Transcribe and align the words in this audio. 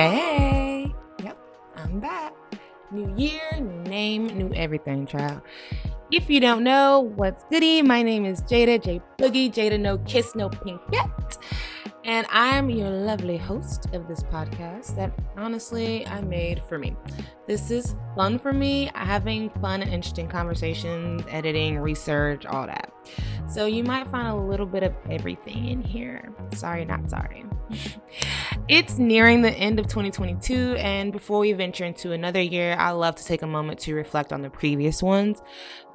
Hey, 0.00 0.94
yep, 1.22 1.36
I'm 1.76 2.00
back. 2.00 2.32
New 2.90 3.14
year, 3.18 3.42
new 3.60 3.82
name, 3.82 4.28
new 4.28 4.50
everything, 4.54 5.06
child. 5.06 5.42
If 6.10 6.30
you 6.30 6.40
don't 6.40 6.64
know 6.64 7.00
what's 7.16 7.44
goody, 7.50 7.82
my 7.82 8.02
name 8.02 8.24
is 8.24 8.40
Jada 8.40 8.82
J 8.82 9.02
Boogie. 9.18 9.52
Jada, 9.52 9.78
no 9.78 9.98
kiss, 9.98 10.34
no 10.34 10.48
pink 10.48 10.80
yet. 10.90 11.36
And 12.04 12.26
I'm 12.30 12.70
your 12.70 12.88
lovely 12.88 13.36
host 13.36 13.86
of 13.92 14.08
this 14.08 14.22
podcast 14.22 14.96
that 14.96 15.12
honestly 15.36 16.06
I 16.06 16.22
made 16.22 16.62
for 16.62 16.78
me. 16.78 16.96
This 17.46 17.70
is 17.70 17.94
fun 18.16 18.38
for 18.38 18.52
me, 18.52 18.90
having 18.94 19.50
fun 19.60 19.82
and 19.82 19.92
interesting 19.92 20.26
conversations, 20.26 21.22
editing, 21.28 21.78
research, 21.78 22.46
all 22.46 22.66
that. 22.66 22.90
So 23.48 23.66
you 23.66 23.84
might 23.84 24.06
find 24.08 24.28
a 24.28 24.34
little 24.34 24.66
bit 24.66 24.82
of 24.82 24.94
everything 25.10 25.68
in 25.68 25.82
here. 25.82 26.32
Sorry, 26.54 26.84
not 26.84 27.10
sorry. 27.10 27.44
it's 28.68 28.98
nearing 28.98 29.42
the 29.42 29.50
end 29.50 29.78
of 29.78 29.86
2022, 29.86 30.76
and 30.78 31.12
before 31.12 31.40
we 31.40 31.52
venture 31.52 31.84
into 31.84 32.12
another 32.12 32.40
year, 32.40 32.76
I 32.78 32.90
love 32.90 33.16
to 33.16 33.24
take 33.24 33.42
a 33.42 33.46
moment 33.46 33.80
to 33.80 33.94
reflect 33.94 34.32
on 34.32 34.42
the 34.42 34.50
previous 34.50 35.02
ones, 35.02 35.42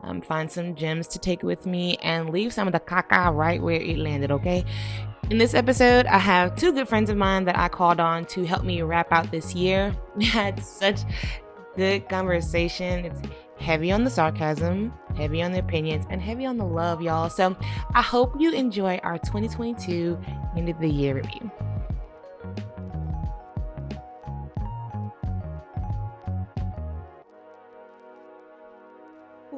um, 0.03 0.22
find 0.22 0.52
some 0.52 0.75
gems 0.75 1.08
to 1.09 1.19
take 1.19 1.44
with 1.44 1.66
me, 1.66 1.97
and 1.97 2.30
leave 2.30 2.53
some 2.53 2.67
of 2.67 2.73
the 2.73 2.80
caca 2.80 3.33
right 3.33 3.61
where 3.61 3.81
it 3.81 3.97
landed, 3.97 4.31
okay? 4.31 4.66
In 5.31 5.39
this 5.39 5.55
episode, 5.55 6.05
I 6.05 6.20
have 6.20 6.55
two 6.55 6.71
good 6.71 6.88
friends 6.88 7.09
of 7.09 7.17
mine 7.17 7.45
that 7.45 7.57
I 7.57 7.67
called 7.67 7.99
on 7.99 8.25
to 8.25 8.45
help 8.45 8.63
me 8.63 8.83
wrap 8.83 9.11
out 9.11 9.31
this 9.31 9.55
year. 9.55 9.95
We 10.16 10.25
had 10.25 10.63
such 10.63 10.99
good 11.75 12.07
conversation. 12.07 13.05
It's 13.05 13.20
heavy 13.57 13.91
on 13.91 14.03
the 14.03 14.11
sarcasm, 14.11 14.93
heavy 15.17 15.41
on 15.41 15.52
the 15.52 15.57
opinions, 15.57 16.05
and 16.11 16.21
heavy 16.21 16.45
on 16.45 16.57
the 16.57 16.66
love, 16.66 17.02
y'all. 17.02 17.31
So 17.31 17.57
I 17.95 18.03
hope 18.03 18.39
you 18.39 18.52
enjoy 18.53 18.97
our 19.02 19.17
2022 19.17 20.16
end 20.55 20.69
of 20.69 20.80
the 20.80 20.89
year 20.89 21.16
review. 21.16 21.52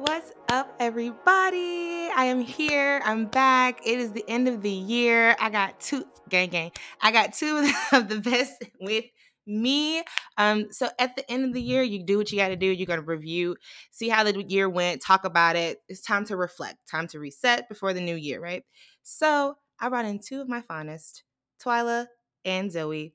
What's 0.00 0.30
up, 0.48 0.76
everybody? 0.78 2.08
I 2.14 2.26
am 2.26 2.38
here. 2.38 3.02
I'm 3.04 3.26
back. 3.26 3.84
It 3.84 3.98
is 3.98 4.12
the 4.12 4.24
end 4.28 4.46
of 4.46 4.62
the 4.62 4.70
year. 4.70 5.34
I 5.40 5.50
got 5.50 5.80
two 5.80 6.04
gang 6.28 6.50
gang. 6.50 6.70
I 7.02 7.10
got 7.10 7.34
two 7.34 7.68
of 7.92 8.08
the 8.08 8.20
best 8.20 8.62
with 8.80 9.06
me. 9.44 10.04
Um, 10.36 10.68
so 10.70 10.88
at 11.00 11.16
the 11.16 11.28
end 11.28 11.46
of 11.46 11.52
the 11.52 11.60
year, 11.60 11.82
you 11.82 12.04
do 12.04 12.16
what 12.16 12.30
you 12.30 12.38
got 12.38 12.50
to 12.50 12.56
do. 12.56 12.66
You're 12.66 12.86
gonna 12.86 13.02
review, 13.02 13.56
see 13.90 14.08
how 14.08 14.22
the 14.22 14.40
year 14.44 14.68
went, 14.68 15.02
talk 15.02 15.24
about 15.24 15.56
it. 15.56 15.80
It's 15.88 16.00
time 16.00 16.24
to 16.26 16.36
reflect, 16.36 16.76
time 16.88 17.08
to 17.08 17.18
reset 17.18 17.68
before 17.68 17.92
the 17.92 18.00
new 18.00 18.14
year, 18.14 18.40
right? 18.40 18.62
So 19.02 19.56
I 19.80 19.88
brought 19.88 20.04
in 20.04 20.20
two 20.20 20.40
of 20.40 20.48
my 20.48 20.60
finest, 20.60 21.24
Twyla 21.60 22.06
and 22.44 22.70
Zoe 22.70 23.14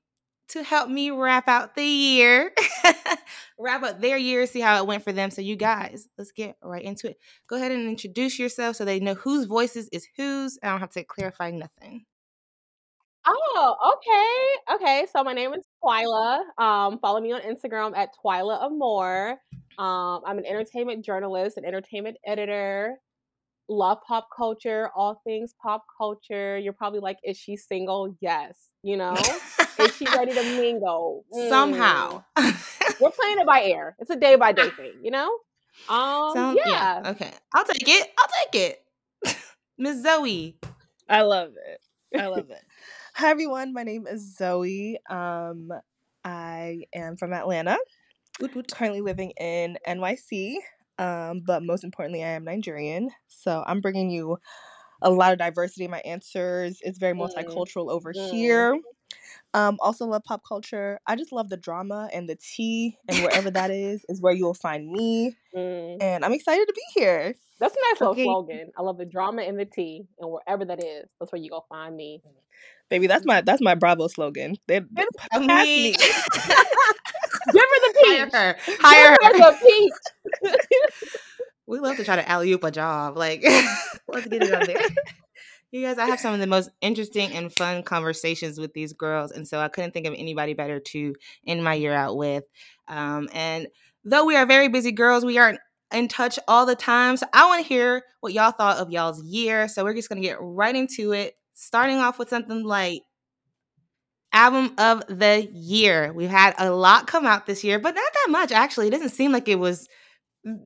to 0.50 0.64
help 0.64 0.90
me 0.90 1.10
wrap 1.10 1.48
out 1.48 1.76
the 1.76 1.84
year, 1.84 2.52
wrap 3.60 3.84
up 3.84 4.02
their 4.02 4.18
year, 4.18 4.46
see 4.46 4.60
how 4.60 4.78
it 4.78 4.88
went 4.88 5.04
for 5.04 5.12
them. 5.12 5.32
So, 5.32 5.42
you 5.42 5.56
guys, 5.56 6.08
let's 6.18 6.32
get 6.32 6.58
right 6.64 6.84
into 6.84 7.10
it. 7.10 7.18
Go 7.48 7.56
ahead 7.56 7.72
and 7.72 7.88
introduce 7.88 8.40
yourself 8.40 8.76
so 8.76 8.86
they 8.86 9.00
know 9.00 9.16
whose 9.16 9.46
voices 9.46 9.90
is 9.90 10.08
whose. 10.18 10.58
I 10.64 10.70
don't 10.70 10.80
have 10.80 10.92
to 10.92 11.04
clarify 11.04 11.52
nothing. 11.52 12.06
Oh, 13.26 13.96
okay. 13.96 14.76
Okay. 14.76 15.08
So 15.12 15.24
my 15.24 15.34
name 15.34 15.54
is 15.54 15.64
Twyla. 15.84 16.42
Um, 16.58 17.00
follow 17.00 17.22
me 17.22 17.32
on 17.32 17.42
Instagram 17.42 17.96
at 17.96 18.10
Twyla 18.24 18.62
Amore. 18.62 19.40
Um, 19.78 20.22
I'm 20.26 20.38
an 20.38 20.46
entertainment 20.46 21.06
journalist, 21.06 21.58
an 21.58 21.66
entertainment 21.66 22.18
editor, 22.26 22.98
love 23.70 24.00
pop 24.08 24.28
culture, 24.36 24.90
all 24.96 25.22
things 25.26 25.54
pop 25.62 25.86
culture. 25.98 26.58
You're 26.58 26.74
probably 26.74 27.00
like, 27.00 27.18
is 27.24 27.38
she 27.38 27.56
single? 27.56 28.16
Yes. 28.20 28.58
You 28.84 28.98
know, 28.98 29.16
is 29.80 29.96
she 29.96 30.06
ready 30.06 30.34
to 30.34 30.44
mingle? 30.58 31.26
Mm. 31.34 31.50
Somehow. 31.50 32.24
We're 32.38 33.12
playing 33.12 33.40
it 33.40 33.48
by 33.48 33.64
ear. 33.64 33.96
It's 34.00 34.10
a 34.10 34.16
day 34.16 34.36
by 34.36 34.52
day 34.52 34.70
thing, 34.70 34.94
you 35.02 35.12
know? 35.12 35.30
Um, 35.90 36.32
Sound, 36.34 36.60
yeah. 36.66 37.02
yeah. 37.04 37.12
Okay. 37.12 37.32
I'll 37.54 37.66
take 37.66 37.88
it. 37.88 38.12
I'll 38.20 38.28
take 38.44 38.62
it. 38.62 39.38
Miss 39.78 40.04
Zoe. 40.04 40.58
I 41.10 41.22
love 41.22 41.54
it. 41.68 42.20
I 42.20 42.28
love 42.28 42.50
it. 42.50 42.64
Hi 43.16 43.30
everyone, 43.30 43.74
my 43.74 43.84
name 43.84 44.08
is 44.08 44.36
Zoe. 44.36 44.98
Um, 45.10 45.70
I 46.24 46.84
am 46.94 47.16
from 47.16 47.34
Atlanta. 47.34 47.78
Currently 48.74 49.02
living 49.02 49.32
in 49.40 49.78
NYC. 49.88 50.56
Um, 51.00 51.42
but 51.46 51.64
most 51.64 51.84
importantly, 51.84 52.24
I 52.24 52.30
am 52.30 52.44
Nigerian. 52.44 53.10
So 53.28 53.64
I'm 53.66 53.82
bringing 53.82 54.10
you 54.10 54.38
a 55.02 55.10
lot 55.10 55.34
of 55.34 55.40
diversity 55.40 55.86
in 55.86 55.92
my 55.92 56.00
answers. 56.00 56.80
It's 56.82 56.98
very 56.98 57.14
mm, 57.14 57.28
multicultural 57.28 57.90
over 57.90 58.14
mm. 58.14 58.32
here. 58.32 58.80
Um, 59.54 59.78
also 59.82 60.06
love 60.06 60.24
pop 60.24 60.42
culture. 60.48 61.00
I 61.06 61.16
just 61.16 61.32
love 61.32 61.50
the 61.50 61.58
drama 61.58 62.10
and 62.12 62.28
the 62.28 62.36
tea, 62.36 62.98
and 63.08 63.20
wherever 63.20 63.52
that 63.52 63.70
is, 63.70 64.04
is 64.10 64.20
where 64.20 64.34
you 64.34 64.46
will 64.46 64.56
find 64.56 64.92
me. 64.92 65.36
Mm. 65.56 65.98
And 66.02 66.26
I'm 66.26 66.34
excited 66.34 66.66
to 66.66 66.74
be 66.74 67.00
here. 67.00 67.36
That's 67.60 67.76
a 67.76 67.80
nice 67.92 68.02
little 68.02 68.14
okay. 68.14 68.24
slogan. 68.24 68.72
I 68.78 68.82
love 68.82 68.98
the 68.98 69.06
drama 69.06 69.44
and 69.44 69.60
the 69.60 69.66
tea, 69.66 70.08
and 70.20 70.32
wherever 70.32 70.66
that 70.66 70.84
is, 70.84 71.06
that's 71.20 71.32
where 71.32 71.42
you 71.42 71.52
go 71.52 71.64
find 71.70 71.96
me. 71.96 72.24
Baby, 72.90 73.06
that's 73.08 73.26
my 73.26 73.42
that's 73.42 73.62
my 73.62 73.76
Bravo 73.76 74.08
slogan. 74.08 74.56
They, 74.68 74.80
they 74.80 75.06
me. 75.40 75.96
Give 77.52 77.62
her 77.62 77.88
the 77.88 77.94
peach. 78.04 78.18
Hire 78.18 78.30
her. 78.34 78.58
Hire 78.80 79.18
Give 79.22 79.32
her, 79.32 79.44
her. 79.44 79.52
the 79.52 79.66
peach. 79.66 80.52
we 81.68 81.80
love 81.80 81.98
to 81.98 82.04
try 82.04 82.16
to 82.16 82.30
alley 82.30 82.52
oop 82.52 82.64
a 82.64 82.72
job. 82.72 83.18
Like, 83.18 83.44
let's 84.08 84.28
get 84.28 84.44
it 84.44 84.54
on 84.54 84.66
there. 84.66 84.82
You 85.72 85.82
guys, 85.82 85.98
I 85.98 86.06
have 86.06 86.20
some 86.20 86.34
of 86.34 86.40
the 86.40 86.48
most 86.48 86.70
interesting 86.82 87.32
and 87.32 87.52
fun 87.52 87.82
conversations 87.82 88.60
with 88.60 88.74
these 88.74 88.94
girls, 88.94 89.32
and 89.32 89.48
so 89.48 89.60
I 89.60 89.70
couldn't 89.70 89.92
think 89.92 90.06
of 90.06 90.14
anybody 90.16 90.54
better 90.54 90.80
to 90.80 91.16
end 91.48 91.64
my 91.64 91.74
year 91.74 91.94
out 91.94 92.16
with. 92.16 92.44
Um, 92.88 93.28
and 93.34 93.68
though 94.04 94.26
we 94.26 94.36
are 94.36 94.46
very 94.46 94.68
busy 94.68 94.92
girls, 94.92 95.26
we 95.26 95.40
aren't 95.40 95.60
in 95.92 96.08
touch 96.08 96.38
all 96.48 96.66
the 96.68 96.76
time. 96.76 97.18
So 97.18 97.26
I 97.34 97.48
want 97.48 97.64
to 97.64 97.68
hear 97.68 98.04
what 98.20 98.34
y'all 98.34 98.52
thought 98.52 98.78
of 98.78 98.92
y'all's 98.92 99.24
year. 99.24 99.68
So 99.68 99.84
we're 99.84 99.96
just 99.96 100.10
gonna 100.10 100.22
get 100.22 100.38
right 100.40 100.76
into 100.76 101.12
it, 101.12 101.36
starting 101.56 101.98
off 101.98 102.20
with 102.20 102.30
something 102.30 102.64
light 102.64 103.02
album 104.34 104.74
of 104.78 105.04
the 105.08 105.48
year. 105.54 106.12
We've 106.12 106.30
had 106.30 106.56
a 106.58 106.72
lot 106.72 107.08
come 107.08 107.26
out 107.26 107.46
this 107.46 107.64
year, 107.64 107.80
but 107.80 107.96
not 107.96 108.14
that 108.14 108.28
much 108.30 108.52
actually. 108.52 108.88
It 108.88 108.92
doesn't 108.92 109.10
seem 109.10 109.32
like 109.32 109.48
it 109.48 109.60
was 109.60 109.88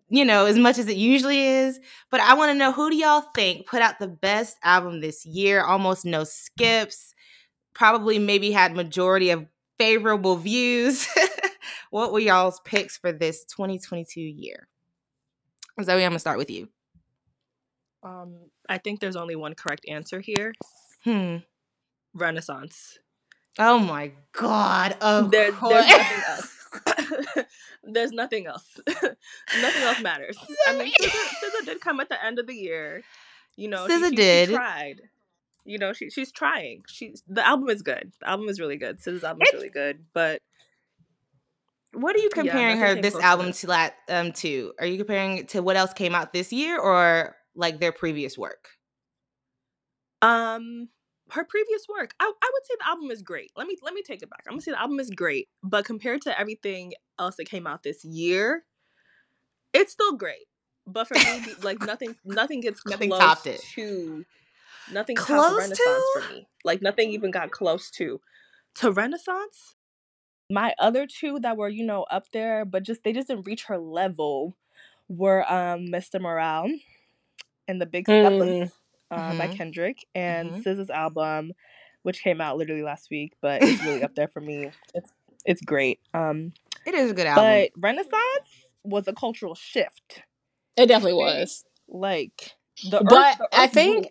you 0.10 0.26
know, 0.26 0.46
as 0.46 0.58
much 0.58 0.78
as 0.78 0.88
it 0.88 0.98
usually 0.98 1.40
is. 1.40 1.80
But 2.10 2.22
I 2.22 2.34
want 2.34 2.52
to 2.52 2.58
know 2.58 2.72
who 2.72 2.90
do 2.90 2.96
y'all 2.96 3.26
think 3.36 3.68
put 3.68 3.82
out 3.82 4.00
the 4.00 4.08
best 4.08 4.58
album 4.64 5.02
this 5.02 5.26
year? 5.26 5.64
Almost 5.64 6.06
no 6.06 6.24
skips. 6.24 7.14
Probably 7.74 8.18
maybe 8.18 8.52
had 8.52 8.76
majority 8.76 9.30
of 9.30 9.46
favorable 9.78 10.36
views. 10.36 11.08
what 11.92 12.12
were 12.12 12.20
y'all's 12.20 12.60
picks 12.62 12.98
for 12.98 13.12
this 13.12 13.46
2022 13.46 14.20
year? 14.20 14.68
Zoe, 15.82 16.04
I'm 16.04 16.10
gonna 16.10 16.20
start 16.20 16.40
with 16.40 16.50
you. 16.50 16.70
Um, 18.02 18.36
I 18.68 18.80
think 18.80 19.00
there's 19.00 19.16
only 19.16 19.36
one 19.36 19.54
correct 19.54 19.86
answer 19.88 20.20
here. 20.20 20.54
Hmm. 21.04 21.38
Renaissance. 22.16 22.98
Oh 23.60 23.80
my 23.80 24.12
god! 24.34 24.96
Of 25.02 25.32
there, 25.32 25.52
there's 25.52 25.82
nothing 25.82 26.18
else. 26.28 26.58
there's 27.84 28.12
nothing 28.12 28.48
else. 28.48 28.80
nothing 28.88 29.84
else 29.84 30.02
matters. 30.02 30.38
I 30.68 30.78
mean, 30.78 30.94
SZA, 30.94 31.66
did 31.66 31.82
come 31.82 32.00
at 32.00 32.10
the 32.10 32.24
end 32.24 32.40
of 32.40 32.48
the 32.48 32.56
year. 32.56 33.04
You 33.56 33.70
know, 33.70 33.88
SZA 33.88 34.00
she, 34.04 34.10
she, 34.10 34.16
did. 34.16 34.50
She 34.50 34.56
tried. 34.56 35.02
You 35.66 35.78
know, 35.80 35.94
she 35.94 36.10
she's 36.10 36.32
trying. 36.32 36.84
She's 36.88 37.24
the 37.28 37.46
album 37.46 37.70
is 37.70 37.82
good. 37.82 38.12
The 38.20 38.30
album 38.30 38.48
is 38.50 38.60
really 38.60 38.78
good. 38.78 39.00
SZA's 39.00 39.24
album 39.24 39.42
is 39.42 39.54
really 39.54 39.70
good. 39.70 40.06
But 40.14 40.42
what 41.94 42.16
are 42.16 42.20
you 42.20 42.30
comparing 42.30 42.78
yeah, 42.78 42.96
her 42.96 43.02
this 43.02 43.16
album 43.16 43.52
to 43.54 43.68
that 43.68 43.96
um 44.08 44.34
to? 44.34 44.74
Are 44.80 44.86
you 44.86 44.98
comparing 44.98 45.40
it 45.40 45.50
to 45.50 45.64
what 45.64 45.76
else 45.76 45.94
came 45.94 46.14
out 46.14 46.32
this 46.32 46.54
year 46.54 46.80
or 46.80 47.36
like 47.56 47.80
their 47.80 47.92
previous 47.92 48.38
work? 48.38 48.70
Um 50.22 50.90
her 51.32 51.44
previous 51.44 51.86
work, 51.90 52.14
I, 52.20 52.26
I 52.26 52.52
would 52.54 52.66
say 52.66 52.74
the 52.80 52.88
album 52.88 53.12
is 53.12 53.22
great. 53.22 53.52
Let 53.56 53.68
me 53.68 53.78
let 53.82 53.94
me 53.94 54.02
take 54.02 54.22
it 54.22 54.30
back. 54.30 54.44
I'm 54.48 54.54
gonna 54.54 54.62
say 54.62 54.72
the 54.72 54.80
album 54.80 55.00
is 55.00 55.10
great, 55.10 55.50
but 55.64 55.86
compared 55.86 56.22
to 56.24 56.40
everything 56.40 56.94
else 57.20 57.36
that 57.38 57.46
came 57.50 57.68
out 57.68 57.84
this 57.84 58.04
year, 58.06 58.64
it's 59.74 59.92
still 59.94 60.14
great. 60.14 60.48
But 60.86 61.08
for 61.08 61.16
me, 61.16 61.54
like 61.62 61.82
nothing, 61.82 62.16
nothing 62.26 62.62
gets 62.62 62.82
nothing 62.86 63.10
close 63.10 63.22
topped 63.22 63.48
it. 63.48 63.62
to 63.76 64.26
nothing 64.92 65.16
close 65.16 65.46
topped 65.46 65.58
Renaissance 65.58 65.78
to? 66.14 66.22
for 66.22 66.34
me. 66.34 66.48
Like 66.64 66.82
nothing 66.82 67.12
even 67.12 67.32
got 67.32 67.52
close 67.52 67.92
to 67.92 68.22
to 68.76 68.92
Renaissance. 68.92 69.76
My 70.50 70.74
other 70.80 71.06
two 71.08 71.40
that 71.42 71.58
were 71.58 71.70
you 71.70 71.86
know 71.86 72.04
up 72.04 72.32
there, 72.32 72.64
but 72.64 72.84
just 72.84 73.04
they 73.04 73.12
just 73.12 73.28
didn't 73.28 73.48
reach 73.48 73.66
her 73.66 73.78
level, 73.78 74.56
were 75.10 75.44
um 75.52 75.88
Mr. 75.88 76.22
Morale 76.22 76.72
and 77.68 77.82
the 77.82 77.86
Big 77.86 78.08
Steppers. 78.08 78.70
Mm 78.70 78.72
uh, 79.12 79.18
mm-hmm. 79.18 79.38
by 79.38 79.48
Kendrick 79.48 80.06
and 80.16 80.52
mm-hmm. 80.52 80.70
SZA's 80.70 80.90
album, 80.90 81.54
which 82.04 82.22
came 82.22 82.42
out 82.42 82.58
literally 82.58 82.84
last 82.84 83.10
week, 83.10 83.34
but 83.42 83.64
it's 83.64 83.84
really 83.84 84.04
up 84.04 84.16
there 84.16 84.28
for 84.28 84.42
me. 84.42 84.72
It's 84.94 85.12
it's 85.46 85.62
great. 85.62 86.00
Um, 86.14 86.54
it 86.86 86.94
is 86.94 87.12
a 87.12 87.14
good 87.14 87.28
album. 87.28 87.44
But 87.44 87.72
Renaissance 87.82 88.66
was 88.84 89.08
a 89.08 89.14
cultural 89.14 89.56
shift. 89.56 90.22
It 90.76 90.88
definitely 90.88 91.16
was. 91.16 91.64
Like 91.88 92.52
the 92.84 93.02
but 93.02 93.40
Earth, 93.40 93.48
I 93.54 93.68
think 93.68 94.10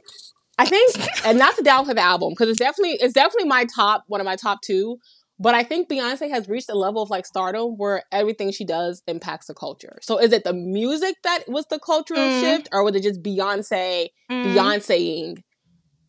I 0.59 0.67
think 0.67 0.97
and 1.25 1.39
not 1.39 1.57
to 1.57 1.63
downplay 1.65 1.95
the 1.95 2.03
album 2.03 2.31
because 2.31 2.49
it's 2.49 2.59
definitely 2.59 2.97
it's 3.01 3.15
definitely 3.15 3.49
my 3.49 3.65
top 3.65 4.05
one 4.09 4.21
of 4.21 4.25
my 4.25 4.37
top 4.37 4.63
two. 4.63 4.99
But 5.39 5.55
I 5.55 5.63
think 5.65 5.89
Beyonce 5.91 6.31
has 6.31 6.49
reached 6.49 6.71
a 6.71 6.75
level 6.75 7.03
of 7.03 7.11
like 7.11 7.27
stardom 7.27 7.77
where 7.77 8.05
everything 8.11 8.51
she 8.53 8.65
does 8.65 9.03
impacts 9.07 9.47
the 9.49 9.55
culture. 9.55 9.99
So 10.01 10.19
is 10.19 10.33
it 10.33 10.45
the 10.45 10.55
music 10.55 11.17
that 11.25 11.45
was 11.47 11.67
the 11.67 11.79
cultural 11.79 12.21
Mm. 12.21 12.41
shift, 12.41 12.69
or 12.73 12.83
was 12.85 12.95
it 12.97 13.03
just 13.03 13.23
Beyonce 13.23 14.09
Mm. 14.31 14.45
Beyonceing 14.45 15.43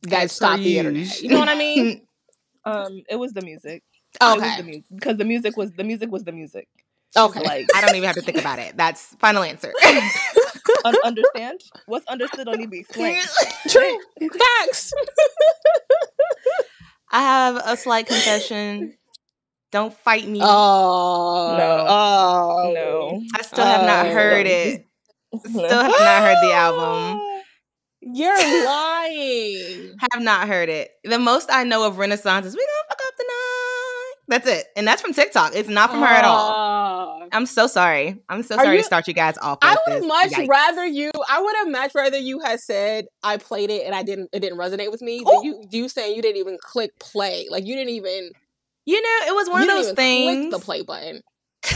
that 0.03 0.23
As 0.23 0.31
stopped 0.31 0.63
the 0.63 0.77
internet? 0.79 1.21
You 1.21 1.29
know 1.29 1.39
what 1.39 1.49
I 1.49 1.55
mean? 1.55 2.03
Um, 2.65 3.01
it 3.09 3.15
was 3.15 3.31
the 3.31 3.41
music. 3.41 3.81
It 4.19 4.23
was 4.25 4.37
Okay. 4.41 4.57
the 4.57 4.63
music 4.63 4.83
because 4.93 5.15
the 5.15 5.23
music 5.23 5.55
was 5.55 5.71
the 5.71 5.85
music 5.85 6.11
was 6.11 6.25
the 6.25 6.33
music. 6.33 6.67
Okay. 7.15 7.39
Like 7.41 7.65
I 7.73 7.79
don't 7.79 7.95
even 7.95 8.07
have 8.07 8.15
to 8.17 8.21
think 8.21 8.37
about 8.37 8.59
it. 8.59 8.75
That's 8.75 9.15
final 9.19 9.41
answer. 9.41 9.71
un- 10.83 10.95
understand 11.05 11.61
what's 11.85 12.05
understood 12.07 12.45
don't 12.45 12.57
need 12.57 12.65
to 12.65 12.69
be 12.69 12.79
explained. 12.79 13.25
True. 13.69 13.97
Facts. 14.19 14.91
I 17.11 17.21
have 17.21 17.55
a 17.65 17.77
slight 17.77 18.07
confession. 18.07 18.95
Don't 19.71 19.93
fight 19.93 20.27
me. 20.27 20.39
Oh 20.41 21.55
No. 21.57 21.85
Oh 21.87 22.71
No, 22.73 23.21
I 23.35 23.41
still 23.41 23.65
have 23.65 23.85
not 23.85 24.05
Oh. 24.07 24.11
heard 24.13 24.47
it. 24.47 24.85
Still 25.45 25.67
have 25.69 25.91
not 25.91 26.23
heard 26.23 26.37
the 26.41 26.53
album. 26.53 27.21
You're 28.01 28.65
lying. 28.65 29.95
Have 30.13 30.21
not 30.21 30.47
heard 30.47 30.69
it. 30.69 30.91
The 31.03 31.19
most 31.19 31.49
I 31.51 31.63
know 31.65 31.85
of 31.85 31.97
Renaissance 31.97 32.45
is 32.45 32.55
"We 32.55 32.59
gonna 32.61 32.87
fuck 32.89 32.99
up 33.05 33.13
the 33.17 33.25
night." 33.27 34.13
That's 34.29 34.47
it, 34.47 34.67
and 34.77 34.87
that's 34.87 35.01
from 35.01 35.13
TikTok. 35.13 35.53
It's 35.55 35.67
not 35.69 35.89
from 35.89 35.99
her 36.01 36.05
at 36.05 36.23
all. 36.25 36.51
all. 36.51 37.27
I'm 37.31 37.45
so 37.45 37.67
sorry. 37.67 38.21
I'm 38.29 38.43
so 38.43 38.55
Are 38.55 38.63
sorry 38.63 38.75
you- 38.77 38.81
to 38.81 38.85
start 38.85 39.07
you 39.07 39.13
guys 39.13 39.37
off. 39.39 39.57
I 39.61 39.75
would 39.87 39.97
this. 40.01 40.05
much 40.05 40.31
Yikes. 40.31 40.47
rather 40.47 40.85
you. 40.85 41.11
I 41.29 41.41
would 41.41 41.55
have 41.57 41.67
much 41.69 41.95
rather 41.95 42.17
you 42.17 42.39
had 42.39 42.59
said 42.61 43.05
I 43.23 43.37
played 43.37 43.69
it 43.69 43.85
and 43.85 43.93
I 43.95 44.03
didn't. 44.03 44.29
It 44.31 44.39
didn't 44.39 44.57
resonate 44.57 44.91
with 44.91 45.01
me. 45.01 45.23
Than 45.25 45.43
you 45.43 45.63
you 45.71 45.89
saying 45.89 46.15
you 46.15 46.21
didn't 46.21 46.37
even 46.37 46.57
click 46.61 46.91
play. 46.99 47.47
Like 47.49 47.65
you 47.65 47.75
didn't 47.75 47.93
even. 47.93 48.31
You 48.87 49.01
know, 49.01 49.27
it 49.27 49.35
was 49.35 49.49
one 49.49 49.61
you 49.61 49.67
of 49.67 49.67
didn't 49.67 49.75
those 49.75 49.85
even 49.85 49.95
things. 49.95 50.49
Click 50.49 50.61
the 50.61 50.65
play 50.65 50.81
button. 50.81 51.21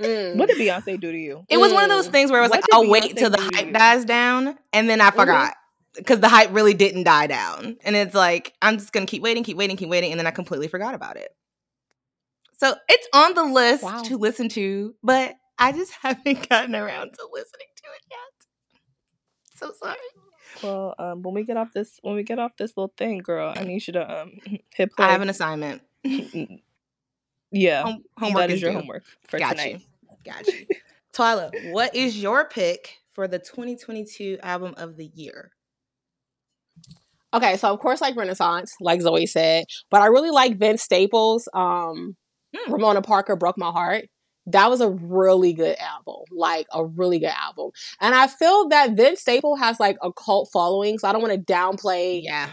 Mm. 0.00 0.36
what 0.36 0.48
did 0.48 0.58
Beyonce 0.58 0.98
do 1.00 1.12
to 1.12 1.16
you? 1.18 1.44
It 1.48 1.58
was 1.60 1.72
one 1.72 1.84
of 1.84 1.90
those 1.90 2.08
Mm. 2.08 2.12
things 2.12 2.30
where 2.32 2.40
it 2.40 2.42
was 2.42 2.50
What 2.50 2.60
like, 2.62 2.74
I'll 2.74 2.88
wait 2.88 3.16
till 3.16 3.30
the 3.30 3.36
do 3.36 3.50
hype 3.54 3.66
you? 3.68 3.72
dies 3.72 4.04
down, 4.04 4.58
and 4.72 4.90
then 4.90 5.00
I 5.00 5.10
Mhm. 5.10 5.14
forgot 5.14 5.54
because 5.94 6.18
the 6.18 6.28
hype 6.28 6.52
really 6.52 6.74
didn't 6.74 7.04
die 7.04 7.28
down, 7.28 7.76
and 7.84 7.94
it's 7.94 8.14
like 8.14 8.52
I'm 8.62 8.78
just 8.78 8.92
gonna 8.92 9.06
keep 9.06 9.22
waiting, 9.22 9.44
keep 9.44 9.56
waiting, 9.56 9.76
keep 9.76 9.88
waiting, 9.90 10.10
and 10.10 10.18
then 10.18 10.26
I 10.26 10.32
completely 10.32 10.66
forgot 10.66 10.94
about 10.94 11.16
it. 11.18 11.36
So 12.58 12.74
it's 12.88 13.06
on 13.12 13.34
the 13.34 13.44
list 13.44 13.84
Wow. 13.84 14.02
to 14.04 14.16
listen 14.16 14.48
to, 14.48 14.94
but 15.04 15.36
I 15.58 15.70
just 15.70 15.92
haven't 16.02 16.48
gotten 16.48 16.74
around 16.74 17.12
to 17.12 17.28
listening 17.32 17.68
to 17.76 17.84
it 17.94 18.02
yet. 18.10 18.46
So 19.54 19.72
sorry. 19.78 19.96
Well, 20.62 20.94
um, 20.98 21.22
when 21.22 21.34
we 21.34 21.44
get 21.44 21.56
off 21.56 21.72
this, 21.72 21.98
when 22.02 22.16
we 22.16 22.24
get 22.24 22.40
off 22.40 22.56
this 22.56 22.76
little 22.76 22.92
thing, 22.96 23.18
girl, 23.18 23.52
I 23.56 23.62
need 23.62 23.86
you 23.86 23.92
to 23.92 24.22
um 24.22 24.32
hit 24.74 24.92
play. 24.96 25.06
I 25.06 25.12
have 25.12 25.20
an 25.20 25.28
assignment. 25.28 25.82
Yeah, 26.04 27.82
Home- 27.82 28.04
homework 28.18 28.40
that 28.42 28.50
is 28.50 28.62
your 28.62 28.70
due. 28.72 28.78
homework 28.78 29.04
for 29.28 29.38
Got 29.38 29.50
tonight. 29.56 29.80
you. 29.80 30.16
Got 30.32 30.46
you. 30.46 30.66
Twyla, 31.12 31.72
what 31.72 31.94
is 31.94 32.16
your 32.20 32.48
pick 32.48 32.96
for 33.12 33.28
the 33.28 33.38
2022 33.38 34.38
album 34.42 34.74
of 34.78 34.96
the 34.96 35.10
year? 35.14 35.50
Okay, 37.34 37.56
so 37.56 37.72
of 37.72 37.80
course, 37.80 38.00
like 38.00 38.16
Renaissance, 38.16 38.74
like 38.80 39.00
Zoe 39.02 39.26
said, 39.26 39.64
but 39.90 40.00
I 40.00 40.06
really 40.06 40.30
like 40.30 40.58
Vince 40.58 40.82
Staples. 40.82 41.48
Um, 41.54 42.16
Hmm. 42.54 42.72
Ramona 42.72 43.00
Park 43.00 43.28
broke 43.38 43.56
my 43.56 43.70
heart. 43.70 44.04
That 44.46 44.68
was 44.68 44.80
a 44.82 44.90
really 44.90 45.54
good 45.54 45.76
album, 45.78 46.22
like 46.30 46.66
a 46.72 46.84
really 46.84 47.18
good 47.18 47.32
album. 47.34 47.70
And 48.00 48.14
I 48.14 48.26
feel 48.26 48.68
that 48.68 48.90
Vince 48.92 49.20
Staple 49.20 49.56
has 49.56 49.80
like 49.80 49.96
a 50.02 50.12
cult 50.12 50.50
following, 50.52 50.98
so 50.98 51.08
I 51.08 51.12
don't 51.12 51.22
want 51.22 51.32
to 51.34 51.52
downplay 51.52 52.22
Yeah. 52.22 52.50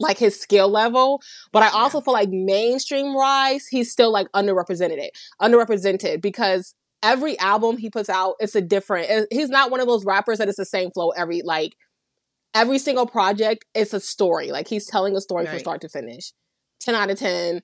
Like 0.00 0.18
his 0.18 0.38
skill 0.38 0.68
level, 0.68 1.20
but 1.52 1.62
I 1.62 1.68
also 1.70 2.00
feel 2.00 2.14
like 2.14 2.30
mainstream 2.30 3.16
rise, 3.16 3.66
he's 3.66 3.90
still 3.90 4.12
like 4.12 4.30
underrepresented, 4.32 5.08
underrepresented 5.40 6.20
because 6.20 6.74
every 7.02 7.38
album 7.38 7.76
he 7.76 7.90
puts 7.90 8.08
out, 8.08 8.34
it's 8.40 8.54
a 8.54 8.60
different. 8.60 9.26
He's 9.30 9.48
not 9.48 9.70
one 9.70 9.80
of 9.80 9.86
those 9.86 10.04
rappers 10.04 10.38
that 10.38 10.48
is 10.48 10.56
the 10.56 10.64
same 10.64 10.90
flow 10.90 11.10
every 11.10 11.42
like 11.42 11.76
every 12.54 12.78
single 12.78 13.06
project. 13.06 13.64
It's 13.74 13.92
a 13.92 14.00
story. 14.00 14.50
Like 14.50 14.68
he's 14.68 14.86
telling 14.86 15.16
a 15.16 15.20
story 15.20 15.46
from 15.46 15.58
start 15.58 15.80
to 15.82 15.88
finish. 15.88 16.32
Ten 16.80 16.94
out 16.94 17.10
of 17.10 17.18
ten. 17.18 17.62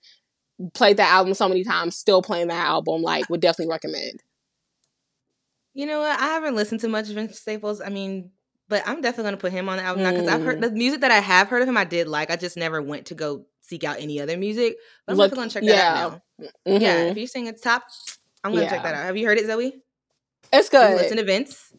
Played 0.72 0.98
that 0.98 1.10
album 1.10 1.34
so 1.34 1.48
many 1.48 1.64
times. 1.64 1.96
Still 1.96 2.22
playing 2.22 2.48
that 2.48 2.66
album. 2.66 3.02
Like 3.02 3.28
would 3.28 3.40
definitely 3.40 3.72
recommend. 3.72 4.22
You 5.72 5.86
know 5.86 6.00
what? 6.00 6.18
I 6.18 6.26
haven't 6.26 6.54
listened 6.54 6.80
to 6.82 6.88
much 6.88 7.08
Vince 7.08 7.40
Staples. 7.40 7.80
I 7.80 7.88
mean, 7.88 8.30
but 8.68 8.82
I'm 8.86 9.00
definitely 9.00 9.24
gonna 9.24 9.36
put 9.36 9.52
him 9.52 9.68
on 9.68 9.76
the 9.78 9.82
album 9.84 10.02
now 10.04 10.10
because 10.12 10.28
I've 10.28 10.42
heard 10.42 10.58
Mm. 10.58 10.62
the 10.62 10.70
music 10.72 11.00
that 11.02 11.10
I 11.10 11.20
have 11.20 11.48
heard 11.48 11.62
of 11.62 11.68
him. 11.68 11.76
I 11.76 11.84
did 11.84 12.08
like. 12.08 12.30
I 12.30 12.36
just 12.36 12.56
never 12.56 12.80
went 12.82 13.06
to 13.06 13.14
go 13.14 13.44
seek 13.60 13.84
out 13.84 13.96
any 14.00 14.20
other 14.20 14.36
music. 14.36 14.76
But 15.06 15.12
I'm 15.12 15.18
Look- 15.18 15.30
definitely 15.30 15.60
gonna 15.60 15.68
check 15.68 15.76
that 15.78 15.96
out 15.96 16.20
now. 16.38 16.48
Yeah, 16.66 17.04
Mhm. 17.06 17.10
if 17.12 17.16
you're 17.18 17.26
saying 17.26 17.46
it's 17.46 17.60
top, 17.62 17.84
I'm 18.42 18.52
gonna 18.54 18.68
check 18.68 18.82
that 18.82 18.94
out. 18.94 19.04
Have 19.04 19.16
you 19.16 19.26
heard 19.26 19.38
it, 19.38 19.46
Zoe? 19.46 19.80
it's 20.52 20.70
Have 20.70 20.82
you 20.82 20.88
good. 20.96 21.02
listened 21.02 21.18
to 21.20 21.24
Vince? 21.24 21.72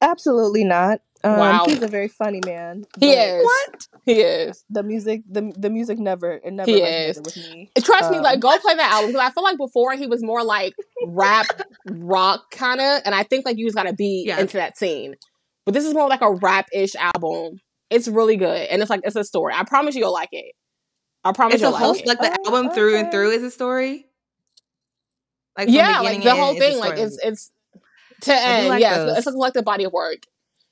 Absolutely 0.00 0.64
not. 0.64 1.00
Um, 1.22 1.38
Wow. 1.38 1.64
he's 1.66 1.80
a 1.82 1.88
very 1.88 2.08
funny 2.08 2.40
man. 2.44 2.84
He 3.00 3.12
is. 3.12 3.42
What? 3.42 3.88
He 4.04 4.20
is. 4.20 4.62
The 4.68 4.82
music, 4.82 5.22
the 5.26 5.50
the 5.56 5.70
music 5.70 5.98
never, 5.98 6.32
it 6.44 6.52
never 6.52 6.70
He 6.70 6.82
is. 6.82 7.16
with 7.16 7.34
me. 7.38 7.70
Trust 7.82 8.10
me, 8.10 8.18
Um, 8.18 8.22
like 8.22 8.40
go 8.40 8.58
play 8.58 8.74
that 8.74 8.92
album 8.92 9.12
because 9.12 9.26
I 9.26 9.30
feel 9.32 9.42
like 9.42 9.56
before 9.56 9.94
he 9.94 10.06
was 10.06 10.22
more 10.22 10.44
like 10.44 10.74
rap 11.06 11.46
rock 11.88 12.50
kind 12.50 12.78
of, 12.82 13.00
and 13.06 13.14
I 13.14 13.22
think 13.22 13.46
like 13.46 13.56
you 13.56 13.64
just 13.64 13.74
gotta 13.76 13.94
be 13.94 14.24
Yeah. 14.26 14.38
into 14.40 14.58
that 14.58 14.76
scene. 14.76 15.16
But 15.64 15.74
this 15.74 15.84
is 15.84 15.94
more 15.94 16.08
like 16.08 16.20
a 16.22 16.32
rap 16.32 16.68
ish 16.72 16.94
album. 16.96 17.60
It's 17.90 18.08
really 18.08 18.36
good, 18.36 18.66
and 18.68 18.82
it's 18.82 18.90
like 18.90 19.00
it's 19.04 19.16
a 19.16 19.24
story. 19.24 19.54
I 19.54 19.64
promise 19.64 19.94
you, 19.94 20.02
you'll 20.02 20.12
like 20.12 20.30
it. 20.32 20.54
I 21.24 21.32
promise 21.32 21.54
It's 21.54 21.62
you'll 21.62 21.72
whole 21.76 21.92
like 21.92 22.00
it. 22.00 22.06
like 22.06 22.18
the 22.20 22.36
Oh, 22.46 22.54
album 22.56 22.72
through 22.74 22.96
and 22.96 23.10
through 23.10 23.30
is 23.30 23.42
a 23.42 23.50
story. 23.50 24.06
Like 25.56 25.66
from 25.68 25.74
yeah, 25.74 26.00
like 26.00 26.22
the 26.22 26.34
whole 26.34 26.50
end, 26.50 26.58
thing, 26.58 26.78
like 26.78 26.98
it's 26.98 27.18
it's 27.22 27.52
to 28.22 28.34
end. 28.34 28.68
like 28.68 28.80
yeah, 28.80 28.98
those. 28.98 29.10
it's, 29.10 29.18
it's 29.18 29.26
a 29.28 29.32
collective 29.32 29.64
body 29.64 29.84
of 29.84 29.92
work. 29.92 30.18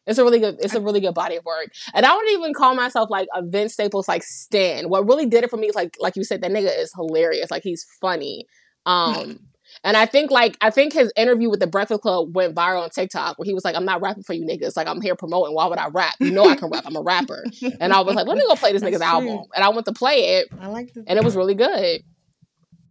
It's 0.06 0.18
a 0.18 0.24
really 0.24 0.40
good. 0.40 0.56
It's 0.60 0.74
a 0.74 0.80
really 0.80 1.00
good 1.00 1.14
body 1.14 1.36
of 1.36 1.44
work, 1.44 1.68
and 1.94 2.04
I 2.04 2.14
wouldn't 2.14 2.32
even 2.36 2.52
call 2.54 2.74
myself 2.74 3.08
like 3.08 3.28
a 3.34 3.42
Vince 3.42 3.74
Staples 3.74 4.08
like 4.08 4.24
stan. 4.24 4.88
What 4.88 5.06
really 5.06 5.26
did 5.26 5.44
it 5.44 5.50
for 5.50 5.56
me 5.56 5.68
is 5.68 5.74
like 5.76 5.96
like 6.00 6.16
you 6.16 6.24
said, 6.24 6.42
that 6.42 6.50
nigga 6.50 6.76
is 6.76 6.92
hilarious. 6.94 7.50
Like 7.50 7.62
he's 7.62 7.86
funny. 8.00 8.46
Um, 8.84 9.38
and 9.84 9.96
I 9.96 10.06
think 10.06 10.30
like 10.30 10.56
I 10.60 10.70
think 10.70 10.92
his 10.92 11.12
interview 11.16 11.50
with 11.50 11.60
the 11.60 11.66
Breakfast 11.66 12.00
Club 12.02 12.34
went 12.34 12.54
viral 12.54 12.82
on 12.82 12.90
TikTok 12.90 13.38
where 13.38 13.46
he 13.46 13.54
was 13.54 13.64
like, 13.64 13.74
"I'm 13.76 13.84
not 13.84 14.00
rapping 14.00 14.22
for 14.22 14.32
you 14.32 14.44
niggas. 14.46 14.76
Like 14.76 14.86
I'm 14.86 15.00
here 15.00 15.16
promoting. 15.16 15.54
Why 15.54 15.66
would 15.66 15.78
I 15.78 15.88
rap? 15.88 16.14
You 16.20 16.30
know 16.30 16.44
I 16.46 16.56
can 16.56 16.68
rap. 16.70 16.84
I'm 16.86 16.96
a 16.96 17.02
rapper." 17.02 17.44
And 17.80 17.92
I 17.92 18.00
was 18.00 18.14
like, 18.14 18.26
"Let 18.26 18.36
me 18.36 18.44
go 18.48 18.54
play 18.54 18.72
this 18.72 18.82
That's 18.82 18.94
nigga's 18.96 19.00
true. 19.02 19.08
album," 19.08 19.44
and 19.54 19.64
I 19.64 19.68
went 19.70 19.86
to 19.86 19.92
play 19.92 20.36
it, 20.38 20.48
I 20.60 20.68
like 20.68 20.92
the 20.94 21.04
and 21.06 21.18
it 21.18 21.24
was 21.24 21.36
really 21.36 21.54
good. 21.54 22.02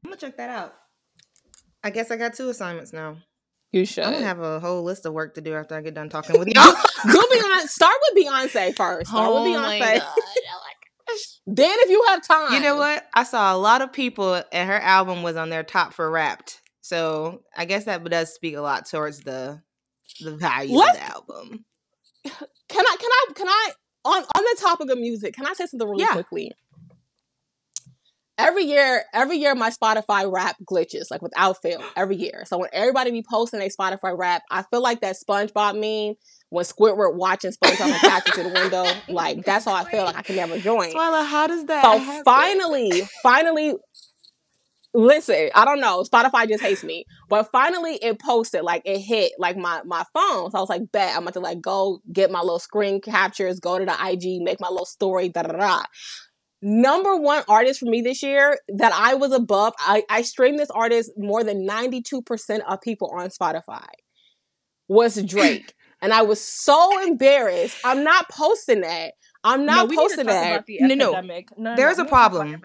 I'm 0.03 0.09
gonna 0.11 0.17
check 0.17 0.37
that 0.37 0.49
out. 0.49 0.73
I 1.83 1.89
guess 1.89 2.11
I 2.11 2.17
got 2.17 2.33
two 2.33 2.49
assignments 2.49 2.93
now. 2.93 3.17
You 3.71 3.85
should. 3.85 4.03
I'm 4.03 4.13
gonna 4.13 4.25
have 4.25 4.39
a 4.41 4.59
whole 4.59 4.83
list 4.83 5.05
of 5.05 5.13
work 5.13 5.35
to 5.35 5.41
do 5.41 5.53
after 5.55 5.75
I 5.75 5.81
get 5.81 5.93
done 5.93 6.09
talking 6.09 6.37
with 6.37 6.49
y'all. 6.53 6.73
Do 7.11 7.27
Beyonce. 7.31 7.67
Start 7.67 7.95
with 8.13 8.25
Beyonce 8.25 8.75
first. 8.75 9.09
Start 9.09 9.29
with 9.33 9.43
Oh 9.43 9.53
my 9.53 9.79
Beyonce. 9.79 9.99
God. 9.99 10.07
Then, 11.47 11.71
if 11.79 11.89
you 11.89 12.05
have 12.07 12.25
time, 12.25 12.53
You 12.53 12.61
know 12.61 12.77
what? 12.77 13.05
I 13.13 13.23
saw 13.23 13.53
a 13.53 13.57
lot 13.57 13.81
of 13.81 13.91
people, 13.91 14.41
and 14.53 14.69
her 14.69 14.79
album 14.79 15.23
was 15.23 15.35
on 15.35 15.49
their 15.49 15.63
top 15.63 15.91
for 15.93 16.09
Wrapped. 16.09 16.60
So 16.81 17.43
I 17.55 17.65
guess 17.65 17.85
that 17.85 18.03
does 18.03 18.33
speak 18.33 18.55
a 18.55 18.61
lot 18.61 18.85
towards 18.87 19.21
the 19.21 19.61
the 20.19 20.35
value 20.35 20.75
Let's- 20.77 20.97
of 20.97 21.03
the 21.03 21.11
album. 21.13 21.65
Can 22.69 22.85
I? 22.85 22.95
Can 22.99 23.09
I? 23.11 23.25
Can 23.35 23.47
I? 23.47 23.71
On 24.03 24.23
on 24.23 24.43
the 24.43 24.57
topic 24.59 24.89
of 24.89 24.97
music, 24.97 25.35
can 25.35 25.45
I 25.45 25.53
say 25.53 25.67
something 25.67 25.87
really 25.87 26.01
Yeah. 26.03 26.13
quickly? 26.13 26.51
Every 28.37 28.63
year, 28.63 29.03
every 29.13 29.37
year, 29.37 29.53
my 29.53 29.69
Spotify 29.69 30.31
Wrapped 30.31 30.63
glitches 30.65 31.11
like 31.11 31.21
without 31.21 31.61
fail. 31.61 31.83
Every 31.95 32.15
year, 32.15 32.43
so 32.47 32.57
when 32.57 32.69
everybody 32.73 33.11
be 33.11 33.23
posting 33.29 33.61
a 33.61 33.69
Spotify 33.69 34.17
Wrapped, 34.17 34.45
I 34.49 34.63
feel 34.63 34.81
like 34.81 35.01
that 35.01 35.15
SpongeBob 35.15 35.73
meme 35.75 36.15
when 36.49 36.65
Squidward 36.65 37.13
watching 37.15 37.51
SpongeBob 37.51 37.95
attach 37.95 38.29
it 38.29 38.33
to 38.35 38.43
the 38.43 38.49
window. 38.49 38.85
Like 39.09 39.45
that's 39.45 39.65
how 39.65 39.75
I 39.75 39.83
feel. 39.83 40.05
Like 40.05 40.15
I 40.15 40.21
can 40.23 40.37
never 40.37 40.57
join. 40.57 40.91
Swala, 40.91 41.23
how 41.23 41.45
does 41.45 41.65
that? 41.65 41.83
So 41.83 42.23
finally, 42.23 43.03
finally, 43.21 43.75
listen, 44.93 45.49
I 45.55 45.65
don't 45.65 45.79
know. 45.79 46.03
Spotify 46.03 46.47
just 46.47 46.63
hates 46.63 46.83
me. 46.83 47.05
But 47.29 47.51
finally 47.51 47.95
it 48.01 48.19
posted, 48.19 48.63
like 48.63 48.81
it 48.85 48.99
hit 48.99 49.33
like 49.37 49.57
my 49.57 49.81
my 49.85 50.03
phone. 50.13 50.51
So 50.51 50.57
I 50.57 50.61
was 50.61 50.69
like, 50.69 50.91
bet 50.91 51.15
I'm 51.15 51.23
about 51.23 51.33
to 51.35 51.39
like 51.39 51.61
go 51.61 52.01
get 52.11 52.31
my 52.31 52.41
little 52.41 52.59
screen 52.59 53.01
captures, 53.01 53.59
go 53.59 53.79
to 53.79 53.85
the 53.85 53.91
IG, 53.93 54.41
make 54.41 54.59
my 54.59 54.69
little 54.69 54.85
story, 54.85 55.29
da 55.29 55.43
da 55.43 55.53
da. 55.53 55.83
Number 56.63 57.15
one 57.15 57.43
artist 57.47 57.79
for 57.79 57.87
me 57.87 58.01
this 58.01 58.21
year 58.21 58.59
that 58.77 58.93
I 58.93 59.15
was 59.15 59.31
above, 59.31 59.73
I, 59.79 60.03
I 60.09 60.21
streamed 60.21 60.59
this 60.59 60.69
artist 60.69 61.11
more 61.17 61.43
than 61.43 61.67
92% 61.67 62.59
of 62.67 62.81
people 62.81 63.11
on 63.17 63.29
Spotify 63.29 63.87
was 64.87 65.21
Drake. 65.23 65.73
and 66.03 66.13
I 66.13 66.21
was 66.21 66.39
so 66.39 67.01
embarrassed. 67.07 67.77
I'm 67.83 68.03
not 68.03 68.29
posting 68.29 68.81
that. 68.81 69.13
I'm 69.43 69.65
not 69.65 69.89
we 69.89 69.95
need 69.95 70.01
to 70.03 70.07
posting 70.09 70.25
that. 70.27 70.65
No, 70.69 70.93
no. 70.93 71.13
epidemic. 71.13 71.57
No, 71.57 71.71
no, 71.71 71.75
There's 71.75 71.97
a 71.97 72.03
need 72.03 72.07
to 72.07 72.09
problem. 72.09 72.61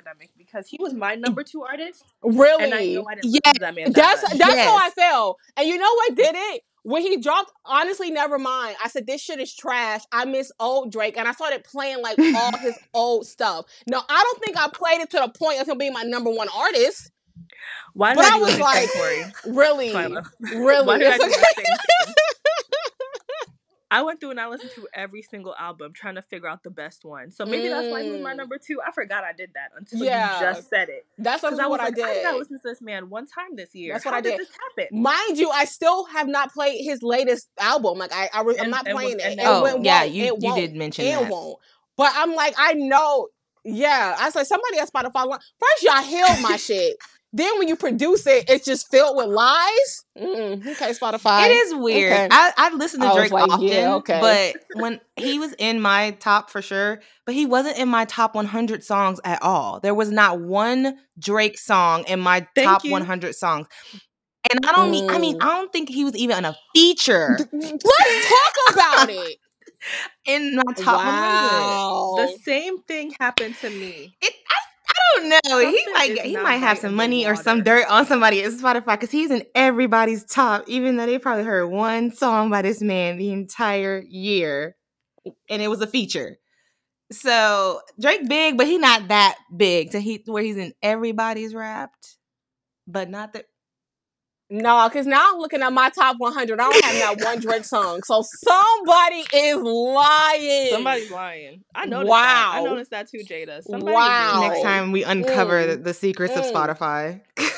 Epidemic 0.56 0.66
because 0.66 0.68
he 0.68 0.78
was 0.80 0.94
my 0.94 1.14
number 1.14 1.42
two 1.42 1.62
artist, 1.64 2.04
Really? 2.22 2.64
and 2.64 2.74
I 2.74 2.86
know 2.86 3.06
I 3.08 3.14
didn't 3.16 3.26
Yeah, 3.34 3.40
listen 3.44 3.54
to 3.54 3.60
that 3.60 3.74
man. 3.74 3.92
that 3.92 3.94
That's 3.94 4.22
much. 4.22 4.38
that's 4.38 4.54
Yes. 4.54 4.68
how 4.68 4.76
I 4.76 4.90
felt. 4.90 5.38
And 5.56 5.68
you 5.68 5.78
know 5.78 5.94
what 5.94 6.14
did 6.16 6.34
it? 6.36 6.62
When 6.82 7.02
he 7.02 7.16
dropped, 7.16 7.50
honestly, 7.64 8.10
never 8.12 8.38
mind. 8.38 8.76
I 8.82 8.88
said 8.88 9.06
this 9.08 9.20
shit 9.20 9.40
is 9.40 9.52
trash. 9.54 10.02
I 10.12 10.24
miss 10.24 10.52
old 10.60 10.92
Drake, 10.92 11.16
and 11.18 11.26
I 11.26 11.32
started 11.32 11.64
playing 11.64 12.00
like 12.00 12.16
all 12.36 12.56
his 12.58 12.78
old 12.94 13.26
stuff. 13.26 13.66
No, 13.88 14.00
I 14.08 14.22
don't 14.22 14.44
think 14.44 14.56
I 14.56 14.68
played 14.68 15.00
it 15.00 15.10
to 15.10 15.18
the 15.18 15.28
point 15.28 15.60
of 15.60 15.68
him 15.68 15.78
being 15.78 15.92
my 15.92 16.02
number 16.04 16.30
one 16.30 16.48
artist. 16.56 17.10
Why 17.94 18.14
But 18.14 18.22
did 18.22 18.32
I 18.32 18.36
I 18.36 18.40
was 18.40 18.58
like, 18.60 18.88
Corey? 18.92 19.24
Really, 19.46 19.90
really. 20.54 20.86
Why 20.86 20.98
did 20.98 21.08
I 21.12 21.18
do 21.18 21.24
okay. 21.24 21.32
the 21.32 21.54
same 21.56 21.64
thing? 21.64 22.14
I 23.90 24.02
went 24.02 24.18
through 24.20 24.30
and 24.32 24.40
I 24.40 24.48
listened 24.48 24.70
to 24.74 24.88
every 24.94 25.22
single 25.22 25.54
album 25.58 25.92
trying 25.92 26.16
to 26.16 26.22
figure 26.22 26.48
out 26.48 26.62
the 26.64 26.70
best 26.70 27.04
one. 27.04 27.30
So 27.30 27.46
maybe 27.46 27.68
that's 27.68 27.88
why 27.88 28.02
he 28.02 28.10
was 28.10 28.20
my 28.20 28.32
Mm. 28.32 28.36
number 28.38 28.58
two. 28.58 28.80
I 28.86 28.90
forgot 28.90 29.22
I 29.24 29.32
did 29.32 29.50
that 29.54 29.70
until 29.76 30.04
Yeah. 30.04 30.40
you 30.40 30.46
just 30.46 30.68
said 30.68 30.88
it. 30.88 31.06
That's 31.18 31.42
what, 31.42 31.52
I 31.58 31.66
was 31.66 31.70
what 31.70 31.80
I 31.80 31.84
like, 31.84 31.98
I, 32.00 32.14
did. 32.14 32.22
gotta 32.24 32.38
listen 32.38 32.56
to 32.58 32.62
this 32.68 32.80
man 32.80 33.08
one 33.10 33.26
time 33.26 33.54
this 33.56 33.74
year. 33.74 33.92
That's 33.94 34.04
what 34.04 34.12
How 34.12 34.18
I 34.18 34.20
did. 34.22 34.38
this 34.40 34.48
happen? 34.76 35.02
Mind 35.02 35.38
you, 35.38 35.50
I 35.50 35.64
still 35.66 36.04
have 36.06 36.26
not 36.28 36.52
played 36.52 36.84
his 36.84 37.02
latest 37.02 37.48
album. 37.58 37.98
Like 37.98 38.12
I, 38.12 38.28
I 38.32 38.40
am 38.40 38.70
not 38.70 38.86
playing 38.86 39.20
it. 39.20 39.22
and 39.38 39.40
Oh, 39.44 39.64
it 39.64 39.82
yeah, 39.84 40.02
you 40.04 40.34
it 40.34 40.42
you 40.42 40.54
did 40.54 40.74
mention 40.74 41.04
It 41.06 41.12
that. 41.18 41.28
won't. 41.30 41.58
But 41.96 42.12
I'm 42.14 42.34
like, 42.34 42.54
I 42.58 42.74
know. 42.74 43.28
Yeah, 43.68 44.14
I 44.18 44.30
said 44.30 44.46
somebody 44.46 44.78
at 44.78 44.92
Spotify. 44.92 45.28
First, 45.28 45.82
y'all 45.82 46.02
healed 46.02 46.40
my 46.40 46.56
shit. 46.56 46.96
Then 47.32 47.58
when 47.58 47.68
you 47.68 47.76
produce 47.76 48.26
it, 48.26 48.48
it's 48.48 48.64
just 48.64 48.90
filled 48.90 49.16
with 49.16 49.26
lies. 49.26 50.04
Mm, 50.16 50.66
okay, 50.66 50.90
Spotify. 50.92 51.46
It 51.46 51.52
is 51.52 51.74
weird. 51.74 52.12
Okay. 52.12 52.28
I 52.30 52.52
I 52.56 52.74
listen 52.74 53.00
to 53.00 53.06
I 53.08 53.14
Drake 53.14 53.32
like, 53.32 53.50
often, 53.50 53.66
yeah, 53.66 53.94
okay. 53.96 54.20
but 54.20 54.80
when 54.80 55.00
he 55.16 55.38
was 55.38 55.52
in 55.58 55.80
my 55.80 56.12
top 56.12 56.50
for 56.50 56.62
sure, 56.62 57.00
but 57.26 57.34
he 57.34 57.44
wasn't 57.44 57.78
in 57.78 57.88
my 57.88 58.04
top 58.06 58.34
100 58.34 58.82
songs 58.84 59.20
at 59.24 59.42
all. 59.42 59.80
There 59.80 59.94
was 59.94 60.10
not 60.10 60.40
one 60.40 60.98
Drake 61.18 61.58
song 61.58 62.04
in 62.08 62.20
my 62.20 62.46
Thank 62.54 62.68
top 62.68 62.84
you. 62.84 62.92
100 62.92 63.34
songs. 63.34 63.66
And 64.50 64.64
I 64.64 64.72
don't 64.72 64.90
mean 64.90 65.10
I 65.10 65.18
mean 65.18 65.38
Mm. 65.38 65.42
I 65.44 65.48
don't 65.56 65.72
think 65.72 65.88
he 65.88 66.04
was 66.04 66.16
even 66.16 66.44
a 66.44 66.56
feature 66.74 67.36
Let's 67.52 68.28
talk 68.28 68.74
about 68.74 69.10
it. 69.10 69.38
in 70.26 70.56
my 70.56 70.62
top 70.76 71.04
100. 71.04 72.28
The 72.28 72.38
same 72.42 72.78
thing 72.82 73.14
happened 73.20 73.56
to 73.60 73.70
me. 73.70 74.16
It, 74.20 74.34
I, 74.50 74.54
I 74.54 74.65
don't 75.14 75.28
know. 75.28 75.58
he 75.58 75.84
Something 75.84 75.92
might 75.92 76.20
he 76.22 76.36
might 76.36 76.56
have 76.56 76.78
some 76.78 76.94
money 76.94 77.26
or 77.26 77.36
some 77.36 77.62
dirt 77.62 77.86
on 77.88 78.06
somebody 78.06 78.42
at 78.42 78.52
Spotify 78.52 78.94
because 78.94 79.10
he's 79.10 79.30
in 79.30 79.44
everybody's 79.54 80.24
top, 80.24 80.64
even 80.66 80.96
though 80.96 81.06
they 81.06 81.18
probably 81.18 81.44
heard 81.44 81.66
one 81.66 82.12
song 82.12 82.50
by 82.50 82.62
this 82.62 82.80
man 82.80 83.16
the 83.16 83.32
entire 83.32 84.02
year, 84.08 84.76
and 85.48 85.62
it 85.62 85.68
was 85.68 85.80
a 85.80 85.86
feature. 85.86 86.36
So 87.12 87.80
Drake 88.00 88.28
big, 88.28 88.56
but 88.56 88.66
he 88.66 88.78
not 88.78 89.08
that 89.08 89.36
big 89.54 89.92
to 89.92 90.00
he 90.00 90.22
where 90.26 90.42
he's 90.42 90.56
in 90.56 90.72
everybody's 90.82 91.54
wrapped, 91.54 92.16
but 92.86 93.08
not 93.08 93.32
that. 93.34 93.46
No, 94.48 94.88
because 94.88 95.06
now 95.06 95.32
I'm 95.32 95.38
looking 95.40 95.60
at 95.62 95.72
my 95.72 95.90
top 95.90 96.16
100. 96.18 96.60
I 96.60 96.70
don't 96.70 96.84
have 96.84 97.18
that 97.18 97.24
one 97.26 97.40
Drake 97.40 97.64
song. 97.64 98.02
So 98.04 98.22
somebody 98.22 99.24
is 99.34 99.56
lying. 99.56 100.70
Somebody's 100.70 101.10
lying. 101.10 101.64
I 101.74 101.86
noticed 101.86 102.10
that. 102.12 102.52
I 102.54 102.62
noticed 102.62 102.90
that 102.92 103.08
too, 103.10 103.18
Jada. 103.28 103.62
Somebody 103.64 103.92
Wow. 103.92 104.40
did. 104.42 104.48
Next 104.50 104.62
time 104.62 104.92
we 104.92 105.02
uncover 105.02 105.62
Mm. 105.64 105.66
the, 105.70 105.76
the 105.78 105.94
secrets 105.94 106.36
of 106.36 106.44
Mm. 106.44 106.52
Spotify, 106.52 107.20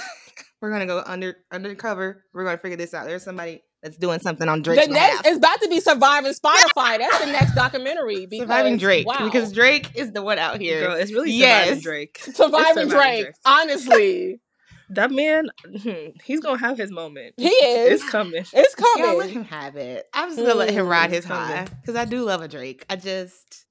we're 0.62 0.70
gonna 0.70 0.86
go 0.86 1.02
under 1.04 1.36
undercover. 1.52 2.24
We're 2.32 2.44
gonna 2.44 2.56
figure 2.58 2.78
this 2.78 2.94
out. 2.94 3.06
There's 3.06 3.22
somebody 3.22 3.62
that's 3.82 3.98
doing 3.98 4.18
something 4.20 4.48
on 4.48 4.62
Drake's 4.62 4.86
the 4.86 4.92
next 4.92 5.22
behalf. 5.22 5.26
it's 5.26 5.36
about 5.36 5.60
to 5.60 5.68
be 5.68 5.80
surviving 5.80 6.32
Spotify. 6.32 6.98
That's 6.98 7.18
the 7.18 7.26
next 7.26 7.54
documentary. 7.54 8.24
Because, 8.30 8.44
surviving 8.44 8.78
Drake 8.78 9.06
wow. 9.06 9.18
because 9.24 9.52
Drake 9.52 9.90
is 9.94 10.10
the 10.12 10.22
one 10.22 10.38
out 10.38 10.58
here. 10.60 10.80
Girl, 10.86 10.94
it's 10.96 11.12
really 11.12 11.32
Yes. 11.32 11.66
surviving 11.66 11.82
Drake. 11.82 12.18
surviving 12.32 12.82
It's 12.84 12.92
Drake. 12.94 13.22
Drake. 13.24 13.34
Honestly, 13.44 14.40
That 14.90 15.10
man, 15.10 15.48
hmm, 15.82 16.10
he's 16.24 16.40
gonna 16.40 16.58
have 16.58 16.78
his 16.78 16.90
moment. 16.90 17.34
he 17.36 17.48
is. 17.48 18.00
It's 18.00 18.10
coming. 18.10 18.44
It's 18.52 18.74
coming. 18.74 19.04
Yeah, 19.04 19.12
let 19.12 19.30
him 19.30 19.44
have 19.44 19.76
it. 19.76 20.06
I'm 20.14 20.28
just 20.30 20.38
gonna 20.40 20.54
let 20.54 20.70
him 20.70 20.86
ride 20.86 21.10
Mm, 21.10 21.14
his 21.14 21.24
high 21.24 21.66
because 21.80 21.94
I 21.96 22.04
do 22.04 22.22
love 22.22 22.42
a 22.42 22.48
Drake. 22.48 22.84
I 22.88 22.96
just 22.96 23.66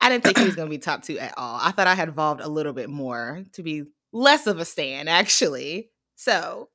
I 0.00 0.08
didn't 0.08 0.24
think 0.24 0.38
he 0.38 0.44
was 0.44 0.54
gonna 0.56 0.70
be 0.70 0.78
top 0.78 1.02
two 1.02 1.18
at 1.18 1.34
all. 1.36 1.58
I 1.62 1.70
thought 1.70 1.86
I 1.86 1.94
had 1.94 2.08
evolved 2.08 2.40
a 2.40 2.48
little 2.48 2.72
bit 2.72 2.88
more 2.88 3.44
to 3.52 3.62
be 3.62 3.84
less 4.12 4.46
of 4.46 4.58
a 4.58 4.64
stan 4.64 5.08
actually. 5.08 5.90
So, 6.16 6.68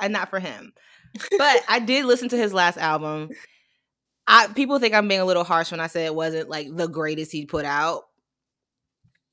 and 0.00 0.12
not 0.12 0.28
for 0.30 0.38
him, 0.38 0.72
but 1.38 1.62
I 1.68 1.80
did 1.80 2.04
listen 2.04 2.28
to 2.30 2.36
his 2.36 2.52
last 2.54 2.76
album. 2.78 3.30
I 4.26 4.46
people 4.48 4.78
think 4.78 4.94
I'm 4.94 5.08
being 5.08 5.20
a 5.20 5.24
little 5.24 5.44
harsh 5.44 5.70
when 5.72 5.80
I 5.80 5.88
say 5.88 6.04
it 6.06 6.14
wasn't 6.14 6.48
like 6.48 6.68
the 6.74 6.86
greatest 6.86 7.32
he 7.32 7.46
put 7.46 7.64
out. 7.64 8.04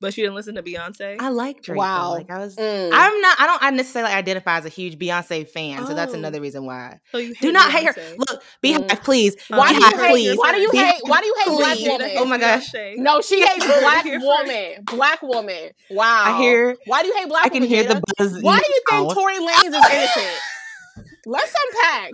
But 0.01 0.15
you 0.15 0.23
didn't 0.23 0.35
listen 0.35 0.55
to 0.55 0.63
Beyonce. 0.63 1.17
I 1.19 1.27
like 1.27 1.61
Drake. 1.61 1.77
Wow, 1.77 2.11
Wow. 2.11 2.11
like 2.13 2.31
I 2.31 2.37
was. 2.37 2.55
Mm. 2.55 2.89
I'm 2.93 3.21
not. 3.21 3.39
I 3.39 3.45
don't. 3.47 3.61
I 3.63 3.69
necessarily 3.71 4.13
identify 4.13 4.57
as 4.57 4.65
a 4.65 4.69
huge 4.69 4.97
Beyonce 4.97 5.45
fan, 5.49 5.85
so 5.85 5.93
that's 5.93 6.13
Oh. 6.13 6.17
another 6.17 6.39
reason 6.39 6.65
why. 6.65 6.99
so 7.11 7.17
you 7.17 7.33
Do 7.35 7.47
hate 7.47 7.51
not 7.53 7.69
hate 7.71 7.85
her. 7.87 8.15
Look, 8.17 8.41
Beyhive, 8.63 8.87
Mm. 8.87 9.03
please. 9.03 9.35
why 9.49 9.73
do 9.73 9.75
Uh, 9.75 9.79
you 9.89 9.95
Beyhive, 9.97 10.07
hate? 10.29 10.37
Why 10.39 10.51
do 10.53 10.59
you 10.61 10.69
Beyhive, 10.69 10.91
hate? 10.91 11.01
Why 11.03 11.19
do 11.21 11.27
you 11.27 11.35
hate 11.37 11.47
black 11.57 11.79
woman? 11.79 12.11
Oh 12.17 12.25
my 12.25 12.37
gosh. 12.37 12.73
No, 12.95 13.19
she 13.21 13.41
hates 13.45 13.65
black 13.81 14.05
woman. 14.05 14.83
Black 14.85 15.21
woman. 15.21 15.71
Wow. 15.89 16.23
I 16.25 16.37
hear. 16.37 16.77
Why 16.85 17.01
do 17.01 17.09
you 17.09 17.15
hate 17.17 17.27
black 17.27 17.45
I 17.45 17.49
can 17.49 17.63
women? 17.63 17.69
hear 17.69 17.83
the 17.83 18.01
buzz. 18.17 18.41
Why 18.41 18.57
do 18.57 18.63
you 18.73 18.81
think. 18.89 19.13
Tory 19.13 19.35
Lanez 19.35 19.65
is 19.67 19.73
innocent? 19.91 20.41
Let's 21.25 21.53
unpack. 21.73 22.11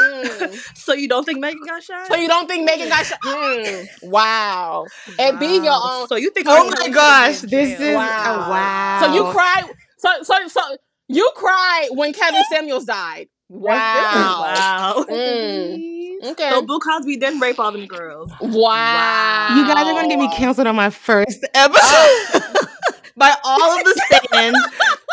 Mm. 0.00 0.70
So 0.76 0.92
you 0.94 1.08
don't 1.08 1.24
think 1.24 1.40
Megan 1.40 1.60
got 1.66 1.82
shot? 1.82 2.06
So 2.08 2.16
you 2.16 2.28
don't 2.28 2.46
think 2.48 2.64
Megan 2.64 2.88
got 2.88 3.06
shot? 3.06 3.18
Mm. 3.22 3.86
Wow. 4.04 4.86
And 5.18 5.38
be 5.38 5.46
your 5.58 5.72
own. 5.82 6.08
So 6.08 6.16
you 6.16 6.30
think? 6.30 6.46
Oh 6.48 6.66
R. 6.66 6.74
my 6.78 6.88
gosh, 6.88 7.40
this 7.40 7.80
is 7.80 7.94
Wow. 7.96 8.44
oh, 8.46 8.50
wow. 8.50 8.98
So 9.02 9.14
you 9.14 9.32
cried. 9.32 9.64
So 9.98 10.08
so 10.22 10.48
so 10.48 10.60
you 11.08 11.30
cried 11.36 11.88
when 11.92 12.12
Kevin 12.12 12.42
Samuels 12.52 12.84
died. 12.84 13.28
Wow. 13.48 13.72
Wow. 14.54 15.04
Mm. 15.08 15.94
Okay. 16.32 16.50
So 16.50 16.62
Bill 16.62 16.80
Cosby 16.80 17.16
didn't 17.18 17.40
rape 17.40 17.58
all 17.58 17.70
them 17.72 17.86
girls. 17.86 18.30
wow. 18.40 19.54
You 19.56 19.66
guys 19.66 19.86
are 19.86 19.92
gonna 19.92 20.08
get 20.08 20.18
me 20.18 20.28
canceled 20.34 20.66
on 20.66 20.76
my 20.76 20.90
first 20.90 21.44
episode 21.54 22.42
by 23.16 23.34
all 23.44 23.78
of 23.78 23.84
the 23.84 24.02
stands, 24.30 24.58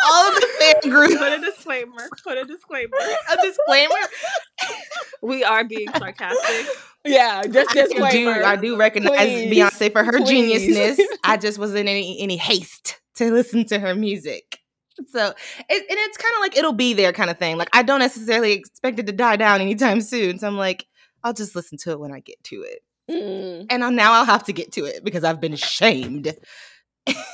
all 0.04 0.30
of 0.30 0.36
the 0.36 0.48
fan 0.60 0.92
groups. 0.92 1.16
Put 1.18 1.34
a 1.34 1.40
disclaimer. 1.40 2.10
Put 2.24 2.38
a 2.38 2.46
disclaimer. 2.46 2.98
A 3.32 3.38
disclaimer. 3.42 3.96
We 5.24 5.44
are 5.44 5.64
being 5.64 5.88
sarcastic. 5.96 6.68
Yeah, 7.06 7.44
just 7.44 7.70
I 7.72 7.74
do, 7.74 7.88
disclaimer. 7.90 8.44
I 8.44 8.56
do 8.56 8.76
recognize 8.76 9.18
Please. 9.18 9.56
Beyonce 9.56 9.92
for 9.92 10.04
her 10.04 10.18
Please. 10.18 10.76
geniusness. 10.76 11.00
I 11.24 11.38
just 11.38 11.60
wasn't 11.60 11.82
in 11.82 11.88
any 11.88 12.20
any 12.20 12.38
haste 12.38 13.00
to 13.18 13.32
listen 13.32 13.66
to 13.68 13.80
her 13.80 13.94
music. 13.94 14.60
So, 15.08 15.28
it, 15.28 15.34
and 15.70 16.00
it's 16.00 16.18
kind 16.18 16.34
of 16.36 16.42
like 16.42 16.58
it'll 16.58 16.74
be 16.74 16.94
there 16.94 17.14
kind 17.14 17.30
of 17.30 17.38
thing. 17.38 17.58
Like 17.58 17.70
I 17.74 17.84
don't 17.84 18.00
necessarily 18.00 18.54
expect 18.54 18.98
it 18.98 19.06
to 19.08 19.12
die 19.12 19.36
down 19.36 19.62
anytime 19.62 20.02
soon. 20.02 20.40
So 20.40 20.48
I'm 20.48 20.58
like, 20.58 20.86
I'll 21.24 21.34
just 21.34 21.56
listen 21.56 21.78
to 21.80 21.92
it 21.92 22.00
when 22.00 22.12
I 22.12 22.20
get 22.20 22.44
to 22.46 22.64
it. 22.64 22.80
Mm. 23.10 23.68
And 23.70 23.84
I'll, 23.84 23.92
now 23.92 24.14
I'll 24.14 24.26
have 24.26 24.44
to 24.46 24.54
get 24.54 24.72
to 24.74 24.86
it 24.86 25.04
because 25.04 25.24
I've 25.24 25.42
been 25.42 25.56
shamed 25.56 26.34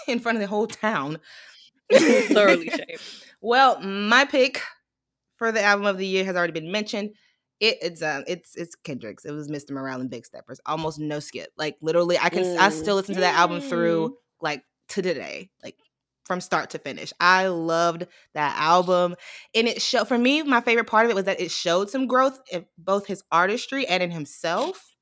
in 0.07 0.19
front 0.19 0.37
of 0.37 0.41
the 0.41 0.47
whole 0.47 0.67
town. 0.67 1.19
Thoroughly 2.33 2.69
shamed. 2.75 2.99
Well, 3.41 3.79
my 3.81 4.25
pick 4.25 4.61
for 5.37 5.51
the 5.51 5.61
album 5.61 5.85
of 5.85 5.97
the 5.97 6.05
year 6.07 6.25
has 6.25 6.35
already 6.35 6.53
been 6.53 6.71
mentioned. 6.71 7.11
It, 7.59 7.77
it's 7.81 8.01
um 8.03 8.23
it's 8.27 8.55
it's 8.55 8.75
Kendrick's. 8.75 9.25
It 9.25 9.31
was 9.31 9.47
Mr. 9.49 9.71
Morale 9.71 10.01
and 10.01 10.09
Big 10.09 10.25
Steppers. 10.25 10.59
Almost 10.65 10.99
no 10.99 11.19
skip. 11.19 11.49
Like 11.57 11.77
literally, 11.81 12.17
I 12.19 12.29
can 12.29 12.43
I 12.57 12.69
Mm. 12.69 12.71
still 12.71 12.95
listen 12.95 13.15
to 13.15 13.21
that 13.21 13.35
album 13.35 13.61
through 13.61 14.17
like 14.41 14.63
to 14.89 15.01
today, 15.01 15.49
like 15.63 15.75
from 16.25 16.39
start 16.41 16.71
to 16.71 16.79
finish. 16.79 17.13
I 17.19 17.47
loved 17.47 18.05
that 18.35 18.55
album, 18.59 19.15
and 19.55 19.67
it 19.67 19.81
showed 19.81 20.07
for 20.07 20.17
me. 20.17 20.43
My 20.43 20.61
favorite 20.61 20.85
part 20.87 21.05
of 21.05 21.11
it 21.11 21.15
was 21.15 21.25
that 21.25 21.39
it 21.41 21.49
showed 21.49 21.89
some 21.89 22.05
growth 22.05 22.39
in 22.51 22.65
both 22.77 23.07
his 23.07 23.23
artistry 23.31 23.87
and 23.87 24.03
in 24.03 24.11
himself. 24.11 24.93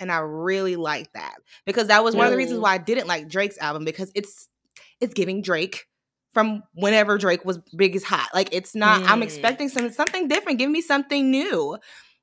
And 0.00 0.10
I 0.12 0.18
really 0.18 0.76
liked 0.76 1.14
that 1.14 1.36
because 1.64 1.86
that 1.86 2.02
was 2.04 2.14
one 2.16 2.26
of 2.26 2.32
the 2.32 2.36
reasons 2.36 2.58
Mm. 2.58 2.62
why 2.64 2.74
I 2.74 2.78
didn't 2.78 3.06
like 3.06 3.28
Drake's 3.28 3.56
album 3.58 3.84
because 3.84 4.10
it's 4.14 4.48
it's 5.00 5.14
giving 5.14 5.40
Drake 5.40 5.86
from 6.34 6.62
whenever 6.74 7.16
Drake 7.16 7.44
was 7.44 7.58
big 7.76 7.96
as 7.96 8.04
hot. 8.04 8.28
Like 8.34 8.48
it's 8.52 8.74
not. 8.74 9.02
I'm 9.08 9.20
Mm. 9.20 9.24
expecting 9.24 9.68
some 9.68 9.90
something 9.90 10.28
different. 10.28 10.58
Give 10.58 10.70
me 10.70 10.80
something 10.82 11.30
new. 11.30 11.78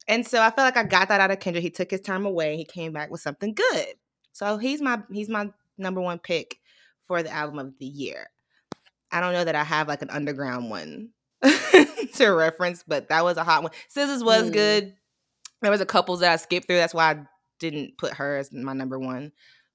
And 0.08 0.28
so 0.28 0.42
I 0.42 0.52
felt 0.52 0.66
like 0.76 0.78
I 0.78 0.84
got 0.84 1.08
that 1.08 1.22
out 1.22 1.32
of 1.32 1.40
Kendrick. 1.40 1.64
He 1.64 1.70
took 1.70 1.90
his 1.92 2.02
time 2.02 2.26
away. 2.26 2.58
He 2.58 2.66
came 2.66 2.92
back 2.92 3.10
with 3.10 3.22
something 3.22 3.54
good. 3.54 3.88
So 4.34 4.58
he's 4.58 4.82
my 4.82 5.02
he's 5.12 5.30
my 5.30 5.50
number 5.78 6.02
one 6.02 6.20
pick 6.20 6.58
for 7.08 7.24
the 7.24 7.32
album 7.32 7.60
of 7.60 7.74
the 7.80 7.86
year. 7.86 8.30
I 9.12 9.20
don't 9.20 9.34
know 9.34 9.44
that 9.44 9.56
I 9.56 9.64
have 9.64 9.88
like 9.88 10.02
an 10.02 10.10
underground 10.10 10.70
one 10.70 11.10
to 12.16 12.28
reference, 12.30 12.84
but 12.88 13.10
that 13.10 13.24
was 13.24 13.38
a 13.38 13.44
hot 13.44 13.64
one. 13.64 13.72
SZA's 13.90 14.24
was 14.24 14.50
Mm. 14.50 14.54
good. 14.54 14.94
There 15.62 15.72
was 15.72 15.82
a 15.82 15.86
couple 15.86 16.16
that 16.18 16.32
I 16.32 16.36
skipped 16.38 16.68
through. 16.68 16.78
That's 16.78 16.94
why 16.94 17.12
I 17.12 17.24
didn't 17.60 17.98
put 17.98 18.14
her 18.16 18.38
as 18.38 18.52
my 18.52 18.74
number 18.74 18.98
one. 19.00 19.32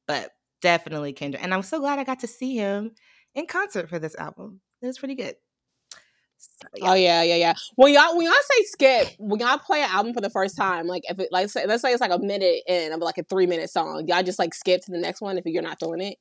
But 0.06 0.32
definitely 0.62 1.12
Kendrick. 1.12 1.42
And 1.42 1.52
I'm 1.54 1.62
so 1.62 1.78
glad 1.78 1.98
I 1.98 2.04
got 2.04 2.20
to 2.20 2.26
see 2.26 2.56
him 2.56 2.92
in 3.36 3.46
concert 3.46 3.88
for 3.88 4.00
this 4.00 4.16
album. 4.16 4.60
It 4.82 4.86
was 4.86 4.98
pretty 4.98 5.14
good. 5.14 5.36
So, 6.38 6.68
yeah. 6.76 6.90
Oh 6.90 6.94
yeah, 6.94 7.22
yeah, 7.22 7.36
yeah. 7.36 7.54
When 7.76 7.94
y'all 7.94 8.16
when 8.16 8.26
y'all 8.26 8.34
say 8.42 8.62
skip, 8.64 9.08
when 9.18 9.40
y'all 9.40 9.58
play 9.58 9.82
an 9.82 9.90
album 9.90 10.12
for 10.12 10.20
the 10.20 10.28
first 10.30 10.56
time, 10.56 10.86
like 10.86 11.02
if 11.08 11.18
it 11.18 11.28
like 11.32 11.48
say, 11.48 11.66
let's 11.66 11.82
say 11.82 11.92
it's 11.92 12.00
like 12.00 12.10
a 12.10 12.18
minute 12.18 12.62
in 12.66 12.92
of 12.92 13.00
like 13.00 13.18
a 13.18 13.22
three 13.22 13.46
minute 13.46 13.70
song, 13.70 14.06
y'all 14.06 14.22
just 14.22 14.38
like 14.38 14.52
skip 14.52 14.82
to 14.84 14.90
the 14.90 14.98
next 14.98 15.20
one 15.20 15.38
if 15.38 15.46
you're 15.46 15.62
not 15.62 15.78
feeling 15.78 16.00
it. 16.02 16.18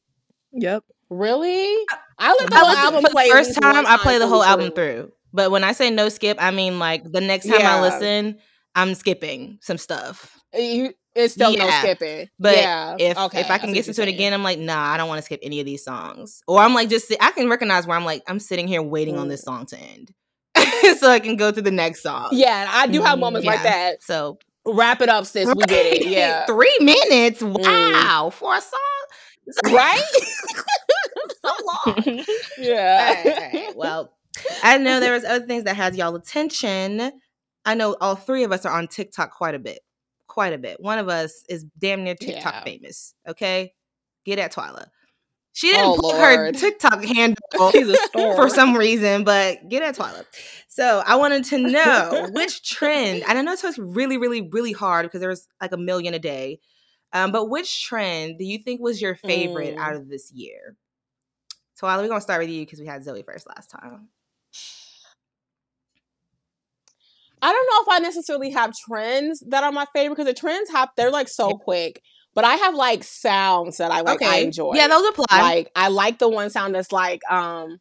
Yep. 0.54 0.84
Really? 1.10 1.76
I 2.18 2.30
let 2.40 2.50
the 2.50 2.56
I 2.56 2.60
whole 2.60 2.70
listen- 2.70 2.86
album 2.86 3.02
for 3.02 3.10
the 3.10 3.14
play 3.14 3.26
at 3.26 3.32
first 3.32 3.50
least 3.50 3.62
time, 3.62 3.86
I 3.86 3.98
play 3.98 4.14
the 4.18 4.26
fully 4.26 4.32
whole 4.32 4.44
album 4.44 4.72
through. 4.72 5.12
But 5.34 5.52
when 5.52 5.66
I 5.66 5.74
say 5.74 5.90
no 5.90 6.08
skip, 6.08 6.38
I 6.40 6.52
mean 6.52 6.80
like 6.80 7.04
the 7.04 7.20
next 7.22 7.48
time 7.48 7.60
Yeah. 7.60 7.76
I 7.76 7.82
listen, 7.82 8.38
I'm 8.74 8.96
skipping 8.96 9.60
some 9.62 9.78
stuff. 9.78 10.40
You 10.54 10.94
it's 11.16 11.34
still 11.34 11.56
no 11.56 11.70
skipping. 11.70 12.30
But 12.40 12.58
yeah. 12.58 12.96
if 13.00 13.18
okay, 13.18 13.40
if 13.40 13.50
I 13.50 13.58
can 13.58 13.70
what 13.70 13.78
listen 13.78 13.94
you're 13.96 14.06
to 14.06 14.12
it 14.12 14.14
again, 14.14 14.34
I'm 14.34 14.44
like, 14.44 14.60
nah, 14.60 14.92
I 14.92 14.98
don't 14.98 15.08
want 15.08 15.20
to 15.20 15.26
skip 15.26 15.40
any 15.42 15.60
of 15.60 15.66
these 15.66 15.84
songs. 15.84 16.42
Or 16.48 16.60
I'm 16.60 16.74
like, 16.74 16.90
just 16.90 17.14
I 17.22 17.32
can 17.32 17.50
recognize 17.50 17.88
where 17.88 17.98
I'm 17.98 18.06
like, 18.06 18.24
I'm 18.28 18.40
sitting 18.40 18.68
here 18.68 18.82
waiting 18.82 19.18
on 19.18 19.28
this 19.28 19.42
song 19.44 19.66
to 19.68 19.78
end, 19.78 20.12
so 21.00 21.10
I 21.10 21.20
can 21.20 21.36
go 21.38 21.52
to 21.52 21.62
the 21.62 21.72
next 21.72 22.04
song. 22.04 22.30
Yeah, 22.32 22.70
I 22.70 22.88
do 22.88 23.02
have 23.02 23.18
Mm, 23.18 23.22
moments 23.22 23.48
like 23.48 23.64
that. 23.64 24.04
So 24.04 24.38
Wrap 24.68 25.02
it 25.02 25.10
up, 25.10 25.26
sis. 25.26 25.54
We 25.54 25.64
did 25.64 26.02
it. 26.02 26.08
Yeah. 26.08 26.46
three 26.48 26.76
minutes. 26.80 27.42
Wow, 27.44 28.32
for 28.32 28.56
a 28.56 28.62
song, 28.62 29.72
Right? 29.72 30.02
so 31.46 31.52
long. 31.86 32.26
Yeah. 32.58 32.98
All 33.00 33.14
right, 33.14 33.54
all 33.54 33.66
right. 33.66 33.76
Well, 33.76 34.12
I 34.64 34.80
know 34.80 35.00
there 35.00 35.14
was 35.14 35.24
other 35.24 35.46
things 35.46 35.66
that 35.66 35.76
has 35.76 35.96
y'all 35.96 36.16
attention. 36.16 37.12
I 37.64 37.76
know 37.76 37.96
all 38.02 38.16
three 38.16 38.44
of 38.44 38.52
us 38.52 38.66
are 38.66 38.76
on 38.76 38.88
TikTok 38.88 39.32
quite 39.32 39.54
a 39.54 39.60
bit. 39.60 39.80
Quite 40.36 40.52
a 40.52 40.58
bit. 40.58 40.82
One 40.82 41.00
of 41.00 41.08
us 41.08 41.44
is 41.48 41.64
damn 41.80 42.04
near 42.04 42.14
TikTok 42.14 42.54
Yeah. 42.54 42.64
famous. 42.66 43.14
Okay? 43.26 43.74
Get 44.26 44.38
at 44.38 44.52
Twyla. 44.54 44.88
She 45.54 45.70
didn't 45.70 45.86
Oh, 45.86 45.98
put 46.02 46.16
her 46.18 46.52
TikTok 46.52 47.06
handle 47.06 47.38
for 48.36 48.50
some 48.50 48.76
reason, 48.76 49.24
but 49.24 49.70
get 49.70 49.82
at 49.82 49.96
Twyla. 49.96 50.26
So 50.68 51.02
I 51.06 51.16
wanted 51.16 51.46
to 51.46 51.58
know 51.58 52.28
which 52.34 52.70
trend, 52.70 53.24
and 53.26 53.40
I 53.40 53.42
know 53.44 53.54
it's 53.54 53.78
really, 53.78 54.18
really, 54.18 54.42
really 54.52 54.74
hard 54.74 55.06
because 55.06 55.22
there's 55.22 55.48
like 55.62 55.72
a 55.72 55.78
million 55.78 56.14
a 56.14 56.20
day. 56.20 56.60
Um, 57.14 57.32
but 57.32 57.46
which 57.50 57.86
trend 57.86 58.38
do 58.38 58.44
you 58.44 58.58
think 58.58 58.82
was 58.82 59.02
your 59.02 59.16
favorite 59.16 59.78
Mm. 59.78 59.80
out 59.80 59.96
of 59.96 60.10
this 60.10 60.34
year? 60.34 60.76
Twyla, 61.82 62.02
we're 62.02 62.10
gonna 62.10 62.20
start 62.20 62.42
with 62.42 62.50
you 62.50 62.66
because 62.66 62.82
we 62.82 62.88
had 62.88 63.06
Zoe 63.06 63.24
first 63.24 63.48
last 63.48 63.72
time. 63.72 64.10
I 67.46 67.52
don't 67.52 67.68
know 67.68 67.94
if 67.94 68.00
I 68.00 68.00
necessarily 68.02 68.50
have 68.50 68.74
trends 68.74 69.44
that 69.50 69.64
are 69.64 69.72
my 69.72 69.86
favorite 69.94 70.16
because 70.16 70.26
the 70.26 70.34
trends 70.34 70.68
hop 70.72 70.96
they're 70.98 71.12
like 71.12 71.28
so 71.28 71.52
quick. 71.52 72.02
But 72.34 72.44
I 72.44 72.56
have 72.56 72.74
like 72.74 73.04
sounds 73.04 73.78
that 73.78 73.92
I 73.92 74.02
like 74.02 74.24
I 74.24 74.38
enjoy. 74.40 74.74
Yeah, 74.74 74.88
those 74.88 75.08
apply. 75.10 75.26
like 75.30 75.72
I 75.76 75.90
like 75.90 76.18
the 76.18 76.28
one 76.28 76.50
sound 76.50 76.74
that's 76.74 76.92
like 76.92 77.22
um 77.30 77.78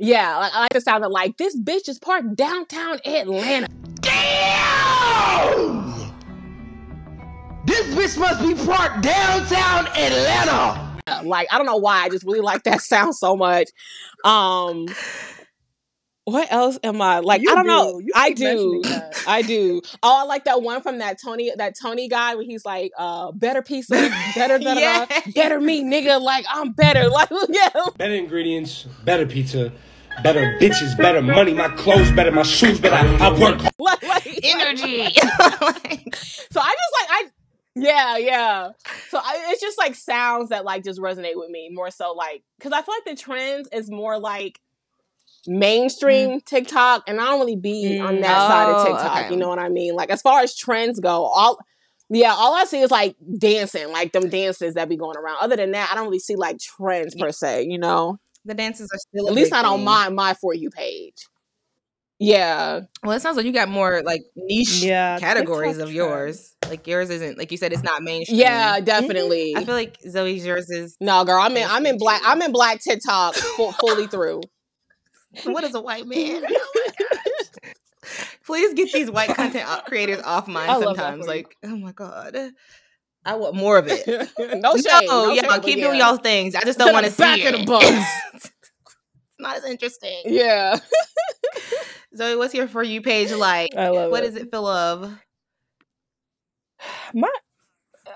yeah, 0.00 0.36
like 0.36 0.52
I 0.52 0.60
like 0.62 0.72
the 0.72 0.80
sound 0.80 1.04
that 1.04 1.12
like 1.12 1.36
this 1.36 1.56
bitch 1.56 1.88
is 1.88 2.00
parked 2.00 2.34
downtown 2.34 2.98
Atlanta. 3.04 3.68
Damn! 4.00 5.94
This 7.66 7.86
bitch 7.94 8.18
must 8.18 8.42
be 8.42 8.54
parked 8.66 9.04
downtown 9.04 9.86
Atlanta. 9.96 11.00
Like 11.22 11.46
I 11.52 11.58
don't 11.58 11.66
know 11.66 11.76
why 11.76 12.02
I 12.02 12.08
just 12.08 12.24
really 12.24 12.40
like 12.40 12.64
that 12.64 12.80
sound 12.80 13.14
so 13.14 13.36
much. 13.36 13.68
Um 14.24 14.88
what 16.24 16.50
else 16.50 16.78
am 16.82 17.02
I 17.02 17.18
like? 17.18 17.42
You 17.42 17.50
I 17.52 17.54
don't 17.56 17.66
know. 17.66 17.98
You 17.98 18.10
I 18.14 18.30
do. 18.32 18.82
I 19.26 19.42
do. 19.42 19.82
Oh, 20.02 20.22
I 20.22 20.24
like 20.24 20.44
that 20.44 20.62
one 20.62 20.80
from 20.80 20.98
that 20.98 21.18
Tony 21.22 21.52
that 21.56 21.74
Tony 21.80 22.08
guy 22.08 22.34
where 22.34 22.44
he's 22.44 22.64
like, 22.64 22.92
uh, 22.96 23.32
better 23.32 23.62
pizza, 23.62 23.94
better, 24.34 24.58
better, 24.58 24.80
Yeah. 24.80 25.06
better 25.34 25.60
me, 25.60 25.82
nigga. 25.82 26.20
Like 26.20 26.46
I'm 26.50 26.72
better. 26.72 27.08
Like 27.14 27.28
yeah. 27.48 27.68
Better 27.98 28.14
ingredients, 28.14 28.84
better 29.04 29.26
pizza, 29.26 29.70
better 30.22 30.56
bitches, 30.60 30.96
better 30.96 31.20
money, 31.22 31.52
my 31.54 31.68
clothes 31.68 32.10
better, 32.12 32.32
my 32.32 32.42
shoes 32.42 32.80
better. 32.80 32.96
I, 32.96 33.28
I 33.28 33.38
work 33.38 33.60
Like, 33.78 34.02
like 34.02 34.40
Energy. 34.42 35.08
So 35.12 36.60
I 36.60 36.74
just 36.74 36.92
like 36.92 37.08
I 37.10 37.24
yeah, 37.76 38.16
yeah. 38.16 38.70
So 39.10 39.18
I, 39.18 39.48
it's 39.50 39.60
just 39.60 39.76
like 39.78 39.94
sounds 39.94 40.50
that 40.50 40.64
like 40.64 40.84
just 40.84 41.00
resonate 41.00 41.36
with 41.36 41.50
me 41.50 41.68
more 41.72 41.90
so 41.90 42.12
like 42.12 42.42
because 42.58 42.72
I 42.72 42.82
feel 42.82 42.94
like 42.94 43.16
the 43.16 43.22
trends 43.22 43.68
is 43.72 43.90
more 43.90 44.18
like 44.18 44.60
mainstream 45.46 46.40
TikTok, 46.40 47.04
and 47.06 47.20
I 47.20 47.24
don't 47.26 47.40
really 47.40 47.56
be 47.56 47.98
on 48.00 48.16
Mm. 48.16 48.20
that 48.22 48.38
side 48.48 48.68
of 48.70 48.76
Oh, 48.80 48.84
TikTok. 48.84 49.18
okay. 49.24 49.30
You 49.30 49.36
know 49.36 49.48
what 49.48 49.58
I 49.58 49.68
mean? 49.68 49.94
Like 49.94 50.10
as 50.10 50.22
far 50.22 50.40
as 50.40 50.56
trends 50.56 51.00
go, 51.00 51.24
all 51.24 51.58
yeah, 52.10 52.34
all 52.34 52.54
I 52.54 52.64
see 52.64 52.80
is 52.80 52.90
like 52.90 53.16
dancing, 53.38 53.90
like 53.90 54.12
them 54.12 54.28
dances 54.28 54.74
that 54.74 54.88
be 54.88 54.96
going 54.96 55.16
around. 55.16 55.38
Other 55.40 55.56
than 55.56 55.70
that, 55.72 55.88
I 55.90 55.94
don't 55.94 56.04
really 56.06 56.18
see 56.18 56.36
like 56.36 56.58
trends 56.58 57.14
per 57.14 57.32
se. 57.32 57.64
You 57.68 57.78
know, 57.78 58.18
the 58.44 58.54
dances 58.54 58.88
are 58.92 58.98
still 58.98 59.26
at 59.28 59.34
least 59.34 59.46
big 59.50 59.52
not 59.52 59.64
on 59.64 59.82
my 59.84 60.08
my 60.10 60.34
for 60.34 60.54
you 60.54 60.70
page. 60.70 61.26
Yeah, 62.20 62.80
Well, 63.02 63.16
it 63.16 63.20
sounds 63.22 63.36
like 63.36 63.44
you 63.44 63.52
got 63.52 63.68
more 63.68 64.00
like 64.04 64.22
niche 64.36 64.82
Yeah, 64.82 65.18
categories 65.18 65.78
of 65.78 65.92
yours. 65.92 66.54
Like 66.68 66.86
yours 66.86 67.10
isn't 67.10 67.36
like 67.38 67.50
you 67.50 67.58
said, 67.58 67.72
it's 67.72 67.82
not 67.82 68.02
mainstream. 68.02 68.38
yeah, 68.38 68.78
definitely. 68.80 69.54
I 69.56 69.64
feel 69.64 69.74
like 69.74 69.98
Zoe's 70.08 70.46
yours 70.46 70.70
is. 70.70 70.96
No, 71.00 71.24
girl, 71.24 71.40
I'm 71.40 71.56
in. 71.56 71.66
I'm 71.68 71.84
in 71.86 71.98
black. 71.98 72.22
I'm 72.24 72.40
in 72.40 72.52
black 72.52 72.80
TikTok 72.80 73.34
fu- 73.34 73.72
fully 73.72 74.06
through. 74.06 74.42
What 75.44 75.64
is 75.64 75.74
a 75.74 75.80
white 75.80 76.06
man? 76.06 76.42
Please 78.46 78.74
get 78.74 78.92
these 78.92 79.10
white 79.10 79.34
content 79.34 79.66
creators 79.86 80.20
off 80.22 80.46
mine 80.46 80.68
sometimes. 80.82 81.26
Like, 81.26 81.56
oh 81.64 81.76
my 81.76 81.92
god, 81.92 82.36
I 83.24 83.36
want 83.36 83.54
more 83.54 83.78
of 83.78 83.86
it. 83.88 84.06
no 84.38 84.76
shade. 84.76 85.06
no, 85.06 85.26
no 85.26 85.34
shade, 85.34 85.44
but 85.46 85.62
keep 85.62 85.78
yeah. 85.78 85.86
doing 85.86 85.98
y'all's 85.98 86.20
things. 86.20 86.54
I 86.54 86.60
just 86.62 86.78
don't 86.78 86.92
want 86.92 87.06
to 87.06 87.12
see 87.12 87.22
back 87.22 87.38
it. 87.38 87.54
of 87.54 87.60
the 87.60 87.66
bus. 87.66 88.18
it's 88.34 88.50
not 89.38 89.56
as 89.56 89.64
interesting. 89.64 90.22
Yeah. 90.26 90.78
Zoe, 92.16 92.36
what's 92.36 92.54
your 92.54 92.68
for 92.68 92.82
you 92.82 93.00
page 93.00 93.32
like? 93.32 93.74
I 93.76 93.88
love 93.88 94.10
What 94.10 94.22
it. 94.22 94.34
is 94.34 94.36
it 94.36 94.54
of? 94.54 95.18
My 97.14 97.30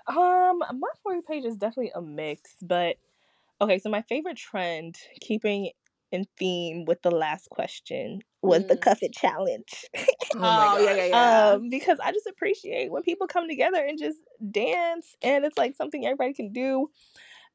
um 0.07 0.59
my 0.59 0.89
for 1.03 1.15
you 1.15 1.23
page 1.23 1.45
is 1.45 1.57
definitely 1.57 1.93
a 1.95 2.03
mix, 2.03 2.57
but 2.61 2.97
okay, 3.61 3.79
so 3.79 3.89
my 3.89 4.03
favorite 4.03 4.37
trend, 4.37 4.97
keeping 5.21 5.71
in 6.13 6.27
theme 6.39 6.85
with 6.87 7.03
the 7.03 7.11
last 7.11 7.49
question, 7.51 8.21
was 8.43 8.67
the 8.67 8.77
Mm. 8.77 8.81
cuff 8.83 9.03
it 9.03 9.13
challenge. 9.13 9.87
Oh, 10.35 10.41
Oh, 10.43 10.79
yeah, 10.79 10.95
yeah, 10.95 11.05
yeah. 11.07 11.51
um, 11.53 11.69
because 11.71 11.99
I 12.05 12.13
just 12.13 12.27
appreciate 12.27 12.91
when 12.91 13.03
people 13.03 13.27
come 13.27 13.49
together 13.49 13.85
and 13.85 13.99
just 13.99 14.19
dance, 14.51 15.17
and 15.23 15.45
it's 15.45 15.59
like 15.59 15.75
something 15.77 16.05
everybody 16.05 16.35
can 16.35 16.53
do. 16.53 16.91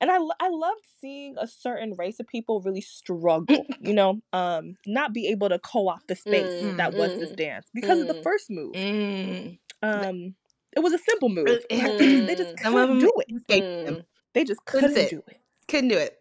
And 0.01 0.11
I, 0.11 0.17
lo- 0.17 0.31
I 0.39 0.49
loved 0.49 0.81
seeing 0.99 1.35
a 1.37 1.47
certain 1.47 1.95
race 1.97 2.19
of 2.19 2.27
people 2.27 2.61
really 2.61 2.81
struggle, 2.81 3.65
you 3.81 3.93
know, 3.93 4.21
um, 4.33 4.75
not 4.85 5.13
be 5.13 5.27
able 5.27 5.49
to 5.49 5.59
co-opt 5.59 6.07
the 6.07 6.15
space 6.15 6.51
Mm, 6.61 6.77
that 6.77 6.93
was 6.93 7.11
this 7.17 7.29
mm, 7.29 7.37
dance 7.37 7.67
because 7.73 7.99
of 8.01 8.07
the 8.07 8.13
mm. 8.15 8.23
first 8.23 8.49
move. 8.49 8.73
Mm. 8.75 9.59
Um, 9.81 10.35
it 10.75 10.79
was 10.81 10.93
a 10.93 10.97
simple 10.97 11.29
move. 11.29 11.47
Mm. 11.69 11.69
They 11.69 11.83
just, 11.83 12.25
they 12.25 12.35
just 12.35 12.57
couldn't 12.57 12.99
do 12.99 13.13
it. 13.19 13.31
Mm. 13.49 14.03
They 14.33 14.43
just 14.43 14.65
Couldn't 14.65 14.93
couldn't 14.93 15.09
do 15.09 15.23
it, 15.27 15.37
Couldn't 15.67 15.89
do 15.89 15.97
it. 15.97 16.17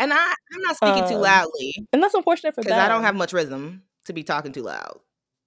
And 0.00 0.12
I, 0.12 0.16
I'm 0.16 0.62
not 0.62 0.76
speaking 0.76 1.08
too 1.08 1.14
Um, 1.16 1.20
loudly 1.22 1.86
and 1.92 2.02
that's 2.02 2.14
unfortunate 2.14 2.54
for 2.54 2.62
them. 2.62 2.70
because 2.70 2.80
I 2.82 2.88
don't 2.88 3.02
have 3.02 3.14
much 3.14 3.32
rhythm 3.32 3.82
to 4.06 4.12
be 4.12 4.24
talking 4.24 4.52
too 4.52 4.62
loud. 4.62 4.98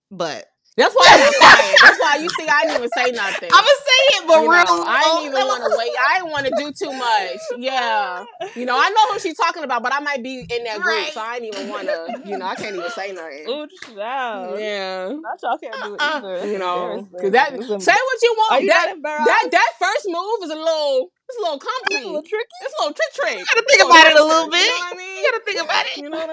But 0.09 0.45
That's 0.77 0.93
why 0.93 1.07
I 1.09 1.17
was 1.25 1.35
quiet. 1.37 1.75
That's 1.81 1.99
why 1.99 2.15
you 2.21 2.29
see 2.37 2.47
I 2.47 2.61
didn't 2.63 2.77
even 2.77 2.89
say 2.95 3.09
nothing. 3.11 3.49
I'm 3.51 3.65
gonna 3.65 3.81
say 3.81 4.01
it, 4.13 4.27
but 4.27 4.43
You 4.43 4.51
real. 4.51 4.63
know, 4.65 4.83
I 4.85 5.01
didn't 5.03 5.33
even 5.33 5.47
want 5.47 5.63
to 5.65 5.73
wait. 5.77 5.91
I 5.97 6.19
didn't 6.19 6.31
want 6.31 6.45
to 6.45 6.53
do 6.55 6.71
too 6.71 6.93
much. 6.93 7.39
Yeah. 7.57 8.25
You 8.55 8.65
know, 8.65 8.77
I 8.77 8.89
know 8.89 9.13
who 9.13 9.19
she's 9.19 9.35
talking 9.35 9.63
about, 9.63 9.81
but 9.81 9.91
I 9.91 9.99
might 10.01 10.21
be 10.21 10.45
in 10.47 10.63
that 10.65 10.79
group, 10.79 10.95
Right. 10.95 11.11
so 11.11 11.19
I 11.21 11.39
didn't 11.39 11.55
even 11.57 11.69
want 11.69 11.87
to. 11.87 12.21
You 12.29 12.37
know, 12.37 12.45
I 12.45 12.53
can't 12.55 12.75
even 12.75 12.91
say 12.91 13.11
nothing. 13.11 13.49
Ooh, 13.49 13.67
child. 13.95 14.59
Yeah. 14.59 15.09
Not 15.19 15.41
y'all 15.41 15.57
can't 15.57 15.73
do 15.81 15.95
it 15.95 16.01
Uh-uh. 16.01 16.17
either. 16.21 16.47
You 16.47 16.59
know, 16.59 17.07
because 17.11 17.31
that 17.31 17.51
say 17.57 17.97
what 17.97 18.19
you 18.21 18.35
want. 18.37 18.61
you 18.61 18.69
that 18.69 18.93
that 19.01 19.47
that 19.51 19.69
first 19.79 20.05
move 20.07 20.43
is 20.43 20.51
a 20.51 20.55
little, 20.55 21.09
it's 21.27 21.37
a 21.37 21.41
little 21.41 21.57
It's 21.89 21.95
a 21.95 22.05
little 22.05 22.21
tricky. 22.21 22.45
It's 22.61 22.73
a 22.79 22.83
little 22.83 22.93
trick 22.93 23.13
trick. 23.15 23.39
You 23.39 23.45
gotta 23.49 23.65
think 23.67 23.81
about 23.83 24.07
it 24.11 24.17
a 24.19 24.23
little 24.23 24.49
bit. 24.51 24.61
You 24.61 24.67
know 24.69 24.77
what 24.77 24.93
I 24.93 24.97
mean? 24.97 25.17
You 25.17 25.31
gotta 25.31 25.43
think 25.43 25.59
about 25.59 25.85
it. 25.89 25.97
You 25.97 26.09
know 26.09 26.17
what 26.21 26.29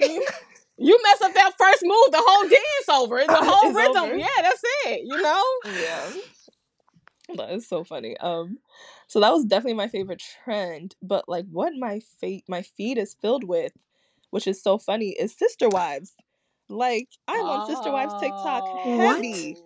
I 0.00 0.08
mean? 0.08 0.22
You 0.78 0.98
mess 1.02 1.20
up 1.22 1.34
that 1.34 1.52
first 1.58 1.82
move, 1.82 2.10
the 2.12 2.22
whole 2.24 2.48
dance 2.48 2.88
over. 2.92 3.18
The 3.26 3.34
whole 3.50 3.68
It's 3.70 3.76
rhythm. 3.76 4.04
over. 4.04 4.16
Yeah, 4.16 4.26
that's 4.42 4.62
it. 4.86 5.00
You 5.04 5.20
know? 5.20 5.44
Yeah. 5.64 6.10
That 7.36 7.50
is 7.52 7.68
so 7.68 7.84
funny. 7.84 8.16
Um 8.18 8.58
so 9.06 9.20
that 9.20 9.32
was 9.32 9.44
definitely 9.44 9.74
my 9.74 9.88
favorite 9.88 10.22
trend, 10.44 10.94
but 11.02 11.28
like 11.28 11.46
what 11.50 11.72
my 11.78 12.00
fate, 12.20 12.44
my 12.48 12.62
feed 12.62 12.98
is 12.98 13.16
filled 13.20 13.44
with, 13.44 13.72
which 14.30 14.46
is 14.46 14.62
so 14.62 14.78
funny, 14.78 15.10
is 15.10 15.36
sister 15.36 15.68
wives. 15.68 16.12
Like 16.68 17.08
I'm 17.26 17.44
on 17.46 17.66
sister 17.66 17.90
wives 17.90 18.14
TikTok 18.20 18.62
heavy. 18.84 19.56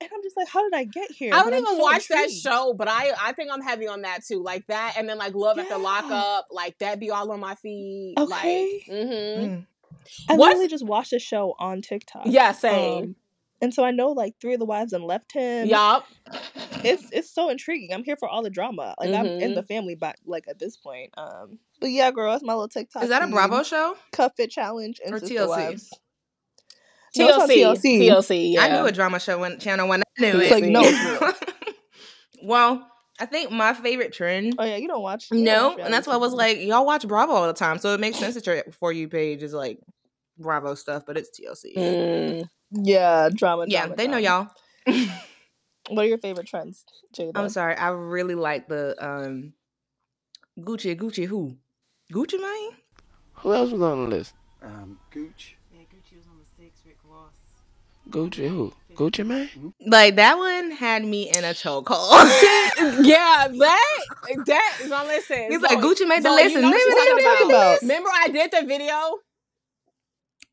And 0.00 0.10
I'm 0.14 0.22
just 0.22 0.36
like, 0.36 0.48
how 0.48 0.62
did 0.62 0.74
I 0.76 0.84
get 0.84 1.10
here? 1.10 1.32
I 1.32 1.38
don't 1.38 1.54
I'm 1.54 1.60
even 1.60 1.76
so 1.76 1.82
watch 1.82 2.08
that 2.08 2.30
show, 2.30 2.74
but 2.76 2.86
I 2.88 3.12
I 3.20 3.32
think 3.32 3.50
I'm 3.50 3.62
heavy 3.62 3.88
on 3.88 4.02
that 4.02 4.24
too. 4.26 4.42
Like 4.42 4.66
that, 4.66 4.94
and 4.98 5.08
then 5.08 5.16
like 5.18 5.34
Love 5.34 5.58
After 5.58 5.78
Lockup, 5.78 6.48
like 6.50 6.78
that 6.80 7.00
be 7.00 7.10
all 7.10 7.30
on 7.32 7.40
my 7.40 7.54
feed. 7.54 8.14
Okay. 8.18 8.82
Like, 8.88 8.96
hmm 8.98 9.12
Mm. 9.12 9.66
I 10.28 10.36
What's- 10.36 10.48
literally 10.50 10.68
just 10.68 10.86
watched 10.86 11.10
the 11.10 11.18
show 11.18 11.54
on 11.58 11.80
TikTok. 11.82 12.22
yeah, 12.26 12.52
same. 12.52 13.02
Um, 13.04 13.16
and 13.62 13.72
so 13.72 13.84
I 13.84 13.90
know 13.90 14.08
like 14.10 14.34
three 14.40 14.52
of 14.52 14.60
the 14.60 14.66
wives 14.66 14.92
and 14.92 15.02
left 15.02 15.32
him. 15.32 15.66
Yup. 15.66 16.06
it's 16.84 17.04
it's 17.10 17.30
so 17.30 17.48
intriguing. 17.48 17.92
I'm 17.94 18.04
here 18.04 18.16
for 18.18 18.28
all 18.28 18.42
the 18.42 18.50
drama. 18.50 18.94
Like 19.00 19.14
I'm 19.14 19.26
in 19.26 19.54
the 19.54 19.62
family 19.62 19.94
back 19.94 20.18
like 20.26 20.44
at 20.46 20.58
this 20.58 20.76
point. 20.76 21.10
Um, 21.16 21.58
but 21.80 21.90
yeah, 21.90 22.10
girl, 22.10 22.30
that's 22.32 22.44
my 22.44 22.52
little 22.52 22.68
TikTok. 22.68 23.02
Is 23.02 23.08
that 23.08 23.22
a. 23.22 23.26
Bravo 23.28 23.62
show? 23.62 23.96
Cuff 24.12 24.32
It 24.38 24.50
Challenge 24.50 25.00
and 25.04 25.14
Or 25.14 25.20
TLC? 25.20 25.48
Wives? 25.48 25.90
No, 27.18 27.46
TLC. 27.46 27.48
TLC. 27.56 27.98
TLC. 28.00 28.52
Yeah. 28.54 28.62
I 28.64 28.68
knew 28.80 28.86
a 28.86 28.92
drama 28.92 29.18
show 29.20 29.38
when 29.38 29.58
channel 29.58 29.88
when 29.88 30.02
I 30.02 30.20
knew 30.20 30.40
It's 30.40 30.50
it. 30.50 30.54
like 30.54 30.64
no, 30.64 30.82
well, 32.42 32.90
I 33.18 33.26
think 33.26 33.50
my 33.50 33.72
favorite 33.74 34.12
trend. 34.12 34.54
Oh 34.58 34.64
yeah, 34.64 34.76
you 34.76 34.88
don't 34.88 35.02
watch. 35.02 35.28
you 35.30 35.38
don't 35.38 35.44
No, 35.44 35.68
watch 35.70 35.78
and 35.80 35.92
that's 35.94 36.06
why 36.06 36.14
I 36.14 36.18
was 36.18 36.32
like, 36.32 36.58
y'all 36.60 36.86
watch 36.86 37.06
Bravo 37.06 37.32
all 37.32 37.46
the 37.46 37.52
time, 37.52 37.78
so 37.78 37.94
it 37.94 38.00
makes 38.00 38.18
sense 38.18 38.34
that 38.34 38.46
your 38.46 38.62
for 38.72 38.92
you 38.92 39.08
page 39.08 39.42
is 39.42 39.52
like 39.54 39.78
Bravo 40.38 40.74
stuff, 40.74 41.04
but 41.06 41.16
it's 41.16 41.30
TLC. 41.38 41.74
Mm. 41.76 42.48
Yeah, 42.72 43.28
drama. 43.32 43.64
Yeah, 43.68 43.82
drama, 43.86 43.96
they 43.96 44.06
know 44.06 44.20
drama. 44.20 44.50
y'all. 44.86 45.08
What 45.88 46.04
are 46.04 46.08
your 46.08 46.18
favorite 46.18 46.48
trends, 46.48 46.84
Jada? 47.16 47.30
I'm 47.36 47.48
sorry. 47.48 47.76
I 47.76 47.90
really 47.90 48.34
like 48.34 48.66
the 48.66 48.96
um 48.98 49.52
Gucci. 50.58 50.96
Gucci 50.98 51.26
who? 51.26 51.56
Gucci 52.12 52.40
Mane. 52.40 52.76
Who 53.34 53.54
else 53.54 53.70
was 53.70 53.80
on 53.82 54.02
the 54.10 54.16
list? 54.16 54.34
Um, 54.62 54.98
Gucci 55.14 55.54
was 56.16 56.26
on 56.26 56.38
the 56.40 56.44
six. 56.64 56.80
Rick 56.84 56.96
Ross. 57.04 57.30
Gucci 58.10 58.48
who? 58.48 58.72
Gucci 58.94 59.26
man? 59.26 59.48
Like 59.86 60.16
that 60.16 60.38
one 60.38 60.70
had 60.70 61.04
me 61.04 61.28
in 61.28 61.44
a 61.44 61.48
chokehold. 61.48 61.84
yeah, 63.04 63.48
that 63.48 63.98
that 64.46 64.78
is 64.82 64.90
on 64.92 65.06
listen. 65.06 65.46
He's 65.50 65.60
like 65.60 65.78
Gucci 65.78 66.08
made 66.08 66.22
the 66.22 66.30
Zoe, 66.30 66.42
list. 66.42 66.54
You 66.54 66.60
know 66.62 66.70
what 66.70 66.80
she's 66.80 66.94
talking 67.24 67.50
about. 67.50 67.50
about? 67.50 67.82
Remember, 67.82 68.08
I 68.12 68.28
did 68.28 68.50
the 68.52 68.66
video. 68.66 68.94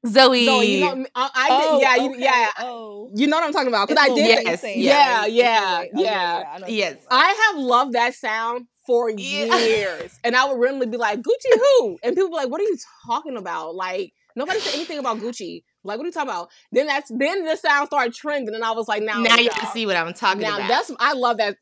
Zoe. 0.05 0.45
Zoe, 0.45 0.65
you 0.65 0.79
know, 0.81 1.05
I, 1.15 1.29
I 1.33 1.47
did. 1.47 1.67
Oh, 1.69 1.79
yeah, 1.81 1.95
you, 1.95 2.11
okay. 2.11 2.19
yeah. 2.23 2.49
Oh. 2.59 3.09
You 3.15 3.27
know 3.27 3.37
what 3.37 3.45
I'm 3.45 3.53
talking 3.53 3.69
about 3.69 3.87
because 3.87 4.03
I 4.03 4.07
It's 4.07 4.15
did. 4.15 4.27
Yes, 4.27 4.43
the- 4.43 4.51
insane, 4.51 4.81
yeah, 4.81 5.19
right? 5.21 5.31
yeah, 5.31 5.81
It's 5.83 5.91
yeah. 5.95 6.43
I 6.45 6.57
Yes. 6.57 6.59
what 6.59 6.69
you're 6.71 6.85
talking 6.95 7.07
I 7.11 7.51
have 7.53 7.61
loved 7.63 7.93
that 7.93 8.13
sound 8.13 8.65
for 8.85 9.09
Yeah. 9.09 9.57
years, 9.59 10.19
and 10.25 10.35
I 10.35 10.45
would 10.51 10.59
randomly 10.59 10.87
be 10.87 10.97
like, 10.97 11.19
"Gucci 11.19 11.53
who?" 11.57 11.97
And 12.03 12.15
people 12.15 12.31
be 12.31 12.35
like, 12.35 12.49
"What 12.49 12.59
are 12.59 12.65
you 12.65 12.77
talking 13.07 13.37
about?" 13.37 13.75
Like 13.75 14.11
nobody 14.35 14.59
said 14.59 14.75
anything 14.75 14.99
about 14.99 15.19
Gucci. 15.19 15.63
Like, 15.83 15.97
what 15.97 16.05
are 16.05 16.07
you 16.07 16.13
talking 16.13 16.29
about? 16.29 16.49
Then 16.71 16.87
that's 16.87 17.11
then 17.13 17.45
the 17.45 17.55
sound 17.57 17.87
started 17.87 18.13
trending, 18.13 18.55
and 18.55 18.63
I 18.63 18.71
was 18.71 18.87
like, 18.87 19.03
"Now, 19.03 19.19
now 19.19 19.37
you 19.37 19.49
can 19.49 19.71
see 19.71 19.85
what 19.85 19.97
I'm 19.97 20.13
talking 20.13 20.41
now 20.41 20.55
about. 20.55 20.67
that's 20.67 20.91
I 20.99 21.13
love 21.13 21.37
that. 21.37 21.57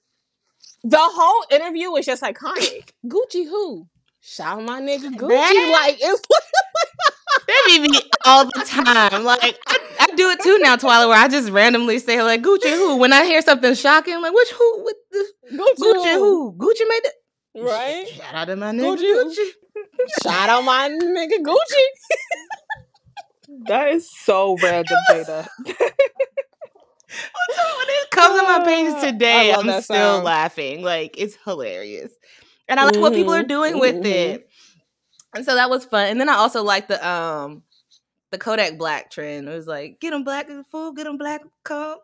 The 0.84 0.98
whole 1.00 1.46
interview 1.52 1.92
was 1.92 2.06
just 2.06 2.24
iconic. 2.24 2.92
Gucci 3.06 3.46
who? 3.48 3.88
Shout 4.22 4.60
out 4.60 4.64
my 4.64 4.80
nigga 4.82 5.10
Gucci. 5.16 5.72
Like 5.72 5.98
it's 6.00 6.22
That 7.48 7.64
be 7.68 7.80
me 7.80 8.00
all 8.26 8.46
the 8.46 8.64
time. 8.66 9.24
Like 9.24 9.58
I, 9.68 9.80
I 10.02 10.16
do 10.16 10.30
it 10.30 10.42
too 10.42 10.60
now, 10.60 10.76
Twilight, 10.76 11.08
where 11.08 11.18
I 11.18 11.28
just 11.28 11.50
randomly 11.50 11.98
say 12.00 12.22
like 12.22 12.42
Gucci 12.42 12.70
who. 12.70 12.98
When 12.98 13.14
I 13.14 13.26
hear 13.26 13.42
something 13.42 13.74
shocking, 13.74 14.14
I'm 14.16 14.22
like 14.22 14.34
which 14.34 14.52
who? 14.52 14.84
What 14.84 14.96
the 15.12 15.26
Gucci, 15.52 15.94
Gucci 15.94 16.14
who? 16.14 16.54
Gucci 16.54 16.88
made 16.88 17.02
it. 17.06 17.14
Right? 17.56 18.08
Shout 18.08 18.36
out 18.36 18.46
to 18.46 18.56
my 18.56 18.72
nigga 18.72 18.98
Gucci. 18.98 19.26
Gucci. 19.26 19.50
Shout 20.24 20.50
out 20.50 20.64
my 20.64 20.90
nigga 20.90 21.44
Gucci. 21.44 21.56
That 23.68 23.90
is 23.90 24.10
so 24.12 24.58
random, 24.58 24.98
Jada. 25.10 25.48
when 25.66 25.76
it 27.90 28.10
comes 28.12 28.40
on 28.40 28.46
my 28.46 28.64
page 28.66 28.94
today, 29.00 29.54
I'm 29.54 29.72
still 29.72 29.82
sound. 29.82 30.22
laughing. 30.22 30.84
Like 30.84 31.16
it's 31.18 31.38
hilarious, 31.46 32.12
and 32.68 32.80
I 32.80 32.86
like 32.86 33.00
what 33.00 33.14
people 33.14 33.34
are 33.34 33.44
Mhm, 33.44 33.44
doing 33.44 33.80
with 33.80 34.02
mhm. 34.02 34.06
it. 34.06 34.50
And 35.36 35.46
so 35.46 35.56
that 35.56 35.70
was 35.70 35.86
fun. 35.86 36.08
And 36.08 36.20
then 36.20 36.30
I 36.30 36.36
also 36.36 36.64
like 36.64 36.88
the 36.88 37.06
um 37.08 37.64
the 38.32 38.38
Kodak 38.38 38.78
Black 38.78 39.12
trend. 39.12 39.48
It 39.48 39.54
was 39.54 39.68
like 39.68 40.00
get 40.00 40.12
them 40.12 40.24
black 40.24 40.50
as 40.50 40.58
a 40.58 40.64
fool, 40.66 40.92
get 40.94 41.06
them 41.06 41.18
black, 41.18 41.42
come. 41.64 41.98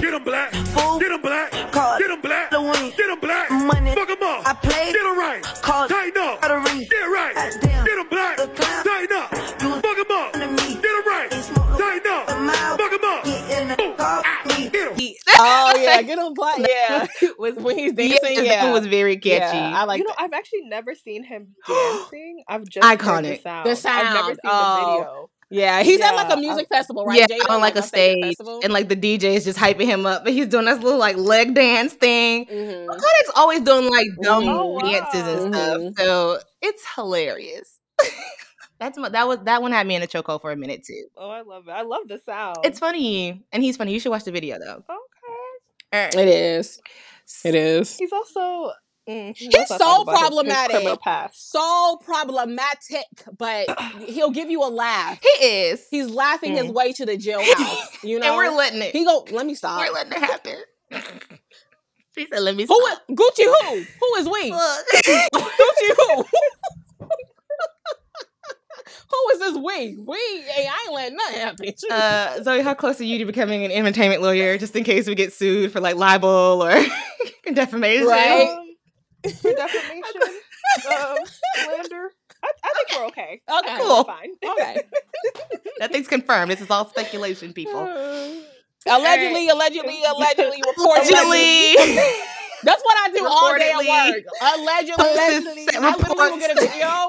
Louis. 0.00 0.10
Get 0.10 0.14
him 0.14 0.24
black. 0.24 0.52
Fool. 0.52 0.98
Get 0.98 1.10
him 1.12 1.20
black. 1.20 1.72
Call 1.72 1.98
Get 1.98 2.10
him 2.10 2.20
black. 2.20 2.50
the 2.50 2.60
wing. 2.60 2.92
Get 2.96 3.10
him 3.10 3.20
black. 3.20 3.50
Money. 3.50 3.94
Fuck 3.94 4.08
him 4.08 4.22
up. 4.22 4.46
I 4.46 4.54
played. 4.54 4.94
Get 4.94 5.06
him 5.06 5.18
right. 5.18 5.42
Call 5.62 5.88
Tighten 5.88 6.22
up. 6.22 6.40
the 6.40 6.56
ring. 6.58 6.86
Get 6.90 7.04
right. 7.08 7.34
Goddamn. 7.34 7.84
Get 7.86 7.98
him 7.98 8.08
black. 8.08 8.36
Tighten 8.38 9.16
up. 9.16 9.32
You 9.32 9.80
Fuck 9.80 9.98
him 9.98 10.10
up. 10.10 10.32
to. 10.32 10.40
Get 10.80 10.94
him 10.96 11.06
right. 11.06 11.30
Tighten 11.30 12.12
up. 12.12 12.28
a. 12.28 12.76
Fuck 12.78 12.92
him 12.92 13.04
up. 13.04 13.24
Get 13.24 13.62
in 13.62 13.68
the 13.68 13.76
Boom. 13.76 13.96
car. 13.96 14.22
Ah, 14.24 14.42
get 14.46 14.74
him. 14.74 15.14
Oh 15.42 15.72
yeah, 15.78 16.02
get 16.02 16.18
him 16.18 16.34
black. 16.34 16.58
Yeah, 16.68 17.06
was 17.38 17.54
when 17.54 17.78
he's 17.78 17.94
dancing. 17.94 18.34
that 18.36 18.44
Yeah, 18.44 18.64
one 18.64 18.72
was 18.74 18.86
very 18.86 19.16
catchy. 19.16 19.56
Yeah, 19.56 19.80
I 19.80 19.84
like 19.84 19.98
you 19.98 20.04
know, 20.04 20.12
that. 20.18 20.24
I've 20.24 20.32
actually 20.34 20.62
never 20.66 20.94
seen 20.94 21.24
him 21.24 21.54
dancing. 21.66 22.42
I've 22.46 22.68
just 22.68 22.86
heard 22.86 23.24
the 23.24 23.36
sound. 23.38 23.64
The 23.66 23.70
I've 23.70 24.14
never 24.14 24.26
sound. 24.26 24.28
seen 24.28 24.36
Oh. 24.44 24.90
the 24.98 24.98
video. 24.98 25.30
Yeah, 25.50 25.82
he's 25.82 26.00
at 26.00 26.14
like 26.14 26.32
a 26.32 26.36
music 26.36 26.68
I- 26.70 26.76
festival, 26.76 27.04
right? 27.04 27.18
yeah, 27.18 27.26
Jada? 27.26 27.50
on 27.50 27.60
like 27.60 27.74
a 27.74 27.78
a 27.78 27.82
music 27.82 28.36
stage, 28.36 28.36
and 28.62 28.72
like 28.72 28.88
the 28.88 28.94
DJ 28.96 29.34
is 29.34 29.44
just 29.44 29.58
hyping 29.58 29.86
him 29.86 30.06
up, 30.06 30.22
but 30.24 30.32
he's 30.32 30.46
doing 30.46 30.64
this 30.66 30.78
little 30.80 30.98
like 30.98 31.16
leg 31.16 31.54
dance 31.54 31.92
thing. 31.94 32.46
Mhm. 32.46 32.86
Kodak's 32.86 33.30
always 33.34 33.60
doing 33.62 33.90
like 33.90 34.06
dumb 34.22 34.48
Oh, 34.48 34.66
wow. 34.74 34.80
dances 34.80 35.22
and 35.44 35.54
stuff, 35.54 35.82
so 35.98 36.38
it's 36.62 36.84
hilarious. 36.94 37.78
That's 38.78 38.96
my, 38.96 39.08
that 39.10 39.28
was 39.28 39.40
that 39.40 39.60
one 39.60 39.72
had 39.72 39.86
me 39.86 39.94
in 39.96 40.02
a 40.02 40.06
chokehold 40.06 40.40
for 40.40 40.52
a 40.52 40.56
minute 40.56 40.84
too. 40.84 41.04
Oh, 41.16 41.28
I 41.28 41.42
love 41.42 41.68
it. 41.68 41.72
I 41.72 41.82
love 41.82 42.02
the 42.08 42.18
sound. 42.24 42.58
It's 42.64 42.78
funny, 42.78 43.44
and 43.52 43.62
he's 43.62 43.76
funny. 43.76 43.92
You 43.92 44.00
should 44.00 44.10
watch 44.10 44.24
the 44.24 44.32
video 44.32 44.58
though. 44.58 44.84
okay. 44.88 45.94
Alright. 45.94 46.14
It 46.14 46.28
is. 46.28 46.80
It 47.44 47.54
is. 47.54 47.96
He's 47.98 48.12
also. 48.12 48.72
Mm, 49.10 49.36
He's 49.36 49.52
so 49.68 49.78
talk 49.78 50.02
about 50.02 50.12
his- 50.12 50.20
his 50.20 50.28
problematic. 50.28 51.00
past. 51.00 51.50
So 51.50 51.98
problematic, 52.04 53.04
but 53.36 53.66
he'll 54.06 54.30
give 54.30 54.50
you 54.50 54.62
a 54.62 54.70
laugh. 54.70 55.18
He 55.20 55.44
is, 55.46 55.84
He's 55.90 56.08
laughing 56.08 56.52
his 56.56 56.66
way 56.70 56.92
to 56.92 57.04
the 57.06 57.16
jailhouse. 57.16 57.86
You 58.04 58.18
know, 58.20 58.28
and 58.28 58.36
we're 58.36 58.56
letting 58.56 58.80
it. 58.82 58.92
he 58.92 59.04
go. 59.04 59.26
Let 59.30 59.44
me 59.46 59.54
stop. 59.54 59.80
we're 59.80 59.92
letting 59.92 60.12
it 60.12 60.18
happen. 60.20 60.56
she 62.16 62.26
said, 62.32 62.40
"Let 62.40 62.54
me 62.56 62.66
Who 62.68 62.86
stop." 62.86 63.02
is 63.08 63.16
Gucci? 63.16 63.44
Who? 63.44 63.84
Who 64.00 64.14
is 64.20 64.28
we? 64.28 64.50
Gucci 65.34 65.94
who? 65.96 66.24
who 69.10 69.30
is 69.32 69.38
this 69.40 69.54
we? 69.56 69.96
We? 70.06 70.16
Hey, 70.42 70.66
I 70.68 70.84
ain't 70.86 70.94
letting 70.94 71.16
nothing 71.16 71.40
happen. 71.40 71.72
Uh, 71.90 72.42
Zoe, 72.42 72.60
how 72.62 72.74
close 72.74 73.00
are 73.00 73.04
you 73.04 73.18
to 73.18 73.24
becoming 73.24 73.64
an 73.64 73.70
entertainment 73.72 74.22
lawyer, 74.22 74.56
just 74.56 74.74
in 74.76 74.84
case 74.84 75.06
we 75.06 75.14
get 75.14 75.32
sued 75.32 75.72
for 75.72 75.80
like 75.80 75.96
libel 75.96 76.62
or 76.62 76.72
defamation? 77.52 78.06
Right. 78.06 78.69
For 79.22 79.52
defamation, 79.52 80.22
um, 80.90 81.16
slander. 81.54 82.10
I, 82.42 82.48
I 82.64 82.72
think 82.74 82.98
we're 82.98 83.06
okay. 83.08 83.40
I 83.48 83.62
think 83.62 83.80
Cool. 83.80 84.04
fine. 84.04 84.30
okay. 84.52 84.82
Nothing's 85.78 86.08
confirmed. 86.16 86.50
This 86.50 86.60
is 86.62 86.70
all 86.70 86.88
speculation, 86.88 87.52
people. 87.52 87.80
Allegedly, 88.86 89.48
allegedly, 89.50 90.00
allegedly, 90.08 90.62
reportedly. 90.76 91.74
Allegedly. 91.74 92.12
That's 92.62 92.82
what 92.82 92.96
I 92.98 93.10
do 93.14 93.26
all 93.26 93.58
day 93.58 93.70
at 93.72 93.78
work. 93.78 94.24
Allegedly, 94.42 95.04
allegedly. 95.04 95.68
I 95.76 95.96
literally 95.96 96.30
will 96.30 96.38
get 96.38 96.56
a 96.56 96.60
video. 96.60 97.08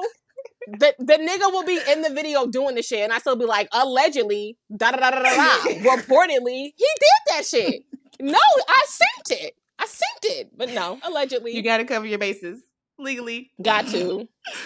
The, 0.78 0.94
the 0.98 1.14
nigga 1.14 1.50
will 1.52 1.64
be 1.64 1.80
in 1.90 2.02
the 2.02 2.10
video 2.10 2.46
doing 2.46 2.74
the 2.76 2.82
shit, 2.82 3.00
and 3.00 3.12
I 3.12 3.18
still 3.18 3.36
be 3.36 3.46
like, 3.46 3.68
allegedly, 3.72 4.56
da 4.74 4.92
da 4.92 4.98
da 4.98 5.10
da 5.10 5.22
da. 5.22 5.56
Reportedly, 5.96 6.72
he 6.76 6.86
did 7.00 7.20
that 7.30 7.44
shit. 7.46 7.82
No, 8.20 8.38
I 8.68 8.84
sent 8.86 9.40
it. 9.42 9.54
I 9.82 9.86
sent 9.86 10.36
it, 10.38 10.56
but 10.56 10.70
no, 10.70 10.98
allegedly, 11.06 11.54
you 11.56 11.62
got 11.62 11.78
to 11.78 11.84
cover 11.84 12.06
your 12.06 12.18
bases 12.18 12.60
legally. 12.98 13.50
got 13.60 13.88
to. 13.88 14.28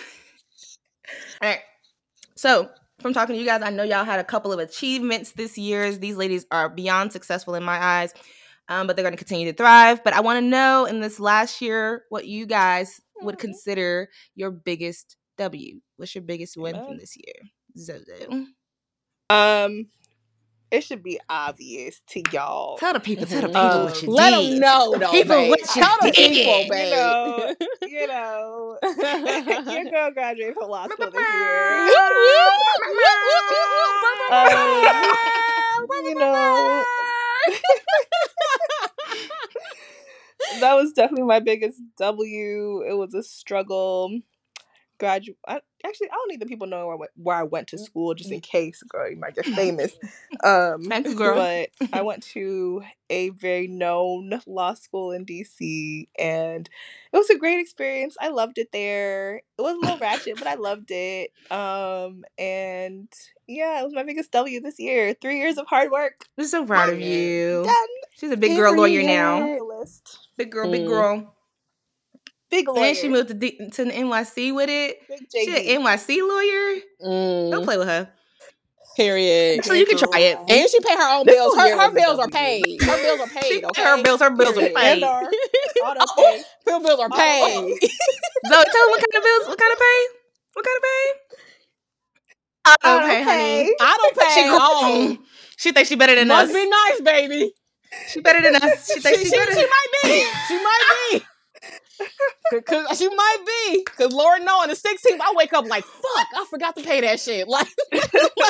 All 1.42 1.48
right. 1.48 1.60
So, 2.36 2.68
from 3.00 3.14
talking 3.14 3.34
to 3.34 3.40
you 3.40 3.46
guys, 3.46 3.62
I 3.62 3.70
know 3.70 3.82
y'all 3.82 4.04
had 4.04 4.20
a 4.20 4.24
couple 4.24 4.52
of 4.52 4.58
achievements 4.58 5.32
this 5.32 5.56
year. 5.56 5.90
These 5.92 6.16
ladies 6.16 6.44
are 6.50 6.68
beyond 6.68 7.12
successful 7.12 7.54
in 7.54 7.62
my 7.62 7.78
eyes, 7.82 8.12
um, 8.68 8.86
but 8.86 8.96
they're 8.96 9.04
going 9.04 9.14
to 9.14 9.18
continue 9.18 9.50
to 9.50 9.56
thrive. 9.56 10.02
But 10.04 10.12
I 10.14 10.20
want 10.20 10.38
to 10.38 10.42
know 10.44 10.84
in 10.84 11.00
this 11.00 11.18
last 11.20 11.62
year 11.62 12.02
what 12.10 12.26
you 12.26 12.44
guys 12.46 13.00
would 13.22 13.36
Mhm. 13.36 13.40
consider 13.40 14.10
your 14.34 14.50
biggest 14.50 15.16
W. 15.38 15.80
What's 15.96 16.14
your 16.14 16.22
biggest 16.22 16.56
win 16.56 16.74
from 16.74 16.98
this 16.98 17.16
year? 17.16 17.48
Zozo. 17.78 18.46
Um, 19.30 19.88
it 20.70 20.82
should 20.82 21.02
be 21.02 21.18
obvious 21.28 22.00
to 22.08 22.22
y'all. 22.32 22.76
Tell 22.78 22.92
the 22.92 23.00
people, 23.00 23.26
tell 23.26 23.42
the 23.42 23.48
Mhm. 23.48 23.52
people 23.52 23.60
Um, 23.60 23.84
what 23.84 24.02
you 24.02 24.08
Let 24.10 24.30
did. 24.30 24.52
them 24.52 24.60
know, 24.60 24.94
though, 24.98 25.10
People, 25.12 25.36
babe. 25.36 25.50
what 25.50 25.60
you 25.60 25.66
Tell 25.82 25.96
the 26.02 26.10
did. 26.10 26.32
people, 26.32 26.62
You 26.62 26.90
know, 26.90 27.54
you 27.82 28.06
know, 28.06 28.78
your 29.72 29.84
girl 29.90 30.10
graduated 30.12 30.54
from 30.54 30.68
law 30.70 30.86
school 30.88 31.10
this 31.10 31.20
year. 31.20 31.90
Um, 34.28 35.86
you 36.04 36.14
know, 36.16 36.84
that 40.60 40.74
was 40.74 40.92
definitely 40.92 41.24
my 41.26 41.40
biggest 41.40 41.80
W. 41.98 42.82
It 42.88 42.94
was 42.94 43.14
a 43.14 43.22
struggle. 43.22 44.20
Gradu- 44.98 45.36
I, 45.46 45.60
actually, 45.86 46.08
I 46.08 46.14
don't 46.14 46.28
need 46.30 46.40
the 46.40 46.46
people 46.46 46.66
knowing 46.66 46.86
where 46.86 46.94
I, 46.96 46.98
went, 46.98 47.10
where 47.16 47.36
I 47.36 47.42
went 47.42 47.68
to 47.68 47.78
school, 47.78 48.14
just 48.14 48.30
in 48.30 48.40
case, 48.40 48.82
girl, 48.82 49.10
you 49.10 49.16
might 49.16 49.34
get 49.34 49.46
famous. 49.56 49.96
Um, 50.44 50.82
Thank 50.82 51.06
you, 51.06 51.14
girl. 51.16 51.36
But 51.36 51.70
I 51.92 52.02
went 52.02 52.22
to 52.34 52.82
a 53.10 53.30
very 53.30 53.66
known 53.68 54.40
law 54.46 54.74
school 54.74 55.12
in 55.12 55.24
DC, 55.24 56.08
and 56.18 56.68
it 57.12 57.16
was 57.16 57.30
a 57.30 57.38
great 57.38 57.60
experience. 57.60 58.16
I 58.20 58.28
loved 58.28 58.58
it 58.58 58.72
there. 58.72 59.36
It 59.58 59.62
was 59.62 59.76
a 59.76 59.80
little 59.80 59.98
ratchet, 59.98 60.38
but 60.38 60.48
I 60.48 60.54
loved 60.54 60.90
it. 60.90 61.32
Um, 61.50 62.24
and 62.38 63.08
yeah, 63.46 63.80
it 63.80 63.84
was 63.84 63.94
my 63.94 64.02
biggest 64.02 64.32
W 64.32 64.60
this 64.60 64.78
year. 64.78 65.14
Three 65.14 65.38
years 65.38 65.58
of 65.58 65.66
hard 65.66 65.90
work. 65.90 66.14
I'm 66.36 66.44
so 66.44 66.64
proud 66.66 66.88
of 66.88 67.00
you. 67.00 67.62
Done. 67.64 67.74
She's 68.18 68.30
a 68.32 68.36
big 68.36 68.56
girl 68.56 68.74
lawyer 68.76 69.02
now. 69.02 69.58
List. 69.78 70.28
Big 70.36 70.50
girl, 70.50 70.70
big 70.70 70.82
Mm. 70.82 70.88
girl. 70.88 71.35
Big 72.50 72.68
lawyer. 72.68 72.84
And 72.86 72.96
she 72.96 73.08
moved 73.08 73.28
to, 73.28 73.34
D- 73.34 73.58
to 73.72 73.84
the 73.84 73.90
NYC 73.92 74.54
with 74.54 74.68
it. 74.70 74.98
She 75.34 75.46
JD. 75.48 75.76
an 75.76 75.82
NYC 75.82 76.20
lawyer. 76.20 76.80
Don't 77.50 77.62
Mm, 77.62 77.64
play 77.64 77.76
with 77.78 77.88
her. 77.88 78.08
period. 78.96 79.64
So 79.64 79.72
you 79.74 79.84
can 79.84 79.98
try 79.98 80.20
it. 80.20 80.38
And 80.48 80.70
she 80.70 80.80
pay 80.80 80.94
her 80.94 81.16
own 81.18 81.26
This 81.26 81.34
bills. 81.34 81.54
Her, 81.56 81.76
her 81.80 81.90
bills 81.92 82.18
are 82.18 82.28
paid. 82.28 82.64
Her 82.82 82.96
bills 83.02 83.20
are 83.20 83.28
She 83.28 83.34
paid. 83.40 83.60
pay 83.62 83.66
Okay? 83.66 83.82
her 83.82 84.02
bills. 84.02 84.20
Her 84.20 84.30
bills 84.30 84.56
are 84.56 84.60
paid. 84.70 84.76
And 84.76 85.04
our 85.04 85.28
Oh. 85.84 86.42
Her 86.66 86.80
bills 86.80 87.00
are 87.00 87.08
Oh. 87.12 87.16
paid. 87.16 87.54
Zoe, 88.48 88.64
tell 88.64 88.84
them 88.84 88.90
what 88.90 89.00
kind 89.00 89.16
of 89.16 89.22
bills, 89.22 89.48
what 89.48 89.58
kind 89.58 89.72
of 89.72 89.78
pay? 89.78 90.06
What 90.54 90.64
kind 90.64 90.76
of 90.76 90.82
pay? 90.82 91.12
Auto 92.68 93.04
Okay, 93.04 93.22
honey. 93.22 93.42
pay. 93.64 93.74
I 93.80 93.96
don't 93.96 94.16
pay. 94.18 94.34
She 94.34 94.48
Oh, 94.48 94.80
grown. 95.06 95.18
She 95.56 95.72
thinks 95.72 95.88
she 95.88 95.96
better 95.96 96.14
than 96.14 96.28
must 96.28 96.50
us. 96.50 96.54
be 96.56 96.68
nice, 96.68 97.00
baby. 97.02 97.52
She 98.08 98.20
better 98.20 98.40
than 98.42 98.56
us. 98.56 98.86
She 98.88 98.94
She, 98.94 99.00
thinks 99.00 99.18
she, 99.18 99.24
she's 99.24 99.32
she 99.32 99.38
better. 99.38 99.54
might 99.54 99.86
be. 100.04 100.24
She 100.48 100.54
might 100.54 100.82
be. 101.12 101.22
Cause 102.64 102.98
she 102.98 103.08
might 103.08 103.38
be. 103.46 103.84
Cause 103.84 104.12
Lord 104.12 104.42
know 104.42 104.60
on 104.62 104.68
the 104.68 104.74
16th, 104.74 105.20
I 105.20 105.32
wake 105.34 105.52
up 105.52 105.66
like, 105.66 105.84
fuck, 105.84 106.26
I 106.36 106.46
forgot 106.48 106.76
to 106.76 106.82
pay 106.82 107.00
that 107.00 107.20
shit. 107.20 107.46
Like, 107.56 107.66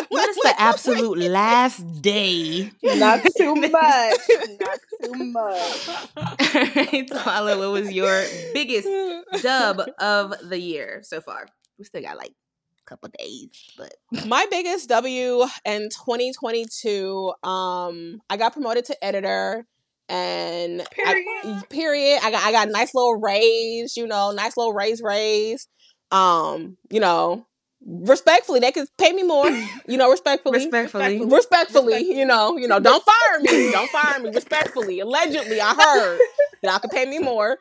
What 0.09 0.28
is 0.28 0.37
the 0.37 0.54
absolute 0.59 1.18
last 1.18 2.02
day? 2.02 2.70
Not 2.82 3.20
too 3.37 3.54
much. 3.54 3.72
Not 3.72 4.78
too 5.02 5.24
much. 5.24 5.88
Alright, 6.16 7.09
Twyla, 7.11 7.59
what 7.59 7.70
was 7.72 7.92
your 7.92 8.24
biggest 8.52 8.88
dub 9.42 9.82
of 9.98 10.35
the 10.48 10.59
year 10.59 11.00
so 11.04 11.20
far? 11.20 11.46
We 11.78 11.85
still 11.85 12.02
got 12.02 12.16
like 12.16 12.32
a 12.32 12.85
couple 12.88 13.09
days, 13.18 13.50
but 13.78 13.94
my 14.26 14.46
biggest 14.50 14.88
W 14.88 15.44
in 15.64 15.88
2022, 15.90 17.32
um, 17.42 18.20
I 18.28 18.37
got 18.37 18.52
promoted 18.52 18.87
to 18.87 19.04
editor 19.04 19.66
and 20.09 20.83
I, 20.83 20.87
Period. 20.95 21.71
period. 21.71 22.21
I 22.23 22.31
got 22.31 22.42
I 22.45 22.53
got 22.53 22.69
a 22.69 22.71
nice 22.71 22.95
little 22.95 23.21
raise, 23.21 23.97
you 23.97 24.07
know, 24.07 24.31
nice 24.33 24.57
little 24.57 24.73
raise 24.73 25.03
raise. 25.03 25.69
Um, 26.11 26.77
you 26.90 27.01
know, 27.01 27.47
respectfully, 27.85 28.61
they 28.61 28.73
could 28.73 28.88
pay 28.99 29.12
me 29.12 29.23
more, 29.23 29.49
you 29.88 29.97
know, 29.97 30.11
respectfully. 30.11 30.59
respectfully. 30.59 31.25
Respectfully, 31.25 32.16
you 32.16 32.25
know, 32.25 32.57
you 32.57 32.69
know, 32.69 32.81
don't 32.81 33.05
fire 33.05 33.40
me. 33.40 33.73
Don't 33.73 33.90
fire 33.90 34.21
me. 34.21 34.31
Respectfully. 34.35 35.01
Allegedly, 35.01 35.61
I 35.61 35.75
heard 35.75 36.21
y'all 36.62 36.79
could 36.79 36.90
pay 36.90 37.07
me 37.07 37.19
more. 37.19 37.59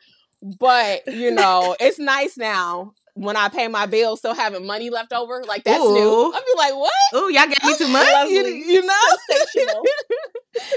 But, 0.60 1.08
you 1.08 1.32
know, 1.32 1.76
it's 1.80 1.98
nice 1.98 2.38
now 2.38 2.94
when 3.16 3.38
I 3.38 3.50
pay 3.50 3.68
my 3.68 3.86
bills 3.86 4.20
still 4.20 4.36
having 4.36 4.66
money 4.66 4.90
left 4.90 5.12
over. 5.14 5.44
Like 5.44 5.64
that's 5.64 5.84
Ooh. 5.84 5.94
new. 5.94 6.34
I'd 6.34 6.44
be 6.46 6.58
like, 6.58 6.76
what? 6.76 6.92
Oh, 7.14 7.28
y'all 7.30 7.48
gave 7.48 7.64
me 7.64 7.78
too 7.78 7.88
much. 7.92 8.30
You, 8.30 8.46
you 8.46 8.86
know? 8.86 9.18
Sensational. 9.30 9.84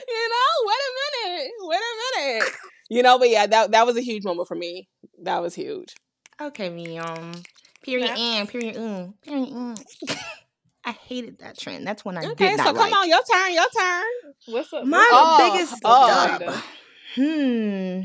you 0.09 0.29
know, 0.29 0.51
wait 0.65 0.79
a 0.87 1.29
minute. 1.29 1.51
Wait 1.61 1.81
a 1.81 2.39
minute. 2.39 2.53
You 2.89 3.03
know, 3.03 3.19
but 3.19 3.31
yeah, 3.31 3.47
that 3.47 3.73
that 3.73 3.87
was 3.87 3.97
a 3.97 4.03
huge 4.03 4.25
moment 4.25 4.49
for 4.49 4.55
me. 4.55 4.89
That 5.23 5.43
was 5.43 5.55
huge. 5.55 5.95
Okay, 6.41 6.71
me 6.71 6.99
um 6.99 7.33
period 7.83 8.11
and 8.11 8.49
period 8.49 8.77
mm, 8.77 9.15
period 9.23 9.49
mm. 9.49 9.85
I 10.85 10.93
hated 10.93 11.41
that 11.41 11.59
trend. 11.59 11.87
That's 11.87 12.05
when 12.05 12.17
I 12.17 12.23
didn't. 12.23 12.33
Okay, 12.33 12.57
so 12.57 12.65
come 12.65 12.77
like. 12.77 12.95
on, 12.95 13.09
your 13.09 13.21
turn, 13.31 13.53
your 13.53 13.67
turn. 13.77 14.05
What's 14.47 14.73
up? 14.73 14.85
My 14.87 15.07
Oh, 15.13 15.53
biggest 15.53 15.81
oh. 15.85 16.39
dub. 16.39 16.55
Hmm. 17.15 18.01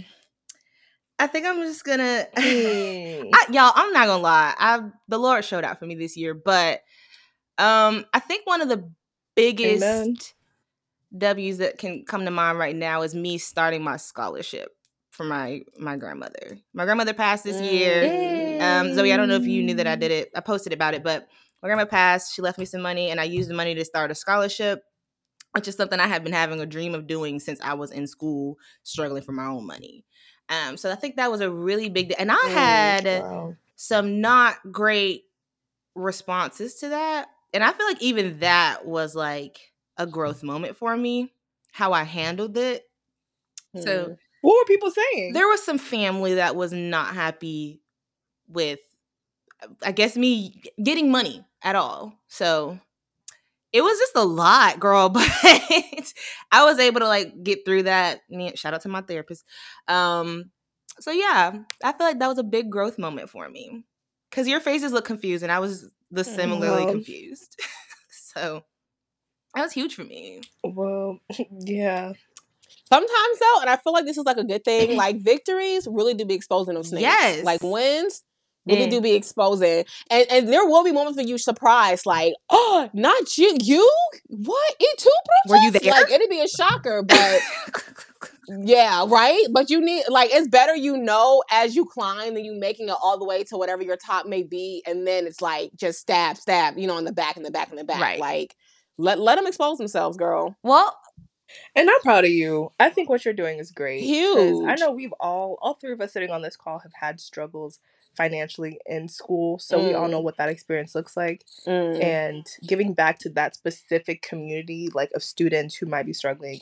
I 1.20 1.28
think 1.28 1.46
I'm 1.46 1.62
just 1.62 1.84
gonna. 1.84 2.28
Mm. 2.36 3.30
I, 3.34 3.46
y'all, 3.52 3.72
I'm 3.74 3.94
not 3.94 4.08
gonna 4.08 4.22
lie. 4.22 4.54
I 4.58 4.82
the 5.08 5.18
Lord 5.18 5.46
showed 5.46 5.64
out 5.64 5.80
for 5.80 5.86
me 5.86 5.96
this 5.96 6.18
year, 6.18 6.34
but 6.34 6.82
um, 7.58 8.06
I 8.14 8.20
think 8.20 8.46
one 8.46 8.62
of 8.62 8.70
the 8.70 8.90
biggest 9.36 9.84
Amen. 9.84 10.18
W's 11.18 11.60
that 11.60 11.78
can 11.78 12.06
come 12.06 12.26
to 12.26 12.32
mind 12.32 12.58
right 12.58 12.76
now 12.76 13.02
is 13.04 13.14
me 13.16 13.38
starting 13.38 13.84
my 13.84 13.98
scholarship 13.98 14.70
for 15.12 15.24
my 15.24 15.62
my 15.78 15.96
grandmother. 15.98 16.60
My 16.74 16.86
grandmother 16.86 17.14
passed 17.14 17.44
this 17.44 17.62
year. 17.62 18.14
Um, 18.60 18.94
Zoe, 18.94 19.12
I 19.14 19.18
don't 19.18 19.28
know 19.28 19.36
if 19.36 19.48
you 19.48 19.64
knew 19.64 19.76
that 19.76 19.88
I 19.88 19.96
did 19.96 20.12
it. 20.12 20.30
I 20.36 20.42
posted 20.42 20.74
about 20.74 20.94
it, 20.94 21.04
but 21.04 21.28
my 21.62 21.68
grandma 21.68 21.86
passed. 21.86 22.34
She 22.36 22.42
left 22.42 22.58
me 22.60 22.66
some 22.66 22.82
money, 22.82 23.10
and 23.10 23.20
I 23.20 23.24
used 23.26 23.50
the 23.50 23.54
money 23.54 23.76
to 23.76 23.86
start 23.86 24.12
a 24.12 24.16
scholarship, 24.16 24.84
which 25.54 25.68
is 25.68 25.76
something 25.76 26.00
I 26.00 26.08
have 26.08 26.24
been 26.24 26.34
having 26.34 26.60
a 26.62 26.66
dream 26.66 26.96
of 26.96 27.08
doing 27.08 27.40
since 27.40 27.60
I 27.62 27.74
was 27.76 27.92
in 27.92 28.08
school, 28.08 28.58
struggling 28.84 29.24
for 29.24 29.32
my 29.34 29.46
own 29.46 29.66
money. 29.68 30.06
Um, 30.50 30.78
so 30.78 30.92
I 30.92 30.96
think 30.96 31.16
that 31.16 31.32
was 31.32 31.42
a 31.42 31.50
really 31.52 31.90
big, 31.90 32.10
de- 32.10 32.20
and 32.20 32.32
I 32.32 32.50
had 32.52 33.06
Wow. 33.06 33.56
some 33.76 34.22
not 34.22 34.56
great 34.72 35.24
responses 35.96 36.76
to 36.76 36.90
that, 36.90 37.28
and 37.54 37.64
I 37.64 37.72
feel 37.72 37.86
like 37.88 38.02
even 38.02 38.40
that 38.40 38.86
was 38.86 39.16
like 39.16 39.60
a 39.98 40.06
growth 40.08 40.44
moment 40.44 40.76
for 40.78 40.96
me, 40.98 41.34
how 41.72 41.94
I 41.94 42.04
handled 42.04 42.58
it. 42.58 42.84
So 43.76 44.16
What 44.42 44.54
were 44.60 44.66
people 44.66 44.92
saying? 44.92 45.34
there 45.34 45.48
was 45.48 45.64
some 45.64 45.78
family 45.78 46.36
that 46.36 46.56
was 46.56 46.72
not 46.74 47.14
happy 47.14 47.82
with 48.48 48.80
i 49.86 49.92
guess 49.94 50.18
me 50.18 50.62
getting 50.84 51.10
money 51.10 51.44
at 51.64 51.76
all 51.76 52.14
so 52.28 52.78
it 53.72 53.82
was 53.82 53.98
just 53.98 54.16
a 54.16 54.24
lot 54.24 54.80
girl 54.80 55.10
but 55.10 55.24
i 56.52 56.64
was 56.66 56.80
able 56.80 57.00
to 57.00 57.08
like 57.08 57.44
get 57.44 57.66
through 57.66 57.84
that 57.84 58.22
shout 58.56 58.74
out 58.74 58.82
to 58.82 58.90
my 58.90 59.02
therapist 59.02 59.46
um 59.88 60.52
so 61.00 61.12
yeah 61.12 61.54
i 61.84 61.92
feel 61.94 62.08
like 62.08 62.20
that 62.20 62.28
was 62.28 62.38
a 62.38 62.44
big 62.44 62.70
growth 62.70 63.00
moment 63.00 63.30
for 63.30 63.48
me 63.50 63.86
because 64.30 64.48
your 64.48 64.60
faces 64.60 64.92
look 64.92 65.06
confused 65.06 65.44
and 65.44 65.52
i 65.52 65.60
was 65.60 65.90
the 66.12 66.24
similarly 66.26 66.86
Wow. 66.86 66.92
confused 66.92 67.58
so 68.10 68.64
that 69.56 69.62
was 69.64 69.74
huge 69.74 69.96
for 69.96 70.04
me 70.04 70.42
well, 70.64 71.20
yeah. 71.60 72.14
Sometimes 72.90 73.40
though, 73.40 73.62
and 73.62 73.70
I 73.70 73.78
feel 73.78 73.94
like 73.94 74.06
this 74.06 74.18
is 74.18 74.26
like 74.26 74.38
a 74.38 74.44
good 74.44 74.64
thing. 74.64 74.96
Like 75.04 75.18
victories 75.22 75.88
really 75.90 76.14
do 76.14 76.26
be 76.26 76.36
exposing 76.36 76.76
them 76.76 76.84
snakes. 76.84 77.02
Yes. 77.02 77.44
Like 77.44 77.62
wins 77.64 78.24
really 78.66 78.88
Mm. 78.88 78.92
do 78.92 79.02
be 79.02 79.14
exposing, 79.14 79.84
and 80.10 80.26
and 80.32 80.48
there 80.48 80.66
will 80.66 80.84
be 80.84 80.92
moments 80.92 81.18
when 81.18 81.28
you 81.28 81.38
surprised, 81.38 82.06
like, 82.06 82.34
oh, 82.50 82.90
not 82.94 83.38
you, 83.38 83.58
you, 83.62 83.90
what? 84.30 84.76
It 84.80 85.00
too, 85.00 85.10
Were 85.50 85.58
you 85.58 85.72
there? 85.72 85.92
Like 85.92 86.12
it'd 86.12 86.30
be 86.30 86.40
a 86.42 86.48
shocker, 86.48 87.04
but 87.04 87.42
yeah, 88.48 89.06
right. 89.08 89.46
But 89.52 89.70
you 89.70 89.82
need 89.82 90.04
like 90.10 90.30
it's 90.32 90.48
better 90.48 90.76
you 90.76 90.96
know 90.98 91.44
as 91.52 91.76
you 91.76 91.86
climb 91.86 92.36
than 92.36 92.46
you 92.46 92.54
making 92.58 92.88
it 92.90 92.96
all 93.02 93.18
the 93.18 93.26
way 93.26 93.44
to 93.46 93.58
whatever 93.58 93.84
your 93.84 93.98
top 93.98 94.26
may 94.28 94.44
be, 94.44 94.82
and 94.86 95.06
then 95.06 95.26
it's 95.28 95.42
like 95.42 95.72
just 95.76 96.00
stab, 96.00 96.38
stab, 96.38 96.78
you 96.78 96.88
know, 96.88 96.98
in 96.98 97.06
the 97.06 97.14
back, 97.14 97.36
in 97.38 97.44
the 97.44 97.52
back, 97.52 97.70
in 97.70 97.76
the 97.76 97.84
back. 97.84 98.02
Right. 98.02 98.20
Like 98.20 98.56
let 98.98 99.20
let 99.20 99.36
them 99.36 99.48
expose 99.48 99.78
themselves, 99.78 100.18
girl. 100.18 100.56
well 100.64 100.98
And 101.76 101.90
I'm 101.90 102.02
proud 102.02 102.26
of 102.26 102.32
you. 102.32 102.72
I 102.80 102.90
think 102.90 103.10
what 103.10 103.26
you're 103.26 103.34
doing 103.34 103.60
is 103.60 103.72
great. 103.72 104.04
'cause 104.34 104.62
I 104.68 104.76
know 104.76 104.92
we've 104.92 105.14
all, 105.20 105.58
all 105.62 105.74
three 105.76 105.92
of 105.94 106.02
us 106.02 106.14
sitting 106.14 106.32
on 106.32 106.42
this 106.42 106.56
call 106.56 106.80
have 106.80 106.94
had 106.94 107.20
struggles 107.20 107.80
financially 108.16 108.80
in 108.86 109.08
school. 109.10 109.58
So 109.60 109.78
we 109.84 109.94
all 109.94 110.08
Mm. 110.08 110.12
know 110.12 110.20
what 110.20 110.38
that 110.38 110.50
experience 110.50 110.94
looks 110.96 111.18
like. 111.18 111.44
Mm. 111.68 112.02
And 112.04 112.46
giving 112.68 112.94
back 112.94 113.18
to 113.20 113.30
that 113.32 113.56
specific 113.56 114.22
community, 114.22 114.90
like 114.94 115.12
of 115.14 115.24
students 115.24 115.76
who 115.76 115.86
might 115.88 116.06
be 116.06 116.14
struggling, 116.14 116.60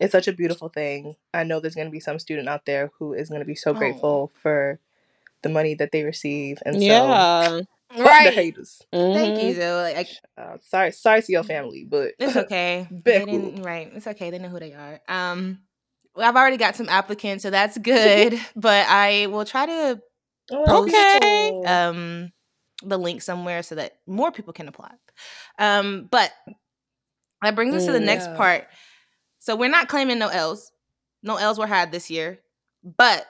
is 0.00 0.10
such 0.10 0.26
a 0.28 0.32
beautiful 0.32 0.68
thing. 0.68 1.16
I 1.32 1.44
know 1.44 1.60
there's 1.60 1.74
going 1.76 1.86
to 1.86 1.92
be 1.92 2.00
some 2.00 2.18
student 2.18 2.48
out 2.48 2.66
there 2.66 2.90
who 2.98 3.12
is 3.14 3.28
going 3.28 3.40
to 3.40 3.46
be 3.46 3.54
so 3.54 3.70
Oh. 3.70 3.74
grateful 3.74 4.32
for 4.42 4.80
the 5.42 5.48
money 5.48 5.74
that 5.74 5.92
they 5.92 6.02
receive. 6.04 6.58
And 6.66 6.76
so, 6.76 6.86
yeah. 6.88 7.60
Fuck 7.90 7.98
the 7.98 8.04
right 8.04 8.32
haters. 8.34 8.82
thank 8.92 9.38
you. 9.38 9.54
Zoe. 9.54 9.92
like 9.94 10.08
Uh, 10.36 10.56
sorry, 10.60 10.92
sorry 10.92 11.22
to 11.22 11.32
your 11.32 11.42
family, 11.44 11.84
but 11.88 12.12
It's 12.18 12.36
okay. 12.44 12.86
they 12.90 13.24
didn't, 13.24 13.62
right. 13.62 13.90
It's 13.94 14.06
okay. 14.06 14.30
They 14.30 14.38
know 14.38 14.48
who 14.48 14.60
they 14.60 14.72
are. 14.72 15.00
Um, 15.08 15.60
well, 16.14 16.28
I've 16.28 16.36
already 16.36 16.56
got 16.56 16.76
some 16.76 16.88
applicants, 16.88 17.42
so 17.42 17.50
that's 17.50 17.78
good. 17.78 18.38
but 18.56 18.86
I 18.88 19.26
will 19.26 19.44
try 19.44 19.66
to 19.66 20.00
Oh, 20.52 20.82
Okay. 20.82 21.68
um 21.68 22.32
the 22.82 22.98
link 22.98 23.20
somewhere 23.22 23.62
so 23.62 23.74
that 23.74 23.98
more 24.06 24.32
people 24.32 24.52
can 24.52 24.66
apply. 24.68 24.90
Um, 25.58 26.08
but 26.10 26.32
that 27.42 27.54
brings 27.54 27.74
us 27.74 27.84
to 27.86 27.92
the 27.92 27.98
Mm, 27.98 28.04
next 28.06 28.26
yeah. 28.30 28.36
part. 28.36 28.66
So 29.38 29.54
we're 29.56 29.70
not 29.70 29.88
claiming 29.88 30.18
no 30.18 30.28
L's. 30.28 30.72
No 31.22 31.36
L's 31.36 31.58
were 31.58 31.66
had 31.66 31.92
this 31.92 32.10
year. 32.10 32.40
But 32.82 33.26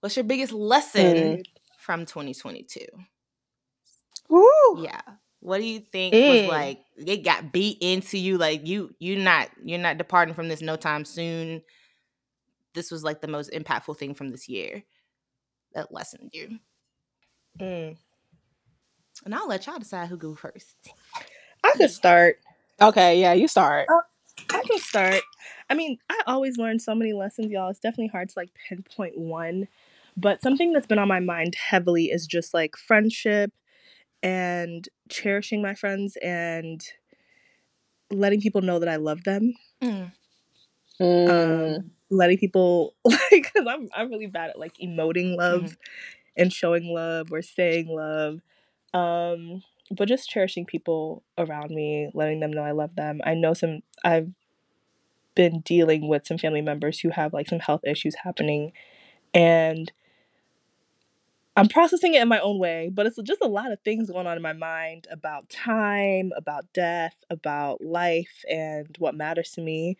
what's 0.00 0.16
your 0.16 0.24
biggest 0.24 0.52
lesson 0.52 1.36
Mm. 1.38 1.44
from 1.78 2.06
2022? 2.06 2.86
Woo. 4.28 4.82
Yeah. 4.82 5.00
What 5.40 5.58
do 5.58 5.64
you 5.64 5.80
think 5.80 6.12
was 6.12 6.20
Mm. 6.22 6.48
like 6.48 6.84
it 6.96 7.18
got 7.24 7.52
beat 7.52 7.78
into 7.80 8.18
you 8.18 8.36
like 8.38 8.66
you 8.66 8.94
you're 8.98 9.18
not 9.18 9.48
you're 9.62 9.78
not 9.78 9.98
departing 9.98 10.34
from 10.34 10.48
this 10.48 10.60
no 10.60 10.76
time 10.76 11.04
soon. 11.04 11.62
This 12.74 12.90
was 12.90 13.04
like 13.04 13.20
the 13.20 13.28
most 13.28 13.52
impactful 13.52 13.96
thing 13.98 14.14
from 14.14 14.30
this 14.30 14.48
year 14.48 14.82
that 15.74 15.92
lessened 15.92 16.30
you. 16.32 16.58
Mm. 17.60 17.96
And 19.24 19.34
I'll 19.34 19.48
let 19.48 19.66
y'all 19.66 19.78
decide 19.78 20.08
who 20.08 20.16
go 20.16 20.34
first. 20.34 20.76
I 21.64 21.72
could 21.76 21.90
start. 21.90 22.38
Okay, 22.80 23.20
yeah, 23.20 23.32
you 23.32 23.48
start. 23.48 23.88
I 24.50 24.62
can 24.68 24.78
start. 24.78 25.22
I 25.70 25.74
mean, 25.74 25.98
I 26.10 26.22
always 26.26 26.58
learn 26.58 26.78
so 26.78 26.94
many 26.94 27.12
lessons, 27.14 27.50
y'all. 27.50 27.70
It's 27.70 27.80
definitely 27.80 28.08
hard 28.08 28.28
to 28.28 28.38
like 28.38 28.50
pinpoint 28.68 29.16
one. 29.16 29.68
But 30.16 30.42
something 30.42 30.72
that's 30.72 30.86
been 30.86 30.98
on 30.98 31.08
my 31.08 31.20
mind 31.20 31.54
heavily 31.54 32.06
is 32.06 32.26
just 32.26 32.52
like 32.52 32.76
friendship 32.76 33.52
and 34.26 34.88
cherishing 35.08 35.62
my 35.62 35.74
friends 35.74 36.16
and 36.20 36.82
letting 38.10 38.40
people 38.40 38.60
know 38.60 38.80
that 38.80 38.88
I 38.88 38.96
love 38.96 39.22
them. 39.22 39.54
Mm. 39.80 40.12
Mm. 41.00 41.78
Um, 41.78 41.90
letting 42.10 42.38
people 42.38 42.96
like 43.04 43.20
because 43.30 43.66
I'm 43.68 43.88
I'm 43.94 44.10
really 44.10 44.26
bad 44.26 44.50
at 44.50 44.58
like 44.58 44.78
emoting 44.82 45.36
love 45.36 45.76
and 46.36 46.52
showing 46.52 46.92
love 46.92 47.28
or 47.30 47.40
saying 47.40 47.86
love. 47.88 48.40
Um, 48.92 49.62
but 49.92 50.08
just 50.08 50.28
cherishing 50.28 50.66
people 50.66 51.22
around 51.38 51.70
me, 51.70 52.10
letting 52.12 52.40
them 52.40 52.52
know 52.52 52.64
I 52.64 52.72
love 52.72 52.96
them. 52.96 53.20
I 53.24 53.34
know 53.34 53.54
some 53.54 53.82
I've 54.02 54.32
been 55.36 55.60
dealing 55.60 56.08
with 56.08 56.26
some 56.26 56.38
family 56.38 56.62
members 56.62 56.98
who 56.98 57.10
have 57.10 57.32
like 57.32 57.48
some 57.48 57.60
health 57.60 57.82
issues 57.86 58.16
happening 58.24 58.72
and 59.32 59.92
I'm 61.56 61.68
processing 61.68 62.14
it 62.14 62.20
in 62.20 62.28
my 62.28 62.38
own 62.40 62.58
way, 62.58 62.90
but 62.92 63.06
it's 63.06 63.18
just 63.22 63.40
a 63.42 63.48
lot 63.48 63.72
of 63.72 63.80
things 63.80 64.10
going 64.10 64.26
on 64.26 64.36
in 64.36 64.42
my 64.42 64.52
mind 64.52 65.06
about 65.10 65.48
time, 65.48 66.32
about 66.36 66.66
death, 66.74 67.14
about 67.30 67.82
life 67.82 68.44
and 68.50 68.94
what 68.98 69.14
matters 69.14 69.52
to 69.52 69.62
me. 69.62 69.96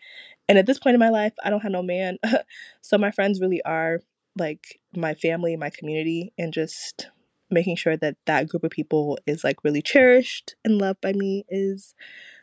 And 0.48 0.58
at 0.58 0.66
this 0.66 0.78
point 0.78 0.94
in 0.94 1.00
my 1.00 1.08
life, 1.08 1.32
I 1.42 1.48
don't 1.48 1.62
have 1.62 1.72
no 1.72 1.82
man. 1.82 2.18
so 2.82 2.98
my 2.98 3.10
friends 3.10 3.40
really 3.40 3.62
are 3.62 4.00
like 4.38 4.80
my 4.94 5.14
family, 5.14 5.56
my 5.56 5.70
community, 5.70 6.32
and 6.36 6.52
just 6.52 7.08
making 7.50 7.76
sure 7.76 7.96
that 7.96 8.16
that 8.26 8.48
group 8.48 8.64
of 8.64 8.70
people 8.70 9.18
is 9.26 9.42
like 9.42 9.64
really 9.64 9.82
cherished 9.82 10.56
and 10.64 10.78
loved 10.78 11.00
by 11.00 11.12
me 11.12 11.44
is 11.48 11.94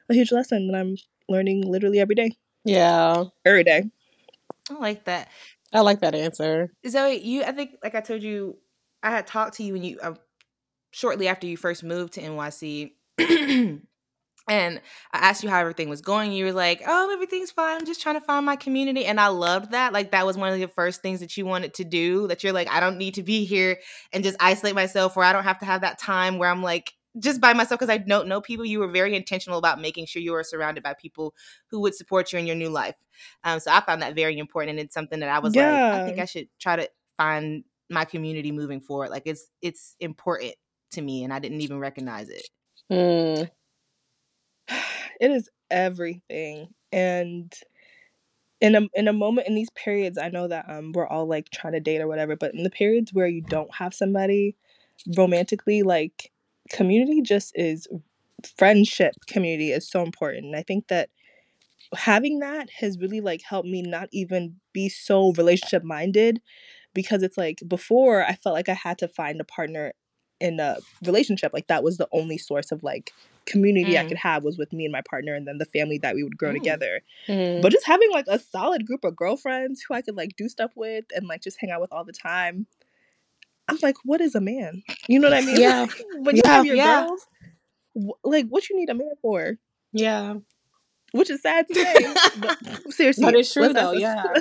a 0.10 0.14
huge 0.14 0.32
lesson 0.32 0.68
that 0.68 0.78
I'm 0.78 0.96
learning 1.30 1.70
literally 1.70 2.00
every 2.00 2.16
day. 2.16 2.32
Yeah. 2.66 3.26
Every 3.46 3.64
day. 3.64 3.92
I 4.70 4.74
like 4.76 5.06
that. 5.06 5.30
I 5.74 5.82
like 5.82 6.02
that 6.02 6.16
answer. 6.16 6.72
Zoe, 6.88 7.20
you 7.20 7.44
I 7.44 7.52
think 7.52 7.72
like 7.84 7.96
I 7.96 8.02
told 8.02 8.24
you 8.24 8.58
I 9.04 9.12
had 9.12 9.28
talked 9.28 9.56
to 9.58 9.64
you 9.64 9.74
when 9.74 9.84
you 9.84 10.00
uh, 10.02 10.16
shortly 10.92 11.28
after 11.28 11.46
you 11.46 11.58
first 11.58 11.84
moved 11.84 12.14
to 12.14 12.22
NYC 12.22 12.92
and 14.48 14.82
I 15.14 15.18
asked 15.18 15.44
you 15.44 15.50
how 15.50 15.60
everything 15.60 15.90
was 15.90 16.02
going. 16.02 16.34
You 16.34 16.46
were 16.46 16.54
like, 16.54 16.82
"Oh, 16.86 17.12
everything's 17.14 17.52
fine. 17.52 17.78
I'm 17.78 17.86
just 17.86 18.02
trying 18.02 18.16
to 18.16 18.26
find 18.26 18.46
my 18.46 18.56
community." 18.56 19.06
And 19.06 19.20
I 19.20 19.28
loved 19.28 19.72
that. 19.72 19.94
Like 19.94 20.12
that 20.12 20.26
was 20.26 20.38
one 20.38 20.52
of 20.52 20.60
the 20.60 20.68
first 20.68 21.02
things 21.02 21.20
that 21.22 21.38
you 21.38 21.46
wanted 21.46 21.74
to 21.76 21.84
do. 21.84 22.28
That 22.28 22.44
you're 22.44 22.54
like, 22.54 22.70
"I 22.70 22.80
don't 22.80 22.98
need 22.98 23.16
to 23.16 23.24
be 23.24 23.46
here 23.46 23.80
and 24.12 24.24
just 24.24 24.38
isolate 24.40 24.76
myself 24.76 25.16
where 25.16 25.26
I 25.26 25.34
don't 25.34 25.44
have 25.44 25.60
to 25.60 25.66
have 25.66 25.82
that 25.82 26.00
time 26.00 26.38
where 26.38 26.50
I'm 26.50 26.64
like 26.64 26.94
just 27.20 27.40
by 27.40 27.54
myself 27.54 27.80
because 27.80 27.94
I 27.94 27.98
don't 27.98 28.28
know 28.28 28.42
people." 28.42 28.66
You 28.66 28.80
were 28.80 28.88
very 28.90 29.16
intentional 29.16 29.60
about 29.60 29.80
making 29.80 30.08
sure 30.08 30.22
you 30.22 30.34
were 30.34 30.44
surrounded 30.44 30.84
by 30.84 30.94
people 30.94 31.34
who 31.68 31.80
would 31.82 31.96
support 31.96 32.34
you 32.34 32.40
in 32.40 32.48
your 32.48 32.56
new 32.56 32.70
life. 32.70 32.96
Um, 33.44 33.60
so 33.60 33.72
I 33.72 33.82
found 33.82 34.02
that 34.02 34.16
very 34.16 34.38
important, 34.38 34.72
and 34.72 34.80
it's 34.80 34.94
something 34.94 35.20
that 35.22 35.30
I 35.30 35.40
was 35.40 35.56
like, 35.56 35.84
I 35.92 36.00
think 36.00 36.20
I 36.20 36.26
should 36.26 36.50
try 36.60 36.76
to 36.76 36.90
find 37.18 37.64
my 37.90 38.06
community 38.06 38.52
moving 38.52 38.82
forward. 38.82 39.10
Like 39.10 39.24
it's 39.26 39.48
it's 39.62 39.96
important 40.00 40.56
to 40.92 41.02
me, 41.02 41.24
and 41.24 41.34
I 41.34 41.40
didn't 41.40 41.62
even 41.62 41.80
recognize 41.80 42.30
it. 42.30 42.48
Mm. 42.92 43.50
it 45.20 45.32
is 45.32 45.50
everything. 45.70 46.70
And 46.92 47.54
in 48.62 48.76
a 48.76 48.82
in 48.94 49.08
a 49.08 49.14
moment 49.14 49.48
in 49.48 49.56
these 49.56 49.70
periods, 49.72 50.18
I 50.18 50.30
know 50.30 50.48
that 50.48 50.66
um 50.70 50.92
we're 50.94 51.08
all 51.08 51.28
like 51.28 51.50
trying 51.50 51.74
to 51.74 51.80
date 51.80 52.02
or 52.02 52.08
whatever, 52.08 52.36
but 52.36 52.54
in 52.54 52.64
the 52.64 52.70
periods 52.70 53.14
where 53.14 53.28
you 53.28 53.42
don't 53.42 53.74
have 53.76 53.94
somebody 53.94 54.56
romantically, 55.18 55.84
like 55.84 56.32
community 56.70 57.22
just 57.22 57.52
is 57.56 57.88
friendship 58.58 59.14
community 59.28 59.72
is 59.72 59.90
so 59.90 60.02
important. 60.02 60.46
And 60.46 60.56
I 60.56 60.64
think 60.64 60.88
that 60.88 61.10
having 61.96 62.40
that 62.40 62.70
has 62.80 62.98
really 63.00 63.22
like 63.22 63.42
helped 63.42 63.68
me 63.68 63.82
not 63.82 64.10
even 64.12 64.56
be 64.74 64.90
so 64.90 65.34
relationship 65.34 65.84
minded 65.84 66.42
because 66.94 67.24
it's 67.24 67.38
like 67.38 67.62
before 67.68 68.24
I 68.24 68.36
felt 68.36 68.54
like 68.56 68.70
I 68.70 68.74
had 68.74 68.98
to 69.00 69.08
find 69.08 69.40
a 69.42 69.44
partner 69.46 69.94
in 70.40 70.60
a 70.60 70.78
relationship 71.06 71.54
like 71.54 71.68
that 71.68 71.84
was 71.84 71.98
the 71.98 72.08
only 72.12 72.38
source 72.38 72.72
of 72.72 72.84
like 72.84 73.12
community 73.46 73.98
I 73.98 74.04
Mm. 74.04 74.08
could 74.10 74.18
have 74.18 74.44
was 74.44 74.58
with 74.58 74.74
me 74.74 74.84
and 74.86 74.92
my 74.92 75.02
partner 75.10 75.34
and 75.36 75.48
then 75.48 75.58
the 75.58 75.66
family 75.66 75.98
that 76.00 76.16
we 76.16 76.24
would 76.24 76.38
grow 76.38 76.52
Mm. 76.52 76.56
together 76.56 77.02
Mm. 77.28 77.62
but 77.62 77.72
just 77.72 77.86
having 77.86 78.12
like 78.12 78.26
a 78.28 78.40
solid 78.40 78.86
group 78.86 79.04
of 79.04 79.16
girlfriends 79.16 79.82
who 79.88 79.94
I 79.94 80.02
could 80.02 80.16
like 80.18 80.36
do 80.36 80.50
stuff 80.50 80.72
with 80.76 81.06
and 81.16 81.28
like 81.28 81.42
just 81.42 81.58
hang 81.60 81.72
out 81.72 81.82
with 81.82 81.92
all 81.94 82.04
the 82.04 82.14
time 82.14 82.68
I'm 83.70 83.78
like 83.82 83.96
what 84.04 84.22
is 84.22 84.36
a 84.36 84.42
man 84.42 84.84
you 85.08 85.20
know 85.20 85.30
what 85.30 85.38
I 85.38 85.42
mean 85.46 85.56
Yeah. 85.62 85.86
when 86.18 86.36
you 86.36 86.42
Yeah. 86.46 86.52
have 86.56 86.66
your 86.66 86.76
Yeah. 86.76 87.06
girls 87.06 87.28
like 88.24 88.48
what 88.48 88.70
you 88.70 88.78
need 88.78 88.90
a 88.90 88.94
man 88.96 89.14
for 89.22 89.58
Yeah. 89.94 90.36
which 91.12 91.30
is 91.30 91.42
sad 91.42 91.68
to 91.70 91.76
say 91.76 91.96
but 92.40 92.58
seriously 92.90 93.24
But 93.24 93.36
it's 93.36 93.54
true, 93.54 93.72
though, 93.72 93.92
yeah. 94.08 94.34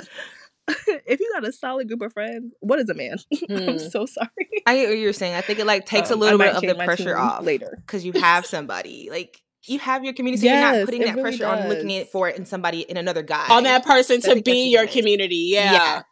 if 1.07 1.19
you 1.19 1.29
got 1.33 1.45
a 1.47 1.51
solid 1.51 1.87
group 1.87 2.01
of 2.01 2.13
friends 2.13 2.53
what 2.61 2.79
is 2.79 2.89
a 2.89 2.93
man 2.93 3.17
i'm 3.49 3.57
Mm. 3.57 3.91
so 3.91 4.05
sorry 4.05 4.29
I 4.65 4.75
get 4.77 4.89
what 4.89 4.97
you're 4.97 5.11
saying. 5.11 5.35
I 5.35 5.41
think 5.41 5.59
it 5.59 5.65
like 5.65 5.85
takes 5.85 6.09
Um, 6.09 6.21
a 6.21 6.25
I 6.25 6.31
little 6.31 6.39
bit 6.39 6.55
of 6.55 6.61
the 6.61 6.75
pressure 6.85 7.17
off 7.17 7.43
later 7.43 7.77
because 7.85 8.05
you 8.05 8.13
have 8.13 8.45
somebody 8.55 9.09
like 9.11 9.41
you 9.65 9.77
have 9.79 10.03
your 10.05 10.13
community. 10.13 10.45
So 10.47 10.51
you're 10.53 10.61
not 10.61 10.85
putting 10.85 11.01
that 11.01 11.15
really 11.15 11.21
pressure 11.21 11.45
on 11.47 11.67
looking 11.69 11.87
does. 11.89 12.01
at 12.03 12.11
for 12.11 12.29
it 12.29 12.37
in 12.37 12.45
somebody 12.45 12.81
in 12.81 12.95
another 12.97 13.23
guy. 13.23 13.47
On 13.49 13.63
that 13.63 13.85
person 13.85 14.21
I 14.23 14.35
to 14.35 14.41
be 14.41 14.69
your 14.69 14.83
it 14.83 14.89
is. 14.89 14.95
community. 14.95 15.47
Yeah. 15.51 16.03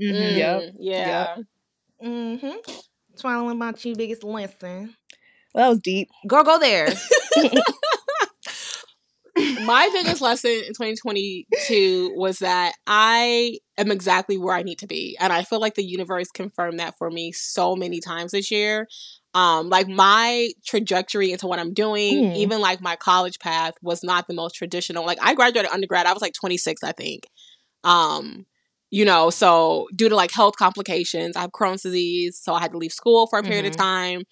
Mhm. 0.00 0.36
Yep. 0.36 0.60
Mm, 0.62 0.72
Yeah. 0.80 1.36
Mm-hmm. 2.02 2.70
Swallowing 3.16 3.56
about 3.56 3.84
you 3.84 3.94
biggest 3.94 4.24
lesson. 4.24 4.94
well, 5.54 5.64
that 5.64 5.68
was 5.68 5.78
deep 5.80 6.08
Girl, 6.26 6.42
go 6.44 6.58
there. 6.58 6.88
My 9.64 9.88
biggest 9.92 10.20
lesson 10.20 10.50
in 10.50 10.72
2022 10.74 12.12
was 12.16 12.38
that 12.40 12.72
I 12.86 13.58
am 13.78 13.90
exactly 13.90 14.36
where 14.38 14.54
I 14.54 14.62
need 14.62 14.78
to 14.80 14.86
be. 14.86 15.16
And 15.20 15.32
I 15.32 15.42
feel 15.42 15.60
like 15.60 15.74
the 15.74 15.84
universe 15.84 16.28
confirmed 16.30 16.78
that 16.80 16.96
for 16.98 17.10
me 17.10 17.32
so 17.32 17.76
many 17.76 18.00
times 18.00 18.32
this 18.32 18.50
year. 18.50 18.86
Um, 19.32 19.68
like 19.68 19.86
my 19.88 20.50
trajectory 20.66 21.30
into 21.32 21.46
what 21.46 21.58
I'm 21.60 21.72
doing, 21.72 22.24
Mm. 22.24 22.36
even 22.36 22.60
like 22.60 22.80
my 22.80 22.96
college 22.96 23.38
path 23.38 23.74
was 23.80 24.02
not 24.02 24.26
the 24.26 24.34
most 24.34 24.54
traditional. 24.56 25.06
Like 25.06 25.18
I 25.22 25.34
graduated 25.34 25.70
undergrad, 25.70 26.06
I 26.06 26.12
was 26.12 26.22
like 26.22 26.34
26, 26.34 26.82
I 26.82 26.92
think. 26.92 27.28
Um, 27.84 28.46
you 28.90 29.04
know, 29.04 29.30
so 29.30 29.86
due 29.94 30.08
to 30.08 30.16
like 30.16 30.32
health 30.32 30.56
complications, 30.56 31.36
I 31.36 31.42
have 31.42 31.52
Crohn's 31.52 31.82
disease, 31.82 32.40
so 32.42 32.54
I 32.54 32.60
had 32.60 32.72
to 32.72 32.78
leave 32.78 32.92
school 32.92 33.28
for 33.28 33.38
a 33.38 33.42
period 33.44 33.66
of 33.66 33.72
Mhm. 33.72 33.76
time, 33.78 34.22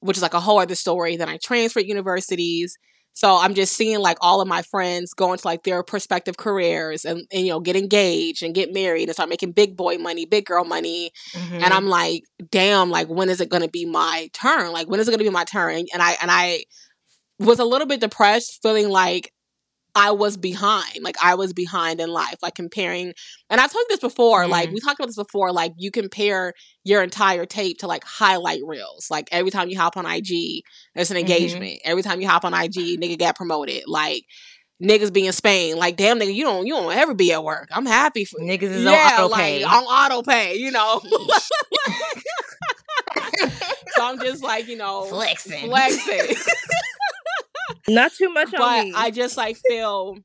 which 0.00 0.18
is 0.18 0.22
like 0.22 0.34
a 0.34 0.40
whole 0.40 0.58
other 0.58 0.74
story. 0.74 1.16
Then 1.16 1.30
I 1.30 1.38
transferred 1.42 1.86
universities. 1.86 2.76
So 3.16 3.34
I'm 3.38 3.54
just 3.54 3.72
seeing 3.74 3.98
like 4.00 4.18
all 4.20 4.42
of 4.42 4.46
my 4.46 4.60
friends 4.60 5.14
go 5.14 5.32
into 5.32 5.46
like 5.46 5.62
their 5.62 5.82
prospective 5.82 6.36
careers 6.36 7.06
and, 7.06 7.26
and 7.32 7.46
you 7.46 7.48
know 7.50 7.60
get 7.60 7.74
engaged 7.74 8.42
and 8.42 8.54
get 8.54 8.74
married 8.74 9.04
and 9.08 9.14
start 9.14 9.30
making 9.30 9.52
big 9.52 9.74
boy 9.74 9.96
money, 9.96 10.26
big 10.26 10.44
girl 10.44 10.64
money, 10.64 11.10
Mhm. 11.34 11.62
and 11.62 11.72
I'm 11.72 11.86
like, 11.88 12.24
damn, 12.50 12.90
like 12.90 13.08
when 13.08 13.30
is 13.30 13.40
it 13.40 13.48
gonna 13.48 13.68
be 13.68 13.86
my 13.86 14.28
turn? 14.34 14.70
Like 14.70 14.86
when 14.88 15.00
is 15.00 15.08
it 15.08 15.12
gonna 15.12 15.24
be 15.24 15.30
my 15.30 15.44
turn? 15.44 15.86
And 15.94 16.02
I 16.02 16.18
and 16.20 16.30
I 16.30 16.64
was 17.38 17.58
a 17.58 17.64
little 17.64 17.86
bit 17.86 18.00
depressed, 18.00 18.60
feeling 18.62 18.90
like 18.90 19.32
I 19.96 20.10
was 20.12 20.36
behind. 20.36 20.98
Like 21.02 21.16
I 21.22 21.34
was 21.34 21.52
behind 21.54 22.00
in 22.00 22.10
life. 22.10 22.36
Like 22.42 22.54
comparing 22.54 23.14
and 23.50 23.60
I've 23.60 23.72
told 23.72 23.82
you 23.88 23.94
this 23.96 24.00
before, 24.00 24.46
like 24.46 24.68
Mm. 24.68 24.74
we 24.74 24.80
talked 24.80 25.00
about 25.00 25.06
this 25.06 25.16
before, 25.16 25.52
like 25.52 25.72
you 25.78 25.90
compare 25.90 26.52
your 26.84 27.02
entire 27.02 27.46
tape 27.46 27.78
to 27.78 27.86
like 27.86 28.04
highlight 28.04 28.60
reels. 28.64 29.08
Like 29.10 29.28
every 29.32 29.50
time 29.50 29.68
you 29.70 29.78
hop 29.78 29.96
on 29.96 30.04
IG, 30.06 30.62
there's 30.94 31.10
an 31.10 31.16
Mhm. 31.16 31.20
engagement. 31.20 31.80
Every 31.84 32.02
time 32.02 32.20
you 32.20 32.28
hop 32.28 32.44
on 32.44 32.52
IG, 32.54 32.98
nigga 33.00 33.18
got 33.18 33.36
promoted. 33.36 33.84
Like 33.86 34.22
niggas 34.82 35.10
be 35.12 35.26
in 35.26 35.32
Spain. 35.32 35.76
Like 35.76 35.96
damn 35.96 36.18
nigga, 36.20 36.34
you 36.34 36.44
don't 36.44 36.66
you 36.66 36.74
don't 36.74 36.92
ever 36.92 37.14
be 37.14 37.32
at 37.32 37.42
work. 37.42 37.68
I'm 37.72 37.86
happy 37.86 38.26
for 38.26 38.38
Niggas 38.38 38.62
is 38.64 38.86
on 38.86 38.92
yeah, 38.92 39.16
auto 39.18 39.28
like 39.28 39.64
on 39.66 39.84
auto 39.84 40.22
pay, 40.22 40.56
you 40.56 40.70
know. 40.70 41.00
so 43.96 44.04
I'm 44.04 44.18
just 44.20 44.42
like, 44.42 44.68
you 44.68 44.76
know, 44.76 45.04
Flexing. 45.06 45.66
flexing. 45.68 46.36
not 47.88 48.12
too 48.12 48.28
much 48.32 48.52
on 48.54 48.60
but 48.60 48.84
me 48.84 48.92
I 48.94 49.10
just 49.10 49.36
like 49.36 49.56
feel 49.56 50.18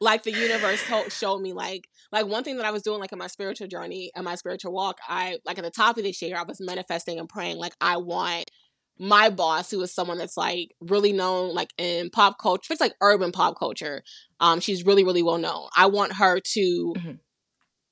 like 0.00 0.22
the 0.24 0.32
universe 0.32 0.84
told, 0.84 1.12
showed 1.12 1.40
me 1.40 1.52
like 1.52 1.88
like 2.12 2.26
one 2.26 2.44
thing 2.44 2.56
that 2.58 2.66
I 2.66 2.70
was 2.70 2.82
doing 2.82 3.00
like 3.00 3.12
in 3.12 3.18
my 3.18 3.26
spiritual 3.26 3.66
journey 3.66 4.10
and 4.14 4.24
my 4.24 4.34
spiritual 4.34 4.72
walk. 4.72 4.98
I 5.08 5.38
like 5.44 5.58
at 5.58 5.64
the 5.64 5.70
top 5.70 5.96
of 5.96 6.04
this 6.04 6.20
year, 6.22 6.36
I 6.36 6.42
was 6.42 6.60
manifesting 6.60 7.18
and 7.18 7.28
praying 7.28 7.56
like 7.56 7.74
I 7.80 7.96
want 7.96 8.50
my 8.98 9.28
boss, 9.28 9.70
who 9.70 9.80
is 9.82 9.94
someone 9.94 10.18
that's 10.18 10.36
like 10.36 10.70
really 10.80 11.12
known 11.12 11.54
like 11.54 11.70
in 11.78 12.10
pop 12.10 12.38
culture, 12.40 12.72
it's 12.72 12.80
like 12.80 12.94
urban 13.00 13.32
pop 13.32 13.58
culture. 13.58 14.02
Um, 14.40 14.60
she's 14.60 14.84
really 14.84 15.04
really 15.04 15.22
well 15.22 15.38
known. 15.38 15.68
I 15.76 15.86
want 15.86 16.14
her 16.14 16.40
to 16.40 16.94
Mhm. 16.96 17.18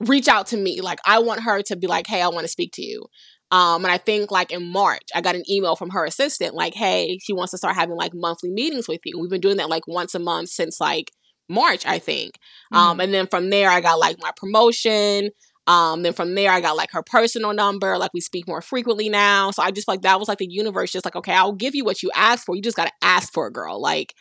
reach 0.01 0.27
out 0.27 0.47
to 0.47 0.57
me. 0.57 0.81
Like 0.81 0.99
I 1.05 1.19
want 1.19 1.41
her 1.41 1.61
to 1.63 1.75
be 1.75 1.87
like, 1.87 2.07
hey, 2.07 2.21
I 2.21 2.27
want 2.27 2.43
to 2.43 2.51
speak 2.51 2.71
to 2.73 2.83
you. 2.83 3.05
Um, 3.51 3.85
and 3.85 3.91
I 3.91 3.97
think 3.97 4.31
like 4.31 4.51
in 4.51 4.71
March, 4.71 5.03
I 5.13 5.21
got 5.21 5.35
an 5.35 5.43
email 5.49 5.75
from 5.75 5.91
her 5.91 6.03
assistant, 6.05 6.55
like, 6.55 6.73
hey, 6.73 7.19
she 7.21 7.33
wants 7.33 7.51
to 7.51 7.57
start 7.57 7.75
having 7.75 7.95
like 7.95 8.11
monthly 8.13 8.51
meetings 8.51 8.87
with 8.87 9.01
you. 9.05 9.19
We've 9.19 9.29
been 9.29 9.41
doing 9.41 9.57
that 9.57 9.69
like 9.69 9.87
once 9.87 10.15
a 10.15 10.19
month 10.19 10.49
since 10.49 10.79
like 10.81 11.11
March, 11.47 11.85
I 11.85 11.99
think. 11.99 12.39
Um, 12.71 12.99
and 12.99 13.13
then 13.13 13.27
from 13.27 13.49
there, 13.51 13.69
I 13.69 13.81
got 13.81 13.99
like 13.99 14.17
my 14.19 14.31
promotion. 14.35 15.29
Um, 15.67 16.03
then 16.03 16.13
from 16.13 16.35
there, 16.35 16.51
I 16.51 16.59
got 16.61 16.75
like 16.75 16.91
her 16.91 17.03
personal 17.03 17.53
number. 17.53 17.97
Like 17.97 18.11
we 18.13 18.21
speak 18.21 18.47
more 18.47 18.61
frequently 18.61 19.09
now. 19.09 19.51
So 19.51 19.61
I 19.63 19.71
just 19.71 19.87
like 19.87 20.01
that 20.01 20.19
was 20.19 20.27
like 20.27 20.39
the 20.39 20.47
universe, 20.49 20.91
just 20.91 21.05
like, 21.05 21.15
okay, 21.15 21.33
I'll 21.33 21.53
give 21.53 21.75
you 21.75 21.85
what 21.85 22.03
you 22.03 22.11
asked 22.15 22.45
for. 22.45 22.55
You 22.55 22.61
just 22.61 22.77
got 22.77 22.85
to 22.85 22.93
ask 23.01 23.31
for 23.31 23.47
a 23.47 23.51
girl. 23.51 23.79
Like, 23.79 24.13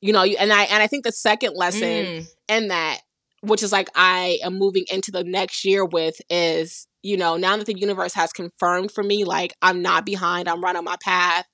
you 0.00 0.12
know, 0.12 0.22
you, 0.22 0.36
and 0.38 0.52
I 0.52 0.64
and 0.64 0.82
I 0.82 0.86
think 0.86 1.04
the 1.04 1.12
second 1.12 1.54
lesson 1.54 1.80
Mm. 1.82 2.26
in 2.48 2.68
that, 2.68 3.00
which 3.42 3.62
is 3.62 3.72
like 3.72 3.88
I 3.94 4.38
am 4.42 4.58
moving 4.58 4.84
into 4.90 5.10
the 5.10 5.24
next 5.24 5.64
year 5.64 5.84
with, 5.84 6.16
is 6.30 6.86
you 7.02 7.16
know 7.16 7.36
now 7.36 7.56
that 7.56 7.66
the 7.66 7.78
universe 7.78 8.14
has 8.14 8.32
confirmed 8.32 8.92
for 8.92 9.02
me, 9.02 9.24
like 9.24 9.54
I'm 9.62 9.82
not 9.82 10.04
behind, 10.06 10.48
I'm 10.48 10.62
right 10.62 10.76
on 10.76 10.84
my 10.84 10.96
path. 11.02 11.44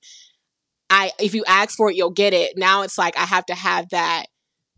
I 0.89 1.11
if 1.19 1.33
you 1.33 1.43
ask 1.47 1.75
for 1.75 1.89
it, 1.89 1.95
you'll 1.95 2.11
get 2.11 2.33
it. 2.33 2.53
Now 2.57 2.81
it's 2.83 2.97
like 2.97 3.17
I 3.17 3.25
have 3.25 3.45
to 3.47 3.55
have 3.55 3.89
that 3.91 4.25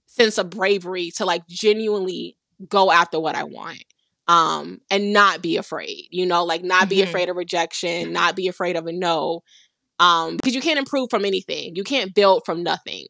sense 0.08 0.38
of 0.38 0.50
bravery 0.50 1.12
to 1.18 1.26
like 1.26 1.44
genuinely 1.48 2.38
go 2.68 2.92
after 2.92 3.20
what 3.20 3.36
I 3.36 3.44
want. 3.44 3.84
Um, 4.28 4.80
and 4.92 5.12
not 5.14 5.42
be 5.42 5.58
afraid, 5.58 6.08
you 6.12 6.26
know, 6.26 6.44
like 6.46 6.64
not 6.64 6.90
be 6.90 7.00
Mhm. 7.00 7.04
afraid 7.04 7.30
of 7.30 7.36
rejection, 7.36 8.14
not 8.14 8.36
be 8.36 8.48
afraid 8.48 8.76
of 8.76 8.86
a 8.88 8.92
no. 8.94 9.42
Um, 10.00 10.38
because 10.38 10.56
you 10.56 10.62
can't 10.62 10.80
improve 10.80 11.10
from 11.10 11.26
anything. 11.26 11.76
You 11.76 11.84
can't 11.84 12.14
build 12.14 12.44
from 12.46 12.64
nothing. 12.64 13.08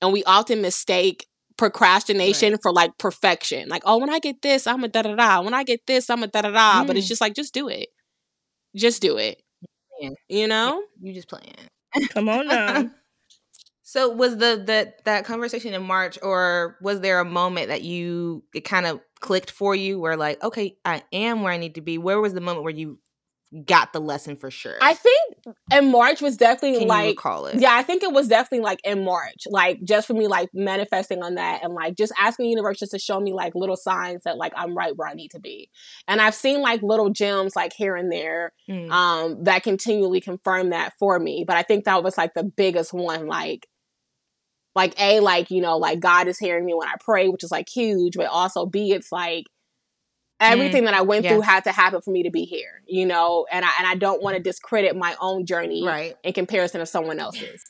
And 0.00 0.12
we 0.12 0.24
often 0.24 0.60
mistake 0.62 1.26
procrastination 1.58 2.56
for 2.62 2.72
like 2.72 2.96
perfection. 2.98 3.68
Like, 3.68 3.82
oh, 3.84 3.98
when 3.98 4.10
I 4.10 4.18
get 4.20 4.40
this, 4.42 4.66
I'm 4.66 4.82
a 4.84 4.88
da 4.88 5.02
da 5.02 5.14
da. 5.14 5.42
When 5.42 5.54
I 5.54 5.64
get 5.64 5.86
this, 5.86 6.08
I'm 6.08 6.22
a 6.22 6.26
da 6.28 6.42
da 6.42 6.50
da. 6.50 6.84
But 6.84 6.96
it's 6.96 7.06
Mm. 7.06 7.10
just 7.10 7.20
like, 7.20 7.34
just 7.34 7.52
do 7.52 7.68
it. 7.68 7.88
Just 8.76 9.02
do 9.02 9.18
it. 9.18 9.42
Yeah. 10.00 10.10
You 10.28 10.46
know? 10.48 10.82
You 11.00 11.12
just 11.12 11.28
playing. 11.28 11.54
come 12.10 12.28
on 12.28 12.46
now 12.48 12.90
So 13.82 14.10
was 14.10 14.36
the 14.36 14.62
that 14.66 15.04
that 15.06 15.24
conversation 15.24 15.72
in 15.74 15.82
March, 15.82 16.18
or 16.22 16.76
was 16.82 17.00
there 17.00 17.20
a 17.20 17.24
moment 17.24 17.68
that 17.68 17.82
you 17.82 18.44
it 18.54 18.60
kind 18.60 18.84
of 18.86 19.00
clicked 19.20 19.50
for 19.50 19.74
you, 19.74 19.98
where 19.98 20.16
like, 20.16 20.42
okay, 20.44 20.76
I 20.84 21.02
am 21.12 21.42
where 21.42 21.52
I 21.52 21.56
need 21.56 21.76
to 21.76 21.80
be? 21.80 21.96
Where 21.96 22.20
was 22.20 22.34
the 22.34 22.42
moment 22.42 22.64
where 22.64 22.72
you 22.74 22.98
got 23.64 23.92
the 23.92 24.00
lesson 24.00 24.36
for 24.36 24.50
sure? 24.50 24.76
I 24.80 24.94
think 24.94 25.36
in 25.72 25.90
March 25.90 26.20
was 26.20 26.36
definitely 26.36 26.72
Can 26.72 26.82
you 26.82 26.88
like 26.88 27.06
recall 27.16 27.46
it? 27.46 27.58
Yeah, 27.58 27.74
I 27.74 27.82
think 27.82 28.02
it 28.02 28.12
was 28.12 28.28
definitely 28.28 28.64
like 28.64 28.80
in 28.84 29.04
March, 29.04 29.44
like 29.50 29.82
just 29.84 30.06
for 30.06 30.12
me, 30.12 30.26
like 30.26 30.50
manifesting 30.52 31.22
on 31.22 31.36
that 31.36 31.62
and 31.62 31.72
like 31.72 31.96
just 31.96 32.12
asking 32.18 32.44
the 32.44 32.50
universe 32.50 32.78
just 32.78 32.92
to 32.92 32.98
show 32.98 33.18
me 33.20 33.32
like 33.32 33.54
little 33.54 33.76
signs 33.76 34.24
that 34.24 34.36
like 34.36 34.52
I'm 34.54 34.76
right 34.76 34.94
where 34.96 35.08
I 35.08 35.14
need 35.14 35.30
to 35.30 35.40
be. 35.40 35.70
And 36.06 36.20
I've 36.20 36.34
seen 36.34 36.60
like 36.60 36.82
little 36.82 37.10
gems 37.10 37.56
like 37.56 37.72
here 37.72 37.96
and 37.96 38.12
there 38.12 38.52
Mm. 38.68 38.90
um 38.90 39.44
that 39.44 39.62
continually 39.62 40.20
confirm 40.20 40.70
that 40.70 40.92
for 40.98 41.18
me. 41.18 41.44
But 41.46 41.56
I 41.56 41.62
think 41.62 41.84
that 41.84 42.02
was 42.04 42.18
like 42.18 42.34
the 42.34 42.44
biggest 42.44 42.92
one, 42.92 43.26
like 43.26 43.66
like 44.74 44.94
A, 45.00 45.20
like, 45.20 45.50
you 45.50 45.60
know, 45.60 45.76
like 45.78 46.00
God 46.00 46.28
is 46.28 46.38
hearing 46.38 46.64
me 46.64 46.74
when 46.74 46.86
I 46.86 46.94
pray, 47.00 47.28
which 47.28 47.42
is 47.42 47.50
like 47.50 47.68
huge, 47.68 48.14
but 48.16 48.26
also 48.26 48.66
B, 48.66 48.92
it's 48.92 49.10
like 49.10 49.46
everything 50.40 50.84
that 50.84 50.94
I 50.94 51.02
went 51.02 51.26
through 51.26 51.40
had 51.40 51.64
to 51.64 51.72
happen 51.72 52.00
for 52.00 52.10
me 52.10 52.22
to 52.22 52.30
be 52.30 52.44
here, 52.44 52.82
you 52.86 53.06
know, 53.06 53.46
and 53.50 53.64
I 53.64 53.70
and 53.78 53.86
I 53.86 53.94
don't 53.94 54.22
want 54.22 54.36
to 54.36 54.42
discredit 54.42 54.96
my 54.96 55.16
own 55.20 55.46
journey 55.46 55.84
right. 55.84 56.14
in 56.22 56.32
comparison 56.32 56.80
to 56.80 56.86
someone 56.86 57.18
else's. 57.18 57.64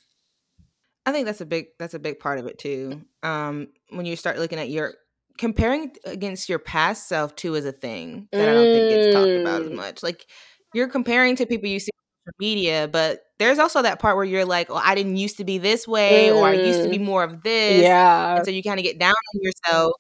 I 1.06 1.12
think 1.12 1.24
that's 1.26 1.40
a 1.40 1.46
big 1.46 1.68
that's 1.78 1.94
a 1.94 1.98
big 1.98 2.20
part 2.20 2.38
of 2.38 2.46
it 2.46 2.58
too. 2.58 3.02
Um, 3.22 3.68
when 3.90 4.04
you 4.04 4.14
start 4.16 4.38
looking 4.38 4.58
at 4.58 4.68
your 4.68 4.94
comparing 5.38 5.92
against 6.04 6.48
your 6.48 6.58
past 6.58 7.08
self 7.08 7.34
too 7.34 7.54
is 7.54 7.64
a 7.64 7.72
thing 7.72 8.28
that 8.32 8.48
I 8.48 8.52
don't 8.52 8.72
think 8.72 8.90
gets 8.90 9.14
talked 9.14 9.36
about 9.38 9.62
as 9.62 9.68
Mm. 9.68 9.76
much. 9.76 10.02
Like 10.02 10.26
you're 10.74 10.88
comparing 10.88 11.36
to 11.36 11.46
people 11.46 11.68
you 11.68 11.80
see 11.80 11.90
on 11.96 12.32
social 12.32 12.36
media, 12.38 12.88
but 12.92 13.20
there's 13.38 13.58
also 13.58 13.80
that 13.82 14.00
part 14.00 14.16
where 14.16 14.24
you're 14.24 14.44
like, 14.44 14.68
"Oh, 14.68 14.74
I 14.74 14.94
didn't 14.94 15.16
used 15.16 15.38
to 15.38 15.44
be 15.44 15.56
this 15.58 15.88
way, 15.88 16.30
or 16.30 16.44
I 16.44 16.54
used 16.54 16.82
to 16.82 16.90
be 16.90 16.98
more 16.98 17.22
of 17.22 17.42
this." 17.42 17.82
Yeah. 17.84 18.36
and 18.36 18.44
so 18.44 18.50
you 18.50 18.62
kind 18.62 18.78
of 18.78 18.84
get 18.84 18.98
down 18.98 19.14
on 19.14 19.40
yourself 19.40 19.92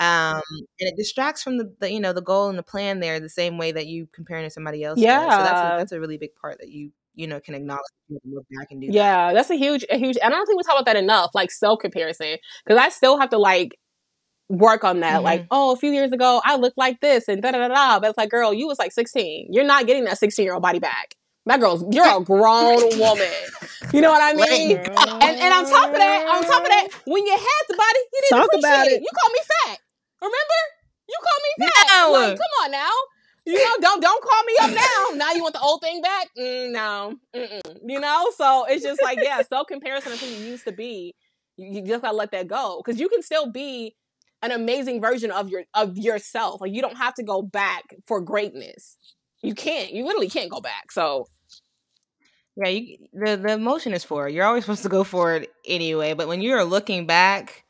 um 0.00 0.42
and 0.80 0.88
it 0.88 0.96
distracts 0.96 1.42
from 1.42 1.56
the, 1.58 1.72
the 1.80 1.90
you 1.92 2.00
know 2.00 2.12
the 2.12 2.20
goal 2.22 2.48
and 2.48 2.58
the 2.58 2.62
plan 2.64 2.98
there 3.00 3.20
the 3.20 3.28
same 3.28 3.58
way 3.58 3.70
that 3.72 3.86
you 3.86 4.08
comparing 4.12 4.44
to 4.44 4.50
somebody 4.50 4.82
else 4.82 5.00
does. 5.00 5.04
so 5.04 5.28
that's 5.28 5.52
Yeah. 5.52 5.74
a, 5.74 5.78
that's 5.78 5.92
a 5.92 6.00
really 6.00 6.18
big 6.18 6.34
part 6.34 6.58
that 6.58 6.68
you 6.68 6.90
you 7.14 7.28
know 7.28 7.38
can 7.38 7.54
acknowledge 7.54 7.84
can 8.08 8.18
look 8.32 8.44
back 8.58 8.68
and 8.72 8.80
do 8.80 8.88
that. 8.88 8.92
Yeah, 8.92 9.32
that's 9.32 9.50
a 9.50 9.54
huge, 9.56 9.84
a 9.90 9.96
huge, 9.96 10.16
and 10.22 10.34
I 10.34 10.36
don't 10.36 10.46
think 10.46 10.56
we 10.58 10.64
talk 10.64 10.74
about 10.74 10.86
that 10.86 10.96
enough, 10.96 11.30
like 11.32 11.50
self 11.52 11.78
comparison, 11.78 12.36
because 12.66 12.76
I 12.78 12.88
still 12.88 13.18
have 13.18 13.30
to 13.30 13.38
like 13.38 13.78
work 14.48 14.82
on 14.84 15.00
that. 15.00 15.14
Mm-hmm. 15.16 15.24
Like, 15.24 15.46
oh, 15.52 15.72
a 15.72 15.76
few 15.76 15.92
years 15.92 16.10
ago, 16.12 16.42
I 16.44 16.56
looked 16.56 16.76
like 16.76 17.00
this, 17.00 17.28
and 17.28 17.40
da 17.40 17.52
da 17.52 17.66
da 17.66 17.68
da. 17.68 18.00
But 18.00 18.10
it's 18.10 18.18
like, 18.18 18.30
girl, 18.30 18.52
you 18.52 18.66
was 18.66 18.80
like 18.80 18.90
sixteen. 18.92 19.46
You're 19.50 19.64
not 19.64 19.86
getting 19.86 20.04
that 20.04 20.18
sixteen 20.18 20.44
year 20.44 20.54
old 20.54 20.62
body 20.64 20.80
back. 20.80 21.14
That 21.46 21.60
girl's, 21.60 21.84
you're 21.94 22.04
a 22.20 22.20
grown 22.24 22.76
woman. 22.98 23.28
You 23.92 24.00
know 24.00 24.10
what 24.10 24.22
I 24.22 24.32
mean? 24.34 24.76
And 24.78 24.88
and 24.88 25.54
on 25.54 25.70
top 25.70 25.90
of 25.90 25.96
that, 25.96 26.26
on 26.26 26.42
top 26.42 26.62
of 26.62 26.68
that, 26.68 26.88
when 27.06 27.24
you 27.24 27.32
had 27.32 27.62
the 27.68 27.76
body, 27.76 27.98
you 28.12 28.22
didn't 28.28 28.40
Talk 28.40 28.48
appreciate 28.54 28.92
it. 28.92 28.96
it. 28.96 29.02
You 29.02 29.08
called 29.20 29.32
me 29.32 29.40
fat. 29.66 29.78
Remember? 30.24 30.60
You 31.08 31.16
call 31.20 31.40
me 31.42 31.52
fat. 31.66 31.86
No. 31.88 32.12
Like, 32.12 32.38
come 32.38 32.64
on 32.64 32.70
now. 32.72 32.90
You 33.46 33.54
know, 33.62 33.76
don't 33.80 34.00
don't 34.00 34.24
call 34.24 34.44
me 34.44 34.54
up 34.62 34.70
now. 34.72 35.16
Now 35.16 35.32
you 35.32 35.42
want 35.42 35.54
the 35.54 35.60
old 35.60 35.82
thing 35.82 36.00
back? 36.00 36.28
Mm, 36.38 36.72
no, 36.72 37.16
Mm-mm. 37.34 37.78
you 37.84 38.00
know. 38.00 38.30
So 38.36 38.64
it's 38.68 38.82
just 38.82 39.02
like 39.02 39.18
yeah, 39.20 39.42
self 39.42 39.66
comparison 39.66 40.12
of 40.12 40.20
who 40.20 40.26
you 40.26 40.46
used 40.50 40.64
to 40.66 40.72
be. 40.72 41.14
You, 41.56 41.80
you 41.80 41.86
just 41.86 42.02
gotta 42.02 42.16
let 42.16 42.32
that 42.32 42.48
go 42.48 42.82
because 42.84 43.00
you 43.00 43.08
can 43.08 43.22
still 43.22 43.50
be 43.50 43.94
an 44.42 44.50
amazing 44.50 45.00
version 45.00 45.30
of 45.30 45.50
your 45.50 45.64
of 45.74 45.98
yourself. 45.98 46.60
Like 46.60 46.72
you 46.72 46.80
don't 46.80 46.96
have 46.96 47.14
to 47.14 47.22
go 47.22 47.42
back 47.42 47.94
for 48.06 48.20
greatness. 48.20 48.96
You 49.42 49.54
can't. 49.54 49.92
You 49.92 50.04
literally 50.06 50.30
can't 50.30 50.50
go 50.50 50.60
back. 50.60 50.90
So 50.90 51.26
Yeah, 52.56 52.68
you, 52.68 52.98
the 53.12 53.36
the 53.36 53.52
emotion 53.52 53.92
is 53.92 54.04
for 54.04 54.28
it. 54.28 54.34
You're 54.34 54.44
always 54.44 54.64
supposed 54.64 54.82
to 54.84 54.88
go 54.88 55.04
for 55.04 55.34
it 55.36 55.52
anyway. 55.66 56.14
But 56.14 56.28
when 56.28 56.40
you're 56.40 56.64
looking 56.64 57.06
back, 57.06 57.63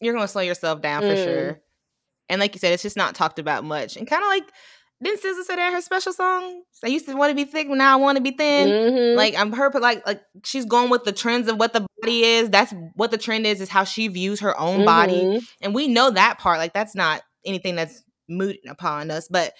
you're 0.00 0.14
gonna 0.14 0.28
slow 0.28 0.42
yourself 0.42 0.80
down 0.80 1.02
for 1.02 1.14
Mm. 1.14 1.24
sure. 1.24 1.60
And 2.28 2.40
like 2.40 2.54
you 2.54 2.58
said, 2.60 2.72
it's 2.72 2.82
just 2.82 2.96
not 2.96 3.14
talked 3.14 3.38
about 3.38 3.64
much. 3.64 3.96
And 3.96 4.06
kind 4.06 4.22
of 4.22 4.28
like 4.28 4.44
didn't 5.02 5.20
SZA 5.20 5.44
say 5.44 5.56
that 5.56 5.68
in 5.68 5.72
her 5.72 5.80
special 5.80 6.12
song? 6.12 6.62
I 6.84 6.88
used 6.88 7.06
to 7.06 7.14
want 7.14 7.30
to 7.30 7.34
be 7.34 7.44
thick, 7.50 7.68
but 7.68 7.78
now 7.78 7.94
I 7.94 7.96
want 7.96 8.16
to 8.16 8.22
be 8.22 8.32
thin. 8.32 8.68
mhm. 8.68 9.16
Like 9.16 9.34
I'm 9.34 9.50
her, 9.52 9.70
but 9.70 9.80
like 9.80 10.06
like 10.06 10.20
she's 10.44 10.66
going 10.66 10.90
with 10.90 11.04
the 11.04 11.12
trends 11.12 11.48
of 11.48 11.56
what 11.58 11.72
the 11.72 11.86
body 12.02 12.22
is. 12.22 12.50
That's 12.50 12.74
what 12.96 13.10
the 13.10 13.16
trend 13.18 13.46
is. 13.46 13.60
Is 13.62 13.70
how 13.70 13.84
she 13.84 14.08
views 14.08 14.40
her 14.40 14.58
own 14.60 14.84
body, 14.84 15.24
Mhm. 15.24 15.48
and 15.62 15.74
we 15.74 15.88
know 15.88 16.10
that 16.10 16.38
part. 16.38 16.58
Like 16.58 16.74
that's 16.74 16.94
not 16.94 17.22
anything 17.46 17.76
that's 17.76 18.02
mooted 18.28 18.60
upon 18.68 19.10
us. 19.10 19.26
But 19.28 19.54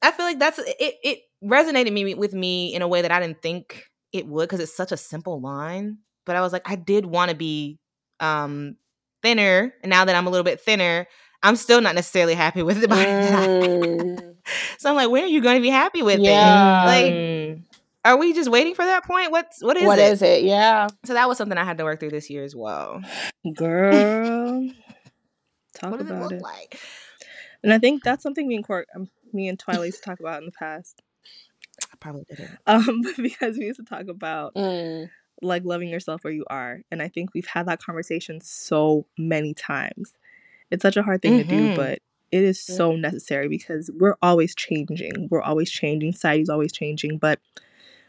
I 0.00 0.10
feel 0.12 0.24
like 0.26 0.38
that's 0.38 0.58
it. 0.58 0.94
It 1.04 1.18
resonated 1.44 1.92
me 1.92 2.14
with 2.14 2.32
me 2.32 2.74
in 2.74 2.80
a 2.82 2.88
way 2.88 3.02
that 3.02 3.12
I 3.12 3.20
didn't 3.20 3.42
think 3.42 3.84
it 4.12 4.26
would 4.26 4.48
because 4.48 4.60
it's 4.60 4.74
such 4.76 4.92
a 4.92 4.96
simple 4.96 5.40
line. 5.42 5.98
But 6.24 6.36
I 6.36 6.40
was 6.40 6.54
like, 6.54 6.62
I 6.68 6.76
did 6.76 7.04
want 7.04 7.30
to 7.30 7.36
be 7.36 7.78
um 8.20 8.76
thinner, 9.24 9.74
and 9.82 9.90
now 9.90 10.04
that 10.04 10.14
I'm 10.14 10.26
a 10.28 10.30
little 10.30 10.44
bit 10.44 10.60
thinner, 10.60 11.06
I'm 11.42 11.56
still 11.56 11.80
not 11.80 11.94
necessarily 11.96 12.34
happy 12.34 12.62
with 12.62 12.80
the 12.80 12.86
body. 12.88 13.04
that 13.04 13.32
I 13.34 13.40
have. 13.40 13.50
Mm. 13.50 14.34
so 14.78 14.90
I'm 14.90 14.94
like, 14.96 15.10
when 15.10 15.24
are 15.24 15.26
you 15.26 15.40
going 15.40 15.56
to 15.56 15.62
be 15.62 15.70
happy 15.70 16.02
with 16.02 16.20
Yeah. 16.20 16.82
it? 16.84 16.86
Like, 16.86 17.64
are 18.04 18.16
we 18.18 18.32
just 18.34 18.50
waiting 18.50 18.74
for 18.74 18.84
that 18.84 19.04
point? 19.04 19.30
What's 19.32 19.62
what 19.62 19.76
is 19.76 19.84
What 19.84 19.98
it? 19.98 20.12
is 20.12 20.22
it? 20.22 20.44
Yeah. 20.44 20.88
So 21.04 21.14
that 21.14 21.26
was 21.28 21.38
something 21.38 21.56
I 21.58 21.64
had 21.64 21.78
to 21.78 21.84
work 21.84 22.00
through 22.00 22.10
this 22.10 22.28
year 22.30 22.44
as 22.44 22.54
well. 22.54 23.00
Girl, 23.54 24.68
talk 25.74 25.90
what 25.90 25.98
does 26.00 26.06
it 26.08 26.10
about 26.12 26.22
look 26.24 26.32
it. 26.32 26.42
like? 26.42 26.78
And 27.62 27.72
I 27.72 27.78
think 27.78 28.04
that's 28.04 28.22
something 28.22 28.46
me 28.46 28.56
and 28.56 28.64
Court, 28.66 28.86
um, 28.94 29.08
me 29.32 29.48
and 29.48 29.58
Twilight 29.58 29.86
used 29.86 30.02
to 30.02 30.04
talk 30.04 30.20
about 30.20 30.40
in 30.40 30.46
the 30.46 30.52
past. 30.52 31.00
I 31.92 31.96
probably 31.98 32.24
didn't. 32.28 32.58
Um, 32.66 33.00
because 33.16 33.56
we 33.56 33.64
used 33.66 33.80
to 33.80 33.86
talk 33.86 34.06
about 34.08 34.54
Mm. 34.54 35.08
Like 35.44 35.64
loving 35.64 35.88
yourself 35.88 36.24
where 36.24 36.32
you 36.32 36.44
are, 36.48 36.80
and 36.90 37.02
I 37.02 37.08
think 37.08 37.30
we've 37.34 37.46
had 37.46 37.66
that 37.66 37.82
conversation 37.82 38.40
so 38.40 39.06
many 39.18 39.54
times. 39.54 40.14
It's 40.70 40.82
such 40.82 40.96
a 40.96 41.02
hard 41.02 41.22
thing 41.22 41.38
to 41.38 41.44
do, 41.44 41.68
Mhm. 41.68 41.74
but 41.76 41.98
it 42.32 42.42
is 42.42 42.60
so 42.60 42.96
necessary 42.96 43.48
because 43.48 43.90
we're 43.94 44.16
always 44.22 44.54
changing. 44.54 45.28
We're 45.30 45.42
always 45.42 45.70
changing. 45.70 46.12
Society's 46.12 46.48
always 46.48 46.72
changing, 46.72 47.18
but 47.18 47.38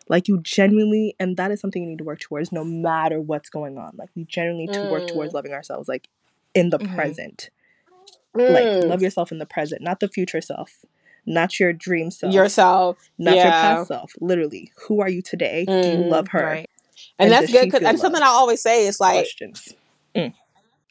like 0.09 0.27
you 0.27 0.39
genuinely, 0.41 1.15
and 1.19 1.37
that 1.37 1.51
is 1.51 1.59
something 1.59 1.83
you 1.83 1.89
need 1.89 1.97
to 1.99 2.03
work 2.03 2.19
towards, 2.19 2.51
no 2.51 2.63
matter 2.63 3.19
what's 3.21 3.49
going 3.49 3.77
on. 3.77 3.93
Like 3.97 4.09
we 4.15 4.23
genuinely 4.25 4.65
need 4.65 4.73
to 4.73 4.87
work 4.87 5.03
Mm. 5.03 5.07
towards 5.07 5.33
loving 5.33 5.53
ourselves, 5.53 5.87
like 5.87 6.09
in 6.53 6.69
the 6.69 6.79
Mhm. 6.79 6.95
present. 6.95 7.49
Mm. 8.35 8.49
Like 8.49 8.67
love 8.83 9.01
yourself 9.01 9.31
in 9.31 9.39
the 9.39 9.45
present, 9.45 9.81
not 9.81 9.99
the 9.99 10.07
future 10.07 10.41
self, 10.41 10.85
not 11.25 11.59
your 11.59 11.73
dream 11.73 12.11
self, 12.11 12.33
yourself. 12.33 13.09
not 13.17 13.35
your 13.43 13.51
past 13.51 13.87
self. 13.87 14.13
Literally, 14.21 14.71
who 14.87 15.01
are 15.01 15.09
you 15.09 15.21
today? 15.21 15.65
Do 15.81 15.89
you 15.89 15.97
Mm, 15.97 16.09
love 16.09 16.27
her? 16.29 16.43
Right. 16.45 16.69
And, 17.17 17.31
And 17.31 17.33
that's 17.33 17.51
good 17.51 17.65
because 17.65 17.83
and 17.83 17.99
something? 17.99 18.21
I 18.21 18.27
always 18.27 18.61
say 18.61 18.87
is 18.87 18.99
like, 18.99 19.15
Questions. 19.15 19.73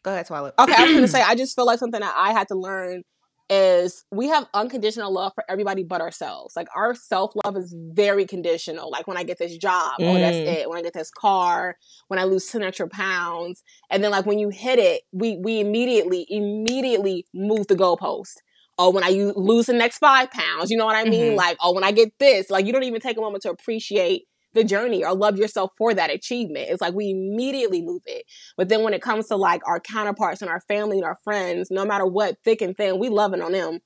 Go 0.03 0.13
ahead, 0.13 0.27
Twilight. 0.27 0.53
okay, 0.59 0.75
I 0.75 0.85
was 0.85 0.93
gonna 0.95 1.09
say, 1.09 1.23
I 1.27 1.35
just 1.35 1.55
feel 1.57 1.65
like 1.67 1.79
something 1.79 2.01
that 2.01 2.15
I 2.17 2.33
had 2.33 2.49
to 2.49 2.55
learn 2.55 3.03
is 3.51 4.05
we 4.11 4.29
have 4.29 4.47
unconditional 4.55 5.13
love 5.13 5.33
for 5.35 5.45
everybody 5.49 5.83
but 5.83 6.01
ourselves. 6.01 6.57
Like 6.57 6.69
our 6.75 6.95
self 6.95 7.33
love 7.45 7.57
is 7.57 7.75
very 7.93 8.27
conditional. 8.27 8.91
Like 8.91 9.07
when 9.07 9.17
I 9.17 9.23
get 9.23 9.39
this 9.39 9.57
job, 9.57 9.95
oh 10.01 10.19
that's 10.19 10.39
Mm. 10.39 10.47
it. 10.47 10.69
When 10.69 10.79
I 10.79 10.83
get 10.83 10.93
this 10.95 11.11
car, 11.11 11.77
when 12.09 12.19
I 12.19 12.25
lose 12.25 12.47
ten 12.47 12.63
extra 12.63 12.89
pounds, 12.89 13.63
and 13.91 14.03
then 14.05 14.11
like 14.11 14.27
when 14.27 14.39
you 14.39 14.49
hit 14.51 14.79
it, 14.79 15.03
we 15.13 15.37
we 15.43 15.61
immediately 15.61 16.27
immediately 16.29 17.27
move 17.35 17.67
the 17.67 17.77
goalpost. 17.77 18.37
Oh, 18.79 18.91
when 18.91 19.05
I 19.05 19.09
u- 19.09 19.33
lose 19.37 19.67
the 19.67 19.73
next 19.73 19.99
five 19.99 20.31
pounds, 20.31 20.71
you 20.71 20.77
know 20.77 20.85
what 20.85 20.97
I 20.97 21.05
mean? 21.09 21.33
Mhm. 21.35 21.37
Like, 21.37 21.57
oh, 21.63 21.73
when 21.75 21.85
I 21.85 21.93
get 21.93 22.13
this, 22.19 22.51
like 22.51 22.67
you 22.67 22.73
don't 22.73 22.83
even 22.83 23.01
take 23.01 23.17
a 23.17 23.21
moment 23.21 23.43
to 23.45 23.51
appreciate 23.51 24.25
the 24.55 24.65
journey 24.65 25.05
or 25.05 25.15
love 25.15 25.37
yourself 25.37 25.73
for 25.77 25.95
that 25.95 26.11
achievement. 26.11 26.69
It's 26.71 26.81
like 26.81 26.95
we 26.95 27.11
immediately 27.11 27.83
move 27.83 28.03
it. 28.07 28.25
But 28.57 28.69
then 28.69 28.83
when 28.83 28.95
it 28.95 29.03
comes 29.03 29.29
to 29.29 29.37
like 29.37 29.63
our 29.67 29.81
counterparts 29.81 30.41
and 30.41 30.51
our 30.51 30.61
family 30.63 30.97
and 30.97 31.05
our 31.05 31.19
friends, 31.25 31.71
no 31.71 31.85
matter 31.85 32.07
what, 32.07 32.37
thick 32.45 32.63
and 32.63 32.77
thin, 32.77 32.99
we 32.99 33.09
loving 33.09 33.43
on 33.43 33.53
them. 33.53 33.81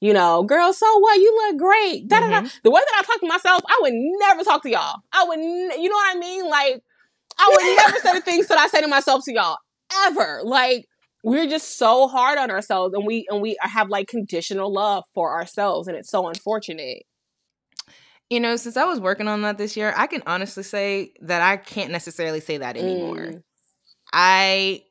You 0.00 0.12
know, 0.12 0.42
girl, 0.42 0.72
so 0.72 0.98
what? 0.98 1.18
You 1.18 1.34
look 1.34 1.58
great. 1.58 2.08
Da, 2.08 2.20
da, 2.20 2.28
da. 2.28 2.36
Mm-hmm. 2.40 2.58
The 2.62 2.70
way 2.70 2.80
that 2.80 2.98
I 2.98 3.06
talk 3.06 3.20
to 3.20 3.26
myself, 3.26 3.62
I 3.66 3.78
would 3.80 3.92
never 3.94 4.42
talk 4.42 4.62
to 4.64 4.70
y'all. 4.70 5.00
I 5.12 5.24
would, 5.24 5.38
n- 5.38 5.80
you 5.80 5.88
know 5.88 5.94
what 5.94 6.16
I 6.16 6.18
mean? 6.18 6.48
Like, 6.50 6.82
I 7.38 7.48
would 7.50 7.76
never 7.76 7.98
say 8.00 8.12
the 8.12 8.20
things 8.24 8.48
that 8.48 8.58
I 8.58 8.66
say 8.66 8.82
to 8.82 8.88
myself 8.88 9.24
to 9.24 9.32
y'all 9.32 9.56
ever. 10.06 10.40
Like, 10.44 10.86
we're 11.22 11.46
just 11.46 11.78
so 11.78 12.06
hard 12.06 12.38
on 12.38 12.50
ourselves, 12.50 12.92
and 12.94 13.06
we 13.06 13.26
and 13.30 13.40
we 13.40 13.56
have 13.60 13.88
like 13.88 14.08
conditional 14.08 14.70
love 14.70 15.04
for 15.14 15.32
ourselves, 15.32 15.88
and 15.88 15.96
it's 15.96 16.10
so 16.10 16.28
unfortunate. 16.28 17.04
You 18.30 18.40
know, 18.40 18.56
since 18.56 18.76
I 18.76 18.84
was 18.84 19.00
working 19.00 19.28
on 19.28 19.42
that 19.42 19.58
this 19.58 19.76
year, 19.76 19.92
I 19.96 20.06
can 20.06 20.22
honestly 20.26 20.62
say 20.62 21.12
that 21.20 21.42
I 21.42 21.56
can't 21.56 21.90
necessarily 21.90 22.40
say 22.40 22.58
that 22.58 22.76
anymore. 22.76 23.16
Mm. 23.16 23.42
I 24.12 24.82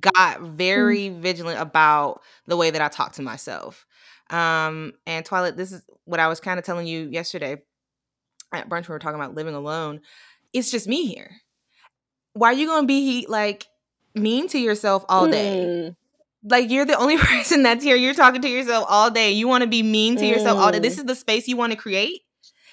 got 0.00 0.42
very 0.42 1.08
vigilant 1.08 1.60
about 1.60 2.20
the 2.46 2.56
way 2.56 2.70
that 2.70 2.82
I 2.82 2.88
talk 2.88 3.12
to 3.14 3.22
myself. 3.22 3.86
Um, 4.30 4.92
and 5.06 5.24
Twilight, 5.24 5.56
this 5.56 5.72
is 5.72 5.82
what 6.04 6.20
I 6.20 6.28
was 6.28 6.40
kind 6.40 6.58
of 6.58 6.64
telling 6.64 6.86
you 6.86 7.08
yesterday 7.10 7.62
at 8.52 8.68
brunch. 8.68 8.82
when 8.82 8.84
We 8.88 8.92
were 8.94 8.98
talking 8.98 9.20
about 9.20 9.34
living 9.34 9.54
alone. 9.54 10.00
It's 10.52 10.70
just 10.70 10.86
me 10.86 11.06
here. 11.06 11.30
Why 12.34 12.48
are 12.48 12.54
you 12.54 12.66
gonna 12.66 12.86
be 12.86 13.26
like 13.28 13.66
mean 14.14 14.48
to 14.48 14.58
yourself 14.58 15.04
all 15.08 15.26
day? 15.26 15.64
Mm. 15.66 15.96
Like 16.44 16.70
you're 16.70 16.84
the 16.84 16.98
only 16.98 17.16
person 17.18 17.62
that's 17.62 17.82
here. 17.84 17.96
You're 17.96 18.14
talking 18.14 18.42
to 18.42 18.48
yourself 18.48 18.86
all 18.88 19.10
day. 19.10 19.32
You 19.32 19.48
want 19.48 19.62
to 19.62 19.68
be 19.68 19.82
mean 19.82 20.16
to 20.16 20.26
yourself 20.26 20.58
all 20.58 20.70
day. 20.72 20.78
This 20.80 20.96
Mm. 20.96 20.98
is 21.00 21.04
the 21.04 21.14
space 21.14 21.48
you 21.48 21.56
want 21.56 21.72
to 21.72 21.78
create. 21.78 22.22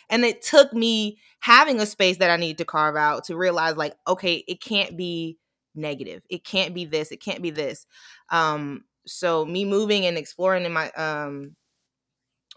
And 0.10 0.26
it 0.26 0.42
took 0.42 0.74
me 0.74 1.20
having 1.40 1.80
a 1.80 1.86
space 1.86 2.18
that 2.18 2.30
I 2.32 2.38
need 2.38 2.58
to 2.58 2.66
carve 2.66 2.96
out 2.96 3.26
to 3.26 3.38
realize 3.38 3.78
like, 3.78 3.96
okay, 4.08 4.44
it 4.48 4.62
can't 4.62 4.98
be 4.98 5.38
negative. 5.76 6.24
It 6.30 6.44
can't 6.44 6.74
be 6.74 6.86
this. 6.86 7.12
It 7.12 7.22
can't 7.22 7.42
be 7.42 7.52
this. 7.52 7.86
Um, 8.30 8.84
so 9.06 9.46
me 9.46 9.66
moving 9.66 10.06
and 10.06 10.18
exploring 10.18 10.66
in 10.66 10.74
my 10.74 10.92
um 10.92 11.56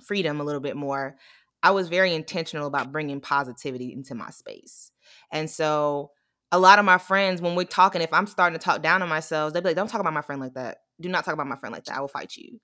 freedom 0.02 0.40
a 0.40 0.44
little 0.44 0.60
bit 0.60 0.76
more, 0.76 1.16
I 1.62 1.70
was 1.70 1.88
very 1.88 2.14
intentional 2.14 2.66
about 2.66 2.92
bringing 2.92 3.20
positivity 3.20 3.92
into 3.92 4.14
my 4.14 4.30
space. 4.30 4.90
And 5.30 5.48
so 5.48 6.10
a 6.50 6.58
lot 6.58 6.78
of 6.78 6.84
my 6.84 6.98
friends, 6.98 7.40
when 7.40 7.54
we're 7.54 7.64
talking, 7.64 8.02
if 8.02 8.12
I'm 8.12 8.26
starting 8.26 8.58
to 8.58 8.64
talk 8.64 8.82
down 8.82 9.02
on 9.02 9.08
myself, 9.08 9.52
they'd 9.52 9.62
be 9.62 9.70
like, 9.70 9.76
don't 9.76 9.88
talk 9.88 10.00
about 10.00 10.12
my 10.12 10.22
friend 10.22 10.40
like 10.40 10.54
that. 10.54 10.78
Do 11.00 11.08
not 11.08 11.24
talk 11.24 11.34
about 11.34 11.46
my 11.46 11.56
friend 11.56 11.72
like 11.72 11.84
that. 11.84 11.96
I 11.96 12.00
will 12.00 12.08
fight 12.08 12.36
you. 12.36 12.60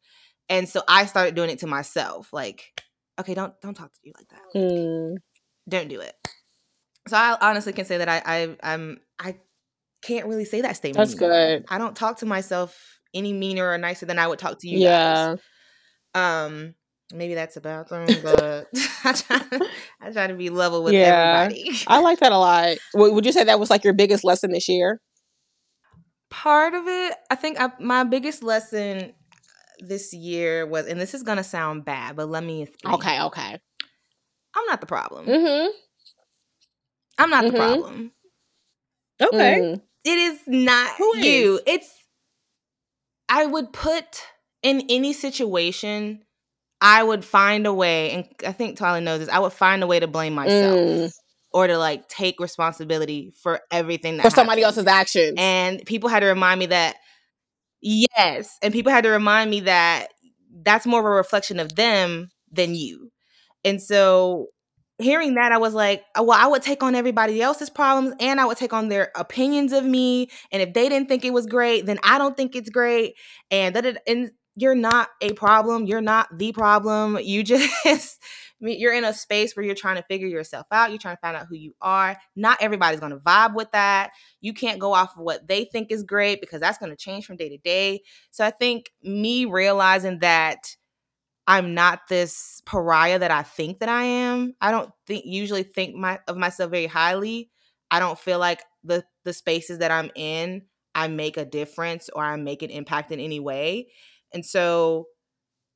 And 0.49 0.69
so 0.69 0.83
I 0.89 1.07
started 1.07 1.35
doing 1.35 1.51
it 1.51 1.61
to 1.61 1.67
myself. 1.67 2.33
Like, 2.33 2.83
okay, 3.21 3.35
don't 3.35 3.59
don't 3.61 3.75
talk 3.75 3.93
to 3.93 3.99
you 4.03 4.13
like 4.17 4.29
that. 4.29 4.59
Mm. 4.59 5.17
Don't 5.69 5.89
do 5.89 6.01
it. 6.01 6.15
So 7.07 7.17
I 7.17 7.37
honestly 7.41 7.73
can 7.73 7.85
say 7.85 7.99
that 7.99 8.09
I, 8.09 8.23
I 8.25 8.57
I'm 8.63 8.99
I 9.19 9.37
can't 10.03 10.27
really 10.27 10.45
say 10.45 10.61
that 10.63 10.77
statement. 10.77 11.09
That's 11.09 11.21
anymore. 11.21 11.59
good. 11.59 11.65
I 11.69 11.79
don't 11.79 11.97
talk 11.97 12.19
to 12.19 12.27
myself 12.27 13.01
any 13.15 13.33
meaner 13.33 13.71
or 13.71 13.79
nicer 13.79 14.07
than 14.07 14.19
I 14.19 14.27
would 14.27 14.39
talk 14.39 14.59
to 14.61 14.69
you 14.69 14.79
guys. 14.79 15.39
Yeah. 16.15 16.45
Um, 16.45 16.75
maybe 17.13 17.35
that's 17.35 17.57
a 17.57 17.61
thing, 17.61 18.21
but 18.23 18.69
I 19.05 19.13
try, 19.13 19.41
I 20.01 20.11
try 20.13 20.27
to 20.27 20.35
be 20.35 20.51
level 20.51 20.83
with 20.85 20.95
Yeah. 20.95 21.45
everybody. 21.45 21.73
I 21.87 22.01
like 22.01 22.21
that 22.21 22.33
a 22.33 22.39
lot. 22.39 22.77
Would 22.95 23.25
you 23.27 23.33
say 23.33 23.45
that 23.45 23.59
was 23.61 23.71
like 23.71 23.85
your 23.85 23.95
biggest 23.95 24.25
lesson 24.25 24.53
this 24.53 24.69
year? 24.69 25.01
Part 26.31 26.75
of 26.75 26.87
it, 26.87 27.15
I 27.31 27.35
think, 27.35 27.59
I, 27.61 27.73
my 27.81 28.05
biggest 28.05 28.43
lesson 28.43 29.15
this 29.81 30.13
year 30.13 30.67
was, 30.67 30.87
and 30.87 31.01
this 31.01 31.15
is 31.15 31.23
gonna 31.23 31.45
sound 31.45 31.85
bad, 31.85 32.17
but 32.17 32.29
let 32.29 32.43
me 32.45 32.63
explain. 32.63 32.95
Okay, 32.95 33.21
okay. 33.23 33.59
I'm 34.57 34.67
not 34.67 34.81
the 34.81 34.87
problem. 34.87 35.27
Mm-hmm. 35.27 35.71
I'm 37.19 37.31
not 37.31 37.45
the 37.45 37.53
Mhm. 37.53 37.57
problem. 37.57 38.13
Okay. 39.21 39.59
Mm. 39.61 39.83
It 40.05 40.19
is 40.19 40.41
not 40.47 40.95
Who 40.97 41.17
you. 41.19 41.57
is? 41.57 41.61
It's 41.67 41.95
I 43.29 43.45
would 43.47 43.73
put 43.73 44.23
in 44.63 44.83
any 44.89 45.13
situation, 45.13 46.25
I 46.81 47.03
would 47.03 47.25
find 47.25 47.67
a 47.67 47.75
way, 47.75 48.11
and 48.13 48.29
I 48.47 48.53
think 48.53 48.77
Tyler 48.79 49.01
knows 49.01 49.21
this. 49.21 49.29
I 49.29 49.39
would 49.39 49.53
find 49.53 49.83
a 49.83 49.87
way 49.87 50.01
to 50.01 50.07
blame 50.07 50.35
myself 50.35 50.79
Mm. 50.79 51.13
or 51.53 51.67
to 51.67 51.77
like 51.79 52.09
take 52.09 52.41
responsibility 52.41 53.33
for 53.43 53.61
everything 53.71 54.17
that 54.17 54.23
For 54.23 54.31
somebody 54.31 54.63
else's 54.63 54.87
actions. 54.87 55.35
And 55.37 55.85
people 55.85 56.09
had 56.09 56.21
to 56.21 56.27
remind 56.27 56.61
me 56.61 56.67
that 56.67 56.97
yes, 57.81 58.59
and 58.63 58.73
people 58.73 58.93
had 58.93 59.05
to 59.05 59.11
remind 59.11 59.51
me 59.51 59.61
that 59.61 60.09
that's 60.63 60.87
more 60.87 61.01
of 61.01 61.07
a 61.07 61.11
reflection 61.11 61.61
of 61.61 61.75
them 61.77 62.31
than 62.51 62.75
you. 62.75 63.11
And 63.65 63.83
so 63.83 64.49
hearing 64.99 65.35
that 65.35 65.53
I 65.53 65.59
was 65.59 65.75
like, 65.75 66.05
oh, 66.17 66.25
well, 66.25 66.39
I 66.41 66.49
would 66.49 66.63
take 66.63 66.83
on 66.83 66.95
everybody 66.95 67.41
else's 67.43 67.71
problems 67.71 68.15
and 68.21 68.41
I 68.41 68.45
would 68.47 68.59
take 68.59 68.73
on 68.73 68.89
their 68.89 69.13
opinions 69.17 69.73
of 69.73 69.85
me 69.85 70.29
and 70.53 70.63
if 70.63 70.75
they 70.75 70.89
didn't 70.89 71.09
think 71.09 71.25
it 71.25 71.33
was 71.33 71.47
great, 71.47 71.87
then 71.87 71.99
I 72.03 72.19
don't 72.19 72.37
think 72.37 72.57
it's 72.57 72.71
great 72.71 73.15
and 73.51 73.77
that 73.77 73.87
it, 73.87 73.99
and 74.07 74.31
you're 74.57 74.75
not 74.75 75.09
a 75.21 75.33
problem, 75.35 75.87
you're 75.87 76.01
not 76.01 76.29
the 76.37 76.53
problem. 76.53 77.19
You 77.23 77.43
just 77.85 78.21
you're 78.61 78.95
in 78.95 79.05
a 79.05 79.13
space 79.13 79.55
where 79.55 79.65
you're 79.65 79.75
trying 79.75 79.97
to 79.97 80.03
figure 80.03 80.27
yourself 80.27 80.67
out. 80.71 80.91
You're 80.91 80.99
trying 80.99 81.17
to 81.17 81.21
find 81.21 81.37
out 81.37 81.47
who 81.49 81.57
you 81.57 81.75
are. 81.81 82.17
Not 82.35 82.59
everybody's 82.61 83.01
going 83.01 83.13
to 83.13 83.19
vibe 83.19 83.55
with 83.55 83.71
that. 83.73 84.11
You 84.41 84.53
can't 84.53 84.81
go 84.81 84.93
off 84.93 85.17
of 85.17 85.23
what 85.23 85.47
they 85.47 85.65
think 85.65 85.91
is 85.93 86.03
great 86.03 86.41
because 86.41 86.61
that's 86.61 86.79
going 86.79 86.91
to 86.91 86.97
change 86.97 87.27
from 87.27 87.37
day 87.37 87.49
to 87.49 87.59
day. 87.59 88.03
So 88.31 88.45
I 88.45 88.51
think 88.51 88.91
me 89.03 89.45
realizing 89.45 90.19
that 90.21 90.77
I'm 91.47 91.73
not 91.73 92.09
this 92.09 92.61
pariah 92.67 93.19
that 93.21 93.31
I 93.31 93.43
think 93.43 93.79
that 93.79 93.89
I 93.89 94.05
am. 94.05 94.55
I 94.61 94.71
don't 94.71 94.91
think 95.07 95.25
usually 95.25 95.63
think 95.63 95.95
my 95.95 96.19
of 96.29 96.37
myself 96.37 96.71
very 96.71 96.87
highly. 96.87 97.51
I 97.91 98.01
don't 98.01 98.19
feel 98.19 98.39
like 98.39 98.63
the 98.85 99.05
the 99.25 99.33
spaces 99.33 99.79
that 99.79 99.91
I'm 99.91 100.11
in, 100.15 100.63
I 100.95 101.09
make 101.09 101.37
a 101.39 101.47
difference 101.47 102.11
or 102.15 102.23
I 102.23 102.37
make 102.37 102.63
an 102.63 102.71
impact 102.71 103.13
in 103.13 103.21
any 103.21 103.41
way. 103.41 103.89
And 104.35 104.45
so 104.45 105.07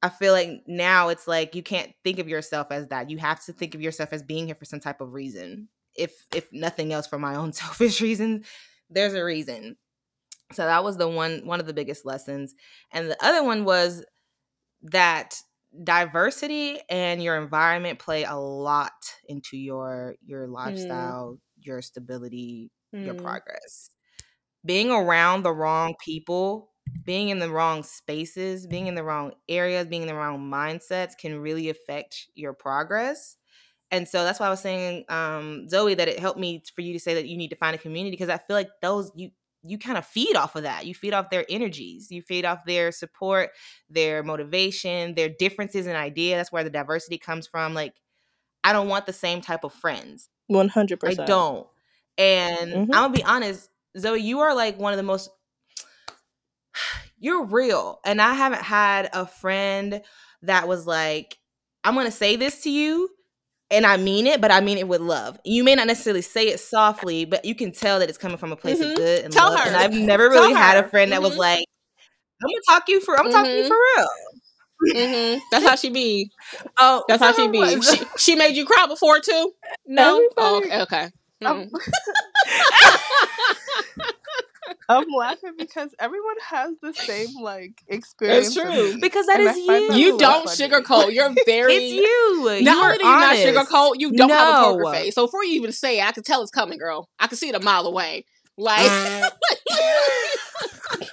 I 0.03 0.09
feel 0.09 0.33
like 0.33 0.65
now 0.67 1.09
it's 1.09 1.29
like 1.29 1.55
you 1.55 1.63
can't 1.63 1.93
think 2.05 2.19
of 2.19 2.29
yourself 2.29 2.69
as 2.71 2.89
that. 2.89 3.11
You 3.11 3.19
have 3.19 3.45
to 3.47 3.53
think 3.53 3.75
of 3.75 3.81
yourself 3.83 4.13
as 4.13 4.23
being 4.23 4.47
here 4.47 4.57
for 4.57 4.65
some 4.65 4.81
type 4.81 5.01
of 5.01 5.13
reason. 5.13 5.69
If 5.95 6.27
if 6.35 6.53
nothing 6.53 6.93
else 6.93 7.07
for 7.07 7.19
my 7.19 7.35
own 7.37 7.53
selfish 7.55 8.01
reasons, 8.01 8.47
there's 8.91 9.15
a 9.15 9.25
reason. 9.25 9.77
So 10.53 10.65
that 10.65 10.85
was 10.85 10.97
the 10.99 11.09
one 11.09 11.47
one 11.47 11.61
of 11.61 11.67
the 11.67 11.75
biggest 11.75 12.05
lessons. 12.07 12.55
And 12.93 13.11
the 13.11 13.25
other 13.25 13.45
one 13.45 13.65
was 13.65 14.05
that 14.83 15.37
diversity 15.85 16.81
and 16.91 17.23
your 17.23 17.37
environment 17.41 17.99
play 17.99 18.25
a 18.25 18.35
lot 18.37 18.93
into 19.29 19.57
your 19.57 20.17
your 20.25 20.47
lifestyle, 20.49 21.39
your 21.61 21.83
stability, 21.83 22.71
your 23.01 23.15
Mm. 23.15 23.19
progress. 23.23 23.91
Being 24.65 24.91
around 24.91 25.43
the 25.43 25.53
wrong 25.53 25.95
people, 26.05 26.72
being 27.05 27.31
in 27.31 27.39
the 27.39 27.51
wrong 27.51 27.83
spaces, 27.83 28.67
being 28.67 28.87
in 28.87 28.95
the 28.95 29.05
wrong 29.05 29.33
areas, 29.49 29.87
being 29.87 30.03
in 30.03 30.09
the 30.09 30.15
wrong 30.15 30.51
mindsets 30.51 31.17
can 31.19 31.41
really 31.41 31.69
affect 31.69 32.29
your 32.35 32.53
progress. 32.53 33.37
And 33.91 34.09
so 34.09 34.25
that's 34.25 34.41
why 34.41 34.47
I 34.47 34.51
was 34.51 34.61
saying, 34.61 35.05
um, 35.09 35.69
Zoe, 35.69 35.95
that 35.95 36.09
it 36.09 36.19
helped 36.19 36.39
me 36.39 36.63
for 36.75 36.81
you 36.81 36.95
to 36.95 37.01
say 37.01 37.15
that 37.15 37.29
you 37.29 37.37
need 37.37 37.51
to 37.51 37.57
find 37.57 37.75
a 37.75 37.79
community 37.79 38.13
because 38.13 38.31
I 38.31 38.39
feel 38.39 38.57
like 38.57 38.71
those 38.81 39.13
you 39.15 39.31
you 39.65 39.79
kind 39.79 39.97
of 39.97 40.05
feed 40.05 40.35
off 40.35 40.57
of 40.57 40.65
that. 40.65 40.87
You 40.87 40.95
feed 40.95 41.15
off 41.15 41.31
their 41.31 41.45
energies. 41.49 42.11
You 42.11 42.21
feed 42.23 42.45
off 42.45 42.65
their 42.67 42.91
support, 42.91 43.51
their 43.89 44.23
motivation, 44.25 45.15
their 45.15 45.29
differences 45.29 45.87
in 45.87 45.95
idea. 45.95 46.37
That's 46.37 46.51
where 46.51 46.65
the 46.65 46.71
diversity 46.71 47.19
comes 47.19 47.47
from. 47.47 47.73
Like, 47.73 47.95
I 48.65 48.73
don't 48.73 48.89
want 48.89 49.07
the 49.07 49.13
same 49.13 49.41
type 49.41 49.63
of 49.63 49.73
friends. 49.73 50.29
One 50.49 50.69
hundred 50.69 50.99
percent. 51.01 51.21
I 51.21 51.25
don't. 51.25 51.67
And 52.19 52.73
Mhm. 52.73 52.83
I'm 52.83 52.89
gonna 53.05 53.11
be 53.11 53.25
honest, 53.25 53.69
Zoe, 53.97 54.21
you 54.21 54.41
are 54.41 54.55
like 54.55 54.79
one 54.79 54.93
of 54.93 54.97
the 54.97 55.03
most 55.03 55.31
you're 57.23 57.45
real. 57.47 58.01
And 58.05 58.21
I 58.21 58.35
haven't 58.35 58.63
had 58.63 59.09
a 59.15 59.27
friend 59.27 60.03
that 60.43 60.69
was 60.69 60.87
like, 60.87 61.39
I'm 61.85 61.95
gonna 61.95 62.11
say 62.11 62.37
this 62.37 62.63
to 62.65 62.71
you, 62.71 63.09
and 63.71 63.87
I 63.87 63.97
mean 63.97 64.27
it, 64.27 64.41
but 64.43 64.51
I 64.51 64.61
mean 64.61 64.77
it 64.79 64.89
with 64.89 65.01
love. 65.01 65.39
You 65.45 65.65
may 65.65 65.75
not 65.75 65.87
necessarily 65.87 66.23
say 66.23 66.49
it 66.49 66.61
softly, 66.61 67.25
but 67.25 67.45
you 67.45 67.55
can 67.55 67.73
tell 67.73 68.01
that 68.01 68.09
it's 68.11 68.19
coming 68.19 68.37
from 68.39 68.53
a 68.53 68.57
place 68.57 68.79
Mhm. 68.81 68.91
of 68.93 68.97
good 68.97 69.25
and 69.25 69.33
Tell 69.33 69.51
love. 69.51 69.67
And. 69.67 69.77
I've 69.77 69.93
never 69.93 70.29
really 70.29 70.53
had 70.55 70.77
a 70.77 70.83
her. 70.83 70.89
friend 70.91 71.13
that 71.13 71.23
was 71.23 71.35
Mhm. 71.35 71.39
like, 71.39 71.65
I'm 72.43 72.49
gonna 72.49 72.61
talk 72.81 72.89
you 72.89 73.01
for 73.01 73.17
I'm 73.19 73.25
gonna 73.25 73.35
talk 73.37 73.47
to 73.47 73.57
you 73.57 73.65
Mhm. 73.65 73.69
for 73.69 73.77
real. 73.97 74.09
hmm 75.35 75.39
That's 75.53 75.65
how 75.67 75.77
she 75.77 75.91
be. 75.91 76.31
Oh, 76.79 77.05
That's 77.09 77.23
how 77.23 77.33
she 77.33 77.49
be. 77.53 77.81
She, 77.83 78.07
she 78.19 78.35
made 78.37 78.57
you 78.57 78.67
cry 78.67 78.87
before 78.87 79.21
too. 79.21 79.53
No. 79.87 80.29
Oh, 80.37 80.59
okay. 80.59 80.83
Okay. 80.83 81.11
I'm, 81.45 81.71
Mm. 81.71 81.71
I'm 84.89 85.07
laughing 85.17 85.53
because 85.59 85.95
everyone 85.99 86.37
has 86.49 86.75
the 86.83 86.93
same 86.93 87.35
like 87.41 87.83
experience. 87.89 88.49
It's 88.49 88.57
true. 88.57 88.99
because 89.01 89.27
that 89.27 89.41
And 89.41 89.49
is 89.49 89.57
I 89.69 89.81
that 89.89 89.99
you. 89.99 90.13
You 90.13 90.19
don't 90.19 90.49
funny. 90.49 90.57
sugarcoat. 90.71 91.13
You're 91.13 91.31
very. 91.47 91.75
It's 91.75 91.93
you. 91.93 92.61
Not 92.61 92.77
you 92.77 92.83
are 92.83 92.93
only 92.93 92.99
do 92.99 93.07
you 93.07 93.17
not 93.17 93.39
honest. 93.39 93.45
sugarcoat, 93.47 93.93
you 93.99 94.13
don't 94.13 94.31
have 94.31 94.49
a 94.49 94.53
poker 94.55 94.87
face. 94.87 95.15
So 95.15 95.27
before 95.27 95.45
you 95.45 95.55
even 95.55 95.73
say 95.73 95.99
it, 96.01 96.05
I 96.07 96.13
can 96.13 96.23
tell 96.23 96.43
it's 96.43 96.51
coming, 96.51 96.79
girl. 96.79 97.09
I 97.19 97.27
can 97.27 97.37
see 97.37 97.49
it 97.49 97.55
a 97.55 97.61
mile 97.61 97.87
away. 97.87 98.25
Like, 98.59 98.91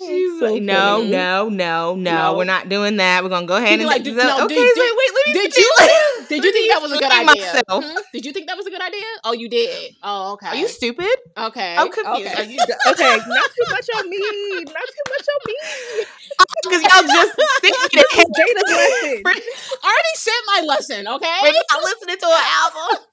She's 0.00 0.40
so 0.40 0.54
like, 0.54 0.62
no, 0.62 1.02
no, 1.04 1.50
no, 1.50 1.94
no, 1.94 1.94
No. 1.94 2.34
we're 2.38 2.44
not 2.48 2.70
doing 2.70 2.96
that. 2.96 3.22
We're 3.22 3.28
gonna 3.28 3.44
go 3.46 3.56
ahead 3.56 3.78
and 3.78 3.86
like, 3.86 4.02
do 4.02 4.14
no, 4.14 4.44
okay, 4.44 4.54
did- 4.54 4.76
wait, 4.78 4.92
wait, 4.96 5.10
let 5.14 5.26
me 5.26 5.32
did 5.34 5.54
you- 5.54 5.74
did 6.30 6.44
you 6.44 6.52
think 6.52 6.72
that 6.72 6.80
was 6.80 6.92
a 6.92 6.96
good 6.98 7.12
idea? 7.12 7.62
Hmm? 7.68 7.98
Did 8.14 8.24
you 8.24 8.32
think 8.32 8.46
that 8.48 8.56
was 8.56 8.64
a 8.64 8.70
good 8.70 8.80
idea? 8.80 9.04
Oh, 9.24 9.32
you 9.32 9.50
did. 9.50 9.92
Oh, 10.02 10.32
okay. 10.32 10.46
Are 10.48 10.56
you 10.56 10.68
stupid? 10.68 11.12
okay? 11.36 11.76
I'm 11.76 11.90
confused. 11.92 12.32
Okay. 12.32 12.42
Are 12.42 12.48
you 12.48 12.58
Okay, 12.64 13.16
not 13.28 13.50
too 13.52 13.66
much 13.68 13.88
on 13.98 14.08
me. 14.08 14.18
Not 14.64 14.88
too 14.88 15.06
much 15.12 15.26
on 15.28 15.40
me. 15.46 15.56
because 16.64 16.82
y'all 16.82 17.04
just 17.04 17.34
thinking. 17.60 18.00
Jada's 18.00 18.72
lesson. 18.72 19.22
I 19.26 19.84
already 19.84 20.14
said 20.16 20.40
my 20.46 20.60
lesson. 20.66 21.08
Okay. 21.08 21.38
not 21.44 21.82
listening 21.84 22.16
to 22.16 22.26
an 22.26 22.44
album. 22.64 23.04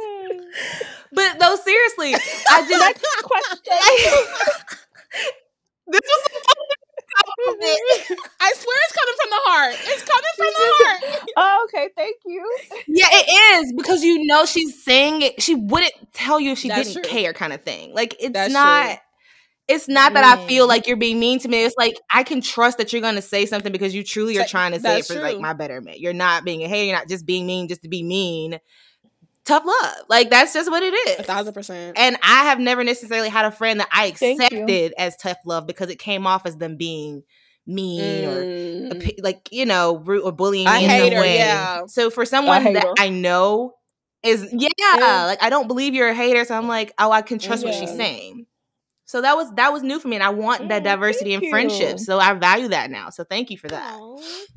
But 1.12 1.38
no, 1.40 1.54
seriously, 1.56 2.14
I 2.50 2.66
just 2.68 2.80
Next 2.80 3.04
question. 3.22 3.58
this 5.88 6.00
was 6.02 6.26
a 6.26 6.30
compliment. 7.24 7.78
I 8.40 8.52
swear 8.54 8.76
it's 8.84 8.96
coming 8.96 9.16
from 9.20 9.30
the 9.30 9.40
heart. 9.44 9.74
It's 9.86 10.02
coming 10.02 10.34
from 10.36 10.52
the 10.52 10.74
heart. 10.84 11.00
Oh, 11.36 11.66
okay, 11.68 11.88
thank 11.96 12.16
you. 12.26 12.58
Yeah, 12.88 13.06
it 13.10 13.62
is 13.64 13.72
because 13.76 14.02
you 14.02 14.26
know 14.26 14.44
she's 14.46 14.82
saying 14.84 15.22
it. 15.22 15.40
She 15.42 15.54
wouldn't 15.54 15.92
tell 16.12 16.40
you 16.40 16.52
if 16.52 16.58
she 16.58 16.68
That's 16.68 16.88
didn't 16.92 17.04
true. 17.04 17.10
care, 17.10 17.32
kind 17.32 17.52
of 17.52 17.62
thing. 17.62 17.94
Like 17.94 18.16
it's 18.20 18.32
That's 18.32 18.52
not. 18.52 18.86
true. 18.86 18.96
It's 19.68 19.88
not 19.88 20.14
that 20.14 20.22
I 20.24 20.46
feel 20.46 20.66
Mm. 20.66 20.68
like 20.68 20.86
you're 20.86 20.96
being 20.96 21.18
mean 21.18 21.40
to 21.40 21.48
me. 21.48 21.64
It's 21.64 21.74
like 21.76 21.96
I 22.12 22.22
can 22.22 22.40
trust 22.40 22.78
that 22.78 22.92
you're 22.92 23.02
going 23.02 23.16
to 23.16 23.22
say 23.22 23.46
something 23.46 23.72
because 23.72 23.92
you 23.96 24.04
truly 24.04 24.38
are 24.38 24.44
trying 24.44 24.70
to 24.72 24.78
say 24.78 24.90
it 24.90 24.94
that's 24.98 25.12
for 25.12 25.20
like 25.20 25.40
my 25.40 25.54
betterment. 25.54 25.98
You're 25.98 26.12
not 26.12 26.44
being 26.44 26.62
a 26.62 26.68
hater. 26.68 26.84
You're 26.84 26.94
not 26.96 27.08
just 27.08 27.26
being 27.26 27.46
mean 27.46 27.66
just 27.66 27.82
to 27.82 27.88
be 27.88 28.04
mean. 28.04 28.60
Tough 29.46 29.64
love. 29.64 29.94
Like 30.08 30.30
that's 30.30 30.52
just 30.52 30.70
what 30.70 30.82
it 30.82 30.92
is. 31.08 31.20
A 31.20 31.22
thousand 31.22 31.54
percent. 31.54 31.96
And 31.98 32.16
I 32.22 32.44
have 32.44 32.58
never 32.58 32.84
necessarily 32.84 33.28
had 33.28 33.46
a 33.46 33.50
friend 33.50 33.80
that 33.80 33.88
I 33.92 34.06
accepted 34.06 34.92
as 34.98 35.16
tough 35.16 35.38
love 35.44 35.66
because 35.66 35.88
it 35.90 35.98
came 35.98 36.26
off 36.26 36.46
as 36.46 36.56
them 36.56 36.76
being 36.76 37.22
mean 37.66 38.24
or 38.26 38.44
Mm. 38.44 39.00
pi- 39.02 39.16
like 39.22 39.48
you 39.50 39.66
know 39.66 39.98
rude 39.98 40.22
or 40.22 40.32
bullying 40.32 40.66
me 40.66 40.84
in 40.84 40.90
hater, 40.90 41.16
some 41.16 41.20
way. 41.20 41.36
yeah. 41.36 41.80
So 41.86 42.10
for 42.10 42.24
someone 42.24 42.62
that 42.74 42.82
hater. 42.84 42.94
I 42.98 43.08
know 43.08 43.74
is 44.22 44.42
yeah, 44.52 44.68
Yeah. 44.78 45.24
like 45.26 45.42
I 45.42 45.50
don't 45.50 45.66
believe 45.68 45.94
you're 45.94 46.08
a 46.08 46.14
hater, 46.14 46.44
so 46.44 46.56
I'm 46.56 46.68
like, 46.68 46.92
oh, 46.98 47.10
I 47.10 47.22
can 47.22 47.38
trust 47.38 47.64
what 47.64 47.74
she's 47.74 47.96
saying. 47.96 48.46
So 49.04 49.20
that 49.22 49.36
was 49.36 49.52
that 49.54 49.72
was 49.72 49.82
new 49.82 49.98
for 50.00 50.08
me, 50.08 50.16
and 50.16 50.22
I 50.24 50.30
want 50.30 50.68
that 50.68 50.82
Mm, 50.82 50.84
diversity 50.84 51.32
in 51.34 51.40
friendships. 51.50 52.04
So 52.06 52.18
I 52.18 52.34
value 52.34 52.68
that 52.68 52.90
now. 52.90 53.10
So 53.10 53.24
thank 53.24 53.50
you 53.50 53.58
for 53.58 53.68
that. 53.68 53.92
Aw, 53.92 54.16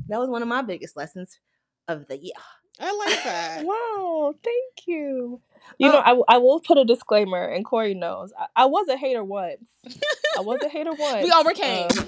That 0.10 0.20
was 0.20 0.30
one 0.30 0.42
of 0.42 0.48
my 0.48 0.62
biggest 0.64 0.96
lessons 0.98 1.40
of 1.88 2.08
the 2.08 2.18
year. 2.18 2.34
I 2.80 2.92
like 2.96 3.24
that. 3.24 3.66
Wow, 3.66 4.34
thank 4.44 4.88
you. 4.88 5.42
You 5.78 5.90
Oh. 5.90 5.92
know, 5.92 6.24
I 6.28 6.38
will 6.38 6.60
put 6.60 6.78
a 6.78 6.86
disclaimer, 6.86 7.44
and 7.44 7.64
Corey 7.66 7.94
knows. 7.94 8.32
I, 8.38 8.46
I 8.56 8.66
was 8.66 8.88
a 8.88 8.98
hater 8.98 9.24
once. 9.24 9.70
I 10.38 10.42
was 10.42 10.62
a 10.64 10.70
hater 10.70 10.92
once. 10.98 11.24
We 11.24 11.32
overcame. 11.32 11.90
Um, 11.92 12.08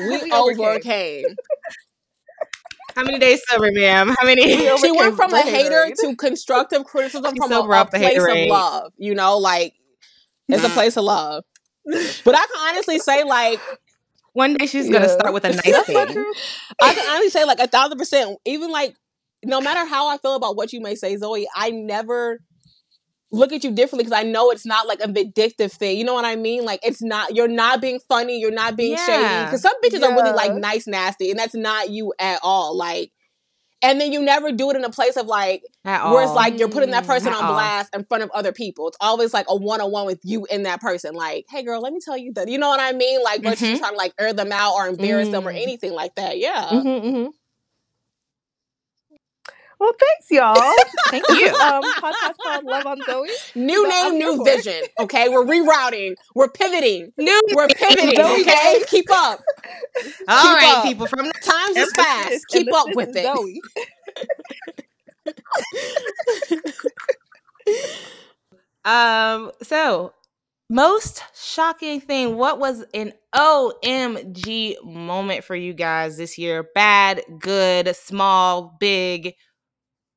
we, 0.08 0.18
we 0.22 0.32
overcame. 0.32 0.64
overcame. 0.66 1.24
How 2.94 3.04
many 3.04 3.18
days 3.18 3.42
sober, 3.48 3.70
ma'am? 3.72 4.14
How 4.18 4.26
many? 4.26 4.44
We 4.46 4.76
She 4.78 4.90
went 4.90 5.16
from 5.16 5.32
a 5.32 5.42
hater 5.42 5.90
to 6.02 6.16
constructive 6.16 6.84
criticism 6.84 7.36
from 7.36 7.50
a, 7.52 7.54
sober 7.54 7.72
a 7.74 7.84
place 7.84 8.16
of 8.16 8.22
haterade. 8.24 8.48
love. 8.48 8.92
You 8.96 9.14
know, 9.14 9.38
like 9.38 9.74
it's 10.48 10.64
a 10.64 10.68
place 10.70 10.96
of 10.96 11.04
love. 11.04 11.44
But 11.84 12.34
I 12.34 12.46
can 12.46 12.68
honestly 12.68 12.98
say, 12.98 13.24
like, 13.24 13.60
One 14.32 14.54
day 14.54 14.66
she's 14.66 14.88
gonna 14.90 15.08
start 15.08 15.32
with 15.32 15.44
a 15.44 15.50
nice 15.50 15.62
thing. 15.62 15.96
I 16.82 16.94
can 16.94 17.08
honestly 17.08 17.30
say, 17.30 17.44
like, 17.44 17.60
a 17.60 17.66
thousand 17.68 17.98
percent. 17.98 18.38
Even 18.44 18.70
like, 18.70 18.94
no 19.44 19.60
matter 19.60 19.84
how 19.88 20.08
I 20.08 20.18
feel 20.18 20.34
about 20.34 20.56
what 20.56 20.72
you 20.72 20.80
may 20.80 20.94
say, 20.94 21.16
Zoe, 21.16 21.46
I 21.54 21.70
never 21.70 22.40
look 23.30 23.52
at 23.52 23.62
you 23.62 23.70
differently 23.72 24.04
because 24.04 24.18
I 24.18 24.22
know 24.22 24.50
it's 24.50 24.64
not 24.66 24.86
like 24.88 25.00
a 25.00 25.08
vindictive 25.10 25.72
thing. 25.72 25.98
You 25.98 26.04
know 26.04 26.14
what 26.14 26.24
I 26.24 26.36
mean? 26.36 26.64
Like, 26.64 26.80
it's 26.82 27.02
not. 27.02 27.34
You're 27.36 27.46
not 27.48 27.80
being 27.80 28.00
funny. 28.08 28.38
You're 28.40 28.50
not 28.50 28.76
being 28.76 28.96
shady. 28.96 29.44
Because 29.44 29.62
some 29.62 29.74
bitches 29.82 30.02
are 30.02 30.14
really 30.14 30.32
like 30.32 30.54
nice, 30.54 30.86
nasty, 30.86 31.30
and 31.30 31.38
that's 31.38 31.54
not 31.54 31.90
you 31.90 32.12
at 32.18 32.40
all. 32.42 32.76
Like. 32.76 33.12
And 33.80 34.00
then 34.00 34.12
you 34.12 34.20
never 34.20 34.50
do 34.50 34.70
it 34.70 34.76
in 34.76 34.82
a 34.82 34.90
place 34.90 35.16
of 35.16 35.26
like, 35.26 35.62
At 35.84 36.10
where 36.10 36.22
it's 36.22 36.30
all. 36.30 36.34
like 36.34 36.58
you're 36.58 36.68
putting 36.68 36.90
that 36.90 37.06
person 37.06 37.28
At 37.28 37.36
on 37.38 37.44
all. 37.44 37.52
blast 37.52 37.94
in 37.94 38.02
front 38.06 38.24
of 38.24 38.30
other 38.32 38.50
people. 38.50 38.88
It's 38.88 38.96
always 39.00 39.32
like 39.32 39.46
a 39.48 39.54
one 39.54 39.80
on 39.80 39.92
one 39.92 40.04
with 40.04 40.18
you 40.24 40.46
and 40.50 40.66
that 40.66 40.80
person. 40.80 41.14
Like, 41.14 41.44
hey 41.48 41.62
girl, 41.62 41.80
let 41.80 41.92
me 41.92 42.00
tell 42.04 42.16
you 42.16 42.32
that. 42.32 42.48
You 42.48 42.58
know 42.58 42.68
what 42.70 42.80
I 42.80 42.90
mean? 42.90 43.22
Like 43.22 43.40
versus 43.40 43.68
Mhm. 43.68 43.78
trying 43.78 43.92
to 43.92 43.96
like 43.96 44.14
air 44.18 44.32
them 44.32 44.50
out 44.50 44.74
or 44.74 44.88
embarrass 44.88 45.28
them 45.28 45.46
or 45.46 45.52
Mm. 45.52 45.62
anything 45.62 45.92
like 45.92 46.16
that. 46.16 46.38
Yeah. 46.38 46.70
Mhm, 46.72 47.02
mhm. 47.04 47.28
Well, 49.78 49.92
thanks, 49.98 50.30
y'all. 50.30 50.74
Thank 51.10 51.24
you. 51.30 51.48
um, 51.54 51.82
podcast 51.84 52.34
called 52.42 52.64
Love 52.64 52.86
on 52.86 52.98
Zoe. 53.06 53.28
New 53.54 53.84
But 53.84 53.92
I'm 53.94 54.12
name, 54.12 54.18
new 54.18 54.36
for 54.38 54.44
vision. 54.44 54.82
Okay, 55.00 55.28
we're 55.28 55.44
rerouting. 55.44 56.14
We're 56.34 56.48
pivoting. 56.50 57.12
New. 57.16 57.40
We're 57.54 57.68
pivoting. 57.68 58.16
Zoe 58.16 58.40
Okay, 58.42 58.82
keep 58.88 59.06
up. 59.10 59.40
All 60.28 60.42
keep 60.42 60.56
right, 60.56 60.74
up. 60.78 60.84
people. 60.84 61.06
From 61.06 61.26
the 61.26 61.32
Times 61.42 61.76
is 61.76 61.92
fast. 61.94 62.30
and 62.32 62.40
Keep 62.50 62.74
up 62.74 62.86
with 62.94 63.16
it. 63.16 63.24
Zoe. 63.24 63.60
Um, 68.84 69.50
so 69.62 70.14
most 70.70 71.22
shocking 71.34 72.00
thing, 72.00 72.36
what 72.36 72.58
was 72.58 72.84
an 72.94 73.12
OMG 73.34 74.82
moment 74.84 75.44
for 75.44 75.54
you 75.54 75.74
guys 75.74 76.16
this 76.16 76.38
year? 76.38 76.66
Bad, 76.74 77.22
good, 77.38 77.94
small, 77.96 78.76
big, 78.80 79.34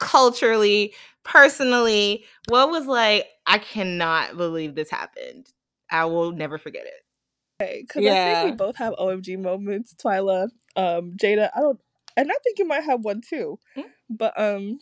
culturally, 0.01 0.93
personally. 1.23 2.25
What 2.49 2.69
was 2.69 2.87
like, 2.87 3.27
I 3.47 3.59
cannot 3.59 4.35
believe 4.35 4.75
this 4.75 4.89
happened. 4.89 5.47
I 5.89 6.05
will 6.05 6.31
never 6.31 6.57
forget 6.57 6.85
it. 6.85 7.87
Because 7.87 8.03
I 8.03 8.09
Yeah. 8.09 8.41
think 8.41 8.51
we 8.51 8.57
both 8.57 8.75
have 8.77 8.95
OMG 8.97 9.37
moments, 9.37 9.93
Twyla. 9.93 10.49
Um, 10.75 11.13
Jada, 11.21 11.51
I 11.55 11.59
don't, 11.59 11.79
and 12.17 12.31
I 12.31 12.35
think 12.43 12.57
you 12.59 12.65
might 12.65 12.83
have 12.83 13.05
one 13.05 13.21
too. 13.21 13.59
Hmm? 13.75 13.81
But 14.09 14.37
um, 14.39 14.79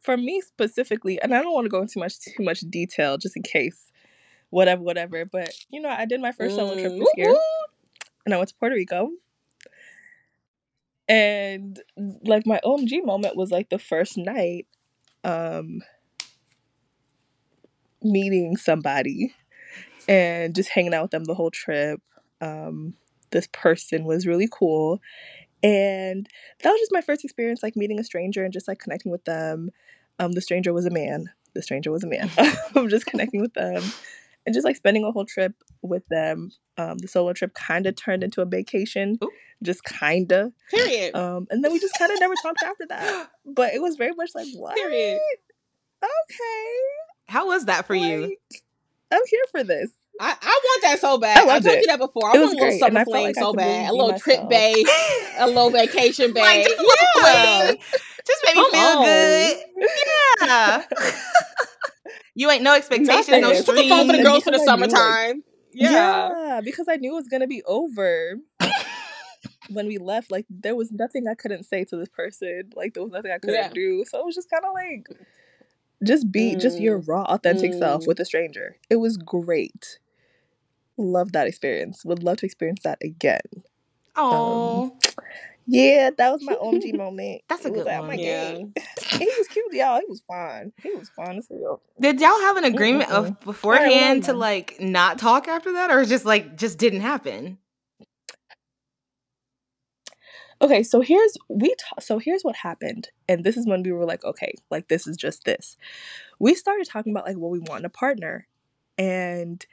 for 0.00 0.16
me 0.16 0.40
specifically, 0.40 1.20
and 1.20 1.34
I 1.34 1.42
don't 1.42 1.52
want 1.52 1.66
to 1.66 1.70
go 1.70 1.82
into 1.82 1.98
much 1.98 2.18
too 2.20 2.42
much 2.42 2.60
detail, 2.60 3.18
just 3.18 3.36
in 3.36 3.42
case, 3.42 3.90
whatever, 4.50 4.82
whatever. 4.82 5.24
But 5.26 5.54
you 5.70 5.80
know, 5.80 5.90
I 5.90 6.06
did 6.06 6.20
my 6.20 6.32
first 6.32 6.56
solo 6.56 6.76
trip 6.76 6.92
this 6.96 7.10
year, 7.16 7.34
and 8.24 8.32
I 8.32 8.38
went 8.38 8.48
to 8.48 8.54
Puerto 8.54 8.74
Rico. 8.74 9.10
And 11.08 11.80
like 12.24 12.46
my 12.46 12.60
OMG 12.64 13.04
moment 13.04 13.36
was 13.36 13.50
like 13.50 13.68
the 13.68 13.78
first 13.78 14.16
night, 14.16 14.66
um, 15.22 15.80
meeting 18.02 18.56
somebody 18.56 19.34
and 20.08 20.54
just 20.54 20.70
hanging 20.70 20.94
out 20.94 21.02
with 21.02 21.10
them 21.10 21.24
the 21.24 21.34
whole 21.34 21.50
trip. 21.50 22.00
Um, 22.40 22.94
this 23.30 23.48
person 23.52 24.04
was 24.04 24.26
really 24.26 24.48
cool. 24.50 25.00
And 25.62 26.28
that 26.62 26.70
was 26.70 26.80
just 26.80 26.92
my 26.92 27.00
first 27.00 27.24
experience, 27.24 27.62
like 27.62 27.76
meeting 27.76 27.98
a 27.98 28.04
stranger 28.04 28.44
and 28.44 28.52
just 28.52 28.68
like 28.68 28.78
connecting 28.78 29.10
with 29.10 29.24
them. 29.24 29.70
Um, 30.18 30.32
the 30.32 30.42
stranger 30.42 30.72
was 30.72 30.86
a 30.86 30.90
man. 30.90 31.30
The 31.54 31.62
stranger 31.62 31.90
was 31.90 32.04
a 32.04 32.06
man. 32.06 32.30
I'm 32.74 32.88
just 32.88 33.06
connecting 33.06 33.40
with 33.40 33.54
them 33.54 33.82
and 34.46 34.54
just 34.54 34.64
like 34.64 34.76
spending 34.76 35.04
a 35.04 35.12
whole 35.12 35.24
trip 35.24 35.52
with 35.82 36.02
them. 36.08 36.50
Um, 36.76 36.98
the 36.98 37.08
solo 37.08 37.32
trip 37.32 37.54
kind 37.54 37.86
of 37.86 37.96
turned 37.96 38.24
into 38.24 38.42
a 38.42 38.46
vacation, 38.46 39.18
Ooh. 39.22 39.30
just 39.62 39.84
kind 39.84 40.30
of. 40.32 40.52
Period. 40.70 41.14
Um, 41.14 41.46
and 41.50 41.62
then 41.64 41.72
we 41.72 41.78
just 41.78 41.96
kind 41.98 42.10
of 42.12 42.18
never 42.20 42.34
talked 42.42 42.62
after 42.64 42.86
that. 42.88 43.30
But 43.46 43.74
it 43.74 43.82
was 43.82 43.96
very 43.96 44.12
much 44.14 44.30
like, 44.34 44.46
what? 44.56 44.74
Period. 44.74 45.20
Okay. 46.02 46.72
How 47.28 47.46
was 47.46 47.66
that 47.66 47.86
for 47.86 47.94
you? 47.94 48.36
I'm 49.12 49.20
here 49.30 49.44
for 49.50 49.62
this. 49.62 49.90
I, 50.20 50.34
I 50.40 50.60
want 50.64 50.82
that 50.82 51.00
so 51.00 51.18
bad. 51.18 51.38
I 51.38 51.56
I, 51.56 51.60
told 51.60 51.74
it. 51.76 51.80
you 51.80 51.86
that 51.88 51.98
before. 51.98 52.30
I 52.30 52.36
It 52.36 52.40
was 52.40 52.48
want 52.48 52.58
a 52.58 52.64
little 52.64 52.78
summer 52.78 52.88
and 52.88 52.98
I 52.98 53.04
felt 53.04 53.12
fling 53.12 53.24
like 53.24 53.34
so 53.34 53.52
really 53.52 53.56
bad. 53.56 53.90
A 53.90 53.92
little 53.92 54.18
trip 54.18 54.48
bay, 54.48 54.84
a 55.38 55.46
little 55.46 55.70
vacation 55.70 56.32
bay. 56.32 56.40
Like, 56.40 56.66
just 56.68 56.82
yeah. 57.18 57.74
Just 58.26 58.44
make 58.44 58.56
me 58.56 58.70
feel 58.70 59.02
good. 59.04 59.56
Yeah. 60.42 60.82
you 62.34 62.50
ain't 62.50 62.62
no 62.62 62.74
expectations, 62.74 63.28
no 63.28 63.40
Nothing. 63.40 63.64
Put 63.64 63.76
the 63.76 63.88
phone 63.88 64.06
for 64.06 64.16
the 64.16 64.22
girls 64.22 64.44
for 64.44 64.50
the 64.50 64.58
Because 64.58 64.68
I 64.68 64.76
knew, 64.76 64.82
like, 64.82 64.90
summertime. 64.90 65.44
Yeah. 65.72 66.28
Yeah, 66.46 66.60
because 66.62 66.86
I 66.88 66.96
knew 66.96 67.12
it 67.12 67.16
was 67.16 67.28
gonna 67.28 67.46
be 67.46 67.62
over 67.64 68.36
when 69.68 69.86
we 69.86 69.98
left. 69.98 70.30
Like 70.30 70.46
there 70.50 70.74
was 70.76 70.92
nothing 70.92 71.26
I 71.28 71.34
couldn't 71.34 71.64
say 71.64 71.84
to 71.84 71.96
this 71.96 72.08
person. 72.08 72.70
Like 72.74 72.94
there 72.94 73.02
was 73.02 73.12
nothing 73.12 73.32
I 73.32 73.38
couldn't 73.38 73.54
Yeah. 73.54 73.70
do. 73.72 74.04
So 74.08 74.18
it 74.20 74.24
was 74.26 74.34
just 74.34 74.50
kind 74.50 74.64
of 74.64 74.72
like 74.74 75.08
just 76.04 76.30
be 76.30 76.54
just 76.56 76.80
your 76.80 77.00
Mm. 77.00 77.08
raw, 77.08 77.22
authentic 77.24 77.72
self 77.74 78.02
Mm. 78.02 78.06
with 78.08 78.20
a 78.20 78.24
stranger. 78.24 78.76
It 78.90 78.96
was 78.96 79.16
great. 79.16 79.98
Love 80.96 81.32
that 81.32 81.46
experience. 81.46 82.04
Would 82.04 82.22
love 82.22 82.36
to 82.38 82.46
experience 82.46 82.80
that 82.84 82.98
again. 83.02 83.40
Oh, 84.16 84.92
Yeah, 85.66 86.10
that 86.18 86.32
was 86.32 86.42
my 86.42 86.54
OMG 86.56 86.94
moment. 86.94 87.42
That's 87.48 87.64
a 87.64 87.70
It 87.70 87.72
was 87.72 87.84
good 87.84 87.88
at 87.88 88.04
one. 88.04 88.06
my 88.06 88.18
Yeah. 88.18 88.18
gate. 88.18 88.60
he 89.18 89.26
was 89.38 89.48
cute, 89.48 89.72
y'all. 89.74 90.00
He 90.00 90.06
was 90.08 90.22
fine. 90.28 90.72
He 90.82 90.90
was 90.92 91.10
fine 91.16 91.38
as 91.38 91.48
hell. 91.48 91.82
did 92.00 92.20
y'all 92.20 92.40
have 92.40 92.56
an 92.58 92.64
agreement 92.64 93.10
Mm-mm-mm. 93.10 93.10
of 93.10 93.40
beforehand 93.40 94.24
to 94.24 94.34
like 94.34 94.76
not 94.80 95.18
talk 95.18 95.48
after 95.48 95.72
that, 95.74 95.90
or 95.90 96.04
just 96.04 96.24
like 96.26 96.56
just 96.56 96.78
didn't 96.78 97.02
happen? 97.02 97.58
Okay, 100.60 100.82
so 100.82 101.00
here's 101.02 101.36
we 101.48 101.74
ta- 101.76 102.00
so 102.00 102.18
here's 102.18 102.42
what 102.42 102.56
happened, 102.56 103.08
and 103.28 103.44
this 103.44 103.56
is 103.56 103.66
when 103.66 103.82
we 103.82 103.92
were 103.92 104.04
like, 104.06 104.24
okay, 104.24 104.54
like 104.70 104.88
this 104.88 105.06
is 105.06 105.16
just 105.16 105.44
this. 105.44 105.76
We 106.40 106.54
started 106.54 106.88
talking 106.88 107.12
about 107.12 107.26
like 107.26 107.36
what 107.36 107.50
we 107.52 107.60
want 107.60 107.80
in 107.80 107.86
a 107.86 107.90
partner, 107.90 108.48
and 108.98 109.64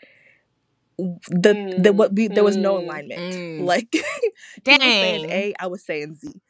the 1.29 1.73
the 1.77 1.93
what 1.93 2.13
we 2.15 2.27
there 2.27 2.43
was 2.43 2.57
no 2.57 2.75
Mm, 2.75 2.83
alignment. 2.83 3.21
mm. 3.21 3.59
Like 3.65 3.89
he 4.65 4.71
was 4.71 4.79
saying 4.99 5.25
A, 5.31 5.53
I 5.59 5.67
was 5.67 5.83
saying 5.83 6.15
Z, 6.15 6.41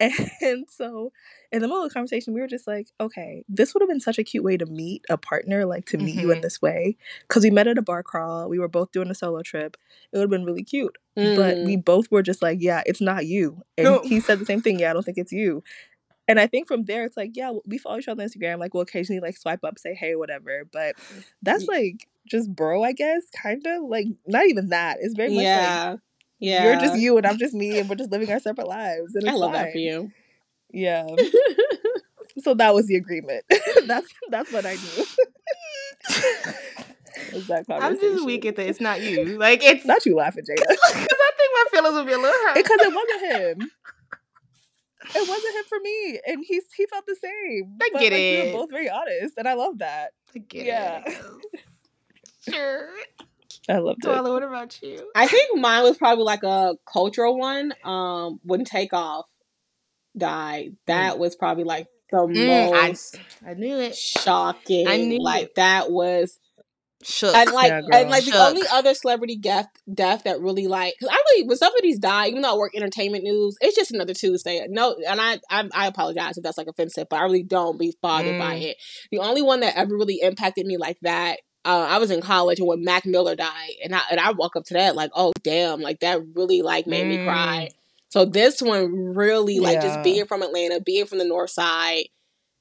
and 0.00 0.66
so 0.70 1.12
in 1.50 1.60
the 1.60 1.68
middle 1.68 1.82
of 1.82 1.88
the 1.90 1.94
conversation, 1.94 2.34
we 2.34 2.40
were 2.40 2.46
just 2.46 2.66
like, 2.66 2.88
okay, 3.00 3.44
this 3.48 3.74
would 3.74 3.80
have 3.82 3.88
been 3.88 4.00
such 4.00 4.18
a 4.18 4.24
cute 4.24 4.44
way 4.44 4.56
to 4.56 4.66
meet 4.66 5.04
a 5.10 5.16
partner, 5.16 5.64
like 5.66 5.86
to 5.86 5.98
meet 5.98 6.16
you 6.16 6.30
in 6.30 6.38
Mhm. 6.38 6.42
this 6.42 6.62
way, 6.62 6.96
because 7.26 7.42
we 7.42 7.50
met 7.50 7.66
at 7.66 7.78
a 7.78 7.82
bar 7.82 8.02
crawl. 8.02 8.48
We 8.48 8.58
were 8.58 8.68
both 8.68 8.92
doing 8.92 9.10
a 9.10 9.14
solo 9.14 9.42
trip. 9.42 9.76
It 10.12 10.18
would 10.18 10.24
have 10.24 10.30
been 10.30 10.44
really 10.44 10.64
cute 10.64 10.96
but 11.34 11.58
Mm. 11.58 11.64
we 11.64 11.76
both 11.76 12.10
were 12.12 12.22
just 12.22 12.42
like, 12.42 12.58
yeah, 12.60 12.82
it's 12.86 13.00
not 13.00 13.26
you. 13.26 13.62
And 13.76 13.84
No. 13.86 14.00
he 14.04 14.20
said 14.20 14.38
the 14.38 14.44
same 14.44 14.62
thing. 14.62 14.78
Yeah, 14.78 14.90
I 14.90 14.92
don't 14.92 15.02
think 15.04 15.18
it's 15.18 15.32
you. 15.32 15.64
And 16.28 16.38
I 16.38 16.46
think 16.46 16.68
from 16.68 16.84
there, 16.84 17.04
it's 17.04 17.16
like, 17.16 17.32
yeah, 17.34 17.52
we 17.66 17.78
follow 17.78 17.98
each 17.98 18.08
other 18.08 18.22
on 18.22 18.28
Instagram. 18.28 18.58
Like, 18.58 18.74
we'll 18.74 18.82
occasionally 18.82 19.20
like 19.20 19.36
swipe 19.36 19.64
up, 19.64 19.78
say 19.78 19.94
hey, 19.94 20.14
whatever. 20.14 20.64
But 20.70 20.96
that's 21.42 21.66
like 21.68 22.06
just 22.28 22.54
bro, 22.54 22.82
I 22.82 22.92
guess, 22.92 23.22
kind 23.42 23.66
of 23.66 23.84
like 23.88 24.06
not 24.26 24.46
even 24.46 24.68
that. 24.68 24.98
It's 25.00 25.14
very 25.14 25.28
much 25.30 25.36
like 25.36 25.44
yeah. 25.44 25.96
Yeah. 26.40 26.64
you're 26.64 26.80
just 26.80 26.98
you 26.98 27.16
and 27.16 27.26
I'm 27.26 27.38
just 27.38 27.54
me, 27.54 27.78
and 27.78 27.88
we're 27.88 27.96
just 27.96 28.10
living 28.12 28.30
our 28.30 28.38
separate 28.40 28.68
lives. 28.68 29.14
And 29.14 29.28
I 29.28 29.34
love 29.34 29.52
that 29.52 29.72
for 29.72 29.78
you. 29.78 30.10
Yeah. 30.72 31.06
so 32.42 32.54
that 32.54 32.74
was 32.74 32.86
the 32.86 32.96
agreement. 32.96 33.44
that's 33.86 34.06
that's 34.30 34.52
what 34.52 34.64
I 34.66 34.74
knew. 34.74 35.04
that 37.48 37.64
I'm 37.68 37.98
just 37.98 38.24
weak 38.24 38.44
at 38.46 38.56
the 38.56 38.66
it's 38.68 38.80
not 38.80 39.00
you. 39.02 39.38
Like 39.38 39.62
it's 39.64 39.84
Not 39.84 40.04
you 40.06 40.14
laughing, 40.14 40.44
Jada. 40.44 40.56
because 40.68 40.86
I 40.92 41.30
think 41.36 41.50
my 41.54 41.64
feelings 41.72 41.94
would 41.96 42.06
be 42.06 42.12
a 42.12 42.18
little 42.18 42.32
hurt. 42.46 42.54
Because 42.54 42.78
it 42.80 42.94
wasn't 42.94 43.60
him. 43.60 43.70
it 45.14 45.28
wasn't 45.28 45.56
him 45.56 45.64
for 45.68 45.78
me, 45.80 46.20
and 46.26 46.44
he's 46.46 46.64
he 46.76 46.86
felt 46.86 47.06
the 47.06 47.16
same. 47.16 47.76
I 47.82 47.88
But, 47.92 48.00
get 48.00 48.12
like, 48.12 48.20
We 48.20 48.26
it. 48.36 48.54
were 48.54 48.60
both 48.60 48.70
very 48.70 48.88
honest, 48.90 49.34
and 49.36 49.48
I 49.48 49.54
love 49.54 49.78
that. 49.78 50.10
I 50.34 50.38
get 50.38 50.66
Yeah. 50.66 51.02
it. 51.06 51.16
Sure. 52.50 52.88
I 53.68 53.78
loved 53.78 54.04
it. 54.04 54.08
Twyla, 54.08 54.32
what 54.32 54.42
about 54.42 54.78
you? 54.82 55.10
I 55.14 55.26
think 55.28 55.58
mine 55.58 55.82
was 55.82 55.96
probably 55.98 56.24
like 56.24 56.42
a 56.42 56.74
cultural 56.90 57.38
one. 57.38 57.72
Um, 57.84 58.40
when 58.44 58.64
Takeoff 58.64 59.26
died, 60.16 60.76
that 60.86 61.18
was 61.18 61.36
probably 61.36 61.64
like 61.64 61.86
the 62.10 62.26
Mm, 62.26 62.46
most 62.46 63.20
I 63.46 63.54
knew 63.54 63.78
it. 63.78 63.94
shocking. 63.94 64.88
I 64.88 64.96
knew 64.96 65.22
like 65.22 65.44
it. 65.44 65.54
that 65.56 65.90
was 65.90 66.38
Shook. 67.04 67.34
and 67.34 67.50
like 67.52 67.70
Yeah, 67.70 67.80
and 67.80 67.86
girl. 67.90 68.10
like 68.10 68.24
the 68.24 68.36
only 68.38 68.62
other 68.72 68.94
celebrity 68.94 69.36
death 69.36 69.66
death 69.92 70.24
that 70.24 70.40
really 70.40 70.66
like 70.66 70.94
because 70.98 71.14
I 71.14 71.22
really 71.30 71.46
when 71.48 71.56
somebody's 71.56 71.98
died, 71.98 72.30
even 72.30 72.42
though 72.42 72.54
I 72.54 72.58
work 72.58 72.74
entertainment 72.74 73.24
news, 73.24 73.56
it's 73.60 73.76
just 73.76 73.92
another 73.92 74.14
Tuesday. 74.14 74.66
No, 74.68 74.96
and 75.06 75.20
I 75.20 75.38
I, 75.50 75.68
I 75.74 75.86
apologize 75.86 76.36
if 76.38 76.42
that's 76.42 76.58
like 76.58 76.66
offensive, 76.66 77.06
but 77.10 77.20
I 77.20 77.24
really 77.24 77.42
don't 77.44 77.78
be 77.78 77.94
bothered 78.02 78.38
by 78.38 78.54
Mm. 78.56 78.62
it. 78.62 78.76
The 79.12 79.18
only 79.18 79.42
one 79.42 79.60
that 79.60 79.76
ever 79.76 79.94
really 79.94 80.20
impacted 80.22 80.66
me 80.66 80.76
like 80.78 80.98
that. 81.02 81.38
Uh, 81.64 81.86
I 81.90 81.98
was 81.98 82.10
in 82.10 82.20
college 82.20 82.58
and 82.58 82.68
when 82.68 82.84
Mac 82.84 83.04
Miller 83.04 83.34
died, 83.36 83.72
and 83.84 83.94
I 83.94 84.00
and 84.10 84.20
I 84.20 84.30
woke 84.32 84.56
up 84.56 84.64
to 84.66 84.74
that 84.74 84.96
like, 84.96 85.10
oh 85.14 85.32
damn, 85.42 85.80
like 85.80 86.00
that 86.00 86.20
really 86.34 86.62
like 86.62 86.86
made 86.86 87.06
me 87.06 87.18
Mm. 87.18 87.24
cry. 87.24 87.68
So 88.08 88.24
this 88.24 88.62
one 88.62 89.14
really 89.14 89.58
like 89.60 89.80
just 89.80 90.02
being 90.02 90.26
from 90.26 90.42
Atlanta, 90.42 90.80
being 90.80 91.06
from 91.06 91.18
the 91.18 91.24
North 91.24 91.50
Side, 91.50 92.06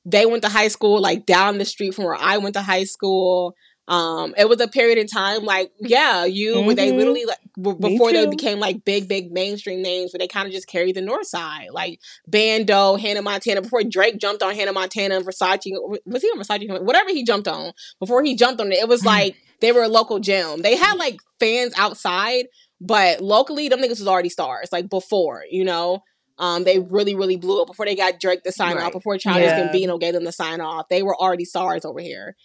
they 0.05 0.25
went 0.25 0.43
to 0.43 0.49
high 0.49 0.67
school 0.67 0.99
like 1.01 1.25
down 1.25 1.57
the 1.57 1.65
street 1.65 1.93
from 1.93 2.05
where 2.05 2.15
I 2.15 2.37
went 2.37 2.55
to 2.55 2.61
high 2.61 2.83
school. 2.85 3.55
Um, 3.87 4.35
it 4.37 4.49
was 4.49 4.59
a 4.59 4.67
period 4.67 4.97
in 4.97 5.07
time 5.07 5.43
like 5.45 5.71
yeah, 5.79 6.25
you 6.25 6.59
where 6.61 6.75
they 6.75 6.91
Mhm. 6.91 6.97
literally 6.97 7.25
like 7.25 7.39
before 7.79 8.11
they 8.11 8.25
became 8.25 8.59
like 8.59 8.83
big 8.83 9.07
big 9.07 9.31
mainstream 9.31 9.81
names, 9.81 10.11
where 10.13 10.19
they 10.19 10.27
kind 10.27 10.45
of 10.45 10.53
just 10.53 10.67
carried 10.67 10.95
the 10.95 11.01
North 11.01 11.27
Side 11.27 11.69
like 11.71 11.99
Bando, 12.27 12.95
Hannah 12.97 13.21
Montana. 13.21 13.61
Before 13.61 13.83
Drake 13.83 14.17
jumped 14.17 14.43
on 14.43 14.53
Hannah 14.55 14.73
Montana 14.73 15.15
and 15.15 15.25
Versace, 15.25 15.71
was 16.05 16.21
he 16.21 16.27
on 16.29 16.39
Versace? 16.39 16.81
Whatever 16.83 17.09
he 17.11 17.23
jumped 17.23 17.47
on 17.47 17.71
before 17.99 18.21
he 18.23 18.35
jumped 18.35 18.59
on 18.59 18.71
it, 18.71 18.79
it 18.79 18.89
was 18.89 19.05
like 19.05 19.35
they 19.61 19.71
were 19.71 19.83
a 19.83 19.87
local 19.89 20.19
gem. 20.19 20.61
They 20.61 20.75
had 20.75 20.97
like 20.97 21.17
fans 21.39 21.73
outside, 21.77 22.47
but 22.81 23.21
locally, 23.21 23.69
them 23.69 23.79
niggas 23.79 23.99
was 23.99 24.07
already 24.07 24.29
stars 24.29 24.69
like 24.71 24.89
before, 24.89 25.43
you 25.49 25.63
know. 25.63 26.03
Um, 26.39 26.65
they 26.65 26.77
really, 26.77 27.15
really 27.15 27.35
blew 27.37 27.61
up 27.61 27.67
before 27.67 27.87
they 27.87 27.95
got 27.95 28.19
Drake 28.19 28.43
to 28.43 28.51
sign 28.51 28.75
Right. 28.75 28.85
off. 28.85 28.91
Before 28.91 29.17
Childish 29.17 29.45
Yeah. 29.49 29.69
Gambino 29.73 29.99
gave 29.99 30.13
them 30.13 30.23
the 30.23 30.31
sign 30.31 30.61
off, 30.61 30.87
they 30.87 31.01
were 31.01 31.15
already 31.19 31.45
stars 31.45 31.83
over 31.83 31.99
here. 31.99 32.35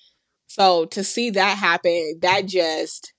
So 0.54 0.86
to 0.86 1.02
see 1.04 1.30
that 1.30 1.58
happen, 1.58 2.18
that 2.22 2.46
just 2.46 3.12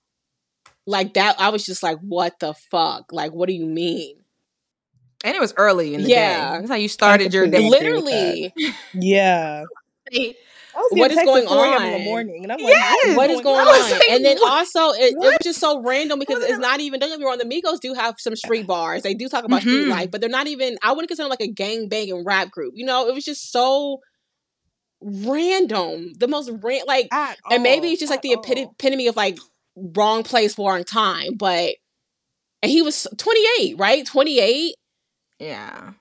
like 0.85 1.13
that, 1.15 1.35
I 1.39 1.49
was 1.49 1.65
just 1.65 1.83
like, 1.83 1.97
"What 2.01 2.39
the 2.39 2.53
fuck? 2.71 3.11
Like, 3.11 3.33
what 3.33 3.47
do 3.47 3.53
you 3.53 3.65
mean?" 3.65 4.17
and 5.23 5.35
it 5.35 5.39
was 5.41 5.53
early 5.57 5.93
in 5.95 6.01
the 6.03 6.09
Yeah. 6.09 6.51
day. 6.51 6.57
That's 6.59 6.69
how 6.69 6.75
you 6.75 6.87
started 6.89 7.33
your 7.33 7.47
day. 7.47 7.57
agree 7.57 7.69
with 7.93 8.05
that. 8.09 8.37
Literally, 8.39 8.53
Yeah. 8.93 9.63
I 10.75 10.79
was 10.79 10.91
What 10.91 11.11
getting 11.11 11.17
is 11.17 11.17
texts 11.19 11.45
going 11.45 11.47
on 11.47 11.85
in 11.85 11.91
the 11.91 11.99
morning, 11.99 12.43
and 12.43 12.51
I'm 12.51 12.59
like, 12.61 12.73
Yes! 12.73 13.15
what 13.15 13.29
is 13.29 13.41
going 13.41 13.59
I 13.59 13.63
was 13.65 13.85
on? 13.85 13.91
like, 13.91 14.09
and 14.09 14.25
then 14.25 14.37
what? 14.39 14.51
also, 14.51 14.91
it, 14.91 15.13
it 15.13 15.17
was 15.17 15.37
just 15.43 15.59
so 15.59 15.81
random 15.81 16.19
because 16.19 16.39
What? 16.41 16.49
it's 16.49 16.59
not 16.59 16.79
even. 16.79 16.99
Don't 16.99 17.09
get 17.09 17.19
me 17.19 17.25
wrong. 17.25 17.37
The 17.37 17.45
Migos 17.45 17.79
do 17.79 17.93
have 17.93 18.15
some 18.19 18.35
street 18.35 18.65
bars. 18.67 19.03
They 19.03 19.13
do 19.13 19.29
talk 19.29 19.43
about 19.45 19.61
street 19.61 19.85
Mhm. 19.85 19.89
life, 19.89 20.11
but 20.11 20.21
they're 20.21 20.29
not 20.29 20.47
even. 20.47 20.77
I 20.83 20.91
wouldn't 20.91 21.07
consider 21.09 21.25
them 21.25 21.29
like 21.31 21.41
a 21.41 21.51
gang 21.51 21.89
banging 21.89 22.23
rap 22.25 22.51
group. 22.51 22.73
You 22.75 22.85
know, 22.85 23.07
it 23.07 23.13
was 23.13 23.23
just 23.25 23.51
so 23.51 23.99
random. 25.03 26.13
The 26.17 26.27
most 26.27 26.49
ran 26.61 26.81
like, 26.87 27.07
At 27.11 27.37
and 27.49 27.63
maybe 27.63 27.89
it's 27.89 27.99
just 27.99 28.09
like 28.09 28.21
the 28.21 28.35
all. 28.35 28.43
epitome 28.43 29.07
of 29.07 29.15
like 29.15 29.37
wrong 29.75 30.23
place, 30.23 30.57
wrong 30.57 30.83
time. 30.83 31.35
But 31.35 31.75
and 32.61 32.71
he 32.71 32.81
was 32.81 33.07
28, 33.17 33.77
right? 33.77 34.05
28. 34.05 34.75
Yeah. 35.39 35.91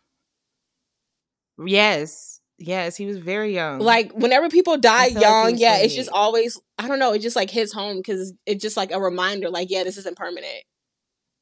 Yes. 1.64 2.40
Yes, 2.58 2.96
he 2.96 3.06
was 3.06 3.18
very 3.18 3.52
young. 3.52 3.80
Like 3.80 4.12
whenever 4.12 4.48
people 4.48 4.78
die 4.78 5.06
feel 5.08 5.14
like 5.14 5.22
young, 5.22 5.56
yeah, 5.56 5.78
it's 5.78 5.96
just 5.96 6.10
always 6.10 6.60
I 6.78 6.86
don't 6.86 7.00
know. 7.00 7.12
it's 7.12 7.24
just 7.24 7.34
like 7.34 7.50
hits 7.50 7.72
home 7.72 7.96
because 7.96 8.32
it's 8.46 8.62
just 8.62 8.76
like 8.76 8.92
a 8.92 9.00
reminder. 9.00 9.50
Like, 9.50 9.68
yeah, 9.68 9.82
this 9.82 9.96
isn't 9.96 10.16
permanent. 10.16 10.62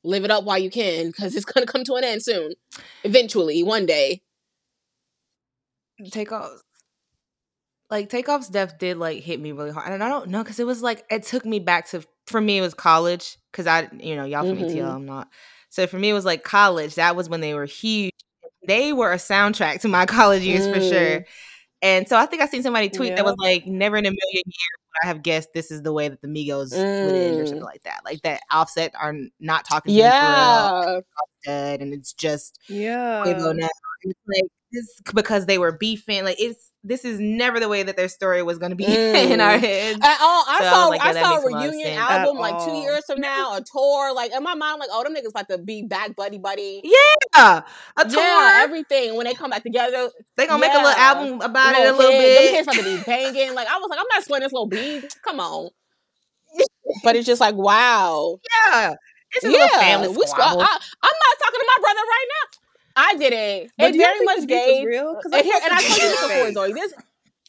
Live 0.03 0.25
it 0.25 0.31
up 0.31 0.45
while 0.45 0.59
you 0.59 0.71
can 0.71 1.09
because 1.09 1.37
it's 1.37 1.45
gonna 1.45 1.67
come 1.67 1.85
to 1.85 1.95
an 1.95 2.05
end 2.05 2.23
soon, 2.23 2.53
eventually, 3.05 3.63
one 3.63 3.85
day. 3.85 4.23
takeoff 6.11 6.63
like 7.91 8.09
takeoff's 8.09 8.49
death 8.49 8.79
did 8.79 8.97
like 8.97 9.23
hit 9.23 9.41
me 9.41 9.53
really 9.53 9.71
hard 9.71 9.93
and 9.93 10.03
i 10.03 10.09
don't 10.09 10.29
know 10.29 10.43
because 10.43 10.61
it 10.61 10.67
was 10.67 10.83
like 10.83 11.05
it 11.11 11.23
took 11.25 11.45
me 11.45 11.59
back 11.59 11.89
to 11.89 12.03
for 12.27 12.41
me 12.41 12.59
it 12.59 12.63
was 12.63 12.75
college 12.75 13.37
because 13.51 13.67
i 13.67 13.89
you 13.99 14.15
know 14.17 14.25
y'all 14.25 14.45
from 14.45 14.59
Mhm. 14.59 14.71
ATL 14.71 14.91
i'm 14.97 15.07
not 15.07 15.29
so 15.71 15.87
for 15.87 15.99
me 15.99 16.11
it 16.11 16.13
was 16.15 16.25
like 16.25 16.43
college 16.45 16.95
that 16.97 17.17
was 17.17 17.29
when 17.29 17.41
they 17.41 17.55
were 17.55 17.67
huge 17.67 18.13
they 18.67 18.93
were 18.93 19.13
a 19.13 19.17
soundtrack 19.17 19.81
to 19.81 19.89
my 19.89 20.07
college 20.19 20.43
years 20.43 20.67
for 20.67 20.81
sure 20.81 21.25
and 21.83 22.09
so 22.09 22.17
i 22.17 22.27
think 22.27 22.43
i 22.43 22.47
seen 22.47 22.63
somebody 22.63 22.91
tweet 22.91 23.17
that 23.17 23.25
was 23.25 23.37
like 23.39 23.67
never 23.67 23.97
in 23.97 24.07
a 24.07 24.11
million 24.11 24.43
years 24.47 24.79
i 25.03 25.07
have 25.07 25.23
guessed 25.23 25.51
this 25.55 25.71
is 25.71 25.83
the 25.83 25.93
way 25.93 26.09
that 26.09 26.21
the 26.23 26.29
migos 26.29 26.87
would 27.03 27.15
end 27.17 27.41
or 27.41 27.45
Mm. 27.45 27.49
something 27.49 27.65
like 27.67 27.83
that 27.85 28.01
like 28.05 28.23
that 28.23 28.41
offset 28.53 28.93
are 29.01 29.15
not 29.41 29.65
talking 29.65 29.93
to 29.95 30.03
me 30.03 30.11
for 30.13 30.27
real 30.27 30.71
Yeah, 30.95 31.01
dead 31.47 31.81
and 31.83 31.93
it's 31.95 32.13
just 32.13 32.59
Yeah. 32.69 33.23
Quavo 33.25 33.55
now. 33.57 33.69
And 34.05 34.13
it's 34.13 34.21
like 34.29 34.51
this 34.73 34.87
because 35.15 35.47
they 35.47 35.59
were 35.59 35.73
beefing. 35.73 36.25
Like 36.25 36.41
it's 36.41 36.71
this 36.83 37.05
is 37.05 37.19
never 37.21 37.61
the 37.61 37.69
way 37.69 37.83
that 37.83 37.97
their 37.97 38.09
story 38.09 38.43
was 38.43 38.59
going 38.59 38.71
to 38.71 38.77
be 38.77 38.85
in 39.33 39.41
our 39.41 39.57
Mm. 39.57 39.61
heads. 39.61 39.99
I, 40.03 40.17
oh, 40.21 40.45
I 40.49 40.59
So 40.61 40.65
saw 40.71 40.87
like, 40.89 41.01
I 41.03 41.07
yeah, 41.09 41.13
that 41.15 41.25
saw 41.25 41.31
a 41.37 41.41
a 41.41 41.49
lot 41.51 41.67
of 41.67 41.73
reunion 41.73 41.87
sense. 41.89 42.11
Album 42.11 42.37
like 42.39 42.65
two 42.65 42.75
years 42.75 43.05
from 43.07 43.21
now, 43.21 43.57
a 43.57 43.63
tour. 43.63 44.15
Like 44.15 44.33
in 44.33 44.43
my 44.43 44.55
mind, 44.55 44.81
like 44.81 44.89
oh, 44.93 45.03
them 45.05 45.15
niggas 45.15 45.31
about 45.31 45.49
to 45.49 45.59
be 45.59 45.83
back 45.83 46.17
buddy 46.17 46.39
buddy. 46.39 46.81
Yeah, 46.85 47.63
a 47.97 48.05
tour. 48.09 48.21
Yeah, 48.23 48.61
everything 48.63 49.17
when 49.17 49.27
they 49.27 49.35
come 49.35 49.51
back 49.51 49.63
together. 49.63 50.11
they 50.37 50.47
gonna 50.47 50.61
make 50.61 50.73
a 50.73 50.77
little 50.77 50.91
album 50.91 51.41
about 51.43 51.75
it 51.75 51.81
a 51.89 51.93
Little 51.93 51.99
little 51.99 52.13
kids, 52.13 52.35
Them 52.37 52.45
bit. 52.45 52.51
kids 52.53 52.67
about 52.69 52.77
to 52.77 52.97
be 52.99 53.03
banging. 53.35 53.55
Like 53.55 53.69
I 53.69 53.79
was 53.79 53.89
like, 53.91 53.99
I'm 54.01 54.07
not 54.13 54.25
sweating 54.25 54.45
this 54.47 54.53
little 54.53 54.69
bead. 54.69 55.09
Come 55.25 55.41
on. 55.41 55.71
But 57.05 57.17
it's 57.17 57.27
just 57.27 57.41
like 57.41 57.55
wow. 57.55 58.39
Yeah, 58.73 58.95
it's 59.35 59.45
a 59.45 59.49
little 59.49 59.69
family 59.69 60.09
we 60.09 60.17
squ- 60.25 60.39
I, 60.39 60.51
I'm 60.51 60.57
not 60.59 61.39
talking 61.39 61.61
to 61.61 61.67
my 61.67 61.79
brother 61.81 62.01
right 62.01 62.27
now. 62.29 62.60
I 62.97 63.17
didn't. 63.17 63.73
But 63.79 63.95
it 63.95 63.99
very 63.99 64.25
much 64.25 64.41
the 64.41 64.47
beef 64.47 64.57
was 64.57 64.67
gave. 64.67 64.87
real? 64.87 65.21
And, 65.25 65.45
here, 65.45 65.61
and 65.63 65.73
I 65.73 65.83
told 65.83 66.03
you 66.03 66.09
this 66.09 66.21
before. 66.21 66.53
Zoe. 66.53 66.73
This 66.73 66.95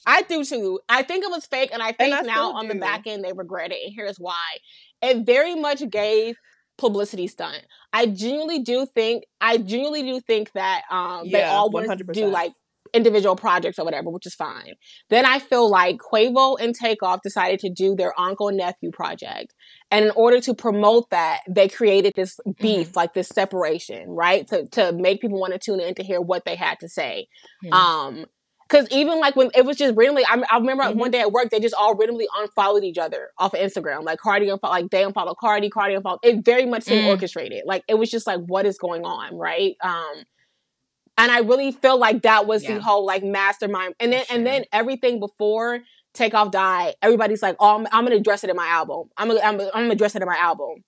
I 0.05 0.21
do 0.23 0.43
too. 0.43 0.79
I 0.89 1.03
think 1.03 1.23
it 1.23 1.29
was 1.29 1.45
fake, 1.45 1.69
and 1.73 1.81
I 1.81 1.91
think 1.91 2.13
I 2.15 2.21
now 2.21 2.53
on 2.53 2.67
the 2.67 2.75
back 2.75 3.05
end 3.05 3.23
they 3.23 3.33
regret 3.33 3.71
it. 3.71 3.79
And 3.85 3.93
here's 3.93 4.17
why: 4.17 4.57
it 5.01 5.25
very 5.25 5.55
much 5.55 5.87
gave 5.89 6.37
publicity 6.77 7.27
stunt. 7.27 7.63
I 7.93 8.07
genuinely 8.07 8.59
do 8.59 8.85
think. 8.85 9.25
I 9.39 9.57
genuinely 9.57 10.03
do 10.03 10.19
think 10.19 10.51
that 10.53 10.83
um, 10.89 11.29
they 11.29 11.43
all 11.43 11.69
wanted 11.69 11.99
to 11.99 12.03
do 12.05 12.25
100%. 12.25 12.31
like 12.31 12.53
individual 12.93 13.35
projects 13.35 13.79
or 13.79 13.85
whatever, 13.85 14.09
which 14.09 14.25
is 14.25 14.35
fine. 14.35 14.73
Then 15.09 15.25
I 15.25 15.39
feel 15.39 15.69
like 15.69 15.97
Quavo 15.97 16.57
and 16.59 16.75
Takeoff 16.75 17.21
decided 17.23 17.59
to 17.61 17.69
do 17.69 17.95
their 17.95 18.13
uncle 18.19 18.51
nephew 18.51 18.91
project. 18.91 19.53
And 19.89 20.05
in 20.05 20.11
order 20.11 20.39
to 20.41 20.53
promote 20.53 21.09
that, 21.09 21.39
they 21.49 21.67
created 21.67 22.13
this 22.15 22.39
beef, 22.59 22.95
like 22.95 23.13
this 23.13 23.29
separation, 23.29 24.09
right? 24.09 24.47
To 24.47 24.67
to 24.69 24.91
make 24.93 25.21
people 25.21 25.39
want 25.39 25.53
to 25.53 25.59
tune 25.59 25.79
in 25.79 25.95
to 25.95 26.03
hear 26.03 26.21
what 26.21 26.43
they 26.45 26.55
had 26.55 26.79
to 26.79 26.89
say. 26.89 27.27
Mhm. 27.63 27.73
Um, 27.73 28.25
because 28.69 28.87
even 28.89 29.19
like 29.19 29.35
when 29.35 29.51
it 29.53 29.65
was 29.65 29.75
just 29.75 29.95
randomly, 29.97 30.23
I, 30.25 30.41
I 30.49 30.57
remember 30.57 30.83
Mhm. 30.85 30.95
one 30.95 31.11
day 31.11 31.19
at 31.19 31.31
work 31.33 31.49
they 31.49 31.59
just 31.59 31.75
all 31.75 31.93
randomly 31.95 32.25
unfollowed 32.39 32.85
each 32.85 32.97
other 32.97 33.31
off 33.37 33.53
of 33.53 33.59
Instagram. 33.59 34.03
Like 34.03 34.19
Cardi 34.19 34.47
unfollowed, 34.47 34.71
like 34.83 34.89
they 34.91 35.03
unfollowed 35.03 35.35
Cardi, 35.41 35.69
Cardi 35.69 35.95
unfollowed. 35.95 36.19
It 36.23 36.45
very 36.45 36.65
much 36.65 36.83
seemed 36.83 37.03
Mm. 37.03 37.09
orchestrated. 37.09 37.63
Like 37.65 37.83
it 37.89 37.95
was 37.95 38.09
just 38.09 38.25
like, 38.25 38.39
what 38.47 38.65
is 38.65 38.77
going 38.77 39.03
on, 39.03 39.35
right? 39.37 39.75
Um, 39.83 40.23
and 41.17 41.31
I 41.31 41.39
really 41.39 41.71
feel 41.71 41.97
like 41.97 42.23
that 42.23 42.47
was 42.47 42.63
Yeah. 42.63 42.75
the 42.75 42.81
whole 42.81 43.05
like 43.05 43.23
mastermind. 43.23 43.95
And 43.99 44.11
then 44.13 44.25
For 44.25 44.33
and 44.33 44.45
then 44.45 44.65
everything 44.71 45.19
before 45.19 45.79
Takeoff 46.13 46.51
died, 46.51 46.95
everybody's 47.01 47.41
like, 47.41 47.55
oh, 47.59 47.75
I'm, 47.77 47.87
I'm 47.91 48.03
gonna 48.05 48.15
address 48.17 48.43
it 48.43 48.49
in 48.49 48.55
my 48.55 48.67
album. 48.67 49.09
I'm 49.17 49.27
gonna, 49.29 49.39
I'm, 49.41 49.59
I'm 49.59 49.69
gonna 49.69 49.89
address 49.91 50.15
it 50.15 50.21
in 50.21 50.27
my 50.27 50.37
album. 50.37 50.83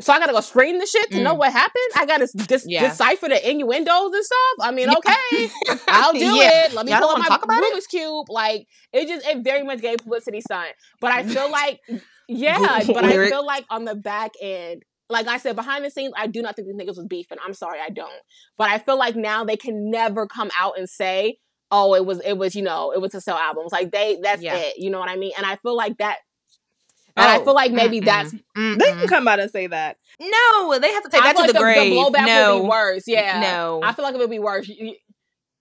So 0.00 0.12
I 0.12 0.18
gotta 0.18 0.32
go 0.32 0.40
stream 0.40 0.78
the 0.80 0.86
shit 0.86 1.10
to 1.12 1.22
know 1.22 1.34
Mm. 1.34 1.38
what 1.38 1.52
happened. 1.52 1.84
I 1.96 2.04
gotta 2.04 2.28
dis- 2.48 2.64
Yeah. 2.66 2.88
decipher 2.88 3.28
the 3.28 3.48
innuendos 3.50 4.12
and 4.12 4.24
stuff. 4.24 4.56
I 4.60 4.70
mean, 4.72 4.90
okay, 4.90 5.50
I'll 5.88 6.12
do 6.12 6.18
Yeah. 6.18 6.66
it. 6.66 6.72
Let 6.72 6.84
me 6.86 6.92
Y'all 6.92 7.00
pull 7.00 7.10
up 7.10 7.18
my 7.20 7.26
about 7.26 7.42
it? 7.62 7.74
Rubik's 7.74 7.86
cube. 7.86 8.28
Like 8.28 8.66
it 8.92 9.06
just, 9.08 9.24
it 9.26 9.42
very 9.44 9.62
much 9.62 9.80
gave 9.80 9.98
publicity 9.98 10.40
stunt. 10.40 10.72
But 11.00 11.12
I 11.12 11.22
feel 11.22 11.48
like, 11.60 11.80
yeah, 12.28 12.82
but 12.86 13.04
I 13.04 13.28
feel 13.28 13.46
like 13.46 13.64
on 13.70 13.84
the 13.84 13.94
back 13.94 14.32
end, 14.42 14.82
like 15.10 15.26
I 15.26 15.36
said, 15.38 15.54
behind 15.56 15.84
the 15.84 15.90
scenes, 15.90 16.12
I 16.16 16.26
do 16.26 16.40
not 16.42 16.56
think 16.56 16.68
these 16.68 16.76
niggas 16.76 16.96
was 16.96 17.06
beefing. 17.08 17.38
I'm 17.44 17.54
sorry, 17.54 17.78
I 17.80 17.90
don't. 17.90 18.10
But 18.56 18.70
I 18.70 18.78
feel 18.78 18.98
like 18.98 19.16
now 19.16 19.44
they 19.44 19.56
can 19.56 19.90
never 19.90 20.26
come 20.26 20.50
out 20.58 20.78
and 20.78 20.88
say, 20.88 21.38
"Oh, 21.70 21.94
it 21.94 22.06
was, 22.06 22.20
it 22.24 22.38
was, 22.38 22.54
you 22.54 22.62
know, 22.62 22.90
it 22.92 23.00
was 23.00 23.12
to 23.12 23.20
sell 23.20 23.36
albums." 23.36 23.72
Like 23.72 23.90
they, 23.92 24.18
that's 24.22 24.42
Yeah. 24.42 24.56
it. 24.56 24.74
You 24.78 24.90
know 24.90 24.98
what 24.98 25.10
I 25.10 25.16
mean? 25.16 25.32
And 25.36 25.44
I 25.46 25.56
feel 25.56 25.76
like 25.76 25.98
that. 25.98 26.18
And 27.16 27.26
I 27.30 27.36
Oh, 27.38 27.44
feel 27.44 27.54
like 27.54 27.70
maybe 27.70 28.00
mm-mm, 28.00 28.04
that's 28.06 28.32
They 28.32 28.38
mm-mm. 28.56 28.78
can 28.98 29.06
come 29.08 29.28
out 29.28 29.38
and 29.38 29.50
say 29.50 29.66
that. 29.68 29.98
no. 30.20 30.78
They 30.80 30.92
have 30.92 31.04
to 31.04 31.10
take 31.10 31.22
I 31.22 31.26
that 31.32 31.36
feel 31.36 31.46
to 31.46 31.52
like 31.52 31.52
the 31.52 31.58
grave. 31.60 31.90
The 31.90 31.96
blowback 31.96 32.26
no, 32.26 32.54
would 32.56 32.62
be 32.62 32.68
worse. 32.68 33.02
Yeah, 33.06 33.40
no. 33.40 33.80
I 33.84 33.92
feel 33.92 34.04
like 34.04 34.14
it 34.14 34.18
would 34.18 34.30
be 34.30 34.38
worse. 34.40 34.66
You- 34.68 34.86
you- 34.86 34.96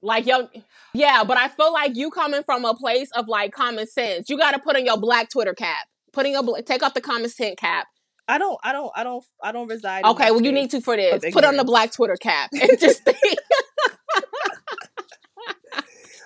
Like 0.01 0.25
yo, 0.25 0.49
yeah, 0.93 1.23
but 1.23 1.37
I 1.37 1.47
feel 1.47 1.71
like 1.71 1.95
you 1.95 2.09
coming 2.11 2.43
from 2.43 2.65
a 2.65 2.73
place 2.73 3.09
of 3.11 3.27
like 3.29 3.51
common 3.53 3.87
sense. 3.87 4.29
You 4.29 4.37
got 4.37 4.51
to 4.51 4.59
put 4.59 4.75
on 4.75 4.83
your 4.85 4.97
black 4.97 5.29
Twitter 5.29 5.53
cap. 5.53 5.85
Putting 6.11 6.33
your 6.33 6.43
bla- 6.43 6.61
take 6.61 6.83
off 6.83 6.93
the 6.93 6.99
common 7.01 7.29
sense 7.29 7.55
cap. 7.57 7.87
I 8.27 8.37
don't. 8.37 8.59
I 8.63 8.71
don't. 8.71 8.91
I 8.95 9.03
don't. 9.03 9.23
I 9.43 9.51
don't 9.51 9.67
reside. 9.67 10.05
Okay, 10.05 10.31
well 10.31 10.41
you 10.41 10.51
need 10.51 10.71
to 10.71 10.81
for 10.81 10.95
this. 10.95 11.23
Put 11.33 11.43
on 11.43 11.57
the 11.57 11.63
black 11.63 11.91
Twitter 11.91 12.15
cap 12.15 12.49
and 12.53 12.79
just 12.79 13.03
think. 13.05 13.17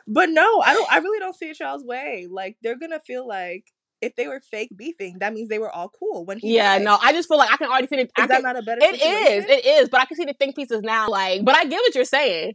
But 0.07 0.29
no, 0.29 0.61
I 0.61 0.73
don't. 0.73 0.91
I 0.91 0.99
really 0.99 1.19
don't 1.19 1.35
see 1.35 1.49
it 1.49 1.59
y'all's 1.59 1.83
way. 1.83 2.27
Like 2.29 2.57
they're 2.61 2.77
gonna 2.77 3.01
feel 3.05 3.27
like 3.27 3.65
if 4.01 4.15
they 4.15 4.27
were 4.27 4.39
fake 4.39 4.69
beefing, 4.75 5.17
that 5.19 5.33
means 5.33 5.49
they 5.49 5.59
were 5.59 5.71
all 5.71 5.89
cool 5.89 6.25
when 6.25 6.39
he. 6.39 6.55
Yeah, 6.55 6.77
died. 6.77 6.85
no, 6.85 6.97
I 7.01 7.11
just 7.11 7.27
feel 7.27 7.37
like 7.37 7.51
I 7.51 7.57
can 7.57 7.69
already 7.69 7.87
see 7.87 7.97
it. 7.97 8.11
I 8.15 8.23
Is 8.23 8.27
that 8.29 8.43
not 8.43 8.57
a 8.57 8.61
better? 8.61 8.79
it 8.81 8.95
is, 8.95 8.99
situation? 9.01 9.49
it 9.49 9.65
is, 9.65 9.89
but 9.89 9.99
I 9.99 10.05
can 10.05 10.15
see 10.15 10.25
the 10.25 10.33
think 10.33 10.55
pieces 10.55 10.81
now. 10.81 11.09
Like, 11.09 11.43
but 11.43 11.55
I 11.55 11.65
get 11.65 11.77
what 11.77 11.93
you're 11.95 12.05
saying. 12.05 12.53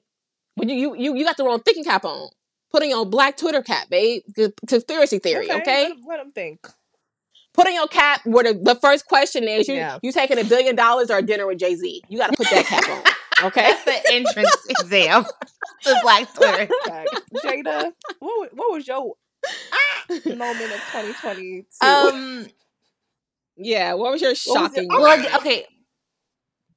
But 0.57 0.69
you, 0.69 0.75
you, 0.75 0.97
you, 0.97 1.17
you 1.17 1.25
got 1.25 1.37
the 1.37 1.45
wrong 1.45 1.61
thinking 1.63 1.85
cap 1.85 2.05
on. 2.05 2.29
Putting 2.71 2.93
on 2.95 3.11
black 3.11 3.37
Twitter 3.37 3.63
cap, 3.63 3.91
babe. 3.91 4.23
Good 4.35 4.55
Conspiracy 4.67 5.19
theory, 5.19 5.51
okay? 5.51 5.89
Let, 5.89 5.97
let 6.09 6.17
them 6.19 6.31
think. 6.31 6.67
Putting 7.55 7.75
your 7.75 7.87
cap 7.89 8.23
where 8.25 8.45
the, 8.45 8.55
the 8.55 8.75
first 8.77 9.07
question 9.07 9.45
is 9.47 9.69
you, 9.69 9.75
Yeah. 9.75 9.99
you 10.03 10.11
taking 10.13 10.39
a 10.39 10.45
billion 10.45 10.75
dollars 10.75 11.11
or 11.11 11.19
a 11.19 11.23
dinner 11.23 11.47
with 11.47 11.59
Jay 11.59 11.75
Z. 11.75 12.03
You 12.09 12.19
got 12.19 12.31
to 12.31 12.37
put 12.37 12.49
that 12.51 12.65
cap 12.65 12.89
on, 13.41 13.47
okay? 13.49 13.63
That's 13.73 13.85
the 13.85 14.13
entrance 14.15 14.57
exam 14.71 15.25
to 15.83 15.99
Black 16.03 16.33
Twitter. 16.35 16.67
Jada, 17.45 17.93
what 18.21 18.57
what 18.57 18.73
was 18.73 18.89
your 18.89 19.15
moment 20.11 20.73
of 20.73 20.81
2022? 20.93 21.65
Um, 21.87 22.47
Yeah. 23.57 23.95
What 23.95 24.13
was 24.13 24.23
your 24.23 24.31
What 24.47 24.63
was 24.63 24.73
shocking? 24.75 24.89
well, 24.89 25.37
okay, 25.37 25.67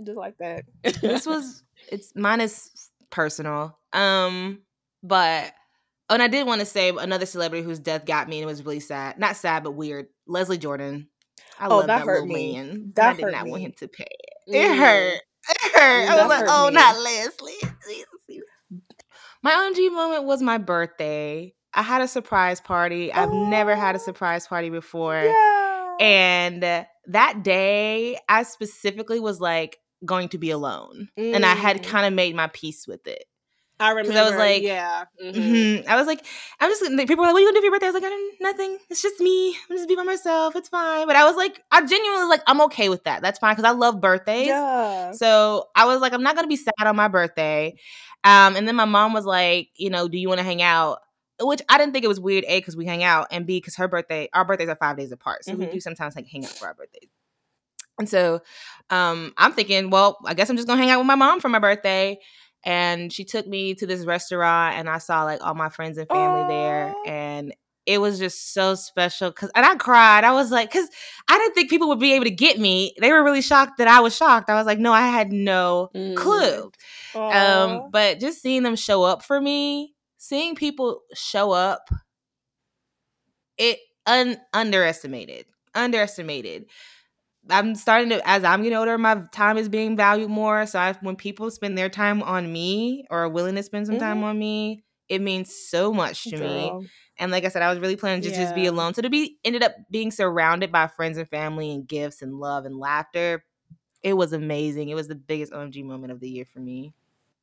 Just 0.03 0.17
like 0.17 0.37
that. 0.39 0.65
this 1.01 1.25
was 1.25 1.63
it's 1.89 2.11
mine 2.15 2.41
is 2.41 2.69
personal. 3.11 3.77
Um, 3.93 4.59
but 5.03 5.53
oh, 6.09 6.15
and 6.15 6.21
I 6.23 6.27
did 6.27 6.45
want 6.45 6.59
to 6.59 6.65
say 6.65 6.89
another 6.89 7.25
celebrity 7.25 7.63
whose 7.63 7.79
death 7.79 8.05
got 8.05 8.27
me 8.27 8.39
and 8.39 8.43
it 8.43 8.47
was 8.47 8.65
really 8.65 8.81
sad. 8.81 9.17
Not 9.19 9.37
sad, 9.37 9.63
but 9.63 9.71
weird. 9.71 10.07
Leslie 10.27 10.57
Jordan. 10.57 11.09
I 11.59 11.67
Oh, 11.67 11.77
love 11.77 11.87
that 11.87 11.99
that, 11.99 12.05
hurt 12.05 12.23
little 12.23 12.35
me. 12.35 12.53
man. 12.57 12.91
That 12.95 13.09
I 13.09 13.13
did 13.13 13.23
hurt 13.23 13.31
not 13.33 13.47
want 13.47 13.61
him 13.61 13.73
to 13.79 13.87
pay 13.87 14.07
it. 14.09 14.55
It 14.55 14.69
Mm. 14.71 14.77
hurt. 14.77 15.21
It 15.49 15.71
hurt. 15.73 16.09
I 16.09 16.15
That 16.15 16.27
was 16.27 16.39
like, 16.39 16.45
oh, 16.49 16.67
me. 16.67 16.73
not 16.73 16.97
Leslie. 16.99 18.41
My 19.43 19.51
OMG 19.51 19.91
moment 19.91 20.23
was 20.23 20.41
my 20.41 20.57
birthday. 20.57 21.53
I 21.73 21.83
had 21.83 22.01
a 22.01 22.07
surprise 22.07 22.59
party. 22.61 23.11
I've 23.13 23.31
never 23.31 23.75
had 23.75 23.95
a 23.95 23.99
Oh. 23.99 24.01
surprise 24.01 24.47
party 24.47 24.69
before. 24.69 25.21
Yeah. 25.21 25.95
And 25.99 26.63
that 27.07 27.43
day, 27.43 28.17
I 28.27 28.43
specifically 28.43 29.19
was 29.19 29.39
like 29.39 29.77
going 30.03 30.29
to 30.29 30.37
be 30.37 30.49
alone. 30.51 31.09
And 31.17 31.45
I 31.45 31.53
had 31.53 31.77
Mm. 31.83 31.87
kind 31.87 32.05
of 32.07 32.13
made 32.13 32.35
my 32.35 32.47
peace 32.47 32.87
with 32.87 33.05
it. 33.07 33.25
I 33.79 33.91
'Cause 33.91 33.95
remember. 33.95 34.19
I 34.19 34.23
was 34.23 34.35
like, 34.37 34.63
yeah. 34.63 35.05
mhm. 35.21 35.33
Mhm. 35.33 35.87
I 35.87 35.95
was 35.97 36.07
like, 36.07 36.25
I'm 36.59 36.69
just, 36.69 36.81
people 36.83 37.17
were 37.17 37.23
like, 37.23 37.33
what 37.33 37.37
are 37.37 37.39
you 37.41 37.47
gonna 37.47 37.55
do 37.55 37.61
for 37.61 37.65
your 37.65 37.71
birthday? 37.73 37.87
I 37.87 37.89
was 37.91 38.01
like, 38.01 38.03
I 38.03 38.09
don't, 38.09 38.41
nothing. 38.41 38.77
It's 38.89 39.01
just 39.01 39.19
me. 39.19 39.55
I'm 39.69 39.75
just 39.77 39.87
be 39.89 39.95
by 39.95 40.03
myself. 40.03 40.55
It's 40.55 40.69
fine. 40.69 41.07
But 41.07 41.15
I 41.15 41.25
was 41.25 41.35
like, 41.35 41.61
I 41.71 41.85
genuinely 41.85 42.27
like, 42.27 42.41
I'm 42.47 42.61
okay 42.61 42.89
with 42.89 43.03
that. 43.03 43.21
That's 43.21 43.39
fine 43.39 43.53
because 43.55 43.65
I 43.69 43.73
love 43.75 43.99
birthdays. 44.01 44.47
yeah. 44.47 45.11
So 45.11 45.69
I 45.75 45.85
was 45.85 46.01
like, 46.01 46.13
I'm 46.13 46.23
not 46.23 46.35
gonna 46.35 46.47
be 46.47 46.55
sad 46.57 46.73
on 46.87 46.95
my 46.95 47.07
birthday. 47.07 47.75
Um, 48.23 48.55
and 48.55 48.67
then 48.67 48.75
my 48.75 48.85
mom 48.85 49.13
was 49.13 49.25
like, 49.25 49.69
you 49.75 49.89
know, 49.89 50.07
do 50.07 50.17
you 50.17 50.27
want 50.29 50.39
to 50.39 50.43
hang 50.45 50.61
out? 50.61 50.99
Which 51.41 51.61
I 51.69 51.77
didn't 51.77 51.93
think 51.93 52.05
it 52.05 52.09
was 52.09 52.19
weird, 52.19 52.45
A, 52.47 52.59
because 52.59 52.77
we 52.77 52.85
hang 52.85 53.03
out, 53.03 53.27
and 53.31 53.45
B, 53.45 53.57
because 53.59 53.75
her 53.75 53.87
birthday, 53.89 54.29
our 54.33 54.45
birthdays 54.45 54.69
are 54.69 54.75
five 54.77 54.97
days 54.97 55.11
apart. 55.11 55.43
So 55.45 55.57
we 55.57 55.65
Mhm. 55.65 55.71
do 55.71 55.79
sometimes 55.81 56.15
like 56.15 56.27
hang 56.27 56.45
out 56.45 56.57
for 56.57 56.67
our 56.67 56.73
birthdays. 56.73 57.09
And 57.97 58.09
so 58.09 58.41
um 58.89 59.33
I'm 59.37 59.53
thinking, 59.53 59.89
well, 59.89 60.17
I 60.25 60.33
guess 60.33 60.49
I'm 60.49 60.57
just 60.57 60.67
gonna 60.67 60.81
hang 60.81 60.89
out 60.91 60.99
with 60.99 61.07
my 61.07 61.15
mom 61.15 61.39
for 61.39 61.49
my 61.49 61.59
birthday. 61.59 62.19
And 62.65 63.13
she 63.13 63.23
took 63.23 63.47
me 63.47 63.75
to 63.75 63.85
this 63.85 64.05
restaurant 64.05 64.75
and 64.75 64.89
I 64.89 64.97
saw 64.97 65.23
like 65.23 65.45
all 65.45 65.53
my 65.53 65.69
friends 65.69 65.97
and 65.97 66.07
family 66.07 66.43
there. 66.47 66.93
And 67.05 67.53
it 67.85 68.01
was 68.01 68.17
just 68.17 68.53
so 68.53 68.73
special 68.73 69.29
because 69.29 69.51
and 69.55 69.63
I 69.63 69.75
cried. 69.75 70.23
I 70.23 70.31
was 70.31 70.49
like, 70.49 70.71
because 70.71 70.89
I 71.29 71.37
didn't 71.37 71.53
think 71.53 71.69
people 71.69 71.87
would 71.89 71.99
be 71.99 72.13
able 72.13 72.25
to 72.25 72.31
get 72.31 72.57
me. 72.59 72.95
They 72.99 73.11
were 73.11 73.23
really 73.23 73.43
shocked 73.43 73.77
that 73.77 73.87
I 73.87 73.99
was 73.99 74.15
shocked. 74.15 74.49
I 74.49 74.55
was 74.55 74.65
like, 74.65 74.79
no, 74.79 74.91
I 74.91 75.07
had 75.07 75.31
no 75.31 75.89
Mm. 75.95 76.15
clue. 76.15 76.71
Aw. 77.13 77.63
Um, 77.63 77.89
but 77.91 78.19
just 78.19 78.41
seeing 78.41 78.63
them 78.63 78.75
show 78.75 79.03
up 79.03 79.23
for 79.23 79.39
me, 79.39 79.93
seeing 80.17 80.55
people 80.55 81.01
show 81.13 81.51
up, 81.51 81.87
it 83.57 83.77
un 84.07 84.37
underestimated, 84.53 85.45
underestimated. 85.73 86.65
I'm 87.49 87.75
starting 87.75 88.09
to 88.09 88.27
as 88.27 88.43
I'm 88.43 88.63
getting 88.63 88.77
older, 88.77 88.97
my 88.97 89.21
time 89.31 89.57
is 89.57 89.69
being 89.69 89.95
valued 89.95 90.29
more. 90.29 90.65
So 90.65 90.79
I, 90.79 90.93
when 91.01 91.15
people 91.15 91.51
spend 91.51 91.77
their 91.77 91.89
time 91.89 92.23
on 92.23 92.51
me 92.51 93.05
or 93.09 93.23
are 93.23 93.29
willing 93.29 93.55
to 93.55 93.63
spend 93.63 93.87
some 93.87 93.99
time 93.99 94.19
Mhm. 94.19 94.23
on 94.23 94.39
me, 94.39 94.83
it 95.09 95.21
means 95.21 95.53
so 95.55 95.93
much 95.93 96.25
to 96.25 96.37
me. 96.37 96.71
And 97.17 97.31
like 97.31 97.45
I 97.45 97.49
said, 97.49 97.61
I 97.61 97.69
was 97.69 97.79
really 97.79 97.95
planning 97.95 98.21
to 98.23 98.29
just 98.31 98.55
be 98.55 98.65
alone. 98.65 98.93
So 98.93 99.01
to 99.01 99.09
be 99.09 99.37
ended 99.45 99.63
up 99.63 99.73
being 99.91 100.11
surrounded 100.11 100.71
by 100.71 100.87
friends 100.87 101.17
and 101.17 101.29
family 101.29 101.71
and 101.71 101.87
gifts 101.87 102.21
and 102.21 102.39
love 102.39 102.65
and 102.65 102.77
laughter, 102.77 103.45
it 104.03 104.13
was 104.13 104.33
amazing. 104.33 104.89
It 104.89 104.95
was 104.95 105.07
the 105.07 105.15
biggest 105.15 105.53
OMG 105.53 105.83
moment 105.83 106.11
of 106.11 106.19
the 106.19 106.29
year 106.29 106.45
for 106.45 106.59
me. 106.59 106.93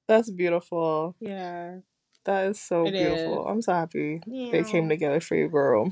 That's 0.09 0.30
beautiful. 0.30 1.16
Yeah. 1.20 1.78
That 2.24 2.46
is 2.48 2.61
so 2.61 2.86
It 2.86 2.92
beautiful. 2.92 3.46
I'm 3.46 3.62
so 3.62 3.72
happy 3.72 4.20
they 4.26 4.62
came 4.64 4.88
together 4.88 5.20
for 5.20 5.36
you, 5.36 5.48
girl. 5.48 5.90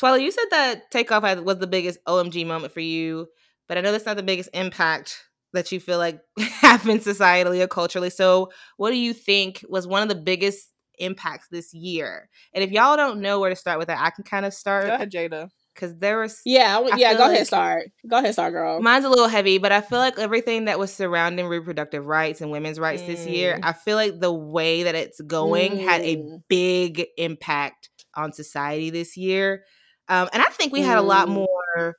Twila, 0.00 0.20
you 0.22 0.30
said 0.30 0.44
that 0.50 0.90
takeoff 0.90 1.24
had- 1.24 1.44
was 1.44 1.58
the 1.58 1.66
biggest 1.66 1.98
OMG 2.06 2.44
moment 2.46 2.72
for 2.72 2.80
you, 2.80 3.28
but 3.68 3.76
I 3.78 3.80
know 3.80 3.92
that's 3.92 4.06
not 4.06 4.16
the 4.16 4.22
biggest 4.22 4.50
impact 4.54 5.24
that 5.52 5.72
you 5.72 5.80
feel 5.80 5.98
like 5.98 6.20
happened 6.38 7.00
societally 7.00 7.60
or 7.62 7.66
culturally. 7.68 8.10
So, 8.10 8.50
what 8.76 8.90
do 8.90 8.96
you 8.96 9.12
think 9.12 9.64
was 9.68 9.86
one 9.86 10.02
of 10.02 10.08
the 10.08 10.14
biggest 10.14 10.70
impacts 10.98 11.48
this 11.50 11.72
year? 11.74 12.28
And 12.54 12.62
if 12.62 12.70
y'all 12.70 12.96
don't 12.96 13.20
know 13.20 13.40
where 13.40 13.50
to 13.50 13.56
start 13.56 13.78
with 13.78 13.88
that, 13.88 14.00
I 14.00 14.10
can 14.10 14.24
kind 14.24 14.44
of 14.46 14.54
start. 14.54 14.82
Go 14.84 14.88
start 14.88 15.00
ahead, 15.00 15.12
Jada. 15.12 15.48
because 15.74 15.96
there 15.96 16.18
was 16.20 16.40
Yeah. 16.44 16.78
I, 16.78 16.82
I 16.82 16.96
yeah. 16.96 17.08
feel 17.10 17.18
Go 17.18 17.30
ahead. 17.32 17.46
Start. 17.46 17.82
Go 18.08 18.18
ahead. 18.18 18.32
Start, 18.34 18.52
girl. 18.52 18.80
Mine's 18.82 19.04
a 19.04 19.08
little 19.08 19.28
heavy, 19.28 19.58
but 19.58 19.72
I 19.72 19.80
feel 19.80 19.98
like 20.00 20.18
everything 20.18 20.66
that 20.66 20.78
was 20.78 20.92
surrounding 20.92 21.46
reproductive 21.46 22.04
rights 22.06 22.40
and 22.40 22.50
women's 22.50 22.78
rights 22.78 23.02
this 23.02 23.26
year, 23.26 23.54
Mm. 23.56 23.64
I 23.64 23.72
feel 23.72 23.96
like 23.96 24.20
the 24.20 24.32
way 24.32 24.82
that 24.84 24.94
it's 24.94 25.20
going 25.22 25.78
had 25.78 26.02
a 26.02 26.16
Mm. 26.16 26.42
big 26.48 27.06
impact 27.16 27.88
on 28.14 28.32
society 28.32 28.90
this 28.90 29.16
year. 29.16 29.64
Um, 30.08 30.28
and 30.32 30.42
I 30.42 30.46
think 30.46 30.72
we 30.72 30.82
had 30.82 30.98
a 30.98 31.02
lot 31.02 31.28
Mm. 31.28 31.32
more 31.32 31.96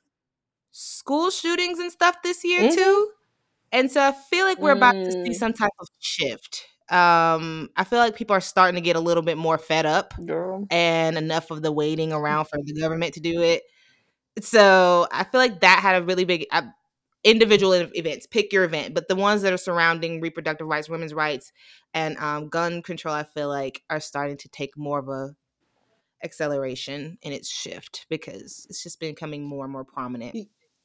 school 0.72 1.30
shootings 1.30 1.78
and 1.78 1.90
stuff 1.92 2.16
this 2.22 2.44
year 2.44 2.64
Mhm. 2.64 2.74
too. 2.74 3.10
And 3.72 3.90
so 3.90 4.02
I 4.02 4.12
feel 4.12 4.46
like 4.46 4.62
we're 4.62 4.72
about 4.72 4.96
to 5.04 5.12
see 5.24 5.30
Mm. 5.30 5.34
some 5.34 5.52
type 5.52 5.72
of 5.80 5.88
shift. 6.00 6.66
Um, 6.90 7.70
I 7.76 7.84
feel 7.84 7.98
like 8.00 8.16
people 8.16 8.36
are 8.36 8.40
starting 8.40 8.76
to 8.76 8.80
get 8.82 8.96
a 8.96 9.00
little 9.00 9.22
bit 9.22 9.38
more 9.38 9.58
fed 9.58 9.86
up 9.86 10.14
Girl. 10.26 10.66
and 10.70 11.18
enough 11.18 11.50
of 11.50 11.62
the 11.62 11.72
waiting 11.72 12.12
around 12.12 12.46
for 12.46 12.58
the 12.64 12.74
government 12.80 13.14
to 13.14 13.20
do 13.20 13.42
it. 13.42 13.62
So 14.40 15.06
I 15.12 15.24
feel 15.24 15.40
like 15.40 15.60
that 15.60 15.80
had 15.80 16.02
a 16.02 16.04
really 16.06 16.24
big 16.24 16.46
uh, 16.52 16.62
individual 17.24 17.72
events. 17.74 18.26
Pick 18.26 18.52
your 18.52 18.64
event, 18.64 18.94
but 18.94 19.08
the 19.08 19.16
ones 19.16 19.42
that 19.42 19.52
are 19.52 19.58
surrounding 19.58 20.20
reproductive 20.20 20.66
rights, 20.68 20.88
women's 20.88 21.14
rights, 21.14 21.52
and 21.94 22.16
um, 22.18 22.48
gun 22.48 22.82
control, 22.82 23.14
I 23.14 23.24
feel 23.24 23.48
like 23.48 23.82
are 23.90 24.00
starting 24.00 24.36
to 24.38 24.48
take 24.48 24.76
more 24.76 24.98
of 25.00 25.08
a 25.08 25.34
acceleration 26.22 27.18
in 27.22 27.32
its 27.32 27.50
shift 27.50 28.06
because 28.08 28.66
it's 28.68 28.82
just 28.82 29.00
been 29.00 29.12
becoming 29.12 29.44
more 29.44 29.64
and 29.64 29.72
more 29.72 29.84
prominent. 29.84 30.36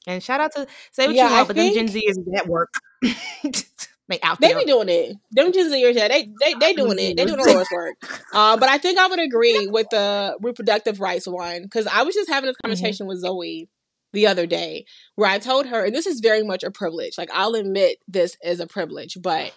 And 0.07 0.21
shout 0.21 0.39
out 0.39 0.51
to 0.53 0.67
say 0.91 1.07
what 1.07 1.15
Yeah, 1.15 1.27
you 1.27 1.33
I 1.33 1.37
want, 1.37 1.47
but 1.47 1.55
them 1.55 1.73
Gen 1.73 1.87
Zers 1.87 2.01
is 2.05 2.19
at 2.35 2.47
work. 2.47 2.73
they 3.03 4.19
out 4.21 4.39
They 4.39 4.53
be 4.53 4.65
doing 4.65 4.89
it. 4.89 5.17
Them 5.31 5.51
Gen 5.51 5.71
Zers, 5.71 5.95
yeah, 5.95 6.07
they 6.07 6.29
they 6.39 6.53
they 6.53 6.73
doing 6.73 6.99
it. 6.99 7.17
They 7.17 7.25
doing 7.25 7.37
the 7.37 7.45
Lord's 7.45 7.69
work. 7.71 7.95
Uh, 8.33 8.57
but 8.57 8.69
I 8.69 8.77
think 8.77 8.99
I 8.99 9.07
would 9.07 9.19
agree 9.19 9.67
with 9.67 9.89
the 9.89 10.37
reproductive 10.41 10.99
rights 10.99 11.27
one 11.27 11.63
because 11.63 11.87
I 11.87 12.03
was 12.03 12.13
just 12.13 12.29
having 12.29 12.47
this 12.47 12.57
conversation 12.63 13.07
with 13.07 13.19
Zoe 13.19 13.67
the 14.13 14.27
other 14.27 14.45
day 14.45 14.85
where 15.15 15.29
I 15.29 15.39
told 15.39 15.65
her, 15.67 15.83
and 15.83 15.93
this 15.93 16.05
is 16.05 16.19
very 16.19 16.43
much 16.43 16.63
a 16.63 16.71
privilege. 16.71 17.17
Like 17.17 17.29
I'll 17.33 17.55
admit 17.55 17.97
this 18.07 18.37
is 18.43 18.59
a 18.59 18.67
privilege, 18.67 19.17
but 19.21 19.53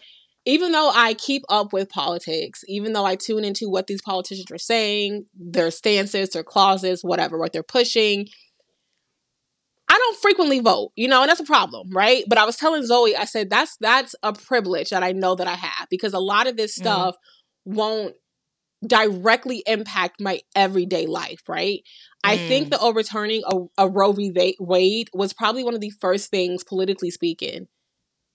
even 0.48 0.72
though 0.72 0.90
I 0.94 1.12
keep 1.12 1.42
up 1.50 1.74
with 1.74 1.90
politics, 1.90 2.64
even 2.68 2.94
though 2.94 3.04
I 3.04 3.16
tune 3.16 3.44
into 3.44 3.68
what 3.68 3.86
these 3.86 4.00
politicians 4.00 4.50
are 4.50 4.56
saying, 4.56 5.26
their 5.38 5.70
stances, 5.70 6.30
their 6.30 6.42
clauses, 6.42 7.04
whatever, 7.04 7.36
what 7.38 7.52
they're 7.52 7.62
pushing, 7.62 8.28
I 9.90 9.98
don't 9.98 10.18
frequently 10.18 10.60
vote, 10.60 10.92
you 10.96 11.06
know, 11.06 11.20
and 11.20 11.28
that's 11.28 11.40
a 11.40 11.44
problem, 11.44 11.90
right? 11.90 12.24
But 12.26 12.38
I 12.38 12.46
was 12.46 12.56
telling 12.56 12.84
Zoe, 12.86 13.14
I 13.14 13.26
said 13.26 13.50
that's 13.50 13.76
that's 13.80 14.14
a 14.22 14.32
privilege 14.32 14.88
that 14.88 15.02
I 15.02 15.12
know 15.12 15.34
that 15.34 15.46
I 15.46 15.54
have 15.54 15.86
because 15.90 16.14
a 16.14 16.18
lot 16.18 16.46
of 16.46 16.56
this 16.56 16.72
Mhm. 16.74 16.80
stuff 16.80 17.16
won't 17.66 18.14
directly 18.86 19.62
impact 19.66 20.18
my 20.20 20.40
everyday 20.56 21.04
life, 21.06 21.42
right? 21.46 21.82
I 22.24 22.38
think 22.38 22.68
Mm. 22.68 22.70
the 22.70 22.80
overturning 22.80 23.44
of 23.44 23.68
a 23.76 23.86
Roe 23.86 24.12
v. 24.12 24.56
Wade 24.60 25.10
was 25.12 25.34
probably 25.34 25.62
one 25.62 25.74
of 25.74 25.80
the 25.82 25.90
first 25.90 26.30
things, 26.30 26.64
politically 26.64 27.10
speaking, 27.10 27.68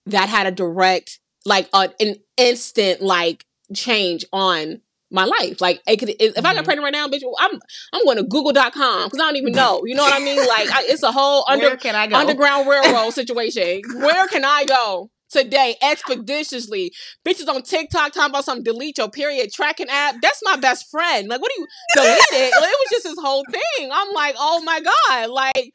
that 0.05 0.29
had 0.29 0.45
a 0.45 0.51
direct, 0.51 1.19
like, 1.45 1.69
uh, 1.73 1.87
an 1.99 2.15
instant, 2.37 3.01
like, 3.01 3.45
change 3.75 4.25
on 4.33 4.81
my 5.11 5.25
life. 5.25 5.61
Like, 5.61 5.81
it 5.87 5.97
could, 5.97 6.09
if 6.19 6.37
I 6.37 6.41
got 6.53 6.63
Mhm. 6.63 6.65
pregnant 6.65 6.83
right 6.85 6.91
now, 6.93 7.07
bitch, 7.07 7.21
I'm 7.39 7.59
I'm 7.93 8.03
going 8.03 8.17
to 8.17 8.23
Google.com 8.23 9.03
because 9.05 9.19
I 9.19 9.23
don't 9.25 9.35
even 9.35 9.53
know. 9.53 9.83
You 9.85 9.93
know 9.95 10.03
what 10.03 10.13
I 10.13 10.19
mean? 10.19 10.39
Like, 10.47 10.69
I, 10.71 10.83
it's 10.87 11.03
a 11.03 11.11
whole 11.11 11.45
under 11.49 11.67
Where 11.67 11.77
can 11.77 11.95
I 11.95 12.07
go? 12.07 12.15
Underground 12.15 12.67
Railroad 12.67 13.11
situation. 13.13 13.81
Where 14.01 14.27
can 14.27 14.43
I 14.43 14.65
go 14.65 15.11
today 15.29 15.75
expeditiously? 15.83 16.91
Bitches 17.25 17.47
on 17.47 17.61
TikTok 17.61 18.11
talking 18.13 18.31
about 18.31 18.45
some 18.45 18.63
delete 18.63 18.97
your 18.97 19.09
period 19.09 19.51
tracking 19.53 19.87
app. 19.89 20.15
That's 20.21 20.39
my 20.43 20.55
best 20.55 20.89
friend. 20.89 21.27
Like, 21.27 21.41
what 21.41 21.51
do 21.55 21.61
you 21.61 21.67
delete 21.95 22.31
it? 22.31 22.53
Like, 22.59 22.69
it 22.69 22.77
was 22.79 22.89
just 22.89 23.03
this 23.03 23.19
whole 23.19 23.43
thing. 23.51 23.89
I'm 23.93 24.11
like, 24.13 24.35
oh 24.39 24.61
my 24.63 24.79
god, 24.81 25.29
like, 25.29 25.73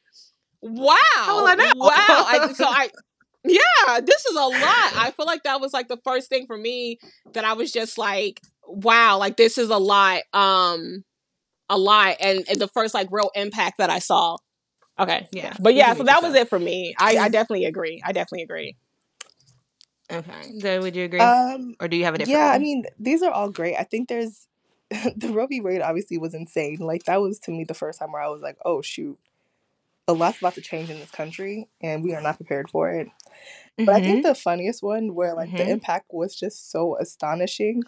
wow, 0.63 0.97
How 1.15 1.41
will 1.41 1.47
I 1.49 1.55
know? 1.55 1.65
wow. 1.77 1.91
I, 1.99 2.53
so 2.55 2.65
I. 2.67 2.91
Yeah, 3.45 4.01
this 4.05 4.27
is 4.27 4.37
a 4.37 4.41
lot. 4.41 4.93
I 4.97 5.13
feel 5.17 5.27
like 5.27 5.45
that 5.45 5.61
was 5.61 5.73
like 5.73 5.89
the 5.89 5.99
first 6.05 6.29
thing 6.29 6.47
for 6.47 6.57
me 6.57 6.99
that 7.33 7.45
I 7.45 7.53
was 7.55 7.73
just 7.73 7.97
like, 7.99 8.41
wow, 8.67 9.19
like 9.19 9.37
this 9.37 9.59
is 9.59 9.71
a 9.71 9.79
lot, 9.79 10.23
um, 10.33 11.05
a 11.69 11.79
lot, 11.79 12.17
and, 12.21 12.45
and 12.49 12.61
the 12.61 12.69
first 12.69 12.95
like 12.95 13.09
real 13.11 13.31
impact 13.35 13.79
that 13.79 13.91
I 13.91 14.01
saw. 14.01 14.37
Okay, 14.99 15.29
Yeah. 15.33 15.55
but 15.61 15.75
yeah, 15.75 15.95
so 15.95 16.03
that 16.03 16.23
was 16.23 16.35
it 16.35 16.49
for 16.49 16.59
me. 16.59 16.95
I, 16.99 17.17
I 17.19 17.29
definitely 17.29 17.67
agree. 17.67 18.03
I 18.05 18.13
definitely 18.13 18.43
agree. 18.43 18.77
Okay. 20.11 20.59
So 20.61 20.81
would 20.81 20.97
you 20.97 21.05
agree? 21.05 21.21
Um, 21.21 21.75
or 21.81 21.89
do 21.89 21.97
you 21.97 22.05
have 22.05 22.15
a 22.15 22.19
different 22.19 22.39
yeah, 22.39 22.51
I 22.51 22.59
mean, 22.59 22.85
these 22.99 23.23
are 23.23 23.31
all 23.31 23.51
great. 23.51 23.77
I 23.77 23.85
think 23.85 24.09
there's 24.09 24.49
the 24.91 25.29
Roe 25.33 25.47
v. 25.47 25.61
Wade 25.61 25.83
obviously 25.83 26.19
was 26.19 26.35
insane. 26.35 26.79
Like 26.79 27.05
that 27.05 27.21
was 27.21 27.39
to 27.41 27.51
me 27.51 27.65
the 27.65 27.75
first 27.75 27.99
time 27.99 28.13
where 28.13 28.23
I 28.23 28.29
was 28.29 28.41
like, 28.41 28.57
oh 28.65 28.83
shoot, 28.83 29.19
a 30.09 30.13
lot's 30.13 30.39
about 30.39 30.55
to 30.55 30.61
change 30.63 30.91
in 30.91 30.99
this 30.99 31.11
country, 31.11 31.69
and 31.83 32.03
we 32.03 32.15
are 32.15 32.21
not 32.21 32.37
prepared 32.37 32.69
for 32.71 32.91
it. 32.91 33.09
But 33.77 33.91
I 33.91 34.01
think 34.01 34.21
Mhm. 34.21 34.29
the 34.29 34.35
funniest 34.35 34.83
one, 34.83 35.15
where 35.15 35.35
like 35.35 35.51
the 35.57 35.63
Mhm. 35.65 35.69
impact 35.69 36.07
was 36.13 36.35
just 36.35 36.71
so 36.73 36.97
astonishing, 36.99 37.85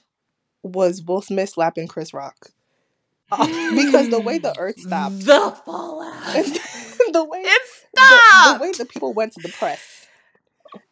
was 0.62 1.02
Will 1.02 1.22
Smith 1.22 1.48
slapping 1.50 1.88
Chris 1.88 2.12
Rock. 2.14 2.50
because 3.30 4.10
the 4.10 4.20
way 4.20 4.38
the 4.38 4.56
earth 4.58 4.78
stopped, 4.80 5.20
The 5.24 5.56
fallout. 5.64 6.32
the 7.12 7.24
way 7.24 7.40
it 7.44 7.62
the, 7.94 8.00
stopped. 8.00 8.58
the 8.58 8.64
way 8.64 8.72
the 8.72 8.84
people 8.84 9.12
went 9.14 9.32
to 9.34 9.40
the 9.40 9.48
press, 9.50 10.06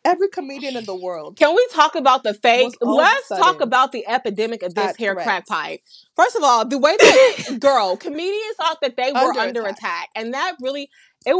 every 0.04 0.28
comedian 0.28 0.76
in 0.76 0.84
the 0.84 0.94
world 0.94 1.36
Can 1.36 1.54
we 1.54 1.66
talk 1.72 1.94
about 1.96 2.22
the 2.22 2.34
fake? 2.34 2.64
Was 2.66 2.76
all 2.80 3.00
of 3.00 3.06
a 3.06 3.10
Let's 3.10 3.28
talk 3.28 3.60
about 3.60 3.90
the 3.92 4.06
epidemic 4.06 4.62
of 4.62 4.74
this 4.74 4.96
hair 4.96 5.14
threats. 5.14 5.24
crack 5.26 5.46
pipe. 5.48 5.80
First 6.16 6.36
of 6.36 6.42
all, 6.44 6.64
the 6.64 6.78
way 6.78 6.96
that 6.96 7.56
girl 7.60 7.96
comedians 7.96 8.56
thought 8.56 8.80
that 8.82 8.96
they 8.96 9.10
were 9.12 9.18
Under 9.18 9.40
under, 9.40 9.60
attack. 9.62 9.78
attack. 9.78 10.08
and 10.14 10.34
that 10.34 10.56
really 10.60 10.90
it 11.26 11.34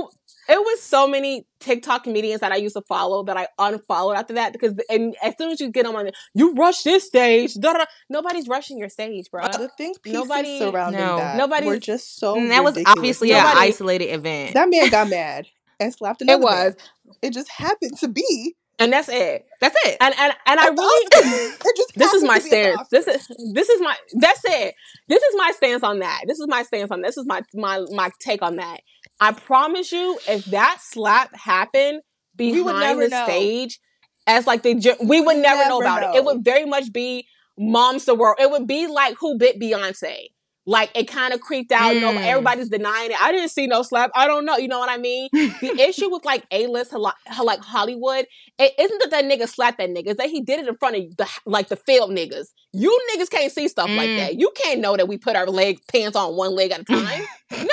it 0.51 0.59
was 0.59 0.81
so 0.83 1.07
many 1.07 1.47
TikTok 1.61 2.05
comedians 2.05 2.41
that 2.41 2.53
I 2.53 2.57
used 2.57 2.75
to 2.75 2.81
follow 2.83 3.23
that 3.25 3.37
I 3.37 3.49
unfollowed 3.59 4.17
after 4.17 4.35
that 4.35 4.53
because 4.53 4.75
and 4.89 5.15
as 5.23 5.35
soon 5.39 5.51
as 5.51 5.61
you 5.61 5.71
get 5.71 5.85
them 5.85 5.95
on, 5.95 6.11
you 6.35 6.55
rush 6.55 6.83
this 6.83 7.07
stage. 7.07 7.55
da, 7.55 7.73
da, 7.73 7.79
da. 7.81 7.85
Nobody's 8.09 8.49
rushing 8.49 8.79
your 8.79 8.89
stage, 8.89 9.31
bro. 9.31 9.47
the 9.49 9.69
think 9.77 9.99
Nobody- 10.07 10.59
surrounding 10.59 11.01
No. 11.01 11.17
that 11.19 11.37
Nobody's- 11.37 11.67
were 11.67 11.79
just 11.79 12.19
so. 12.19 12.37
And 12.37 12.51
that 12.51 12.65
was 12.65 12.79
obviously 12.87 13.31
Nobody- 13.31 13.51
an 13.53 13.59
isolated 13.59 14.07
event. 14.15 14.55
That 14.55 14.69
man 14.71 14.89
got 14.91 15.09
mad 15.11 15.47
and 15.79 15.93
slapped 15.93 16.23
another 16.23 16.39
It 16.41 16.43
was, 16.43 16.75
man. 17.07 17.17
It 17.23 17.33
just 17.35 17.51
happened 17.51 17.97
to 17.99 18.09
be. 18.09 18.55
and 18.81 18.93
that's 18.93 19.09
it. 19.09 19.45
That's 19.61 19.75
it. 19.87 19.97
And 20.01 20.15
and 20.19 20.33
and 20.47 20.61
I 20.61 20.67
at 20.69 20.71
really. 20.73 21.07
Oscars. 21.07 21.57
It 21.67 21.77
just 21.77 21.93
this 21.97 22.13
is 22.15 22.23
happened 22.23 22.29
my 22.29 22.39
to 22.39 22.45
be 22.51 22.57
at 22.57 22.77
the 22.91 23.03
stance. 23.03 23.07
This 23.07 23.07
is 23.29 23.53
this 23.53 23.69
is 23.69 23.81
my 23.83 23.97
that's 24.15 24.41
it. 24.45 24.75
This 25.09 25.23
is 25.23 25.35
my 25.37 25.53
stance 25.57 25.83
on 25.83 25.99
that. 25.99 26.23
This 26.29 26.39
is 26.39 26.47
my 26.49 26.63
stance 26.63 26.91
on 26.91 27.03
this 27.03 27.17
is 27.17 27.27
my 27.27 27.43
my 27.55 27.85
my 27.91 28.11
take 28.21 28.41
on 28.41 28.57
that. 28.57 28.81
I 29.21 29.33
promise 29.33 29.93
you, 29.93 30.19
if 30.29 30.45
that 30.47 30.79
slap 30.81 31.35
happened 31.35 32.03
behind 32.37 32.81
never 32.81 33.05
the 33.05 33.09
know. 33.09 33.25
stage, 33.25 33.81
as 34.27 34.47
like 34.47 34.63
the 34.63 34.75
we 35.03 35.21
would 35.21 35.37
never, 35.39 35.69
know 35.69 35.81
never 35.81 35.83
about 35.83 36.15
it. 36.15 36.19
It 36.19 36.25
would 36.25 36.45
very 36.45 36.67
much 36.67 36.93
be 36.93 37.27
mom's 37.59 38.05
the 38.05 38.15
world. 38.15 38.37
It 38.39 38.51
would 38.51 38.67
be 38.67 38.87
like 38.87 39.17
who 39.21 39.37
bit 39.39 39.61
Beyonce. 39.61 40.29
Like 40.69 40.91
it 40.95 41.09
kind 41.09 41.33
of 41.33 41.41
creeped 41.41 41.73
out. 41.73 41.97
No, 41.97 42.13
Mm. 42.13 42.27
everybody's 42.27 42.69
denying 42.69 43.11
it. 43.11 43.23
I 43.23 43.33
didn't 43.33 43.49
see 43.49 43.67
no 43.67 43.83
slap. 43.83 44.11
I 44.15 44.27
don't 44.27 44.45
know. 44.45 44.59
You 44.59 44.69
know 44.69 44.79
what 44.79 44.91
I 44.91 44.99
mean? 44.99 45.31
the 45.33 45.75
issue 45.89 46.11
with 46.13 46.27
like 46.27 46.45
A 46.51 46.67
list, 46.67 46.93
like 46.93 47.61
Hollywood, 47.61 48.27
it 48.59 48.73
isn't 48.79 48.99
that 49.01 49.11
that 49.13 49.25
nigga 49.25 49.49
slapped 49.49 49.79
that 49.79 49.89
nigga. 49.89 50.09
It's 50.09 50.19
that 50.19 50.29
he 50.29 50.43
did 50.43 50.61
it 50.61 50.69
in 50.69 50.77
front 50.77 50.97
of 50.97 51.17
the 51.17 51.27
like 51.47 51.69
the 51.69 51.77
failed 51.77 52.11
niggas. 52.11 52.49
You 52.75 52.91
niggas 53.15 53.31
can't 53.31 53.51
see 53.51 53.67
stuff 53.69 53.89
like 53.89 54.11
Mm. 54.11 54.17
that. 54.19 54.35
You 54.39 54.51
can't 54.55 54.81
know 54.81 54.95
that 54.95 55.09
we 55.09 55.17
put 55.17 55.37
our 55.37 55.47
leg 55.47 55.79
pants 55.91 56.17
on 56.17 56.37
one 56.37 56.55
leg 56.55 56.71
at 56.71 56.81
a 56.81 56.85
time. 56.85 57.23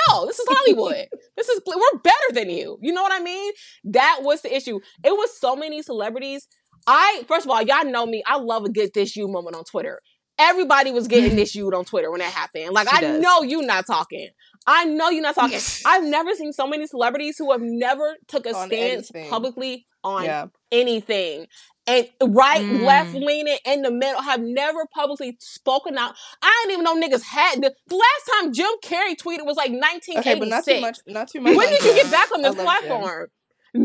no, 0.08 0.24
this 0.26 0.38
is 0.38 0.46
Hollywood. 0.48 1.06
this 1.36 1.50
is 1.50 1.60
we're 1.66 1.98
better 2.02 2.32
than 2.32 2.48
you. 2.48 2.78
You 2.80 2.94
know 2.94 3.02
what 3.02 3.12
I 3.12 3.22
mean? 3.22 3.52
That 3.84 4.20
was 4.22 4.40
the 4.40 4.56
issue. 4.56 4.80
It 5.04 5.12
was 5.12 5.38
so 5.38 5.54
many 5.54 5.82
celebrities. 5.82 6.46
I 6.86 7.24
first 7.28 7.44
of 7.44 7.50
all, 7.50 7.60
y'all 7.60 7.84
know 7.84 8.06
me. 8.06 8.22
I 8.26 8.38
love 8.38 8.64
a 8.64 8.70
get 8.70 8.94
this 8.94 9.16
you 9.16 9.28
moment 9.28 9.54
on 9.56 9.64
Twitter. 9.64 10.00
Everybody 10.38 10.90
was 10.92 11.08
getting 11.08 11.36
this 11.36 11.54
you 11.54 11.68
on 11.70 11.84
Twitter 11.84 12.10
when 12.10 12.20
that 12.20 12.32
happened. 12.32 12.72
Like 12.72 12.88
She 12.88 12.96
I 12.96 13.00
does. 13.00 13.20
know 13.20 13.42
you 13.42 13.62
not 13.62 13.86
talking. 13.86 14.28
I 14.66 14.84
know 14.84 15.10
you're 15.10 15.22
not 15.22 15.34
talking. 15.34 15.60
I've 15.86 16.04
never 16.04 16.34
seen 16.34 16.52
so 16.52 16.66
many 16.66 16.86
celebrities 16.86 17.36
who 17.38 17.52
have 17.52 17.60
never 17.62 18.16
took 18.28 18.46
a 18.46 18.54
On 18.54 18.66
stance 18.68 19.10
anything. 19.14 19.30
publicly 19.30 19.86
on 20.02 20.24
Yeah. 20.24 20.46
anything. 20.72 21.46
And 21.88 22.08
right, 22.20 22.62
Mm. 22.64 22.82
left 22.84 23.14
leaning, 23.14 23.58
in 23.64 23.82
the 23.82 23.92
middle, 23.92 24.20
have 24.20 24.40
never 24.40 24.86
publicly 24.92 25.36
spoken 25.40 25.96
out. 25.96 26.16
I 26.42 26.64
didn't 26.66 26.80
even 26.80 26.84
know 26.84 26.96
niggas 27.00 27.22
had 27.22 27.62
the, 27.62 27.72
the 27.86 27.94
last 27.94 28.30
time 28.42 28.52
Jim 28.52 28.70
Carrey 28.82 29.14
tweeted 29.14 29.46
was 29.46 29.56
like 29.56 29.70
1986. 29.70 30.18
Okay, 30.26 30.34
but 30.38 30.48
not 30.48 30.64
too 30.64 30.80
much. 30.80 30.98
Not 31.06 31.28
too 31.28 31.40
much. 31.40 31.56
When 31.56 31.68
did 31.68 31.84
you 31.84 31.94
get 31.94 32.10
back 32.10 32.32
on 32.32 32.42
this 32.42 32.56
Jim. 32.56 32.64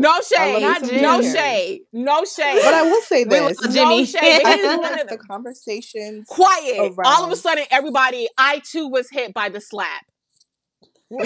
No 0.00 0.20
shade. 0.20 0.62
Not 0.62 0.82
No 1.02 1.22
Jim. 1.22 1.32
shade. 1.32 1.80
No 1.92 2.24
shade. 2.24 2.60
But 2.64 2.74
I 2.74 2.82
will 2.82 3.02
say 3.02 3.24
We 3.24 3.40
love 3.40 3.48
this: 3.58 3.74
Jimmy. 3.74 4.00
No 4.00 4.04
shade. 4.04 4.42
I 4.44 4.54
It 4.54 4.60
is 4.60 4.76
one 4.78 4.98
of 4.98 5.08
the 5.08 5.16
the 5.16 5.18
conversations. 5.18 6.26
quiet. 6.28 6.94
All 7.04 7.24
of 7.24 7.32
a 7.32 7.36
sudden, 7.36 7.64
everybody, 7.70 8.28
I 8.38 8.60
too 8.60 8.88
was 8.88 9.10
hit 9.10 9.34
by 9.34 9.48
the 9.48 9.60
slap. 9.60 10.06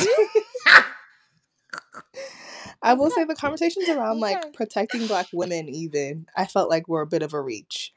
I 2.83 2.95
will 2.95 3.11
say 3.11 3.25
the 3.25 3.35
conversations 3.35 3.89
around 3.89 4.21
like 4.21 4.39
Okay. 4.39 4.51
protecting 4.53 5.07
black 5.07 5.27
women, 5.33 5.69
even 5.69 6.27
I 6.37 6.47
felt 6.47 6.71
like 6.71 6.89
were 6.89 7.01
a 7.03 7.07
bit 7.07 7.23
of 7.23 7.33
a 7.35 7.41
reach 7.41 7.93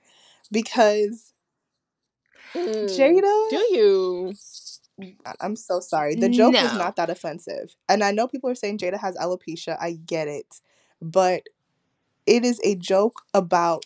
because 0.51 1.33
Mm. 2.55 2.85
Jada. 2.89 3.49
Do 3.51 3.57
you? 3.57 4.33
I'm 5.39 5.55
so 5.55 5.79
sorry. 5.79 6.15
The 6.15 6.29
joke 6.29 6.53
No. 6.53 6.61
not 6.77 6.95
that 6.95 7.09
offensive. 7.09 7.75
And 7.87 8.03
I 8.03 8.11
know 8.11 8.27
people 8.27 8.49
are 8.49 8.55
saying 8.55 8.79
Jada 8.79 8.99
has 8.99 9.15
alopecia. 9.17 9.77
I 9.79 9.93
get 9.93 10.27
it. 10.27 10.61
But 11.01 11.43
it 12.25 12.45
is 12.45 12.59
a 12.63 12.75
joke 12.75 13.21
about 13.33 13.85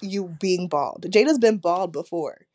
you 0.00 0.36
being 0.40 0.68
bald. 0.68 1.06
Jada's 1.08 1.38
been 1.38 1.58
bald 1.58 1.92
before. 1.92 2.46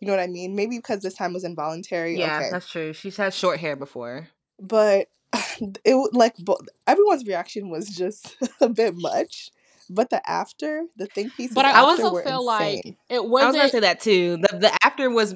You 0.00 0.08
know 0.08 0.16
what 0.16 0.22
I 0.22 0.26
mean? 0.26 0.54
Maybe 0.54 0.76
because 0.78 1.00
this 1.00 1.14
time 1.14 1.32
was 1.32 1.44
involuntary. 1.44 2.18
yeah, 2.18 2.38
okay. 2.38 2.50
that's 2.50 2.68
true. 2.68 2.92
She's 2.92 3.16
had 3.16 3.32
short 3.32 3.58
hair 3.60 3.76
before. 3.76 4.28
But 4.60 5.08
it 5.60 6.14
like 6.14 6.36
everyone's 6.86 7.26
reaction 7.26 7.70
was 7.70 7.88
just 7.88 8.36
a 8.60 8.68
bit 8.68 8.94
much. 8.96 9.50
But 9.90 10.10
the 10.10 10.26
after, 10.28 10.84
the 10.96 11.06
think 11.06 11.36
pieces 11.36 11.54
But 11.54 11.64
I 11.66 11.74
also 11.80 12.14
feel 12.22 12.48
insane. 12.48 12.80
like 12.84 12.96
it 13.08 13.24
wasn't. 13.24 13.42
I 13.42 13.46
was 13.46 13.56
gonna 13.56 13.68
say 13.68 13.80
that 13.80 14.00
too. 14.00 14.38
The 14.38 14.58
the 14.58 14.78
after 14.84 15.10
was 15.10 15.34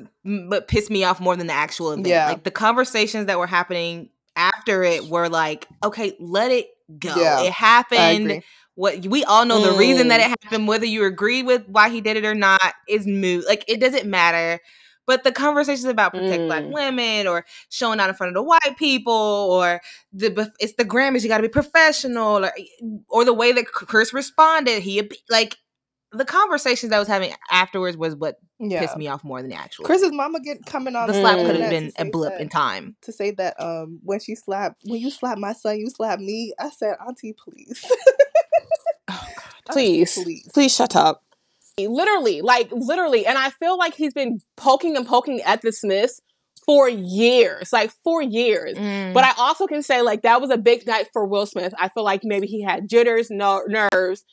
but 0.50 0.68
pissed 0.68 0.90
me 0.90 1.04
off 1.04 1.20
more 1.20 1.36
than 1.36 1.46
the 1.46 1.52
actual 1.52 1.92
event. 1.92 2.06
Yeah. 2.06 2.28
Like 2.28 2.44
the 2.44 2.50
conversations 2.50 3.26
that 3.26 3.38
were 3.38 3.46
happening 3.46 4.10
after 4.36 4.82
it 4.84 5.08
were 5.08 5.28
like, 5.28 5.66
okay, 5.82 6.14
let 6.20 6.50
it 6.52 6.66
go. 6.98 7.14
Yeah, 7.16 7.40
it 7.42 7.46
I 7.48 7.50
happened. 7.50 8.24
agree. 8.26 8.42
What 8.74 9.06
we 9.06 9.24
all 9.24 9.44
know 9.44 9.60
the 9.60 9.76
reason 9.76 10.08
that 10.08 10.20
Mm. 10.20 10.24
it 10.24 10.28
happened, 10.44 10.68
whether 10.68 10.86
you 10.86 11.04
agree 11.04 11.42
with 11.42 11.68
why 11.68 11.88
he 11.88 12.00
did 12.00 12.16
it 12.16 12.24
or 12.24 12.34
not, 12.34 12.60
is 12.88 13.06
moot. 13.06 13.44
Like 13.46 13.64
it 13.66 13.80
doesn't 13.80 14.06
matter. 14.08 14.60
But 15.08 15.24
the 15.24 15.32
conversations 15.32 15.86
about 15.86 16.12
protect 16.12 16.44
black 16.46 16.62
Mm. 16.62 16.72
women 16.74 17.26
or 17.26 17.44
showing 17.70 17.98
out 17.98 18.08
in 18.10 18.14
front 18.14 18.28
of 18.28 18.34
the 18.34 18.42
white 18.44 18.76
people 18.78 19.12
or 19.12 19.80
the 20.12 20.52
it's 20.60 20.74
the 20.74 20.84
Grammys, 20.84 21.22
you 21.22 21.28
got 21.28 21.38
to 21.38 21.42
be 21.42 21.48
professional 21.48 22.44
or, 22.44 22.52
or 23.08 23.24
the 23.24 23.32
way 23.34 23.50
that 23.52 23.66
Chris 23.66 24.12
responded, 24.12 24.82
he 24.82 25.10
like 25.30 25.56
the 26.12 26.24
conversations 26.24 26.90
that 26.90 26.98
was 26.98 27.08
having 27.08 27.32
afterwards 27.50 27.96
was 27.96 28.14
what 28.16 28.36
Yeah. 28.58 28.80
pissed 28.80 28.96
me 28.96 29.08
off 29.08 29.22
more 29.24 29.40
than 29.40 29.50
the 29.50 29.56
actual. 29.56 29.84
Chris's 29.86 30.12
mama 30.12 30.40
get 30.40 30.64
coming 30.66 30.94
on 30.96 31.06
the 31.06 31.12
the 31.14 31.20
slap 31.20 31.38
Mm. 31.38 31.46
could 31.46 31.60
have 31.60 31.70
been 31.70 31.92
a 31.98 32.04
blip 32.04 32.32
that- 32.34 32.40
in 32.42 32.48
time. 32.50 32.96
to 33.02 33.12
say 33.12 33.30
that 33.32 33.58
um 33.60 34.00
when 34.04 34.20
she 34.20 34.34
slapped 34.34 34.82
when 34.84 35.00
you 35.00 35.10
slap 35.10 35.38
my 35.38 35.52
son, 35.54 35.78
you 35.78 35.88
slap 35.90 36.18
me. 36.18 36.52
I 36.58 36.68
said, 36.70 36.96
Auntie, 37.06 37.32
please. 37.34 37.82
Auntie, 39.08 39.26
Please, 39.70 40.14
please. 40.14 40.48
please 40.52 40.74
shut 40.74 40.96
up. 40.96 41.22
Literally, 41.86 42.40
like 42.40 42.70
literally, 42.72 43.26
and 43.26 43.38
I 43.38 43.50
feel 43.50 43.78
like 43.78 43.94
he's 43.94 44.14
been 44.14 44.40
poking 44.56 44.96
and 44.96 45.06
poking 45.06 45.40
at 45.42 45.62
the 45.62 45.72
Smiths 45.72 46.20
for 46.66 46.88
years, 46.88 47.72
like 47.72 47.92
for 48.04 48.20
years. 48.20 48.76
Mm. 48.76 49.14
But 49.14 49.24
I 49.24 49.32
also 49.38 49.66
can 49.66 49.82
say 49.82 50.02
like 50.02 50.22
that 50.22 50.40
was 50.40 50.50
a 50.50 50.58
big 50.58 50.86
night 50.86 51.08
for 51.12 51.24
Will 51.24 51.46
Smith. 51.46 51.72
I 51.78 51.88
feel 51.88 52.04
like 52.04 52.22
maybe 52.24 52.46
he 52.46 52.62
had 52.62 52.88
jitters, 52.88 53.30
no 53.30 53.62
nerves. 53.68 54.24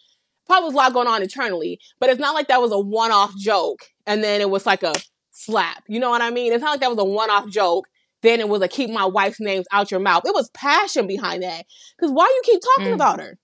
Probably 0.46 0.66
was 0.66 0.74
a 0.74 0.78
lot 0.78 0.94
going 0.94 1.08
on 1.08 1.22
internally, 1.22 1.80
but 2.00 2.10
it's 2.10 2.20
not 2.20 2.36
like 2.36 2.50
that 2.50 2.62
was 2.62 2.72
a 2.72 2.80
one-off 2.80 3.36
joke 3.38 3.80
and 4.06 4.24
then 4.24 4.42
it 4.42 4.50
was 4.50 4.66
like 4.66 4.84
a 4.84 4.94
slap. 5.32 5.84
You 5.88 6.00
know 6.00 6.10
what 6.12 6.22
I 6.22 6.30
mean? 6.30 6.54
It's 6.54 6.62
not 6.62 6.72
like 6.72 6.82
that 6.82 6.90
was 6.90 7.00
a 7.00 7.06
one-off 7.06 7.50
joke. 7.50 7.88
Then 8.22 8.40
it 8.40 8.50
was 8.50 8.62
a 8.62 8.68
keep 8.68 8.90
my 8.90 9.06
wife's 9.06 9.40
names 9.40 9.66
out 9.72 9.90
your 9.90 10.00
mouth. 10.00 10.24
It 10.26 10.34
was 10.36 10.50
passion 10.52 11.08
behind 11.08 11.42
that. 11.44 11.66
Because 11.98 12.12
why 12.12 12.26
you 12.26 12.42
keep 12.44 12.62
talking 12.76 12.92
Mm. 12.92 12.96
about 12.96 13.20
her? 13.20 13.38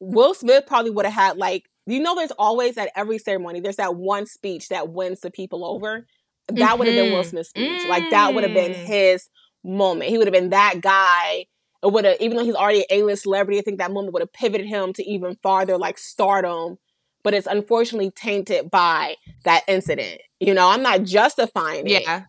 Will 0.00 0.34
Smith 0.34 0.64
probably 0.66 0.90
would 0.90 1.06
have 1.06 1.14
had 1.14 1.36
like 1.38 1.64
you 1.86 2.00
know 2.00 2.14
there's 2.14 2.32
always 2.32 2.76
at 2.76 2.90
every 2.96 3.18
ceremony 3.18 3.60
there's 3.60 3.76
that 3.76 3.94
one 3.96 4.26
speech 4.26 4.68
that 4.68 4.88
wins 4.90 5.20
the 5.20 5.30
people 5.30 5.64
over. 5.64 6.06
That 6.48 6.78
would 6.78 6.86
have 6.86 6.96
been 6.96 7.12
Will 7.12 7.22
Mhm. 7.22 7.26
Smith's 7.30 7.50
speech. 7.50 7.84
Like 7.88 8.10
that 8.10 8.34
would 8.34 8.44
have 8.44 8.54
been 8.54 8.72
Mm. 8.72 8.86
his 8.86 9.28
moment. 9.64 10.10
He 10.10 10.18
would 10.18 10.26
have 10.26 10.34
been 10.34 10.50
that 10.50 10.80
guy. 10.80 11.46
It 11.82 11.92
would 11.92 12.04
have 12.04 12.16
even 12.20 12.36
though 12.36 12.44
he's 12.44 12.54
already 12.54 12.80
an 12.80 12.86
A-list 12.90 13.24
celebrity, 13.24 13.58
I 13.58 13.62
think 13.62 13.78
that 13.78 13.90
moment 13.90 14.12
would 14.14 14.22
have 14.22 14.32
pivoted 14.32 14.66
him 14.66 14.92
to 14.94 15.04
even 15.04 15.36
farther 15.42 15.76
like 15.76 15.98
stardom. 15.98 16.78
But 17.24 17.34
it's 17.34 17.46
unfortunately 17.48 18.12
tainted 18.12 18.70
by 18.70 19.16
that 19.44 19.62
incident. 19.66 20.20
You 20.38 20.54
know, 20.54 20.68
I'm 20.68 20.82
not 20.82 21.02
justifying 21.02 21.86
it. 21.86 22.02
yeah, 22.02 22.24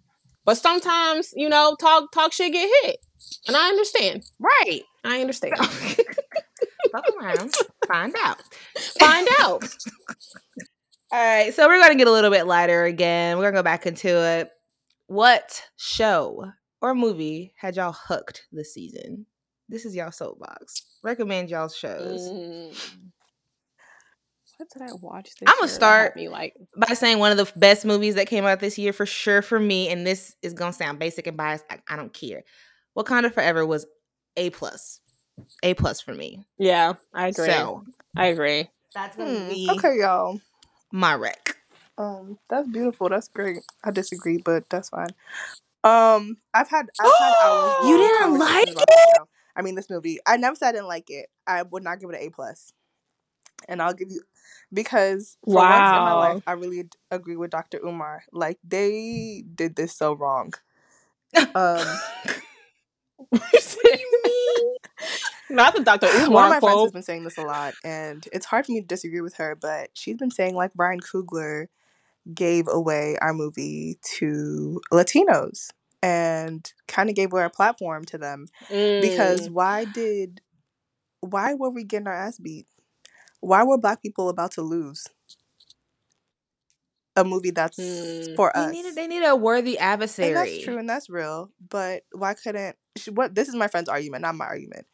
But 0.46 0.58
sometimes, 0.58 1.32
you 1.36 1.50
know, 1.50 1.76
talk 1.80 2.12
talk 2.12 2.34
shit 2.34 2.52
get 2.54 2.70
hit. 2.84 2.98
And 3.48 3.56
I 3.56 3.68
understand. 3.70 4.24
right. 4.40 4.82
I 5.04 5.22
understand. 5.22 5.54
Fuck 6.92 7.06
around, 7.22 7.54
find 7.88 8.16
out. 8.24 8.38
Find 9.00 9.28
out. 9.40 9.64
All 11.12 11.24
right, 11.24 11.54
so 11.54 11.68
we're 11.68 11.82
gonna 11.82 11.96
get 11.96 12.08
a 12.08 12.12
little 12.12 12.32
bit 12.32 12.48
lighter 12.48 12.84
again. 12.84 13.38
We're 13.38 13.46
gonna 13.46 13.60
go 13.60 13.64
back 13.64 13.86
into 13.86 14.10
it. 14.10 14.52
What 15.08 15.64
show 15.78 16.52
or 16.82 16.94
movie 16.94 17.54
had 17.58 17.76
y'all 17.76 17.96
hooked 17.98 18.48
this 18.52 18.74
season? 18.74 19.26
This 19.70 19.86
is 19.86 19.96
y'all 19.96 20.12
soapbox. 20.12 20.82
Recommend 21.04 21.50
y'all 21.50 21.70
shows. 21.70 22.22
Mm. 22.22 23.04
What 24.58 24.70
did 24.72 24.82
I 24.82 24.94
watch 25.02 25.30
this 25.40 25.48
I'ma 25.48 25.54
year 25.54 25.56
that 25.60 25.62
had 25.62 25.70
start 25.70 26.16
me 26.16 26.30
like 26.30 26.56
By 26.76 26.94
saying 26.96 27.20
one 27.20 27.32
of 27.32 27.38
the 27.38 27.52
best 27.60 27.86
movies 27.86 28.16
that 28.16 28.28
came 28.28 28.44
out 28.46 28.60
this 28.60 28.78
year 28.78 28.92
for 28.92 29.06
sure 29.06 29.42
for 29.42 29.60
me, 29.60 29.90
and 29.90 30.06
this 30.06 30.36
is 30.42 30.54
gonna 30.54 30.74
sound 30.74 31.00
basic 31.00 31.28
and 31.28 31.38
biased. 31.38 31.64
I, 31.70 31.80
I 31.88 31.96
don't 31.96 32.14
care. 32.14 32.44
Wakanda 32.98 33.32
Forever 33.32 33.66
was 33.66 33.86
a 34.36 34.50
plus, 34.50 35.00
a 35.64 35.74
plus 35.74 36.02
for 36.02 36.14
me. 36.14 36.46
Yeah, 36.58 36.94
I 37.14 37.28
agree. 37.28 37.46
So 37.46 37.84
I 38.16 38.28
agree. 38.28 38.70
that's 38.94 39.16
Hmm, 39.16 39.50
okay, 39.72 39.98
y'all. 40.00 40.40
my 40.92 41.14
rec. 41.16 41.58
Um, 41.98 42.38
that's 42.50 42.68
beautiful. 42.70 43.10
That's 43.10 43.28
great. 43.28 43.58
I 43.84 43.92
disagree, 43.92 44.38
but 44.38 44.70
that's 44.70 44.90
fine. 44.90 45.10
Um, 45.84 46.38
I've 46.54 46.70
had 46.70 46.88
I've 47.00 47.12
had 47.20 47.34
hours. 47.42 47.74
You 47.84 47.98
didn't 47.98 48.38
like 48.40 48.68
it. 48.68 49.20
I 49.56 49.62
mean, 49.62 49.76
this 49.76 49.90
movie. 49.90 50.20
I 50.28 50.38
never 50.38 50.56
said 50.56 50.70
I 50.70 50.72
didn't 50.74 50.88
like 50.88 51.10
it. 51.10 51.30
I 51.48 51.64
would 51.64 51.84
not 51.84 52.00
give 52.00 52.10
it 52.10 52.16
an 52.16 52.22
A 52.22 52.30
plus. 52.30 52.72
plus, 52.72 52.74
and 53.68 53.82
I'll 53.82 53.94
give 53.94 54.12
you 54.12 54.22
because 54.72 55.38
for 55.46 55.66
once 55.68 55.92
in 55.92 56.04
my 56.04 56.14
life, 56.14 56.44
I 56.46 56.52
really 56.54 56.84
d- 56.84 56.90
agree 57.12 57.36
with 57.38 57.50
Dr. 57.52 57.80
Umar. 57.84 58.24
Like 58.32 58.60
they 58.68 59.44
did 59.56 59.76
this 59.76 59.96
so 59.96 60.14
wrong. 60.14 60.54
Um, 61.56 61.86
what 63.30 63.42
do 63.84 64.00
you 64.00 64.12
mean? 64.12 64.17
Not 65.50 65.76
the 65.76 65.84
Dr. 65.84 66.08
one 66.08 66.16
of 66.24 66.30
Umar 66.30 66.50
my 66.50 66.60
friends 66.60 66.82
has 66.84 66.92
been 66.92 67.04
saying 67.04 67.24
this 67.24 67.38
a 67.38 67.42
lot, 67.44 67.76
and 67.84 68.28
it's 68.34 68.46
hard 68.46 68.66
for 68.66 68.72
me 68.74 68.82
to 68.82 68.88
disagree 68.88 69.22
with 69.22 69.36
her. 69.36 69.56
But 69.56 69.90
she's 69.94 70.18
been 70.18 70.32
saying 70.32 70.56
like 70.56 70.74
Brian 70.74 71.00
Coogler 71.00 71.68
gave 72.34 72.68
away 72.70 73.18
our 73.22 73.34
movie 73.34 73.98
to 74.18 74.82
Latinos 74.92 75.70
and 76.04 76.72
kind 76.88 77.10
of 77.10 77.16
gave 77.16 77.32
away 77.32 77.44
our 77.44 77.50
platform 77.50 78.04
to 78.06 78.18
them 78.18 78.48
because 79.00 79.48
Mm. 79.48 79.52
why 79.52 79.86
did 79.86 80.42
why 81.22 81.54
were 81.54 81.70
we 81.70 81.84
getting 81.84 82.08
our 82.08 82.14
ass 82.14 82.38
beat? 82.40 82.68
Why 83.42 83.64
were 83.64 83.78
black 83.78 84.02
people 84.02 84.30
about 84.30 84.52
to 84.54 84.62
lose 84.62 85.08
a 87.16 87.24
movie 87.24 87.52
that's 87.52 87.78
Mm. 87.80 88.36
for 88.36 88.52
They 88.54 88.62
us? 88.62 88.72
needed 88.72 88.96
they 88.96 89.08
need 89.08 89.24
a 89.24 89.36
worthy 89.36 89.78
And 89.80 89.86
adversary. 89.94 90.34
that's 90.34 90.64
true 90.64 90.78
and 90.78 90.90
that's 90.90 91.10
real. 91.10 91.52
But 91.70 92.04
why 92.12 92.34
couldn't 92.36 92.76
sh- 92.98 93.10
what 93.10 93.34
this 93.36 93.48
is 93.48 93.56
my 93.56 93.68
friend's 93.68 93.90
argument, 93.90 94.22
not 94.22 94.36
my 94.36 94.46
argument. 94.46 94.86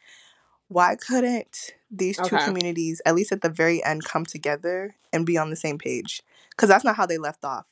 Why 0.67 0.95
couldn't 0.95 1.71
these 1.91 2.19
two 2.19 2.37
Okay. 2.37 2.45
communities, 2.45 3.01
at 3.05 3.15
least 3.15 3.31
at 3.31 3.41
the 3.41 3.49
very 3.49 3.83
end, 3.83 4.05
come 4.05 4.25
together 4.25 4.95
and 5.11 5.25
be 5.25 5.37
on 5.37 5.49
the 5.49 5.55
same 5.55 5.77
page? 5.77 6.21
Because 6.51 6.69
that's 6.69 6.83
not 6.83 6.95
how 6.95 7.05
they 7.05 7.17
left 7.17 7.45
off. 7.45 7.65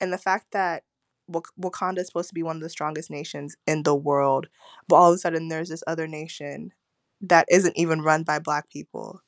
And 0.00 0.12
the 0.12 0.18
fact 0.18 0.52
that 0.52 0.84
Wak- 1.28 1.52
Wakanda 1.60 1.98
is 1.98 2.06
supposed 2.06 2.28
to 2.28 2.34
be 2.34 2.42
one 2.42 2.56
of 2.56 2.62
the 2.62 2.68
strongest 2.70 3.10
nations 3.10 3.56
in 3.66 3.82
the 3.82 3.94
world, 3.94 4.48
but 4.88 4.96
all 4.96 5.10
of 5.10 5.16
a 5.16 5.18
sudden 5.18 5.48
there's 5.48 5.68
this 5.68 5.84
other 5.86 6.06
nation 6.08 6.72
that 7.20 7.46
isn't 7.50 7.76
even 7.76 8.02
run 8.02 8.22
by 8.22 8.38
black 8.38 8.70
people 8.70 9.20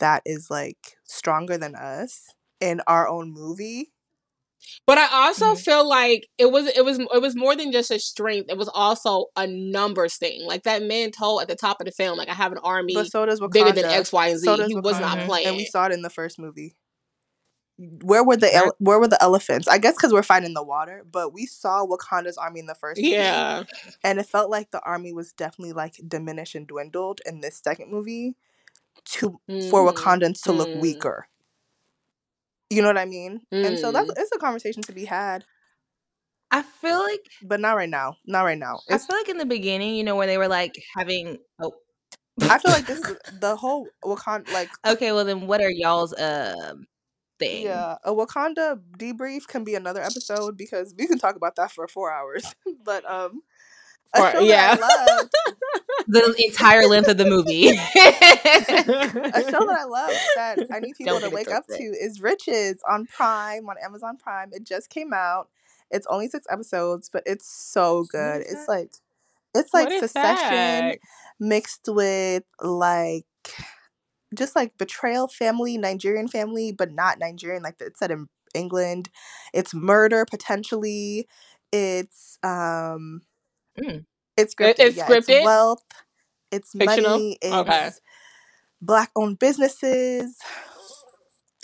that 0.00 0.22
is 0.26 0.50
like 0.50 0.98
stronger 1.04 1.58
than 1.58 1.76
us 1.76 2.34
in 2.60 2.82
our 2.88 3.08
own 3.08 3.32
movie. 3.32 3.93
But 4.86 4.98
I 4.98 5.08
also 5.26 5.54
Mhm. 5.54 5.60
feel 5.64 5.88
like 5.88 6.28
it 6.38 6.46
was 6.50 6.66
it 6.66 6.84
was 6.84 6.98
it 6.98 7.20
was 7.22 7.34
more 7.36 7.54
than 7.56 7.72
just 7.72 7.90
a 7.90 7.98
strength. 7.98 8.50
It 8.50 8.56
was 8.58 8.68
also 8.72 9.26
a 9.36 9.46
numbers 9.46 10.16
thing. 10.16 10.42
Like 10.46 10.62
that 10.64 10.82
man 10.82 11.10
told 11.10 11.42
at 11.42 11.48
the 11.48 11.56
top 11.56 11.80
of 11.80 11.86
the 11.86 11.92
film, 11.92 12.16
like 12.18 12.28
I 12.28 12.34
have 12.34 12.52
an 12.52 12.58
army 12.58 12.94
But 12.94 13.10
so 13.10 13.24
does 13.26 13.40
Wakanda. 13.40 13.52
bigger 13.52 13.72
than 13.72 13.84
X, 13.86 14.12
Y, 14.12 14.28
and 14.28 14.38
Z. 14.40 14.46
So 14.46 14.66
he 14.66 14.74
was 14.76 14.98
not 15.00 15.18
playing. 15.26 15.46
and 15.48 15.56
we 15.56 15.64
saw 15.66 15.86
it 15.86 15.92
in 15.92 16.02
the 16.02 16.10
first 16.10 16.38
movie. 16.38 16.76
Where 17.76 18.22
were 18.22 18.36
the 18.36 18.46
Where- 18.46 18.64
ele- 18.66 18.76
where 18.78 19.00
were 19.00 19.08
the 19.08 19.20
elephants? 19.20 19.66
I 19.66 19.78
guess 19.78 19.94
because 19.96 20.12
we're 20.12 20.22
fighting 20.22 20.54
the 20.54 20.62
water, 20.62 21.04
but 21.10 21.32
we 21.32 21.44
saw 21.44 21.84
Wakanda's 21.84 22.38
army 22.38 22.60
in 22.60 22.66
the 22.66 22.74
first 22.76 23.00
movie, 23.00 23.14
yeah. 23.16 23.64
and 24.04 24.20
it 24.20 24.26
felt 24.26 24.48
like 24.48 24.70
the 24.70 24.80
army 24.82 25.12
was 25.12 25.32
definitely 25.32 25.72
like 25.72 25.96
diminished 26.06 26.54
and 26.54 26.68
dwindled 26.68 27.20
in 27.26 27.40
this 27.40 27.60
second 27.62 27.90
movie 27.90 28.36
to 29.06 29.40
for 29.70 29.82
Mm, 29.82 29.92
Wakandans 29.92 30.42
to 30.44 30.52
look 30.52 30.68
mm, 30.68 30.80
weaker. 30.80 31.26
You 32.74 32.82
know 32.82 32.88
what 32.88 32.98
I 32.98 33.04
mean? 33.04 33.40
And 33.52 33.78
so 33.78 33.92
that's 33.92 34.10
mm. 34.10 34.14
it's 34.16 34.32
a 34.34 34.38
conversation 34.38 34.82
to 34.82 34.92
be 34.92 35.04
had, 35.04 35.44
I 36.54 36.62
feel 36.62 37.00
like 37.00 37.20
but 37.42 37.60
not 37.60 37.76
right 37.76 37.88
now. 37.88 38.16
Not 38.26 38.42
right 38.42 38.58
now. 38.58 38.78
I 38.88 38.98
feel 38.98 39.16
like 39.16 39.28
in 39.28 39.38
the 39.38 39.46
beginning, 39.46 39.96
you 39.96 40.04
know, 40.04 40.14
where 40.14 40.26
they 40.26 40.38
were 40.38 40.48
like 40.48 40.74
having 40.96 41.38
oh 41.60 41.72
I 42.42 42.58
feel 42.58 42.72
like 42.72 42.86
this 42.86 42.98
is 43.08 43.16
the 43.40 43.56
whole 43.56 43.88
Wakanda 44.04 44.52
like 44.52 44.70
okay, 44.86 45.12
well 45.12 45.24
then 45.24 45.46
what 45.48 45.60
are 45.60 45.70
y'all's 45.70 46.14
um 46.18 46.86
thing? 47.40 47.64
Yeah, 47.64 47.96
a 48.04 48.12
Wakanda 48.12 48.80
debrief 48.96 49.48
can 49.48 49.64
be 49.64 49.74
another 49.74 50.00
episode 50.00 50.56
because 50.56 50.94
we 50.96 51.08
can 51.08 51.18
talk 51.18 51.36
about 51.36 51.56
that 51.56 51.72
for 51.72 51.88
four 51.88 52.12
hours. 52.12 52.54
but 52.84 53.08
um, 53.10 53.42
Or- 54.18 54.40
yeah. 54.40 54.76
The 56.06 56.34
entire 56.46 56.86
length 56.86 57.08
of 57.08 57.16
the 57.16 57.24
movie. 57.24 57.68
a 57.68 59.50
show 59.50 59.66
that 59.66 59.78
I 59.80 59.84
love 59.84 60.10
that 60.36 60.58
I 60.70 60.78
need 60.80 60.96
people 60.96 61.18
Don't 61.18 61.30
to 61.30 61.34
wake 61.34 61.50
up 61.50 61.66
to 61.66 61.82
is 61.82 62.20
Riches 62.20 62.82
on 62.88 63.06
Prime 63.06 63.66
on 63.68 63.76
Amazon 63.82 64.18
Prime. 64.18 64.50
It 64.52 64.64
just 64.64 64.90
came 64.90 65.14
out. 65.14 65.48
It's 65.90 66.06
only 66.08 66.28
six 66.28 66.46
episodes, 66.50 67.08
but 67.10 67.22
it's 67.24 67.48
so 67.48 68.04
good. 68.10 68.42
It's 68.42 68.68
like 68.68 68.90
it's 69.54 69.72
like 69.72 69.86
what 69.86 69.92
is 69.94 70.00
Succession 70.00 70.50
that? 70.50 70.98
mixed 71.40 71.88
with 71.88 72.44
like 72.60 73.24
just 74.34 74.54
like 74.54 74.76
betrayal 74.76 75.26
family, 75.28 75.78
Nigerian 75.78 76.28
family, 76.28 76.70
but 76.70 76.92
not 76.92 77.18
Nigerian. 77.18 77.62
Like 77.62 77.76
it's 77.80 77.98
set 77.98 78.10
in 78.10 78.28
England. 78.54 79.08
It's 79.54 79.72
murder 79.74 80.26
potentially. 80.28 81.28
It's 81.72 82.38
um 82.42 83.22
Mm. 83.78 84.04
it's 84.36 84.52
It- 84.52 84.56
scripted. 84.56 84.74
it's 84.78 84.96
yeah, 84.96 85.06
scripted? 85.06 85.28
It's 85.28 85.44
wealth. 85.44 85.82
It's 86.50 86.70
Fictional? 86.72 87.10
money. 87.12 87.38
It's 87.42 87.52
Okay. 87.52 87.90
black 88.80 89.10
owned 89.16 89.38
businesses. 89.38 90.36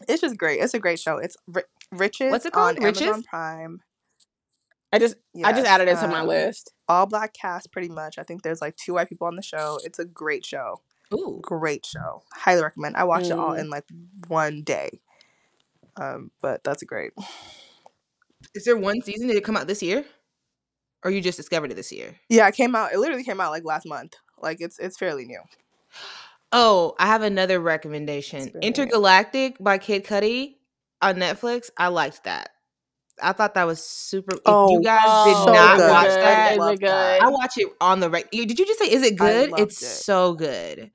It's 0.09 0.21
just 0.23 0.37
great. 0.37 0.61
It's 0.61 0.75
a 0.75 0.79
great 0.79 0.99
show. 0.99 1.19
It's 1.19 1.37
Ri- 1.47 1.63
Riches 1.93 2.31
What's 2.33 2.47
it 2.47 2.55
on 2.55 2.75
called? 2.77 2.85
Riches? 2.85 3.03
Amazon 3.03 3.23
Prime. 3.23 3.81
I 4.93 4.99
just 4.99 5.15
I 5.45 5.53
just 5.53 5.67
added 5.69 5.87
it 5.89 5.99
to 6.01 6.09
my 6.09 6.21
um, 6.21 6.27
list. 6.27 6.73
All 6.89 7.07
black 7.07 7.33
cast, 7.35 7.71
pretty 7.71 7.89
much. 7.89 8.19
I 8.19 8.25
think 8.25 8.43
there's 8.43 8.61
like 8.61 8.75
two 8.77 8.95
white 8.95 9.09
people 9.09 9.29
on 9.29 9.37
the 9.37 9.43
show. 9.43 9.79
It's 9.85 9.99
a 10.01 10.05
great 10.05 10.45
show. 10.45 10.81
Ooh. 11.13 11.39
great 11.43 11.85
show. 11.85 12.23
Highly 12.33 12.63
recommend. 12.63 12.97
I 12.97 13.05
watched 13.05 13.27
it 13.27 13.33
all 13.33 13.51
Mm. 13.53 13.59
in 13.61 13.71
like 13.71 13.85
one 14.29 14.63
day. 14.63 15.01
Um, 15.97 16.31
but 16.41 16.63
that's 16.65 16.83
great. 16.85 17.13
Is 18.55 18.65
there 18.65 18.77
one 18.77 19.03
season? 19.03 19.27
Did 19.29 19.37
it 19.37 19.45
come 19.45 19.57
out 19.57 19.67
this 19.67 19.83
year? 19.83 20.05
Or 21.05 21.11
you 21.11 21.21
just 21.21 21.37
discovered 21.39 21.71
it 21.71 21.75
this 21.77 21.93
year? 21.93 22.15
Yeah, 22.29 22.47
it 22.49 22.55
came 22.55 22.75
out. 22.77 22.93
It 22.93 22.99
literally 22.99 23.25
came 23.25 23.41
out 23.41 23.51
like 23.51 23.65
last 23.65 23.87
month. 23.87 24.15
Like 24.39 24.59
it's 24.61 24.79
it's 24.79 24.99
fairly 24.99 25.25
new. 25.25 25.41
Oh, 26.53 26.95
I 26.99 27.07
have 27.07 27.23
another 27.23 27.61
recommendation. 27.61 28.41
It's 28.41 28.53
very 28.53 28.65
new. 28.67 28.73
Entergalactic 28.73 29.57
by 29.61 29.79
Kid 29.79 30.05
Cudi 30.05 30.57
on 31.01 31.17
Netflix. 31.17 31.71
I 31.79 31.89
liked 31.89 32.25
that. 32.25 32.51
I 33.23 33.33
thought 33.33 33.55
that 33.55 33.65
was 33.67 33.85
super. 33.85 34.35
If 34.35 34.41
Oh, 34.47 34.69
you 34.71 34.83
guys 34.83 35.01
Oh, 35.07 35.25
did 35.25 35.37
so 35.45 35.53
not 35.53 35.77
good. 35.77 35.91
watch 35.91 36.19
that, 36.21 36.53
good? 36.53 36.53
Is 36.53 36.59
love 36.59 36.75
it 36.75 36.81
good? 36.81 36.89
that. 36.89 37.23
I 37.23 37.29
watch 37.29 37.53
it 37.57 37.69
on 37.81 38.01
the 38.01 38.11
right. 38.11 38.31
Did 38.31 38.59
you 38.59 38.67
just 38.67 38.79
say 38.79 38.91
is 38.91 39.03
it 39.03 39.17
I 39.21 39.33
good? 39.33 39.51
loved 39.51 39.63
It's 39.63 39.83
it. 39.83 39.89
so 39.91 40.35
good. 40.35 40.91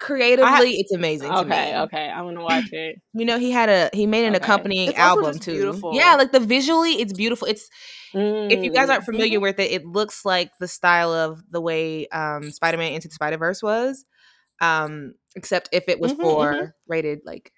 Creatively, 0.00 0.72
it's 0.80 0.92
amazing 0.92 1.34
to 1.36 1.44
Okay, 1.44 1.72
me. 1.72 1.80
okay. 1.82 2.08
I'm 2.10 2.24
gonna 2.24 2.42
watch 2.42 2.72
it. 2.72 3.00
You 3.12 3.24
know, 3.24 3.38
he 3.38 3.50
had 3.50 3.68
a 3.68 3.90
he 3.92 4.06
made 4.06 4.24
an 4.26 4.34
Okay. 4.34 4.44
accompanying 4.44 4.90
It's 4.90 4.98
album 4.98 5.38
too. 5.38 5.52
beautiful. 5.52 5.92
Yeah, 5.92 6.16
like 6.16 6.32
the 6.32 6.40
visually, 6.40 7.00
it's 7.00 7.12
beautiful. 7.12 7.46
It's 7.46 7.68
if 8.48 8.62
you 8.64 8.70
guys 8.72 8.88
Mm. 8.88 8.90
aren't 8.90 9.04
familiar 9.04 9.40
with 9.40 9.58
it, 9.60 9.70
it 9.70 9.84
looks 9.86 10.24
like 10.24 10.50
the 10.60 10.68
style 10.68 11.12
of 11.12 11.42
the 11.50 11.60
way 11.60 12.06
um 12.08 12.50
Spider-Man 12.50 12.92
Into 12.92 13.08
the 13.08 13.14
Spider-Verse 13.14 13.62
was. 13.62 14.04
Um, 14.60 15.14
except 15.36 15.68
if 15.72 15.88
it 15.88 16.00
was 16.00 16.12
Mhm, 16.12 16.20
for 16.20 16.54
mhm. 16.54 16.72
rated 16.88 17.20
like 17.24 17.52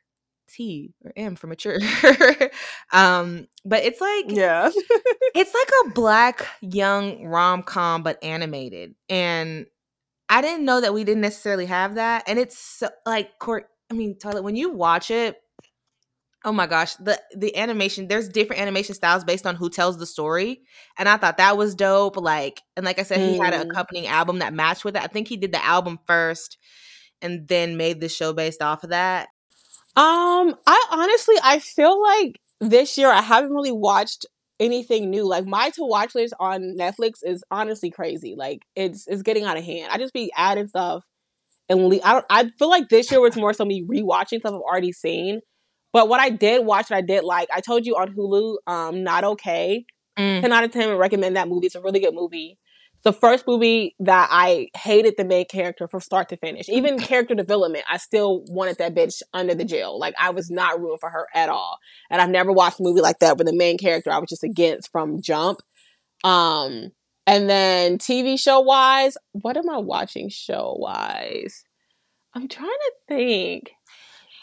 T 0.48 0.92
or 1.04 1.12
M 1.16 1.36
for 1.36 1.46
mature. 1.48 1.78
um, 2.92 3.46
but 3.64 3.84
it's 3.84 4.00
like 4.00 4.26
Yeah. 4.28 4.70
it's 5.34 5.54
like 5.54 5.70
a 5.86 5.90
black 5.90 6.46
young 6.60 7.24
rom-com 7.26 8.02
but 8.02 8.22
animated. 8.22 8.94
And 9.08 9.66
I 10.28 10.42
didn't 10.42 10.64
know 10.64 10.80
that 10.80 10.94
we 10.94 11.04
didn't 11.04 11.22
necessarily 11.22 11.66
have 11.66 11.94
that. 11.96 12.24
And 12.26 12.38
it's 12.38 12.58
so, 12.58 12.88
like 13.06 13.38
court 13.38 13.68
I 13.90 13.94
mean, 13.94 14.18
Tyler, 14.18 14.42
when 14.42 14.56
you 14.56 14.70
watch 14.70 15.10
it, 15.12 15.36
oh 16.44 16.52
my 16.52 16.66
gosh, 16.66 16.94
the 16.96 17.20
the 17.36 17.56
animation, 17.56 18.08
there's 18.08 18.28
different 18.28 18.62
animation 18.62 18.94
styles 18.94 19.24
based 19.24 19.46
on 19.46 19.56
who 19.56 19.68
tells 19.70 19.98
the 19.98 20.06
story. 20.06 20.60
And 20.98 21.08
I 21.08 21.16
thought 21.16 21.38
that 21.38 21.56
was 21.56 21.74
dope. 21.74 22.16
Like, 22.16 22.62
and 22.76 22.84
like 22.86 22.98
I 22.98 23.02
said, 23.02 23.20
he 23.22 23.34
had 23.42 23.54
an 23.54 23.62
Mm. 23.62 23.62
accompanying 23.62 24.06
album 24.06 24.38
that 24.40 24.54
matched 24.54 24.84
with 24.84 24.96
it. 24.96 25.02
I 25.02 25.08
think 25.08 25.28
he 25.28 25.36
did 25.36 25.52
the 25.52 25.64
album 25.64 25.98
first 26.06 26.58
and 27.22 27.48
then 27.48 27.76
made 27.76 28.00
the 28.00 28.08
show 28.08 28.32
based 28.32 28.62
off 28.62 28.84
of 28.84 28.90
that. 28.90 29.28
Um, 29.96 30.54
I 30.66 30.86
honestly 30.90 31.36
I 31.42 31.58
feel 31.58 32.00
like 32.02 32.40
this 32.60 32.98
year 32.98 33.10
I 33.10 33.22
haven't 33.22 33.52
really 33.52 33.72
watched 33.72 34.26
anything 34.60 35.10
new. 35.10 35.26
Like 35.26 35.46
my 35.46 35.70
to 35.70 35.84
watch 35.84 36.14
list 36.14 36.34
on 36.40 36.76
Netflix 36.78 37.18
is 37.22 37.44
honestly 37.50 37.90
crazy. 37.90 38.34
Like 38.36 38.62
it's 38.74 39.06
it's 39.06 39.22
getting 39.22 39.44
out 39.44 39.56
of 39.56 39.64
hand. 39.64 39.90
I 39.92 39.98
just 39.98 40.14
be 40.14 40.32
adding 40.36 40.68
stuff 40.68 41.04
and 41.68 41.88
le- 41.88 42.00
I 42.04 42.12
don't 42.14 42.26
I 42.30 42.48
feel 42.58 42.68
like 42.68 42.88
this 42.88 43.10
year 43.10 43.20
was 43.20 43.36
more 43.36 43.52
so 43.52 43.64
me 43.64 43.84
rewatching 43.84 44.40
stuff 44.40 44.54
I've 44.54 44.60
already 44.60 44.92
seen. 44.92 45.40
But 45.92 46.08
what 46.08 46.20
I 46.20 46.30
did 46.30 46.66
watch, 46.66 46.90
I 46.92 47.00
did 47.00 47.24
like, 47.24 47.48
I 47.54 47.60
told 47.60 47.86
you 47.86 47.94
on 47.96 48.14
Hulu, 48.14 48.56
um, 48.66 49.02
Not 49.02 49.24
Okay. 49.24 49.86
Mm. 50.18 50.40
10 50.40 50.52
out 50.52 50.64
of 50.64 50.72
10 50.72 50.88
would 50.88 50.98
recommend 50.98 51.36
that 51.36 51.48
movie. 51.48 51.66
It's 51.66 51.74
a 51.74 51.80
really 51.80 52.00
good 52.00 52.14
movie. 52.14 52.58
The 53.06 53.12
first 53.12 53.46
movie 53.46 53.94
that 54.00 54.28
I 54.32 54.66
hated 54.76 55.14
the 55.16 55.24
main 55.24 55.44
character 55.44 55.86
from 55.86 56.00
start 56.00 56.28
to 56.30 56.36
finish. 56.36 56.68
Even 56.68 56.98
character 56.98 57.36
development, 57.36 57.84
I 57.88 57.98
still 57.98 58.42
wanted 58.48 58.78
that 58.78 58.96
bitch 58.96 59.22
under 59.32 59.54
the 59.54 59.64
jail. 59.64 59.96
Like 59.96 60.16
I 60.18 60.30
was 60.30 60.50
not 60.50 60.80
rooting 60.80 60.98
for 60.98 61.10
her 61.10 61.28
at 61.32 61.48
all. 61.48 61.78
And 62.10 62.20
I've 62.20 62.30
never 62.30 62.50
watched 62.50 62.80
a 62.80 62.82
movie 62.82 63.00
like 63.00 63.20
that 63.20 63.38
where 63.38 63.44
the 63.44 63.56
main 63.56 63.78
character 63.78 64.10
I 64.10 64.18
was 64.18 64.28
just 64.28 64.42
against 64.42 64.90
from 64.90 65.22
jump. 65.22 65.60
Um 66.24 66.90
and 67.28 67.48
then 67.48 67.98
TV 67.98 68.40
show 68.40 68.58
wise, 68.58 69.16
what 69.30 69.56
am 69.56 69.70
I 69.70 69.78
watching 69.78 70.28
show 70.28 70.76
wise? 70.76 71.62
I'm 72.34 72.48
trying 72.48 72.66
to 72.66 72.92
think. 73.06 73.70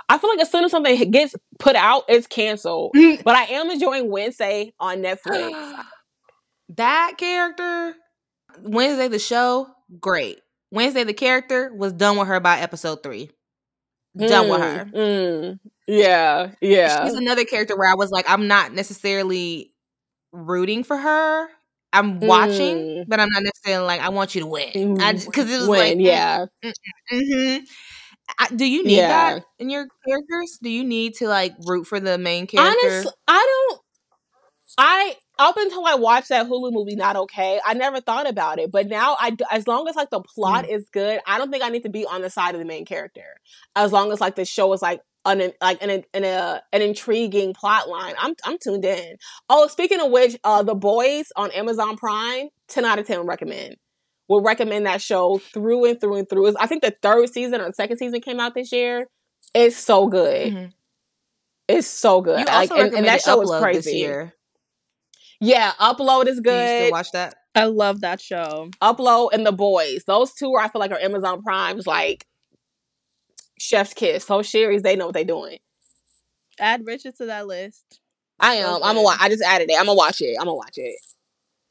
I 0.08 0.20
feel 0.20 0.30
like 0.30 0.40
as 0.40 0.50
soon 0.50 0.64
as 0.64 0.72
something 0.72 1.12
gets 1.12 1.36
put 1.60 1.76
out, 1.76 2.04
it's 2.08 2.28
canceled. 2.28 2.94
but 3.26 3.36
I 3.36 3.44
am 3.44 3.70
enjoying 3.70 4.10
Wednesday 4.10 4.74
on 4.80 5.00
Netflix. 5.00 5.84
that 6.78 7.16
character, 7.18 7.96
Wednesday 8.62 9.08
the 9.08 9.20
show, 9.20 9.68
great. 10.00 10.40
Wednesday 10.72 11.04
the 11.04 11.14
character 11.14 11.72
was 11.74 11.94
done 11.94 12.18
with 12.18 12.28
her 12.28 12.40
by 12.40 12.60
episode 12.60 13.04
three. 13.04 13.30
Done 14.18 14.50
with 14.50 14.62
her. 14.62 14.86
Mm, 14.86 14.94
mm. 14.94 15.60
Yeah, 15.88 16.52
yeah. 16.62 17.06
She's 17.06 17.16
another 17.16 17.46
character 17.46 17.76
where 17.78 17.90
I 17.90 17.96
was 17.96 18.12
like, 18.12 18.30
I'm 18.30 18.48
not 18.48 18.74
necessarily 18.74 19.74
rooting 20.32 20.84
for 20.84 20.98
her. 20.98 21.48
I'm 21.94 22.20
watching, 22.20 22.78
Mm. 22.78 23.06
but 23.08 23.20
I'm 23.20 23.30
not 23.30 23.44
necessarily 23.44 23.86
like 23.88 24.02
I 24.02 24.10
want 24.10 24.36
you 24.36 24.42
to 24.42 24.48
win. 24.48 24.72
Because 24.74 25.50
it 25.52 25.58
was 25.60 25.68
When, 25.68 25.98
like, 25.98 26.06
yeah. 26.06 26.46
hmm 27.10 27.58
I, 28.40 28.48
do 28.56 28.66
you 28.66 28.84
need 28.86 28.98
Yeah. 28.98 29.08
that 29.36 29.46
in 29.60 29.70
your 29.70 29.88
characters? 30.08 30.60
Do 30.62 30.70
you 30.70 30.84
need 30.84 31.16
to 31.16 31.28
like 31.28 31.54
root 31.68 31.86
for 31.86 32.00
the 32.00 32.18
main 32.18 32.48
character? 32.48 32.88
Honestly, 32.88 33.12
I 33.28 33.68
don't. 33.70 33.82
I 34.78 35.16
up 35.40 35.56
until 35.58 35.86
I 35.86 35.96
watched 35.96 36.30
that 36.30 36.48
Hulu 36.48 36.72
movie, 36.72 36.96
not 36.96 37.16
okay. 37.16 37.60
I 37.66 37.74
never 37.74 38.02
thought 38.02 38.28
about 38.28 38.60
it, 38.60 38.72
but 38.72 38.88
now 38.88 39.16
I, 39.20 39.36
as 39.52 39.68
long 39.68 39.88
as 39.88 39.96
like 39.96 40.10
the 40.10 40.22
plot 40.22 40.70
is 40.70 40.90
good, 40.92 41.20
I 41.28 41.38
don't 41.38 41.52
think 41.52 41.64
I 41.64 41.70
need 41.70 41.84
to 41.84 41.90
be 41.90 42.06
on 42.06 42.22
the 42.22 42.30
side 42.30 42.56
of 42.56 42.60
the 42.60 42.66
main 42.66 42.86
character. 42.86 43.26
As 43.76 43.92
long 43.92 44.12
as 44.12 44.20
like 44.22 44.36
the 44.36 44.46
show 44.46 44.72
is 44.74 44.82
like 44.82 45.02
an 45.26 45.52
like 45.62 45.82
an 45.82 46.04
an, 46.14 46.24
a, 46.24 46.62
an 46.72 46.82
intriguing 46.82 47.54
plot 47.54 47.88
line, 47.90 48.16
I'm 48.20 48.34
I'm 48.44 48.58
tuned 48.58 48.86
in. 48.86 49.16
Oh, 49.50 49.68
speaking 49.68 50.00
of 50.02 50.12
which, 50.12 50.38
uh, 50.44 50.64
the 50.64 50.76
boys 50.76 51.26
on 51.36 51.52
Amazon 51.52 51.96
Prime, 51.98 52.48
ten 52.68 52.86
out 52.86 53.00
of 53.00 53.08
ten 53.08 53.22
recommend. 53.22 53.76
Would 54.30 54.46
recommend 54.46 54.86
that 54.86 55.02
show 55.02 55.38
through 55.38 55.86
and 55.86 56.00
through 56.00 56.16
and 56.16 56.30
through. 56.30 56.48
It's- 56.48 56.64
I 56.64 56.66
think 56.68 56.82
the 56.82 56.96
third 57.02 57.30
season 57.32 57.60
or 57.60 57.66
the 57.68 57.74
second 57.74 57.98
season 57.98 58.22
came 58.22 58.40
out 58.40 58.56
this 58.56 58.72
year. 58.72 59.08
It's 59.54 59.76
so 59.76 60.08
good. 60.08 60.54
Mhm. 60.54 60.72
It's 61.68 61.88
so 61.88 62.22
good. 62.22 62.40
You 62.40 62.46
Like, 62.46 62.72
also 62.72 62.82
and, 62.84 62.94
and 62.94 63.06
that 63.06 63.22
show 63.22 63.42
Upload 63.42 63.62
crazy. 63.62 63.80
this 63.80 63.94
year. 63.94 64.34
Yeah, 65.44 65.72
Upload 65.80 66.28
is 66.28 66.40
Do 66.40 66.50
you 66.52 66.66
still 66.66 66.80
good. 66.86 66.92
watch 66.92 67.12
that? 67.12 67.36
I 67.56 67.66
love 67.66 68.02
that 68.02 68.20
show. 68.22 68.70
Upload 68.82 69.30
and 69.34 69.46
The 69.46 69.52
Boys. 69.52 70.04
Those 70.06 70.34
two 70.34 70.54
are 70.54 70.62
I 70.62 70.70
feel 70.70 70.80
like 70.80 70.92
are 70.92 71.00
Amazon 71.00 71.44
Prime's 71.44 71.86
like 71.86 72.26
Chef's 73.60 73.94
Kiss. 73.94 74.28
Whole 74.28 74.44
series, 74.44 74.82
they 74.82 74.96
know 74.96 75.06
what 75.08 75.14
they're 75.14 75.24
doing. 75.24 75.60
Add 76.60 76.86
Riches 76.86 77.16
to 77.16 77.26
that 77.28 77.48
list. 77.48 78.00
I 78.40 78.60
So 78.62 78.68
am. 78.68 78.74
I'm 78.76 78.96
gonna 78.96 79.02
watch. 79.04 79.18
I 79.22 79.30
just 79.30 79.44
added 79.44 79.70
it. 79.70 79.78
I'm 79.80 79.86
gonna 79.86 79.96
watch 79.96 80.22
it. 80.22 80.36
I'm 80.40 80.46
gonna 80.46 80.56
watch 80.56 80.78
it. 80.78 80.96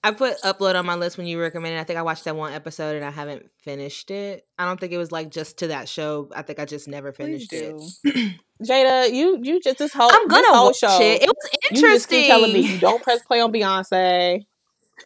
I 0.05 0.11
put 0.11 0.41
upload 0.43 0.75
on 0.75 0.85
my 0.85 0.97
list 0.97 1.17
when 1.17 1.29
you 1.29 1.41
recommended. 1.41 1.79
I 1.79 1.85
think 1.85 1.99
I 1.99 2.03
watched 2.03 2.25
that 2.25 2.35
one 2.35 2.53
episode 2.53 2.97
and 2.97 3.05
I 3.05 3.11
haven't 3.11 3.49
finished 3.63 4.11
it. 4.11 4.45
I 4.59 4.65
don't 4.65 4.81
think 4.81 4.93
it 4.93 4.99
was 4.99 5.13
like 5.13 5.31
just 5.31 5.59
to 5.59 5.69
that 5.69 5.89
show. 5.89 6.29
I 6.35 6.43
think 6.43 6.59
I 6.59 6.65
just 6.65 6.89
never 6.89 7.13
finished 7.13 7.53
it. 7.53 7.75
do. 8.63 8.73
Jada, 8.73 9.13
you 9.13 9.39
you 9.43 9.61
just 9.61 9.79
this 9.79 9.93
whole 9.93 10.11
I'm 10.13 10.29
gonna 10.29 10.43
this 10.43 10.51
whole 10.51 10.67
watch 10.67 10.79
show. 10.79 10.99
it. 11.01 11.23
It 11.23 11.29
was 11.29 11.51
You 11.71 11.81
just 11.81 12.09
keep 12.09 12.19
interesting. 12.21 12.27
telling 12.27 12.53
me 12.53 12.61
you 12.61 12.79
don't 12.79 13.03
press 13.03 13.23
play 13.25 13.41
on 13.41 13.53
Beyonce. 13.53 14.45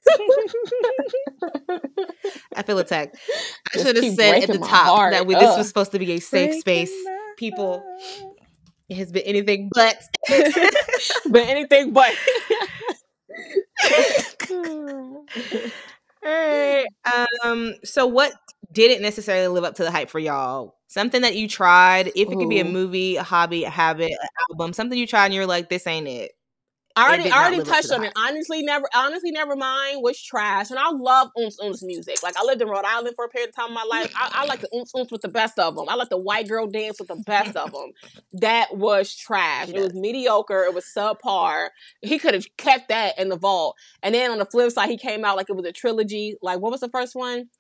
I 2.55 2.63
feel 2.63 2.79
attacked. 2.79 3.17
I 3.69 3.73
Just 3.75 3.87
should 3.87 3.97
have 4.05 4.15
said 4.15 4.43
at 4.43 4.49
the 4.51 4.59
top 4.59 4.69
heart. 4.97 5.13
that 5.13 5.27
we, 5.27 5.35
this 5.35 5.57
was 5.57 5.69
supposed 5.69 5.93
to 5.93 5.99
be 5.99 6.13
a 6.13 6.19
safe 6.21 6.61
space. 6.61 6.91
Breaking 6.91 7.05
my 7.05 7.33
People, 7.37 7.83
it 8.89 8.97
has 8.97 9.11
been 9.13 9.23
anything 9.25 9.71
but. 9.75 10.01
but 10.29 11.43
anything 11.43 11.93
but. 11.93 12.15
Alright, 16.27 16.87
Um. 17.45 17.75
So, 17.85 18.07
what 18.07 18.33
didn't 18.77 19.03
necessarily 19.03 19.49
live 19.49 19.65
up 19.65 19.75
to 19.77 19.85
the 19.85 19.91
hype 19.91 20.11
for 20.11 20.19
y'all? 20.19 20.77
Something 20.89 21.23
that 21.23 21.35
you 21.35 21.49
tried. 21.49 22.09
If 22.09 22.31
it 22.31 22.37
could 22.37 22.49
be 22.49 22.61
a 22.61 22.65
movie, 22.65 23.17
a 23.17 23.23
hobby, 23.23 23.65
a 23.65 23.71
habit, 23.71 24.13
an 24.13 24.29
album, 24.51 24.73
something 24.73 24.99
you 24.99 25.07
tried 25.07 25.27
and 25.27 25.35
you're 25.35 25.47
like, 25.47 25.69
this 25.69 25.87
ain't 25.87 26.09
it. 26.09 26.33
I 26.99 27.09
already, 27.09 27.31
I 27.31 27.41
already 27.41 27.59
live 27.59 27.69
up 27.69 27.75
to 27.75 27.83
touched 27.83 27.93
on 27.93 28.05
it. 28.05 28.13
Honestly, 28.17 28.63
never, 28.63 28.89
honestly, 28.95 29.31
never 29.31 29.55
mind 29.55 30.03
was 30.03 30.21
trash. 30.21 30.71
And 30.71 30.79
I 30.79 30.91
love 30.91 31.29
oomph 31.39 31.55
oomph 31.63 31.83
music. 31.83 32.23
Like 32.23 32.39
I 32.39 32.45
lived 32.45 32.63
in 32.63 32.69
Rhode 32.69 32.87
Island 32.87 33.15
for 33.15 33.27
a 33.27 33.29
period 33.29 33.51
of 33.51 33.55
time 33.55 33.69
in 33.69 33.75
my 33.75 33.85
life. 33.85 34.11
I, 34.17 34.31
I 34.33 34.47
like 34.47 34.61
the 34.61 34.71
oomph 34.75 34.89
oomph 34.97 35.11
with 35.11 35.21
the 35.21 35.29
best 35.29 35.59
of 35.59 35.77
them. 35.77 35.91
I 35.91 35.95
like 35.95 36.09
the 36.09 36.17
white 36.17 36.49
girl 36.49 36.67
dance 36.67 36.99
with 36.99 37.09
the 37.09 37.23
best 37.27 37.55
of 37.55 37.73
them. 37.73 37.93
That 38.33 38.79
was 38.79 39.15
trash. 39.15 39.69
It 39.69 39.79
was 39.79 39.93
mediocre. 39.93 40.65
It 40.65 40.73
was 40.73 40.87
subpar. 40.97 41.69
He 42.01 42.19
could 42.19 42.33
have 42.33 42.47
kept 42.57 42.89
that 42.89 43.19
in 43.19 43.29
the 43.29 43.37
vault. 43.37 43.77
And 44.03 44.15
then 44.15 44.31
on 44.31 44.39
the 44.39 44.47
flip 44.47 44.73
side, 44.73 44.89
he 44.89 44.97
came 44.97 45.23
out 45.23 45.37
like 45.37 45.51
it 45.51 45.57
was 45.57 45.67
a 45.67 45.73
trilogy. 45.73 46.37
Like 46.41 46.61
what 46.61 46.73
was 46.73 46.81
the 46.81 46.89
first 46.89 47.15
one? 47.15 47.51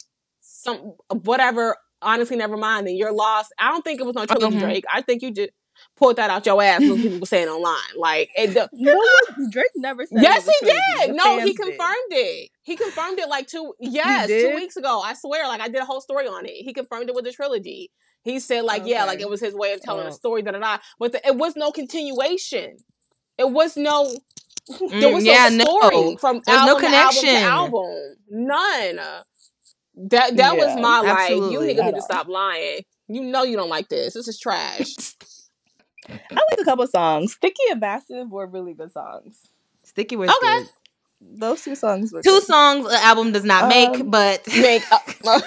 Some 0.66 0.92
whatever. 1.22 1.76
Honestly, 2.02 2.36
never 2.36 2.56
mind. 2.58 2.86
Then 2.86 2.96
you're 2.96 3.12
lost. 3.12 3.52
I 3.58 3.70
don't 3.70 3.82
think 3.82 4.00
it 4.00 4.04
was 4.06 4.14
no 4.14 4.26
trilogy, 4.26 4.56
Mhm. 4.56 4.60
Drake. 4.60 4.84
I 4.92 5.00
think 5.02 5.22
you 5.22 5.30
just 5.32 5.50
pulled 5.96 6.16
that 6.16 6.28
out 6.30 6.44
your 6.46 6.62
ass. 6.62 6.80
What 6.82 6.96
people 7.00 7.18
were 7.20 7.26
saying 7.26 7.48
online. 7.48 7.76
Like 7.96 8.30
it. 8.36 8.52
the- 8.54 8.68
No 8.74 8.94
one, 8.94 9.50
Drake 9.50 9.70
never 9.76 10.04
said. 10.06 10.20
Yes, 10.22 10.42
it 10.42 10.46
was 10.46 10.56
he 10.60 10.66
trilogy. 10.66 10.82
did. 11.00 11.10
The 11.10 11.14
No, 11.14 11.24
fans 11.24 11.42
he 11.44 11.52
did. 11.52 11.56
confirmed 11.60 12.10
it. 12.10 12.50
He 12.62 12.76
confirmed 12.76 13.18
it 13.18 13.28
like 13.28 13.46
two 13.46 13.72
yes, 13.80 14.28
two 14.28 14.52
weeks 14.54 14.76
ago. 14.76 15.00
I 15.00 15.14
swear, 15.14 15.48
like 15.48 15.60
I 15.62 15.68
did 15.68 15.80
a 15.80 15.84
whole 15.86 16.00
story 16.02 16.26
on 16.28 16.44
it. 16.46 16.52
He 16.52 16.72
confirmed 16.74 17.08
it 17.08 17.14
with 17.14 17.24
the 17.24 17.32
trilogy. 17.32 17.90
He 18.22 18.40
said 18.40 18.64
like 18.64 18.82
yeah, 18.84 19.04
like 19.04 19.20
it 19.20 19.28
was 19.30 19.40
his 19.40 19.54
way 19.54 19.72
of 19.72 19.80
telling 19.80 20.04
Oh. 20.06 20.10
a 20.10 20.12
story. 20.12 20.42
Da 20.42 20.50
da 20.52 20.58
da. 20.58 20.78
But 20.98 21.12
the, 21.12 21.26
it 21.26 21.36
was 21.36 21.56
no 21.56 21.70
continuation. 21.72 22.76
It 23.38 23.50
was 23.50 23.76
no. 23.76 24.12
There 24.80 24.88
Mm, 25.10 25.14
was 25.14 25.24
yeah, 25.24 25.48
no 25.48 25.64
story 25.64 25.96
no. 26.12 26.16
from 26.16 26.40
There's 26.44 26.58
no 26.66 26.76
album 26.76 26.90
to 26.90 26.96
album 26.96 27.14
to 27.14 27.20
connection. 27.20 27.42
album. 27.44 28.16
None. 28.28 29.00
That 29.96 30.36
that 30.36 30.56
was 30.56 30.74
Yeah, 30.74 30.80
my 30.80 31.00
like. 31.00 31.30
You 31.30 31.60
absolutely. 31.60 31.74
niggas 31.74 31.84
need 31.84 31.94
to 31.96 32.02
stop 32.02 32.28
lying. 32.28 32.82
You 33.08 33.22
know 33.22 33.42
you 33.44 33.56
don't 33.56 33.68
like 33.70 33.88
this. 33.88 34.14
This 34.14 34.28
is 34.28 34.38
trash. 34.38 34.94
I 36.08 36.34
like 36.50 36.60
a 36.60 36.64
couple 36.64 36.86
songs. 36.86 37.32
Sticky 37.32 37.62
and 37.70 37.80
Massive 37.80 38.30
were 38.30 38.46
really 38.46 38.74
good 38.74 38.92
songs. 38.92 39.48
Sticky 39.84 40.16
was 40.16 40.30
Okay. 40.30 40.58
good. 40.58 40.68
Those 41.20 41.62
two 41.62 41.74
songs 41.74 42.12
were 42.12 42.22
Two 42.22 42.30
good. 42.30 42.44
songs 42.44 42.88
The 42.88 43.02
album 43.02 43.32
does 43.32 43.44
not 43.44 43.66
make, 43.66 43.90
Um, 43.96 44.10
but 44.10 44.46
Make 44.60 44.82
uh, 44.92 44.98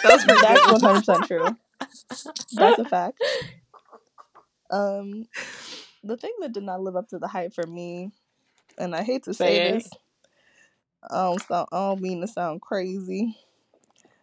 Those 0.04 0.26
were 0.28 0.38
that's 0.40 0.68
one 0.68 0.82
hundred 0.82 1.00
percent 1.00 1.26
true. 1.26 1.58
That's 2.54 2.80
a 2.80 2.86
fact. 2.86 3.22
Um, 4.72 5.28
the 6.04 6.18
thing 6.18 6.34
that 6.42 6.54
did 6.54 6.64
not 6.64 6.82
live 6.82 6.96
up 6.96 7.08
to 7.10 7.20
the 7.20 7.28
hype 7.28 7.54
for 7.54 7.66
me, 7.66 8.12
and 8.78 8.96
I 8.96 9.04
hate 9.04 9.24
to 9.24 9.34
say 9.34 9.58
Say 9.58 9.58
it. 9.58 9.74
this, 9.74 9.90
I 11.10 11.24
don't 11.24 11.42
sound, 11.42 11.68
I 11.72 11.78
don't 11.78 12.02
mean 12.02 12.22
to 12.22 12.28
sound 12.28 12.62
crazy. 12.62 13.38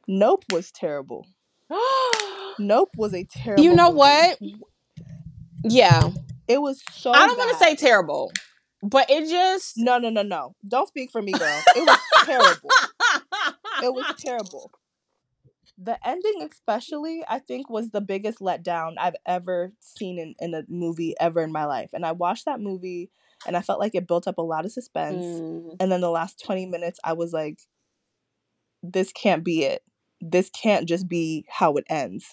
Nope 0.06 0.44
was 0.50 0.70
terrible. 0.70 1.26
Nope 2.58 2.88
was 2.96 3.12
a 3.12 3.22
terrible. 3.24 3.62
you 3.62 3.74
know 3.74 3.92
movie. 3.92 3.98
what? 3.98 4.38
Yeah. 5.62 6.10
It 6.48 6.62
was 6.62 6.82
so. 6.90 7.12
I 7.12 7.26
don't 7.26 7.36
want 7.36 7.50
to 7.50 7.58
say 7.58 7.74
terrible, 7.76 8.32
but 8.82 9.10
it 9.10 9.28
just 9.28 9.74
No, 9.76 9.98
no, 9.98 10.08
no, 10.08 10.22
no. 10.22 10.54
Don't 10.66 10.88
speak 10.88 11.10
for 11.10 11.20
me, 11.20 11.32
girl. 11.32 11.62
It 11.74 11.84
was 11.86 11.98
terrible. 12.24 12.70
It 13.82 13.92
was 13.92 14.14
terrible. 14.18 14.70
The 15.76 15.98
ending, 16.06 16.48
especially, 16.50 17.22
I 17.28 17.40
think, 17.40 17.68
was 17.68 17.90
the 17.90 18.00
biggest 18.00 18.38
letdown 18.38 18.94
I've 18.98 19.16
ever 19.26 19.72
seen 19.80 20.18
in, 20.18 20.34
in 20.38 20.54
a 20.54 20.62
movie 20.68 21.14
ever 21.20 21.42
in 21.42 21.52
my 21.52 21.66
life. 21.66 21.90
And 21.92 22.06
I 22.06 22.12
watched 22.12 22.46
that 22.46 22.60
movie 22.60 23.10
and 23.46 23.56
I 23.56 23.60
felt 23.60 23.80
like 23.80 23.94
it 23.94 24.08
built 24.08 24.26
up 24.26 24.38
a 24.38 24.42
lot 24.42 24.64
of 24.64 24.72
suspense. 24.72 25.22
Mm. 25.22 25.76
And 25.78 25.92
then 25.92 26.00
the 26.00 26.08
last 26.08 26.42
20 26.42 26.64
minutes, 26.66 26.98
I 27.04 27.12
was 27.12 27.34
like, 27.34 27.58
this 28.82 29.12
can't 29.12 29.44
be 29.44 29.64
it. 29.64 29.82
This 30.20 30.50
can't 30.50 30.88
just 30.88 31.08
be 31.08 31.44
how 31.48 31.74
it 31.74 31.84
ends. 31.88 32.26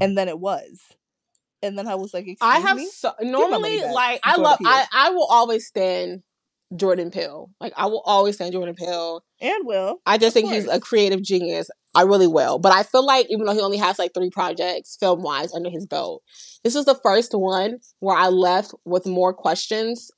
And 0.00 0.16
then 0.16 0.28
it 0.28 0.38
was. 0.38 0.80
And 1.62 1.78
then 1.78 1.86
I 1.86 1.94
was 1.94 2.12
like, 2.12 2.26
excuse 2.26 2.38
I 2.40 2.58
have 2.60 2.76
me? 2.76 2.88
so 2.92 3.12
normally 3.20 3.80
like 3.80 4.20
I 4.22 4.30
Jordan 4.32 4.44
love 4.44 4.58
Peele. 4.58 4.68
I 4.68 4.86
I 4.92 5.10
will 5.10 5.26
always 5.26 5.66
stand 5.66 6.22
Jordan 6.74 7.10
Peele. 7.10 7.50
Like 7.60 7.72
I 7.76 7.86
will 7.86 8.02
always 8.04 8.34
stand 8.36 8.52
Jordan 8.52 8.74
Peele. 8.74 9.22
And 9.40 9.66
Will. 9.66 10.00
I 10.04 10.18
just 10.18 10.34
think 10.34 10.50
he's 10.50 10.68
a 10.68 10.80
creative 10.80 11.22
genius. 11.22 11.70
I 11.94 12.02
really 12.02 12.26
will. 12.26 12.58
But 12.58 12.72
I 12.72 12.82
feel 12.82 13.04
like 13.04 13.26
even 13.30 13.46
though 13.46 13.54
he 13.54 13.60
only 13.60 13.78
has 13.78 13.98
like 13.98 14.12
three 14.12 14.30
projects 14.30 14.96
film 15.00 15.22
wise 15.22 15.54
under 15.54 15.70
his 15.70 15.86
belt, 15.86 16.22
this 16.62 16.74
was 16.74 16.84
the 16.84 16.98
first 17.02 17.32
one 17.32 17.78
where 18.00 18.16
I 18.16 18.28
left 18.28 18.74
with 18.84 19.06
more 19.06 19.32
questions 19.32 20.10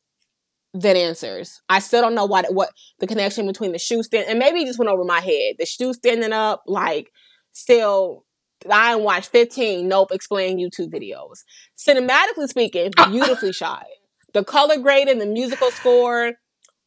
than 0.75 0.97
answers. 0.97 1.61
I 1.69 1.79
still 1.81 2.03
don't 2.03 2.15
know 2.15 2.27
what 2.27 2.53
what 2.53 2.71
the 2.99 3.07
connection 3.07 3.47
between 3.47 3.73
the 3.73 3.79
shoe 3.79 4.03
stand 4.03 4.27
and 4.29 4.39
maybe 4.39 4.61
it 4.61 4.67
just 4.67 4.79
went 4.79 4.91
over 4.91 5.05
my 5.05 5.21
head. 5.21 5.57
The 5.59 5.67
shoe 5.67 5.93
standing 5.95 6.33
up, 6.33 6.63
like 6.67 7.11
still 7.53 8.25
I 8.71 8.97
watched 8.97 9.31
15 9.31 9.87
Nope 9.89 10.11
explain 10.13 10.59
YouTube 10.59 10.93
videos. 10.93 11.45
Cinematically 11.77 12.49
speaking, 12.49 12.91
ah, 12.99 13.05
ah. 13.07 13.11
beautifully 13.11 13.53
shot. 13.53 13.87
the 14.35 14.45
color 14.45 14.79
grading, 14.79 15.19
the 15.19 15.27
musical 15.27 15.71
score, 15.71 16.33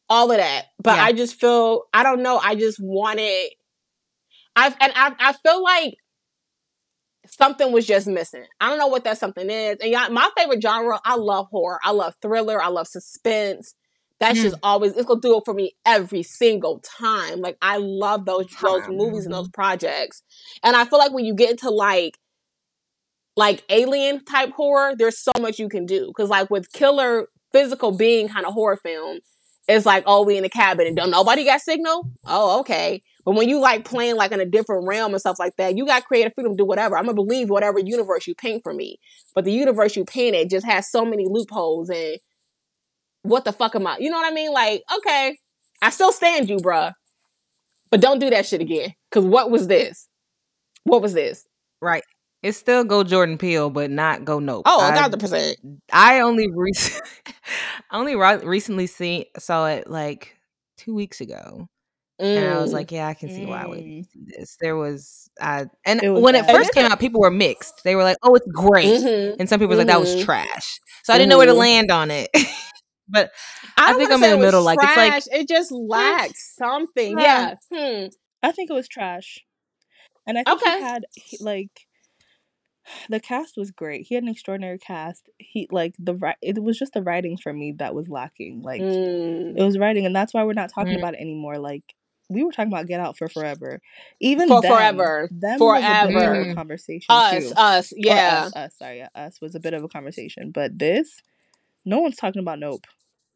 all 0.08 0.30
of 0.30 0.36
that. 0.36 0.66
But 0.82 0.96
Yeah. 0.96 1.04
I 1.04 1.12
just 1.12 1.40
feel 1.40 1.84
I 1.92 2.02
don't 2.02 2.22
know. 2.22 2.38
I 2.38 2.54
just 2.54 2.78
wanted. 2.80 3.50
I 4.54 4.66
and 4.80 4.92
I 4.94 5.14
I 5.18 5.32
feel 5.32 5.62
like 5.62 5.94
something 7.26 7.72
was 7.72 7.86
just 7.86 8.06
missing. 8.06 8.44
I 8.60 8.68
don't 8.68 8.78
know 8.78 8.88
what 8.88 9.04
that 9.04 9.18
something 9.18 9.48
is. 9.48 9.78
And 9.80 9.90
y'all, 9.90 10.10
my 10.10 10.28
favorite 10.36 10.62
genre, 10.62 11.00
I 11.04 11.16
love 11.16 11.46
horror. 11.50 11.78
I 11.84 11.92
love 11.92 12.14
thriller. 12.20 12.60
I 12.62 12.68
love 12.68 12.86
suspense. 12.88 13.74
That's 14.20 14.38
Mm. 14.38 14.42
just 14.42 14.56
always 14.62 14.92
it's 14.92 15.06
gonna 15.06 15.20
do 15.20 15.36
it 15.38 15.42
for 15.44 15.54
me 15.54 15.74
every 15.84 16.22
single 16.22 16.78
time. 16.80 17.40
Like 17.40 17.56
I 17.60 17.78
love 17.78 18.24
those 18.24 18.46
those 18.60 18.86
movies 18.88 19.24
and 19.24 19.34
those 19.34 19.48
projects. 19.48 20.22
And 20.62 20.76
I 20.76 20.84
feel 20.84 20.98
like 20.98 21.12
when 21.12 21.24
you 21.24 21.34
get 21.34 21.50
into 21.50 21.70
like 21.70 22.18
like 23.36 23.64
alien 23.68 24.24
type 24.24 24.50
horror, 24.52 24.94
there's 24.96 25.18
so 25.18 25.32
much 25.40 25.58
you 25.58 25.68
can 25.68 25.86
do. 25.86 26.12
Cause 26.16 26.28
like 26.28 26.50
with 26.50 26.70
killer 26.72 27.28
physical 27.52 27.92
being 27.92 28.28
kind 28.28 28.46
of 28.46 28.52
horror 28.52 28.76
film, 28.76 29.18
it's 29.68 29.86
like, 29.86 30.04
oh, 30.06 30.24
we 30.24 30.36
in 30.36 30.44
a 30.44 30.48
cabin 30.48 30.86
and 30.86 30.96
don't 30.96 31.10
nobody 31.10 31.44
got 31.44 31.60
signal. 31.60 32.10
Oh, 32.26 32.60
okay. 32.60 33.02
But 33.24 33.34
when 33.36 33.48
you 33.48 33.60
like 33.60 33.84
playing 33.84 34.16
like 34.16 34.32
in 34.32 34.40
a 34.40 34.46
different 34.46 34.86
realm 34.86 35.12
and 35.12 35.20
stuff 35.20 35.38
like 35.38 35.56
that, 35.56 35.76
you 35.76 35.86
got 35.86 36.04
creative 36.04 36.32
freedom 36.34 36.52
to 36.52 36.56
do 36.56 36.64
whatever. 36.64 36.96
I'm 36.96 37.04
gonna 37.04 37.14
believe 37.14 37.50
whatever 37.50 37.78
universe 37.78 38.26
you 38.26 38.34
paint 38.34 38.62
for 38.62 38.74
me. 38.74 38.98
But 39.34 39.44
the 39.44 39.52
universe 39.52 39.96
you 39.96 40.04
painted 40.04 40.50
just 40.50 40.66
has 40.66 40.90
so 40.90 41.04
many 41.04 41.26
loopholes 41.28 41.88
and 41.88 42.18
what 43.22 43.44
the 43.44 43.52
fuck 43.52 43.76
am 43.76 43.86
I? 43.86 43.98
You 43.98 44.10
know 44.10 44.16
what 44.16 44.30
I 44.30 44.34
mean? 44.34 44.52
Like, 44.52 44.82
okay, 44.96 45.36
I 45.80 45.90
still 45.90 46.12
stand 46.12 46.50
you, 46.50 46.56
bruh. 46.56 46.92
But 47.90 48.00
don't 48.00 48.18
do 48.18 48.30
that 48.30 48.46
shit 48.46 48.60
again. 48.60 48.94
Cause 49.10 49.24
what 49.24 49.50
was 49.50 49.68
this? 49.68 50.08
What 50.84 51.02
was 51.02 51.12
this? 51.12 51.46
Right. 51.80 52.02
It's 52.42 52.58
still 52.58 52.82
go 52.82 53.04
Jordan 53.04 53.38
Peele, 53.38 53.70
but 53.70 53.90
not 53.90 54.24
go 54.24 54.40
Nope. 54.40 54.64
Oh, 54.66 54.80
I, 54.80 54.94
thousand 54.96 55.20
percent. 55.20 55.58
I 55.92 56.20
only 56.20 56.48
re- 56.50 56.72
only 57.92 58.16
ri- 58.16 58.44
recently 58.44 58.88
see 58.88 59.26
saw 59.38 59.68
it 59.68 59.88
like 59.88 60.36
two 60.76 60.92
weeks 60.92 61.20
ago, 61.20 61.68
and 62.22 62.54
I 62.54 62.60
was 62.60 62.70
Mm. 62.70 62.74
like, 62.74 62.92
yeah, 62.92 63.06
I 63.08 63.14
can 63.14 63.28
see 63.28 63.44
why 63.46 63.62
I 63.62 63.66
would 63.66 63.78
Mm. 63.80 64.04
see 64.10 64.20
this. 64.26 64.56
There 64.60 64.76
was, 64.76 65.28
I 65.40 65.66
and 65.84 66.02
It 66.02 66.10
was 66.10 66.22
when 66.22 66.34
it 66.34 66.46
first 66.46 66.72
came 66.72 66.86
out, 66.90 66.98
people 67.00 67.20
were 67.20 67.30
mixed. 67.30 67.82
They 67.84 67.94
were 67.96 68.04
like, 68.04 68.16
oh, 68.22 68.34
it's 68.34 68.46
great, 68.52 68.86
Mhm. 69.00 69.36
and 69.40 69.48
some 69.48 69.58
people 69.58 69.70
were 69.70 69.76
like, 69.78 69.86
that 69.88 70.00
was 70.00 70.14
Mhm. 70.16 70.24
trash. 70.24 70.80
So 71.04 71.12
I 71.12 71.18
didn't 71.18 71.30
know 71.30 71.38
where 71.38 71.46
to 71.46 71.52
Mhm. 71.52 71.58
land 71.58 71.90
on 71.90 72.10
it. 72.10 72.28
but 73.08 73.30
I, 73.76 73.90
I 73.90 73.94
think 73.94 74.10
I'm 74.10 74.16
in 74.16 74.20
the 74.22 74.28
it 74.28 74.38
was 74.38 74.46
middle, 74.46 74.62
like, 74.62 74.78
it's 74.82 74.96
like- 74.96 75.40
it 75.40 75.48
just 75.48 75.70
lacks 75.72 76.54
something. 76.56 77.18
Yeah. 77.18 77.54
Yeah. 77.70 78.02
Hmm. 78.02 78.06
I 78.42 78.52
think 78.52 78.70
it 78.70 78.74
was 78.74 78.88
trash. 78.88 79.38
And 80.26 80.38
I 80.38 80.44
think 80.44 80.62
Okay. 80.62 80.76
he 80.78 80.82
had 80.82 81.04
he, 81.14 81.36
like 81.40 81.70
the 83.08 83.20
cast 83.20 83.56
was 83.56 83.70
great. 83.70 84.06
He 84.08 84.14
had 84.14 84.24
an 84.24 84.30
extraordinary 84.30 84.78
cast. 84.78 85.28
He 85.38 85.68
like 85.70 85.94
the 85.98 86.14
ri- 86.14 86.34
it 86.42 86.62
was 86.62 86.78
just 86.78 86.92
the 86.94 87.02
writing 87.02 87.36
for 87.36 87.52
me 87.52 87.72
that 87.78 87.94
was 87.94 88.08
lacking. 88.08 88.62
Like 88.62 88.80
Mm. 88.82 89.56
it 89.58 89.62
was 89.62 89.78
writing, 89.78 90.06
and 90.06 90.14
that's 90.14 90.32
why 90.34 90.44
we're 90.44 90.52
not 90.52 90.70
talking 90.72 90.94
Mm. 90.94 90.98
about 90.98 91.14
it 91.14 91.20
anymore. 91.20 91.58
Like 91.58 91.94
we 92.32 92.44
were 92.44 92.52
talking 92.52 92.72
about 92.72 92.86
Get 92.86 93.00
Out 93.00 93.16
for 93.18 93.28
forever, 93.28 93.80
even 94.20 94.48
For 94.48 94.60
them, 94.62 94.70
forever. 94.72 95.28
Them 95.30 95.58
was 95.60 95.82
a 95.82 96.06
bit 96.08 96.16
of 96.16 96.22
Forever. 96.22 96.50
a 96.50 96.54
conversation 96.54 97.06
Us, 97.10 97.48
too. 97.48 97.54
us, 97.56 97.92
yeah. 97.96 98.44
us, 98.46 98.56
us, 98.56 98.74
sorry, 98.78 98.98
yeah, 98.98 99.08
us 99.14 99.40
was 99.40 99.54
a 99.54 99.60
bit 99.60 99.74
of 99.74 99.82
a 99.84 99.88
conversation. 99.88 100.50
But 100.50 100.78
this, 100.78 101.20
no 101.84 101.98
one's 102.00 102.16
talking 102.16 102.40
about 102.40 102.58
Nope. 102.58 102.84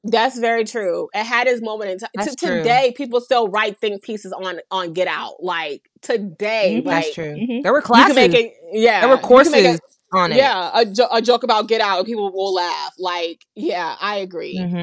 That's 0.08 0.38
very 0.38 0.64
true. 0.64 1.08
It 1.14 1.24
had 1.24 1.48
its 1.48 1.60
moment 1.60 1.90
in 1.90 1.98
time. 1.98 2.10
That's 2.14 2.36
To 2.36 2.46
today, 2.46 2.94
people 2.96 3.20
still 3.20 3.48
write 3.48 3.76
think 3.78 4.02
pieces 4.04 4.32
on 4.32 4.60
on 4.70 4.92
Get 4.92 5.08
Out. 5.08 5.42
Like 5.42 5.82
today, 6.00 6.80
Mhm. 6.80 6.86
like 6.86 7.04
that's 7.06 7.14
true. 7.14 7.34
Mhm. 7.34 7.62
There 7.64 7.72
were 7.72 7.78
you 7.78 7.82
classes. 7.82 8.14
make 8.14 8.32
it. 8.32 8.52
Yeah, 8.72 9.00
there 9.00 9.08
were 9.08 9.16
you 9.16 9.20
courses 9.22 9.54
it- 9.54 9.80
on 10.12 10.30
it. 10.30 10.36
Yeah, 10.36 10.70
a, 10.72 10.84
jo- 10.86 11.08
a 11.10 11.20
joke 11.20 11.42
about 11.42 11.66
Get 11.66 11.80
Out, 11.80 11.98
and 11.98 12.06
people 12.06 12.30
will 12.32 12.54
laugh. 12.54 12.92
Like, 13.00 13.44
yeah, 13.56 13.96
I 14.00 14.18
agree. 14.18 14.56
hmm 14.56 14.82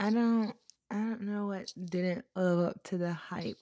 I 0.00 0.08
don't. 0.10 0.54
I 0.92 0.96
don't 0.96 1.22
know 1.22 1.46
what 1.46 1.72
didn't 1.82 2.26
live 2.36 2.58
up 2.60 2.82
to 2.84 2.98
the 2.98 3.14
hype 3.14 3.56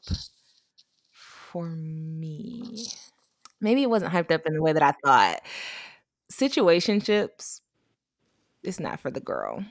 for 1.13 1.67
me. 1.67 2.87
Maybe 3.61 3.83
it 3.83 3.91
wasn't 3.91 4.13
hyped 4.13 4.33
up 4.33 4.47
in 4.47 4.55
the 4.55 4.63
way 4.63 4.73
that 4.73 4.83
I 4.83 4.95
thought. 5.05 5.41
Situationships, 6.33 7.61
it's 8.63 8.81
not 8.81 9.01
for 9.01 9.11
the 9.11 9.21
girl. 9.21 9.65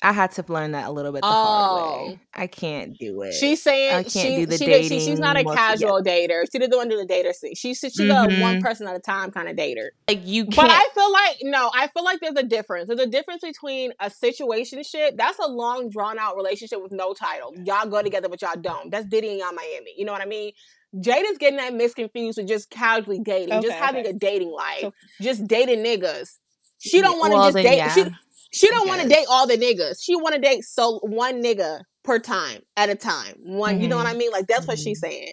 I 0.00 0.12
had 0.12 0.30
to 0.32 0.44
learn 0.46 0.72
that 0.72 0.86
a 0.86 0.92
little 0.92 1.10
bit 1.10 1.22
the 1.22 1.26
hard 1.26 1.82
Oh. 1.82 2.06
way. 2.10 2.20
I 2.32 2.46
can't 2.46 2.96
do 2.96 3.22
it. 3.22 3.32
She's 3.32 3.60
saying 3.62 3.90
I 3.94 4.02
can't 4.04 4.10
she, 4.12 4.36
do 4.36 4.46
the 4.46 4.56
she, 4.56 4.66
did- 4.66 4.84
she 4.86 5.00
she's 5.00 5.18
not 5.18 5.36
a 5.36 5.40
dating 5.42 5.54
casual 5.56 6.02
dater. 6.04 6.44
She 6.52 6.58
didn't 6.60 6.70
to 6.88 6.96
do 6.96 7.04
the 7.04 7.12
dater 7.12 7.34
thing. 7.36 7.54
She's 7.56 7.78
she's 7.80 7.98
a 7.98 8.14
one 8.14 8.30
Mhm. 8.30 8.62
person 8.62 8.86
at 8.86 8.94
a 8.94 9.00
time 9.00 9.32
kind 9.32 9.48
of 9.48 9.56
dater. 9.56 9.88
like 10.08 10.20
you 10.24 10.44
But. 10.44 10.70
I 10.70 10.88
feel 10.94 11.10
like 11.12 11.38
no, 11.42 11.70
I 11.74 11.88
feel 11.88 12.04
like 12.04 12.20
there's 12.20 12.36
a 12.36 12.44
difference. 12.44 12.86
There's 12.86 13.00
a 13.00 13.06
difference 13.08 13.42
between 13.42 13.92
a 13.98 14.08
situation 14.08 14.84
shit. 14.84 15.16
That's 15.16 15.38
a 15.40 15.48
long 15.48 15.90
drawn 15.90 16.16
out 16.18 16.36
relationship 16.36 16.80
with 16.80 16.92
no 16.92 17.12
title. 17.12 17.52
Y'all 17.64 17.88
go 17.88 18.00
together, 18.00 18.28
but 18.28 18.40
y'all 18.40 18.54
don't. 18.60 18.90
That's 18.92 19.06
Diddy 19.06 19.30
and 19.30 19.38
Yung 19.38 19.54
Miami. 19.56 19.94
You 19.96 20.04
know 20.04 20.12
what 20.12 20.22
I 20.22 20.26
mean? 20.26 20.52
Jada's 20.96 21.38
getting 21.38 21.56
that 21.58 21.72
misconfused 21.72 22.36
with 22.38 22.46
just 22.46 22.70
casually 22.70 23.18
dating, 23.18 23.60
just 23.62 23.74
having 23.74 24.02
okay. 24.02 24.10
a 24.10 24.12
dating 24.14 24.50
life, 24.52 24.80
So- 24.80 24.94
just 25.20 25.46
dating 25.48 25.80
niggas. 25.84 26.38
She 26.80 27.00
don't 27.00 27.18
want 27.18 27.32
to 27.32 27.36
Well, 27.36 27.50
just 27.50 27.56
date. 27.56 27.76
yeah. 27.76 27.92
She 27.92 28.04
she 28.52 28.68
don't 28.68 28.88
want 28.88 29.02
to 29.02 29.08
date 29.08 29.26
all 29.28 29.46
the 29.46 29.56
niggas. 29.56 29.98
She 30.02 30.16
want 30.16 30.34
to 30.34 30.40
date 30.40 30.64
so 30.64 30.98
one 31.02 31.42
nigga 31.42 31.80
per 32.04 32.18
time 32.18 32.60
at 32.76 32.88
a 32.88 32.94
time. 32.94 33.34
One, 33.38 33.80
you 33.80 33.88
know 33.88 33.96
what 33.96 34.06
Mm-hmm. 34.06 34.14
I 34.14 34.18
mean? 34.18 34.30
Like 34.32 34.46
that's 34.46 34.66
what 34.66 34.78
she's 34.78 35.00
saying. 35.00 35.32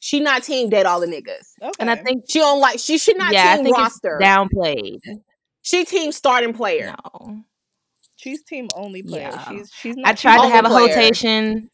She 0.00 0.20
not 0.20 0.42
team 0.44 0.70
date 0.70 0.86
all 0.86 1.00
the 1.00 1.06
niggas. 1.06 1.46
Okay. 1.60 1.72
and 1.80 1.90
I 1.90 1.96
think, 1.96 2.24
She 2.28 2.38
don't 2.38 2.60
like. 2.60 2.78
She 2.78 2.98
should 2.98 3.18
not 3.18 3.32
yeah, 3.32 3.52
I 3.52 3.56
team 3.56 3.64
think 3.64 3.76
roster. 3.76 4.18
it's 4.20 4.24
downplayed. 4.28 5.00
She 5.62 5.84
team 5.84 6.12
starting 6.12 6.52
player. 6.54 6.94
No. 7.12 7.42
she's 8.16 8.42
team 8.44 8.68
only 8.74 9.02
player. 9.02 9.30
Yeah. 9.32 9.48
She's 9.50 9.70
she's 9.72 9.96
I 10.04 10.12
tried 10.12 10.36
to 10.36 10.42
only 10.42 10.52
have 10.52 10.64
a 10.64 10.68
player. 10.68 10.88
rotation. 10.88 11.68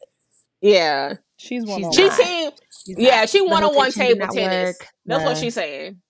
Yeah. 0.61 1.15
She's 1.36 1.66
one 1.66 1.78
She's 1.78 1.86
on 1.86 1.93
She 1.93 2.23
team. 2.24 2.51
She's 2.86 2.97
Yeah, 2.98 3.20
not. 3.20 3.28
she 3.28 3.40
one 3.43 3.62
on 3.65 3.74
one 3.74 3.93
table 3.93 4.27
tennis. 4.28 4.77
work. 4.78 4.89
That's 5.05 5.24
what 5.24 5.36
she's 5.36 5.55
saying. 5.55 6.01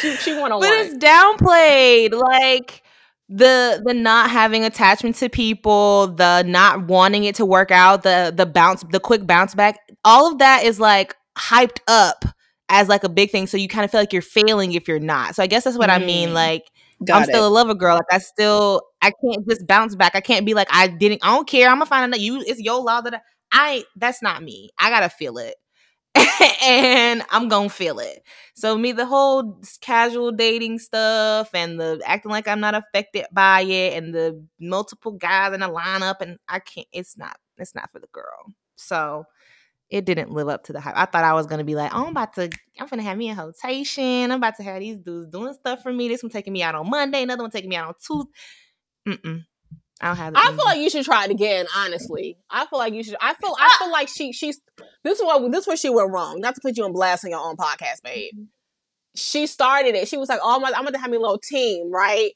she 0.00 0.16
she 0.16 0.34
but 0.34 0.62
it's 0.62 0.94
downplayed 1.04 2.12
like 2.12 2.82
the 3.28 3.82
the 3.84 3.92
not 3.94 4.30
having 4.30 4.64
attachment 4.64 5.16
to 5.16 5.28
people 5.28 6.08
the 6.08 6.42
not 6.44 6.86
wanting 6.86 7.24
it 7.24 7.34
to 7.34 7.44
work 7.44 7.70
out 7.70 8.02
the 8.02 8.32
the 8.34 8.46
bounce 8.46 8.84
the 8.90 9.00
quick 9.00 9.26
bounce 9.26 9.54
back 9.54 9.78
all 10.04 10.30
of 10.32 10.38
that 10.38 10.64
is 10.64 10.80
like 10.80 11.14
hyped 11.36 11.80
up 11.86 12.24
as 12.70 12.88
like 12.88 13.04
a 13.04 13.08
big 13.08 13.30
thing 13.30 13.46
so 13.46 13.56
you 13.56 13.68
kind 13.68 13.84
of 13.84 13.90
feel 13.90 14.00
like 14.00 14.12
you're 14.12 14.22
failing 14.22 14.72
if 14.72 14.88
you're 14.88 14.98
not 14.98 15.34
so 15.34 15.42
i 15.42 15.46
guess 15.46 15.64
that's 15.64 15.78
what 15.78 15.90
i 15.90 15.98
mean 15.98 16.30
Mm. 16.30 16.34
like 16.34 16.64
Got 17.04 17.16
i'm 17.16 17.22
it. 17.24 17.26
still 17.32 17.46
a 17.46 17.48
lover 17.50 17.74
girl 17.74 17.94
like 17.96 18.06
i 18.12 18.18
still 18.18 18.82
i 19.02 19.12
can't 19.22 19.46
just 19.48 19.66
bounce 19.66 19.94
back 19.94 20.14
i 20.16 20.20
can't 20.20 20.44
be 20.46 20.54
like 20.54 20.68
i 20.70 20.88
didn't 20.88 21.20
i 21.22 21.34
don't 21.34 21.46
care 21.48 21.68
i'm 21.68 21.76
gonna 21.76 21.86
find 21.86 22.04
another. 22.04 22.20
you 22.22 22.40
it's 22.46 22.60
your 22.60 22.82
law 22.82 23.00
that 23.02 23.14
I, 23.14 23.20
I 23.52 23.84
that's 23.96 24.22
not 24.22 24.42
me 24.42 24.70
i 24.78 24.90
gotta 24.90 25.08
feel 25.08 25.38
it 25.38 25.54
and 26.62 27.22
I'm 27.30 27.48
gonna 27.48 27.68
feel 27.68 27.98
it. 28.00 28.22
So 28.54 28.76
me, 28.76 28.92
the 28.92 29.06
whole 29.06 29.60
casual 29.80 30.32
dating 30.32 30.78
stuff 30.80 31.50
and 31.54 31.78
the 31.78 32.00
acting 32.04 32.30
like 32.32 32.48
I'm 32.48 32.60
not 32.60 32.74
affected 32.74 33.26
by 33.32 33.62
it, 33.62 33.96
and 33.96 34.14
the 34.14 34.44
multiple 34.60 35.12
guys 35.12 35.54
in 35.54 35.62
a 35.62 35.68
lineup, 35.68 36.16
and 36.20 36.38
I 36.48 36.58
can't. 36.60 36.86
It's 36.92 37.16
not. 37.16 37.36
It's 37.58 37.74
not 37.74 37.90
for 37.90 37.98
the 38.00 38.08
girl. 38.12 38.52
So 38.76 39.24
it 39.90 40.04
didn't 40.06 40.32
live 40.32 40.48
up 40.48 40.64
to 40.64 40.72
the 40.72 40.80
hype. 40.80 40.96
I 40.96 41.06
thought 41.06 41.24
I 41.24 41.34
was 41.34 41.46
gonna 41.46 41.64
be 41.64 41.74
like, 41.76 41.94
oh, 41.94 42.04
I'm 42.06 42.10
about 42.12 42.34
to, 42.34 42.50
I'm 42.80 42.88
gonna 42.88 43.02
have 43.02 43.18
me 43.18 43.30
a 43.30 43.34
rotation. 43.36 44.30
I'm 44.32 44.38
about 44.38 44.56
to 44.58 44.62
have 44.64 44.80
these 44.80 44.98
dudes 44.98 45.28
doing 45.28 45.54
stuff 45.54 45.82
for 45.82 45.92
me. 45.92 46.08
This 46.08 46.22
one 46.22 46.30
taking 46.30 46.52
me 46.54 46.62
out 46.62 46.74
on 46.74 46.90
Monday, 46.90 47.22
another 47.22 47.42
one 47.44 47.50
taking 47.50 47.70
me 47.70 47.76
out 47.76 47.88
on 47.88 47.94
Tuesday. 48.06 48.32
Mm-mm. 49.08 49.44
I 50.00 50.08
don't 50.08 50.16
have. 50.16 50.32
I 50.36 50.48
feel 50.48 50.64
like 50.64 50.78
you 50.78 50.90
should 50.90 51.04
try 51.04 51.24
it 51.24 51.30
again. 51.30 51.66
Honestly, 51.76 52.36
I 52.50 52.66
feel 52.66 52.78
like 52.78 52.94
you 52.94 53.02
should. 53.02 53.16
I 53.20 53.34
feel. 53.34 53.54
I 53.58 53.66
uh, 53.66 53.84
feel 53.84 53.92
like 53.92 54.08
she. 54.08 54.32
She's. 54.32 54.60
This 55.02 55.18
is 55.18 55.24
what. 55.24 55.50
This 55.50 55.62
is 55.62 55.66
where 55.66 55.76
she 55.76 55.90
went 55.90 56.10
wrong. 56.12 56.40
Not 56.40 56.54
to 56.54 56.60
put 56.60 56.76
you 56.76 56.84
on 56.84 56.92
blast 56.92 57.24
on 57.24 57.30
your 57.30 57.40
own 57.40 57.56
podcast, 57.56 58.02
babe. 58.04 58.32
Mm-hmm. 58.34 58.44
She 59.16 59.46
started 59.46 59.94
it. 59.96 60.06
She 60.06 60.16
was 60.16 60.28
like, 60.28 60.40
"Oh, 60.42 60.56
I'm, 60.56 60.64
I'm 60.74 60.84
gonna 60.84 60.98
have 60.98 61.10
me 61.10 61.16
a 61.16 61.20
little 61.20 61.38
team, 61.38 61.90
right?" 61.92 62.30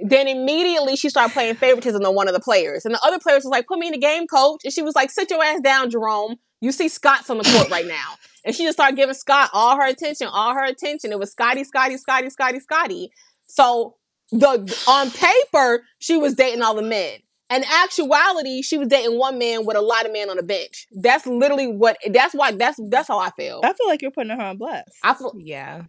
Then 0.00 0.28
immediately 0.28 0.96
she 0.96 1.08
started 1.08 1.32
playing 1.32 1.54
favoritism 1.54 2.04
on 2.04 2.14
one 2.14 2.28
of 2.28 2.34
the 2.34 2.40
players, 2.40 2.84
and 2.84 2.94
the 2.94 3.00
other 3.02 3.18
players 3.18 3.42
was 3.44 3.50
like, 3.50 3.66
"Put 3.66 3.78
me 3.78 3.86
in 3.86 3.92
the 3.92 3.98
game, 3.98 4.26
coach." 4.26 4.60
And 4.64 4.72
she 4.72 4.82
was 4.82 4.94
like, 4.94 5.10
"Sit 5.10 5.30
your 5.30 5.42
ass 5.42 5.60
down, 5.60 5.90
Jerome. 5.90 6.36
You 6.60 6.72
see 6.72 6.88
Scott's 6.88 7.30
on 7.30 7.38
the 7.38 7.44
court 7.44 7.70
right 7.70 7.86
now." 7.86 8.16
And 8.44 8.54
she 8.54 8.64
just 8.64 8.76
started 8.76 8.96
giving 8.96 9.14
Scott 9.14 9.50
all 9.52 9.76
her 9.76 9.86
attention, 9.86 10.28
all 10.28 10.54
her 10.54 10.64
attention. 10.64 11.12
It 11.12 11.18
was 11.18 11.32
Scotty, 11.32 11.64
Scotty, 11.64 11.96
Scotty, 11.96 12.30
Scotty, 12.30 12.60
Scotty. 12.60 13.10
So 13.46 13.96
the 14.32 14.84
on 14.88 15.10
paper 15.10 15.84
she 15.98 16.16
was 16.16 16.34
dating 16.34 16.62
all 16.62 16.74
the 16.74 16.82
men. 16.82 17.18
In 17.50 17.64
actuality, 17.64 18.60
she 18.60 18.76
was 18.76 18.88
dating 18.88 19.18
one 19.18 19.38
man 19.38 19.64
with 19.64 19.76
a 19.76 19.80
lot 19.80 20.04
of 20.04 20.12
men 20.12 20.28
on 20.28 20.36
the 20.36 20.42
bench. 20.42 20.86
That's 20.92 21.26
literally 21.26 21.66
what. 21.66 21.96
That's 22.10 22.34
why. 22.34 22.52
That's 22.52 22.78
that's 22.90 23.08
how 23.08 23.18
I 23.18 23.30
feel. 23.30 23.60
I 23.64 23.72
feel 23.72 23.86
like 23.88 24.02
you're 24.02 24.10
putting 24.10 24.36
her 24.36 24.42
on 24.42 24.58
blast. 24.58 24.90
I 25.02 25.14
feel. 25.14 25.32
yeah, 25.38 25.82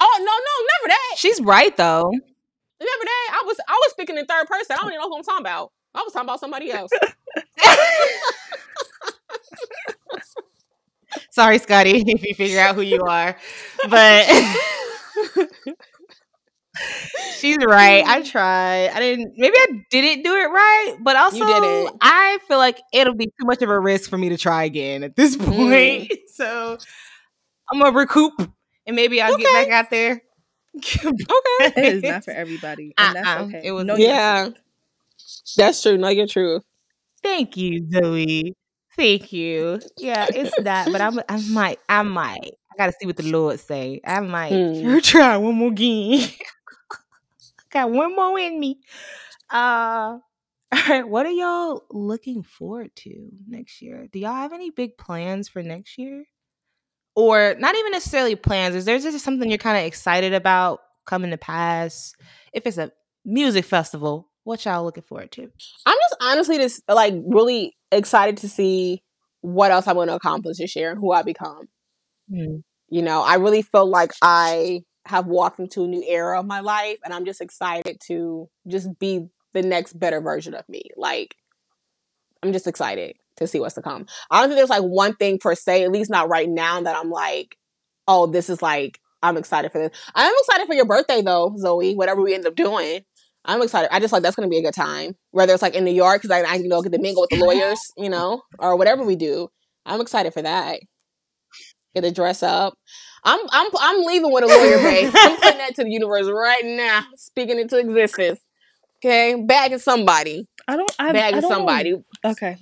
Oh 0.00 0.16
no, 0.18 0.24
no, 0.24 0.66
never 0.80 0.88
that. 0.88 1.14
she's 1.18 1.40
right 1.40 1.76
though. 1.76 2.10
Never 2.10 3.04
that. 3.04 3.40
I 3.42 3.46
was 3.46 3.56
I 3.68 3.72
was 3.74 3.92
speaking 3.92 4.18
in 4.18 4.26
third 4.26 4.48
person. 4.48 4.72
I 4.72 4.76
don't 4.82 4.88
even 4.88 5.00
know 5.00 5.08
who 5.08 5.18
I'm 5.18 5.22
talking 5.22 5.42
about. 5.42 5.70
I 5.94 6.02
was 6.02 6.12
talking 6.12 6.28
about 6.28 6.40
somebody 6.40 6.72
else. 6.72 6.90
Sorry, 11.30 11.58
Scotty, 11.58 11.98
if 12.06 12.22
you 12.24 12.34
figure 12.34 12.60
out 12.60 12.74
who 12.74 12.80
you 12.82 13.00
are. 13.02 13.36
But 13.88 14.26
She's 17.38 17.58
right. 17.58 18.04
I 18.06 18.22
tried. 18.22 18.90
I 18.94 19.00
didn't. 19.00 19.32
Maybe 19.36 19.54
I 19.56 19.66
didn't 19.90 20.22
do 20.22 20.32
it 20.34 20.46
right, 20.46 20.96
but 21.00 21.16
also 21.16 21.38
didn't. 21.44 21.96
I 22.00 22.38
feel 22.46 22.58
like 22.58 22.80
it'll 22.92 23.14
be 23.14 23.26
too 23.26 23.44
much 23.46 23.62
of 23.62 23.68
a 23.70 23.78
risk 23.78 24.08
for 24.08 24.16
me 24.18 24.28
to 24.28 24.36
try 24.38 24.64
again 24.64 25.02
at 25.02 25.16
this 25.16 25.36
point. 25.38 25.48
Mm. 26.10 26.16
So 26.34 26.78
I'm 27.70 27.80
gonna 27.80 27.96
recoup, 27.96 28.32
and 28.86 28.96
maybe 28.96 29.20
I'll 29.20 29.36
get 29.36 29.52
back 29.52 29.68
out 29.70 29.90
there. 29.90 30.22
Okay. 30.76 31.08
It 31.60 31.94
is 31.96 32.02
not 32.02 32.24
for 32.24 32.30
everybody, 32.30 32.94
and 32.96 33.16
that's 33.16 33.28
Uh-uh. 33.28 33.44
okay. 33.44 33.60
It 33.64 33.72
was- 33.72 33.84
No, 33.84 33.96
Yeah. 33.96 34.50
That's 35.56 35.82
true. 35.82 35.98
Know 35.98 36.08
your 36.08 36.26
truth. 36.26 36.62
Thank 37.22 37.56
you, 37.56 37.86
Zoe. 37.92 38.54
Thank 38.96 39.32
you. 39.32 39.80
Yeah, 39.98 40.26
it's 40.34 40.54
that, 40.62 40.88
but 40.90 41.00
I'm, 41.00 41.20
I 41.28 41.40
might, 41.50 41.78
I 41.88 42.02
might. 42.02 42.52
I 42.72 42.76
gotta 42.78 42.92
see 42.98 43.06
what 43.06 43.16
the 43.16 43.30
Lord 43.30 43.60
say. 43.60 44.00
I 44.06 44.20
might 44.20 44.52
Hmm. 44.52 44.98
try 45.02 45.36
one 45.36 45.54
more 45.56 45.68
again. 45.70 46.28
Got 47.72 47.90
one 47.90 48.14
more 48.14 48.38
in 48.38 48.60
me. 48.60 48.80
Uh, 49.50 50.18
all 50.72 50.82
right. 50.88 51.08
What 51.08 51.26
are 51.26 51.32
y'all 51.32 51.84
looking 51.90 52.42
forward 52.42 52.94
to 52.96 53.28
next 53.48 53.82
year? 53.82 54.08
Do 54.12 54.18
y'all 54.18 54.34
have 54.34 54.52
any 54.52 54.70
big 54.70 54.96
plans 54.98 55.48
for 55.48 55.62
next 55.62 55.98
year? 55.98 56.24
Or 57.14 57.54
not 57.58 57.74
even 57.74 57.92
necessarily 57.92 58.36
plans. 58.36 58.74
Is 58.74 58.84
there 58.84 58.98
just 58.98 59.22
something 59.24 59.48
you're 59.48 59.58
kind 59.58 59.76
of 59.76 59.84
excited 59.84 60.32
about 60.32 60.80
coming 61.06 61.30
to 61.30 61.36
pass? 61.36 62.14
If 62.52 62.66
it's 62.66 62.78
a 62.78 62.90
music 63.24 63.64
festival, 63.64 64.30
what 64.44 64.64
y'all 64.64 64.84
looking 64.84 65.02
forward 65.02 65.30
to? 65.32 65.42
I'm 65.86 65.98
just 66.08 66.16
honestly 66.20 66.56
just 66.56 66.82
like 66.88 67.14
really 67.26 67.76
excited 67.90 68.38
to 68.38 68.48
see 68.48 69.02
what 69.42 69.70
else 69.70 69.86
I'm 69.86 69.94
going 69.94 70.08
to 70.08 70.14
accomplish 70.14 70.58
this 70.58 70.74
year 70.74 70.90
and 70.90 70.98
who 70.98 71.12
I 71.12 71.22
become. 71.22 71.68
You 72.88 73.02
know, 73.02 73.22
I 73.22 73.36
really 73.36 73.62
feel 73.62 73.88
like 73.88 74.12
I 74.22 74.82
have 75.06 75.26
walked 75.26 75.58
into 75.58 75.84
a 75.84 75.88
new 75.88 76.04
era 76.06 76.38
of 76.38 76.46
my 76.46 76.60
life 76.60 76.98
and 77.04 77.12
I'm 77.12 77.24
just 77.24 77.40
excited 77.40 77.98
to 78.06 78.48
just 78.66 78.98
be 78.98 79.26
the 79.52 79.62
next 79.62 79.94
better 79.94 80.20
version 80.20 80.54
of 80.54 80.68
me. 80.68 80.82
Like, 80.96 81.36
I'm 82.42 82.52
just 82.52 82.66
excited 82.66 83.16
to 83.36 83.46
see 83.46 83.60
what's 83.60 83.74
to 83.74 83.82
come. 83.82 84.06
I 84.30 84.40
don't 84.40 84.48
think 84.48 84.58
there's 84.58 84.70
like 84.70 84.82
one 84.82 85.14
thing 85.16 85.38
per 85.38 85.54
se, 85.54 85.84
at 85.84 85.92
least 85.92 86.10
not 86.10 86.28
right 86.28 86.48
now, 86.48 86.80
that 86.80 86.96
I'm 86.96 87.10
like, 87.10 87.56
oh, 88.06 88.26
this 88.26 88.48
is 88.48 88.62
like, 88.62 89.00
I'm 89.22 89.36
excited 89.36 89.70
for 89.72 89.78
this. 89.78 89.96
I'm 90.14 90.34
excited 90.40 90.66
for 90.66 90.74
your 90.74 90.86
birthday 90.86 91.22
though, 91.22 91.54
Zoe, 91.58 91.94
whatever 91.94 92.22
we 92.22 92.34
end 92.34 92.46
up 92.46 92.54
doing. 92.54 93.00
I'm 93.44 93.62
excited. 93.62 93.92
I 93.92 94.00
just 94.00 94.12
like 94.12 94.22
that's 94.22 94.36
going 94.36 94.48
to 94.48 94.50
be 94.50 94.58
a 94.58 94.62
good 94.62 94.74
time. 94.74 95.16
Whether 95.30 95.52
it's 95.52 95.62
like 95.62 95.74
in 95.74 95.84
New 95.84 95.92
York, 95.92 96.22
because 96.22 96.30
I, 96.30 96.42
I 96.48 96.54
you 96.56 96.68
know 96.68 96.80
get 96.82 96.92
to 96.92 97.00
mingle 97.00 97.22
with 97.22 97.30
the 97.30 97.44
lawyers, 97.44 97.80
you 97.96 98.08
know, 98.08 98.42
or 98.58 98.76
whatever 98.76 99.04
we 99.04 99.16
do. 99.16 99.48
I'm 99.84 100.00
excited 100.00 100.32
for 100.32 100.42
that. 100.42 100.78
Get 101.94 102.02
to 102.02 102.12
dress 102.12 102.42
up. 102.42 102.74
I'm 103.24 103.40
I'm 103.50 103.68
I'm 103.78 104.02
leaving 104.04 104.32
with 104.32 104.44
a 104.44 104.46
lawyer, 104.48 104.78
babe. 104.78 105.12
I'm 105.14 105.36
putting 105.36 105.58
that 105.58 105.74
to 105.76 105.84
the 105.84 105.90
universe 105.90 106.26
right 106.28 106.64
now, 106.64 107.04
speaking 107.16 107.58
into 107.58 107.78
existence. 107.78 108.40
Okay, 108.98 109.34
bagging 109.46 109.78
somebody, 109.78 110.46
I 110.68 110.76
don't. 110.76 110.90
I, 110.98 111.08
I 111.08 111.12
bagging 111.12 111.40
don't 111.40 111.50
somebody. 111.50 111.94
Okay. 112.24 112.56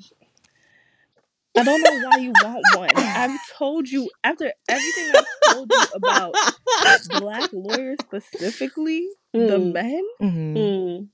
I 1.56 1.64
don't 1.64 1.82
know 1.82 2.08
why 2.08 2.16
you 2.18 2.32
want 2.42 2.64
one. 2.76 2.90
I've 2.94 3.36
told 3.58 3.88
you 3.88 4.08
after 4.22 4.52
everything 4.68 5.10
I've 5.14 5.52
told 5.52 5.70
you 5.72 5.82
about 5.94 6.34
black 7.18 7.50
lawyers 7.52 7.98
specifically, 8.02 9.06
the 9.32 9.58
Mm. 9.58 9.72
men. 9.72 10.02
Mhm. 10.22 10.54
Mm. 10.56 11.08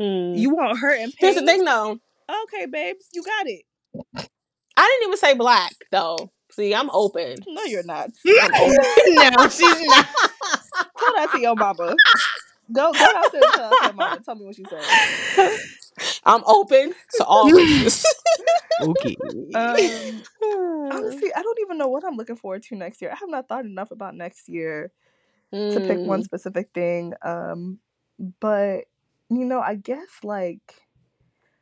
Mm. 0.00 0.38
You 0.38 0.50
want 0.54 0.78
hurt 0.78 0.98
and 1.00 1.12
pain. 1.12 1.16
Here's 1.18 1.34
the 1.34 1.44
thing, 1.44 1.64
though. 1.64 1.98
Okay, 2.44 2.66
babes, 2.66 3.06
you 3.12 3.24
got 3.24 3.46
it. 3.48 3.62
I 4.76 4.82
didn't 4.88 5.08
even 5.08 5.18
say 5.18 5.34
black, 5.34 5.74
though. 5.90 6.30
See, 6.52 6.74
I'm 6.74 6.90
open. 6.90 7.38
No, 7.48 7.64
you're 7.64 7.82
not. 7.84 8.10
No, 8.24 9.48
she's 9.48 9.80
not. 9.82 10.06
Tell 10.98 11.14
that 11.14 11.30
to 11.32 11.40
your 11.40 11.56
mama. 11.56 11.94
Go, 12.72 12.92
go 12.92 13.12
out 13.16 13.32
there 13.32 13.42
and 13.44 13.52
tell 13.54 13.70
that 13.70 13.78
to 13.80 13.84
your 13.86 13.94
mama. 13.94 14.20
Tell 14.24 14.34
me 14.34 14.44
what 14.44 14.56
she 14.56 14.64
said. 14.66 14.96
I'm 16.24 16.42
open 16.46 16.94
to 17.16 17.24
all 17.24 17.50
races. 17.52 18.04
Okay. 18.80 19.16
Um, 19.54 20.24
honestly, 20.90 21.30
I 21.34 21.42
don't 21.42 21.58
even 21.60 21.78
know 21.78 21.88
what 21.88 22.04
I'm 22.04 22.16
looking 22.16 22.36
forward 22.36 22.62
to 22.64 22.76
next 22.76 23.00
year. 23.02 23.10
I 23.12 23.16
have 23.16 23.28
not 23.30 23.48
thought 23.48 23.64
enough 23.64 23.90
about 23.90 24.14
next 24.14 24.48
year 24.48 24.92
to 25.70 25.80
pick 25.80 26.02
Mm. 26.02 26.06
one 26.06 26.22
specific 26.22 26.70
thing. 26.74 27.14
Um, 27.22 27.78
but 28.40 28.84
you 29.30 29.44
know, 29.44 29.60
I 29.60 29.74
guess 29.76 30.08
like 30.22 30.60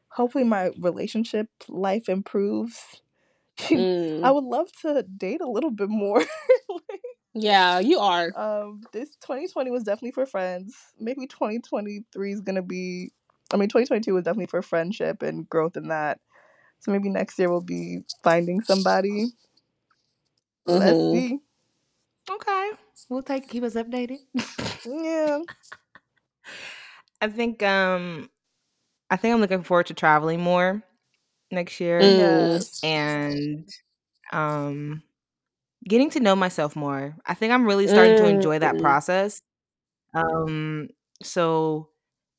hopefully 0.09 0.45
my 0.45 0.71
relationship 0.79 1.49
life 1.69 2.09
improves. 2.09 3.03
Mm. 3.71 4.25
I 4.25 4.31
would 4.31 4.45
love 4.45 4.71
to 4.83 5.03
date 5.03 5.41
a 5.41 5.49
little 5.49 5.71
bit 5.71 5.89
more. 5.89 6.23
Yeah, 7.35 7.79
you 7.79 7.99
are. 8.01 8.33
um, 8.37 8.83
this 8.93 9.17
2020 9.17 9.71
was 9.71 9.85
definitely 9.85 10.13
for 10.13 10.27
friends. 10.27 10.75
Maybe 10.99 11.27
2023 11.27 12.33
is 12.33 12.41
gonna 12.41 12.63
be. 12.63 13.13
I 13.53 13.57
mean, 13.57 13.69
2022 13.69 14.15
was 14.15 14.25
definitely 14.25 14.47
for 14.47 14.63
friendship 14.63 15.23
and 15.23 15.49
growth 15.49 15.77
in 15.77 15.89
that. 15.89 16.19
So 16.81 16.93
maybe 16.93 17.09
next 17.09 17.39
year 17.39 17.51
we'll 17.51 17.61
be 17.61 18.01
finding 18.23 18.61
somebody. 18.63 19.29
Let's 20.67 20.99
Mhm. 20.99 21.11
see. 21.13 21.41
Okay. 22.31 22.71
We'll 23.09 23.23
take 23.23 23.49
keep 23.49 23.65
us 23.65 23.75
updated. 23.75 24.19
Yeah. 24.87 25.41
I 27.21 27.29
think 27.29 27.63
um 27.63 28.31
I 29.11 29.17
think 29.17 29.35
I'm 29.35 29.41
looking 29.41 29.63
forward 29.63 29.87
to 29.87 29.95
traveling 29.95 30.41
more 30.41 30.83
next 31.51 31.81
year 31.81 32.01
Mm. 32.01 32.65
And 32.83 33.69
um 34.33 35.03
getting 35.89 36.11
to 36.11 36.21
know 36.21 36.37
myself 36.37 36.77
more. 36.77 37.17
I 37.27 37.35
think 37.35 37.53
I'm 37.53 37.67
really 37.67 37.87
starting 37.87 38.15
to 38.17 38.27
enjoy 38.27 38.59
that 38.61 38.77
Mm. 38.77 38.81
process. 38.81 39.43
Um 40.15 40.89
so 41.23 41.89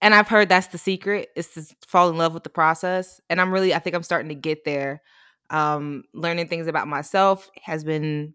and 0.02 0.14
I've 0.16 0.28
heard 0.28 0.50
that's 0.50 0.68
the 0.68 0.78
secret 0.78 1.30
is 1.36 1.50
to 1.50 1.64
fall 1.88 2.10
in 2.10 2.18
love 2.18 2.34
with 2.34 2.44
the 2.44 2.50
process 2.50 3.20
and 3.30 3.40
I'm 3.42 3.52
really 3.54 3.74
I 3.74 3.80
think 3.80 3.96
I'm 3.96 4.04
starting 4.04 4.30
to 4.30 4.36
get 4.36 4.64
there. 4.66 5.02
Um 5.50 6.04
learning 6.14 6.48
things 6.48 6.68
about 6.68 6.88
myself 6.88 7.50
has 7.64 7.84
been 7.84 8.34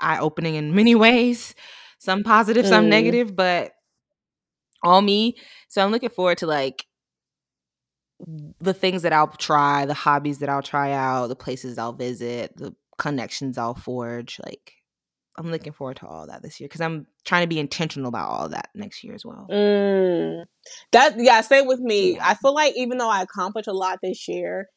eye 0.00 0.18
opening 0.18 0.54
in 0.56 0.74
many 0.74 0.94
ways. 1.06 1.54
Some 1.98 2.24
positive, 2.24 2.66
some 2.66 2.86
Mm. 2.86 2.88
negative, 2.88 3.36
but 3.36 3.72
all 4.82 5.02
me. 5.02 5.36
So 5.68 5.82
I'm 5.82 5.90
looking 5.90 6.10
forward 6.10 6.38
to 6.38 6.46
like 6.46 6.84
the 8.60 8.74
things 8.74 9.02
that 9.02 9.12
I'll 9.12 9.28
try, 9.28 9.86
the 9.86 9.94
hobbies 9.94 10.38
that 10.38 10.48
I'll 10.48 10.62
try 10.62 10.92
out, 10.92 11.28
the 11.28 11.36
places 11.36 11.78
I'll 11.78 11.92
visit, 11.92 12.56
the 12.56 12.74
connections 12.98 13.58
I'll 13.58 13.74
forge. 13.74 14.40
Like 14.44 14.72
I'm 15.38 15.50
looking 15.50 15.72
forward 15.72 15.98
to 15.98 16.06
all 16.06 16.26
that 16.26 16.42
this 16.42 16.58
year 16.58 16.68
because 16.68 16.80
I'm 16.80 17.06
trying 17.24 17.42
to 17.42 17.48
be 17.48 17.58
intentional 17.58 18.08
about 18.08 18.30
all 18.30 18.48
that 18.48 18.70
next 18.74 19.04
year 19.04 19.14
as 19.14 19.24
well. 19.24 19.46
Mm. 19.50 20.44
That 20.92 21.14
yeah, 21.18 21.40
same 21.42 21.66
with 21.66 21.80
me. 21.80 22.18
I 22.20 22.34
feel 22.34 22.54
like 22.54 22.74
even 22.76 22.98
though 22.98 23.10
I 23.10 23.22
accomplished 23.22 23.68
a 23.68 23.72
lot 23.72 23.98
this 24.02 24.26
year, 24.28 24.68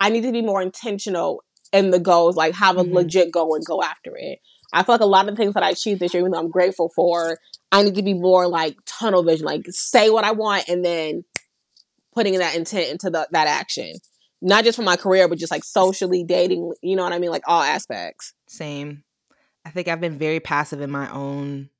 I 0.00 0.10
need 0.10 0.22
to 0.22 0.32
be 0.32 0.42
more 0.42 0.62
intentional 0.62 1.42
in 1.72 1.90
the 1.90 1.98
goals, 1.98 2.36
like 2.36 2.54
have 2.54 2.76
a 2.76 2.84
Mhm. 2.84 2.92
legit 2.92 3.32
goal 3.32 3.54
and 3.56 3.64
go 3.64 3.82
after 3.82 4.12
it. 4.16 4.38
I 4.72 4.82
feel 4.82 4.94
like 4.94 5.00
a 5.00 5.06
lot 5.06 5.28
of 5.28 5.36
the 5.36 5.42
things 5.42 5.54
that 5.54 5.62
I 5.62 5.70
achieved 5.70 6.00
this 6.00 6.14
year, 6.14 6.20
even 6.20 6.32
though 6.32 6.38
I'm 6.38 6.50
grateful 6.50 6.90
for, 6.94 7.38
I 7.72 7.82
need 7.82 7.94
to 7.96 8.02
be 8.02 8.14
more 8.14 8.46
like 8.46 8.76
tunnel 8.86 9.22
vision, 9.24 9.46
like 9.46 9.64
say 9.70 10.10
what 10.10 10.24
I 10.24 10.32
want 10.32 10.68
and 10.68 10.84
then 10.84 11.24
putting 12.14 12.38
that 12.38 12.54
intent 12.56 12.90
into 12.90 13.10
the, 13.10 13.26
that 13.32 13.46
action. 13.46 13.92
Not 14.40 14.64
just 14.64 14.76
for 14.76 14.82
my 14.82 14.96
career, 14.96 15.26
but 15.28 15.38
just 15.38 15.50
like 15.50 15.64
socially 15.64 16.22
dating, 16.22 16.72
you 16.82 16.96
know 16.96 17.02
what 17.02 17.12
I 17.12 17.18
mean? 17.18 17.30
Like 17.30 17.44
all 17.46 17.62
aspects. 17.62 18.34
Same. 18.46 19.04
I 19.64 19.70
think 19.70 19.88
I've 19.88 20.00
been 20.00 20.18
very 20.18 20.40
passive 20.40 20.80
in 20.82 20.90
my 20.90 21.10
own 21.10 21.70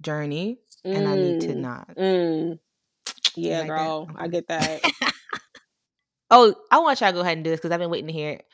journey 0.00 0.58
and 0.84 1.06
I 1.06 1.14
need 1.14 1.42
to 1.42 1.52
Mm, 1.52 1.56
not. 1.56 1.96
mm. 1.96 2.58
Yeah, 3.36 3.60
like 3.60 3.68
girl. 3.68 4.10
I 4.16 4.28
get 4.28 4.48
that. 4.48 4.82
Oh, 6.34 6.54
I 6.70 6.78
want 6.78 6.98
y'all 7.02 7.10
to 7.10 7.12
go 7.12 7.20
ahead 7.20 7.36
and 7.36 7.44
do 7.44 7.50
this 7.50 7.60
because 7.60 7.72
I've 7.72 7.78
been 7.78 7.90
waiting 7.90 8.06
to 8.06 8.12
hear 8.12 8.30
it. 8.30 8.46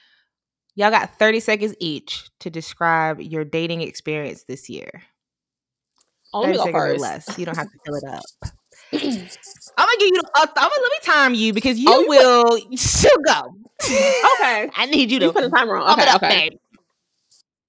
Y'all 0.74 0.90
got 0.90 1.16
30 1.16 1.38
seconds 1.38 1.76
each 1.78 2.28
to 2.40 2.50
describe 2.50 3.20
your 3.20 3.44
dating 3.44 3.82
experience 3.82 4.42
this 4.48 4.68
year. 4.68 5.04
Oh, 6.34 6.40
let 6.40 6.50
me 6.50 6.56
30 6.56 6.58
go 6.58 6.64
seconds 6.64 6.84
or 6.84 6.98
less. 6.98 7.38
You 7.38 7.46
don't 7.46 7.56
have 7.56 7.70
to 7.70 7.78
fill 7.86 7.94
it 7.94 8.04
up. 8.08 8.52
I'm 8.92 9.00
gonna 9.00 9.98
give 9.98 10.08
you. 10.08 10.22
The, 10.22 10.30
uh, 10.34 10.46
I'm 10.56 10.70
gonna 10.70 10.82
let 10.82 10.90
me 10.92 10.98
time 11.02 11.34
you 11.34 11.52
because 11.52 11.78
you 11.78 11.88
Oh, 11.88 12.00
you 12.00 12.08
will 12.08 12.76
still 12.76 13.16
go. 13.26 13.54
Okay. 13.90 14.70
I 14.76 14.86
need 14.86 15.10
you 15.10 15.18
to 15.20 15.26
You 15.26 15.32
put 15.32 15.42
the 15.42 15.50
timer 15.50 15.76
on. 15.76 15.92
Okay, 15.92 16.08
up, 16.08 16.16
okay. 16.22 16.50
babe. 16.50 16.52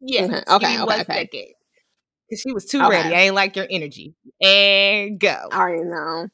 Yeah. 0.01 0.23
Okay, 0.23 0.33
Give 0.35 0.43
okay, 0.47 0.79
okay, 0.79 0.85
one 0.85 0.99
okay. 1.01 1.55
Cause 2.29 2.41
she 2.41 2.53
was 2.53 2.65
too 2.65 2.79
Okay. 2.79 2.89
ready. 2.89 3.15
I 3.15 3.19
ain't 3.21 3.35
like 3.35 3.55
your 3.55 3.67
energy. 3.69 4.13
And 4.41 5.19
go. 5.19 5.49
I 5.51 5.57
already 5.57 5.83
know. 5.83 6.27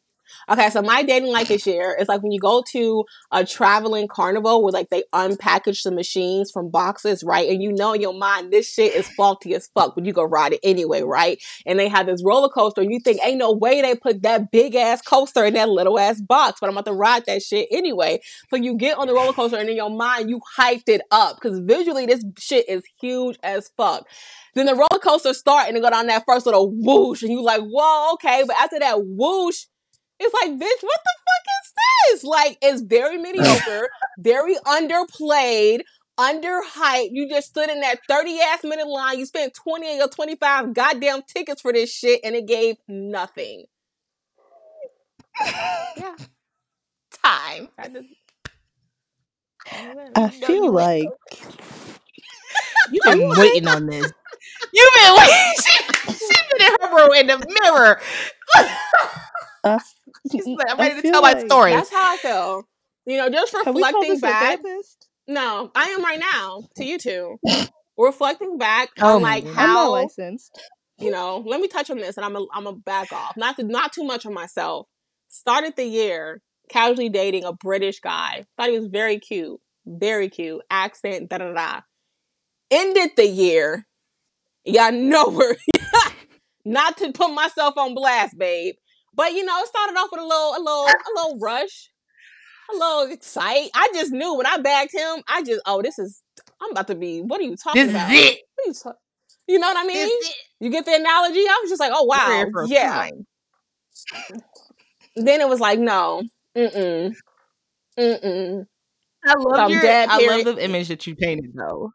Okay, 0.49 0.69
so 0.69 0.81
my 0.81 1.03
dating 1.03 1.31
life 1.31 1.47
this 1.47 1.65
year 1.65 1.95
is 1.99 2.07
like 2.07 2.21
when 2.21 2.31
you 2.31 2.39
go 2.39 2.63
to 2.71 3.05
a 3.31 3.45
traveling 3.45 4.07
carnival 4.07 4.63
where 4.63 4.71
like 4.71 4.89
they 4.89 5.03
unpackage 5.13 5.83
the 5.83 5.91
machines 5.91 6.51
from 6.51 6.69
boxes, 6.69 7.23
right? 7.23 7.49
And 7.49 7.61
you 7.61 7.73
know 7.73 7.93
in 7.93 8.01
your 8.01 8.13
mind 8.13 8.51
this 8.51 8.71
shit 8.71 8.95
is 8.95 9.07
faulty 9.09 9.53
as 9.55 9.67
fuck, 9.73 9.95
but 9.95 10.05
you 10.05 10.13
go 10.13 10.23
ride 10.23 10.53
it 10.53 10.59
anyway, 10.63 11.01
right? 11.01 11.41
And 11.65 11.79
they 11.79 11.87
have 11.87 12.05
this 12.05 12.23
roller 12.23 12.49
coaster, 12.49 12.81
and 12.81 12.91
you 12.91 12.99
think 12.99 13.19
ain't 13.23 13.37
no 13.37 13.51
way 13.51 13.81
they 13.81 13.95
put 13.95 14.21
that 14.23 14.51
big 14.51 14.75
ass 14.75 15.01
coaster 15.01 15.45
in 15.45 15.53
that 15.55 15.69
little 15.69 15.99
ass 15.99 16.21
box, 16.21 16.59
but 16.59 16.67
I'm 16.67 16.77
about 16.77 16.85
to 16.85 16.93
ride 16.93 17.25
that 17.25 17.41
shit 17.41 17.67
anyway. 17.71 18.19
So 18.49 18.55
you 18.55 18.77
get 18.77 18.97
on 18.97 19.07
the 19.07 19.13
roller 19.13 19.33
coaster, 19.33 19.57
and 19.57 19.69
in 19.69 19.75
your 19.75 19.89
mind 19.89 20.29
you 20.29 20.41
hyped 20.57 20.89
it 20.89 21.01
up 21.11 21.37
because 21.41 21.59
visually 21.59 22.05
this 22.05 22.23
shit 22.37 22.67
is 22.69 22.83
huge 22.99 23.37
as 23.43 23.69
fuck. 23.77 24.07
Then 24.55 24.67
the 24.67 24.75
roller 24.75 25.01
coaster 25.03 25.33
start 25.33 25.67
and 25.67 25.77
it 25.77 25.81
go 25.81 25.89
down 25.89 26.07
that 26.07 26.23
first 26.25 26.45
little 26.45 26.71
whoosh, 26.71 27.21
and 27.21 27.31
you 27.31 27.43
like, 27.43 27.61
whoa, 27.61 28.13
okay. 28.13 28.43
But 28.47 28.55
after 28.55 28.79
that 28.79 28.97
whoosh, 29.03 29.65
it's 30.19 30.33
like, 30.33 30.51
bitch, 30.51 30.83
what 30.83 30.99
the 31.03 31.15
fuck 31.25 31.45
is 31.63 31.73
this? 32.11 32.23
Like, 32.23 32.57
it's 32.61 32.81
very 32.81 33.17
mediocre, 33.17 33.89
very 34.19 34.55
underplayed, 34.65 35.81
underhyped. 36.19 37.09
You 37.11 37.29
just 37.29 37.49
stood 37.49 37.69
in 37.69 37.81
that 37.81 37.99
30 38.07 38.39
ass 38.41 38.63
minute 38.63 38.87
line. 38.87 39.19
You 39.19 39.25
spent 39.25 39.53
20 39.53 40.01
or 40.01 40.07
25 40.07 40.73
goddamn 40.73 41.21
tickets 41.23 41.61
for 41.61 41.73
this 41.73 41.91
shit, 41.93 42.21
and 42.23 42.35
it 42.35 42.47
gave 42.47 42.77
nothing. 42.87 43.65
yeah. 45.97 46.15
Time. 47.23 47.69
I 47.77 47.87
just. 47.89 48.07
I 50.15 50.29
feel 50.29 50.71
like 50.71 51.09
You've 52.91 53.03
been 53.03 53.29
waiting 53.29 53.67
on 53.67 53.87
this. 53.87 54.11
You've 54.73 54.93
been 54.95 55.15
waiting. 55.15 55.31
She, 56.07 56.13
she 56.13 56.33
been 56.57 56.67
in 56.67 56.73
her 56.81 56.95
room 56.95 57.13
in 57.13 57.27
the 57.27 57.59
mirror. 57.63 57.99
Uh, 59.63 59.79
I, 59.79 59.79
She's 60.31 60.45
like, 60.45 60.69
I'm 60.69 60.77
ready 60.77 60.95
to 60.95 61.01
feel 61.01 61.11
tell 61.13 61.21
my 61.21 61.43
story. 61.45 61.71
That's 61.71 61.91
how 61.91 62.13
I 62.13 62.17
feel. 62.17 62.67
You 63.05 63.17
know, 63.17 63.29
just 63.29 63.53
Can 63.53 63.73
we 63.73 63.81
call 63.81 63.91
reflecting 64.01 64.19
back. 64.19 64.61
therapist? 64.61 65.07
No, 65.27 65.71
I 65.75 65.85
am 65.89 66.03
right 66.03 66.19
now 66.19 66.63
to 66.75 66.85
you 66.85 66.97
two. 66.99 67.39
Reflecting 67.97 68.57
back 68.57 68.89
Oh 68.99 69.15
on 69.15 69.21
like 69.21 69.43
goodness. 69.43 69.57
I'm 69.59 69.73
not 69.73 69.79
how 69.79 69.91
licensed. 69.93 70.59
you 70.99 71.09
know. 71.11 71.43
Let 71.45 71.59
me 71.61 71.67
touch 71.67 71.89
on 71.89 71.97
this, 71.97 72.17
and 72.17 72.25
I'm 72.25 72.35
a, 72.35 72.45
I'm 72.53 72.67
a 72.67 72.73
back 72.73 73.11
off. 73.11 73.35
Not 73.37 73.55
to, 73.57 73.63
not 73.63 73.93
too 73.93 74.03
much 74.03 74.25
on 74.25 74.33
myself. 74.33 74.87
Started 75.29 75.75
the 75.75 75.85
year 75.85 76.41
casually 76.69 77.09
dating 77.09 77.43
a 77.43 77.53
British 77.53 77.99
guy. 77.99 78.45
Thought 78.57 78.69
he 78.69 78.79
was 78.79 78.87
very 78.87 79.19
cute, 79.19 79.59
very 79.85 80.29
cute. 80.29 80.61
Accent, 80.69 81.29
da 81.29 81.39
da 81.39 81.53
da. 81.53 81.81
Ended 82.69 83.11
the 83.17 83.27
year. 83.27 83.85
Yeah, 84.65 84.89
nowhere. 84.89 85.55
not 86.65 86.97
to 86.97 87.11
put 87.11 87.33
myself 87.33 87.77
on 87.77 87.93
blast, 87.93 88.37
babe. 88.37 88.75
But 89.13 89.33
you 89.33 89.45
know, 89.45 89.57
it 89.59 89.67
started 89.67 89.95
off 89.97 90.09
with 90.11 90.21
a 90.21 90.25
little, 90.25 90.55
a 90.55 90.59
little, 90.59 90.87
a 90.87 91.11
little 91.15 91.39
rush, 91.39 91.89
a 92.73 92.75
little 92.75 93.11
excite. 93.11 93.69
I 93.73 93.89
just 93.93 94.11
knew 94.11 94.35
when 94.35 94.45
I 94.45 94.57
bagged 94.57 94.91
him. 94.93 95.23
I 95.27 95.43
just, 95.43 95.61
oh, 95.65 95.81
this 95.81 95.97
is. 95.99 96.21
I'm 96.61 96.71
about 96.71 96.87
to 96.87 96.95
be. 96.95 97.21
What 97.21 97.39
are 97.39 97.43
you 97.43 97.55
talking 97.55 97.81
This 97.81 97.89
is 97.89 97.95
about? 97.95 98.11
it. 98.11 98.39
What 98.55 98.65
are 98.65 98.67
you, 98.67 98.73
ta- 98.73 98.99
you 99.47 99.59
know 99.59 99.67
what 99.67 99.77
I 99.77 99.87
mean? 99.87 99.95
This 99.97 100.11
is 100.11 100.29
it. 100.29 100.35
You 100.59 100.69
get 100.69 100.85
the 100.85 100.95
analogy? 100.95 101.39
I 101.39 101.59
was 101.61 101.69
just 101.69 101.79
like, 101.79 101.91
oh 101.93 102.03
wow, 102.03 102.27
here 102.27 102.49
for 102.51 102.63
a 102.63 102.67
yeah. 102.67 103.09
Then 105.15 105.41
it 105.41 105.47
was 105.47 105.59
like, 105.59 105.79
no, 105.79 106.23
mm 106.57 106.75
mm, 106.75 107.15
mm 107.97 108.23
mm. 108.23 108.65
I 109.25 109.33
love 109.37 109.69
your. 109.69 109.81
I 109.85 110.27
love 110.27 110.55
the 110.55 110.63
image 110.63 110.89
that 110.89 111.07
you 111.07 111.15
painted 111.15 111.53
though. 111.55 111.91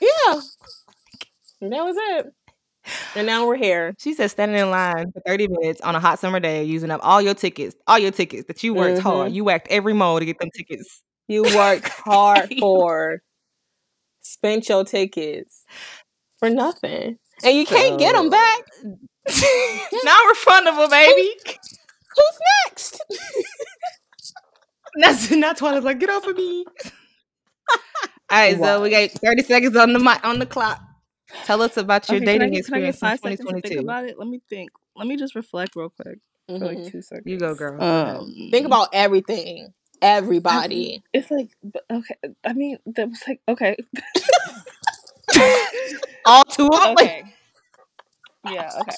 Yeah, 0.00 0.40
and 1.60 1.72
that 1.72 1.84
was 1.84 1.96
it. 1.98 2.26
And 3.16 3.26
now 3.26 3.46
we're 3.46 3.56
here. 3.56 3.94
She 3.98 4.14
said 4.14 4.30
standing 4.30 4.58
in 4.60 4.70
line 4.70 5.10
for 5.12 5.20
30 5.26 5.48
minutes 5.48 5.80
on 5.80 5.96
a 5.96 6.00
hot 6.00 6.18
summer 6.20 6.38
day, 6.38 6.62
using 6.64 6.90
up 6.90 7.00
all 7.02 7.20
your 7.20 7.34
tickets, 7.34 7.74
all 7.86 7.98
your 7.98 8.12
tickets 8.12 8.46
that 8.46 8.62
you 8.62 8.74
worked 8.74 9.00
hard. 9.00 9.32
Mhm. 9.32 9.34
You 9.34 9.44
whacked 9.44 9.66
every 9.70 9.92
mole 9.92 10.18
to 10.20 10.24
get 10.24 10.38
them 10.38 10.50
tickets. 10.56 11.02
You 11.28 11.42
worked 11.56 11.88
hard 11.88 12.54
for, 12.60 13.20
spent 14.22 14.68
your 14.68 14.84
tickets 14.84 15.64
for 16.38 16.48
nothing, 16.50 17.18
and 17.42 17.56
you 17.56 17.66
can't 17.66 17.98
get 17.98 18.14
them 18.14 18.30
back. 18.30 18.60
Non-refundable, 18.84 20.90
baby. 20.90 21.34
Who's 21.44 22.38
next? 22.66 23.00
That's 25.00 25.30
not 25.30 25.56
Twilight. 25.58 25.82
Like, 25.82 25.98
get 26.00 26.10
off 26.10 26.26
of 26.26 26.36
me. 26.36 26.64
All 28.30 28.38
right, 28.38 28.58
so 28.58 28.82
we 28.82 28.90
got 28.90 29.10
30 29.10 29.42
seconds 29.44 29.76
on 29.76 29.92
the 29.92 30.20
on 30.24 30.38
the 30.38 30.46
clock. 30.46 30.80
Tell 31.44 31.60
us 31.62 31.76
about 31.76 32.08
your 32.08 32.16
Okay, 32.16 32.24
dating 32.26 32.52
get- 32.52 32.66
can 32.66 32.74
I 32.74 32.80
get 32.80 32.88
experience 32.88 32.96
in 32.96 33.00
five 33.08 33.20
think 33.20 33.40
2022. 33.40 33.80
about 33.80 34.04
it? 34.06 34.18
Let 34.18 34.28
me 34.28 34.40
think. 34.48 34.70
Let 34.94 35.06
me 35.06 35.16
just 35.16 35.34
reflect 35.34 35.74
real 35.76 35.90
quick 35.90 36.18
for 36.46 36.54
Mhm. 36.54 36.60
like 36.62 36.90
two 36.92 37.02
seconds. 37.02 37.26
You 37.26 37.38
go, 37.38 37.54
girl. 37.54 37.78
Go. 37.78 37.84
Um, 37.84 38.48
Think 38.50 38.66
about 38.66 38.88
everything, 38.92 39.74
everybody. 40.00 41.02
It's 41.12 41.30
like 41.30 41.50
okay. 41.90 42.14
I 42.44 42.52
mean, 42.52 42.78
that 42.86 43.08
was 43.08 43.22
like 43.26 43.40
okay. 43.48 43.76
all 46.24 46.42
two 46.44 46.66
of 46.68 46.72
them. 46.82 46.94
Like, 46.94 46.98
okay. 47.06 47.22
Yeah. 48.44 48.70
Okay. 48.80 48.96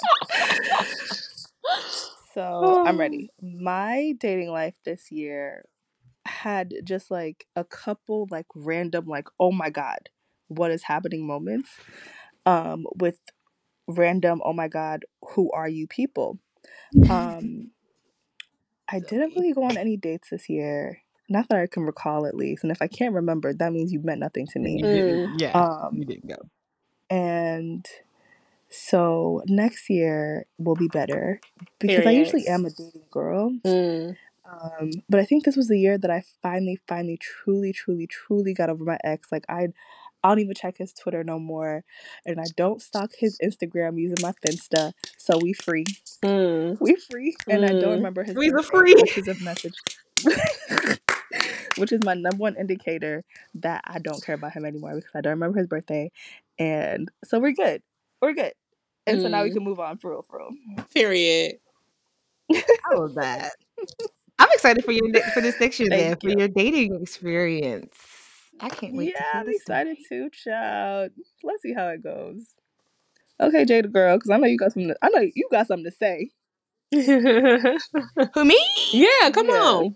So 2.34 2.84
I'm 2.86 2.98
ready. 2.98 3.30
My 3.42 4.14
dating 4.18 4.50
life 4.50 4.74
this 4.84 5.10
year 5.10 5.64
had 6.26 6.74
just 6.84 7.10
like 7.10 7.46
a 7.56 7.64
couple 7.64 8.28
like 8.30 8.46
random 8.55 9.06
like 9.06 9.26
oh 9.40 9.50
my 9.50 9.70
god 9.70 9.96
what 10.48 10.70
is 10.70 10.82
happening 10.82 11.26
moments 11.26 11.70
um 12.49 12.87
with 12.97 13.19
random 13.87 14.41
oh 14.45 14.53
my 14.53 14.69
god 14.69 15.05
who 15.35 15.51
are 15.53 15.69
you 15.69 15.87
people 15.87 16.39
um 17.11 17.70
I 18.91 19.01
didn't 19.01 19.35
really 19.37 19.53
go 19.53 19.65
on 19.65 19.77
any 19.77 19.97
dates 19.97 20.31
this 20.31 20.49
year 20.49 20.99
not 21.29 21.49
that 21.51 21.59
I 21.59 21.66
can 21.66 21.83
recall 21.83 22.27
at 22.27 22.35
least 22.35 22.65
and 22.65 22.73
if 22.73 22.81
I 22.81 22.87
can't 22.87 23.15
remember 23.15 23.53
that 23.53 23.73
means 23.73 23.93
you 23.93 24.01
meant 24.03 24.20
nothing 24.20 24.47
to 24.49 24.59
you 24.59 24.65
me 24.65 24.83
didn't. 24.83 25.41
Yeah, 25.41 25.53
um 25.59 25.91
you 25.95 26.05
didn't 26.05 26.29
go. 26.29 26.49
and 27.11 27.87
so 28.70 29.43
next 29.47 29.89
year 29.89 30.47
will 30.59 30.75
be 30.75 30.89
better 30.89 31.41
because 31.79 32.07
I 32.07 32.11
usually 32.11 32.47
am 32.47 32.65
a 32.66 32.70
dating 32.70 33.05
girl. 33.11 33.53
Mm. 33.66 34.16
Um, 34.51 34.91
but 35.09 35.20
I 35.20 35.25
think 35.25 35.45
this 35.45 35.57
was 35.57 35.69
the 35.69 35.79
year 35.79 35.99
that 35.99 36.11
I 36.11 36.23
finally, 36.43 36.81
finally, 36.89 37.19
truly, 37.20 37.73
truly, 37.73 38.07
truly 38.07 38.55
got 38.55 38.70
over 38.70 38.85
my 38.85 38.99
ex. 39.05 39.31
Like 39.31 39.45
I, 39.49 39.69
I 40.23 40.28
don't 40.28 40.40
even 40.40 40.55
check 40.55 40.77
his 40.78 40.93
Twitter 40.93 41.23
no 41.24 41.39
more, 41.39 41.85
and 42.27 42.40
I 42.40 42.45
don't 42.57 42.82
stalk 42.82 43.11
his 43.19 43.39
Instagram 43.43 43.99
using 43.99 44.16
my 44.23 44.32
Finsta. 44.45 44.93
So 45.16 45.39
we 45.40 45.53
free, 45.53 45.85
Mm. 46.24 46.77
we 46.81 46.97
free, 46.97 47.36
and 47.49 47.65
I 47.65 47.69
don't 47.69 47.82
Mm. 47.82 47.97
remember 47.97 48.24
his 48.24 48.36
We 48.36 48.49
the 48.49 48.55
birthday, 48.55 48.69
free. 48.78 48.95
which 48.97 49.19
is 49.19 49.28
a 49.28 49.35
message. 49.45 49.74
which 51.77 51.93
is 51.93 52.01
my 52.05 52.15
number 52.15 52.39
one 52.39 52.57
indicator 52.57 53.23
that 53.55 53.82
I 53.86 53.99
don't 54.01 54.23
care 54.24 54.35
about 54.35 54.53
him 54.53 54.65
anymore 54.65 54.97
because 54.97 55.11
I 55.15 55.20
don't 55.20 55.32
remember 55.35 55.59
his 55.59 55.69
birthday, 55.69 56.11
and 56.59 57.09
so 57.24 57.39
we're 57.39 57.53
good, 57.53 57.82
we're 58.20 58.32
good, 58.35 58.53
and 59.07 59.20
so 59.20 59.28
now 59.28 59.45
we 59.45 59.51
Mm. 59.51 59.55
can 59.55 59.62
move 59.65 59.78
on 59.81 59.99
for 59.99 60.11
real, 60.11 60.23
for 60.23 60.39
real. 60.39 60.85
Period. 60.93 61.59
I 62.53 62.95
love 62.95 63.15
that. 63.15 63.53
I'm 64.40 64.49
excited 64.53 64.85
for 64.85 64.93
your 64.93 65.09
da- 65.12 65.20
for 65.35 65.40
this 65.40 65.59
next 65.61 65.78
year, 65.81 65.89
then, 65.90 66.16
Thank 66.16 66.23
for 66.23 66.31
your 66.31 66.49
dating 66.49 67.01
experience. 67.01 67.97
I 68.60 68.68
can't 68.68 68.94
wait 68.94 69.14
Yeah, 69.14 69.24
I'm 69.35 69.48
excited 69.48 69.98
story. 70.05 70.28
too, 70.28 70.30
child. 70.30 71.10
Let's 71.43 71.62
see 71.62 71.74
how 71.74 71.89
it 71.89 72.02
goes. 72.02 72.47
Okay, 73.40 73.64
Jada 73.64 73.90
girl, 73.93 74.16
because 74.16 74.30
I 74.30 74.36
know 74.39 74.47
you 74.48 74.59
got 74.59 74.72
something. 74.72 74.89
To, 74.89 74.97
I 75.02 75.09
know 75.10 75.20
you 75.20 75.48
got 75.51 75.66
something 75.66 75.85
to 75.85 75.97
say. 75.97 76.30
Who 78.35 78.44
me? 78.44 78.59
yeah, 78.93 79.30
come 79.30 79.48
Yeah. 79.48 79.55
on. 79.55 79.94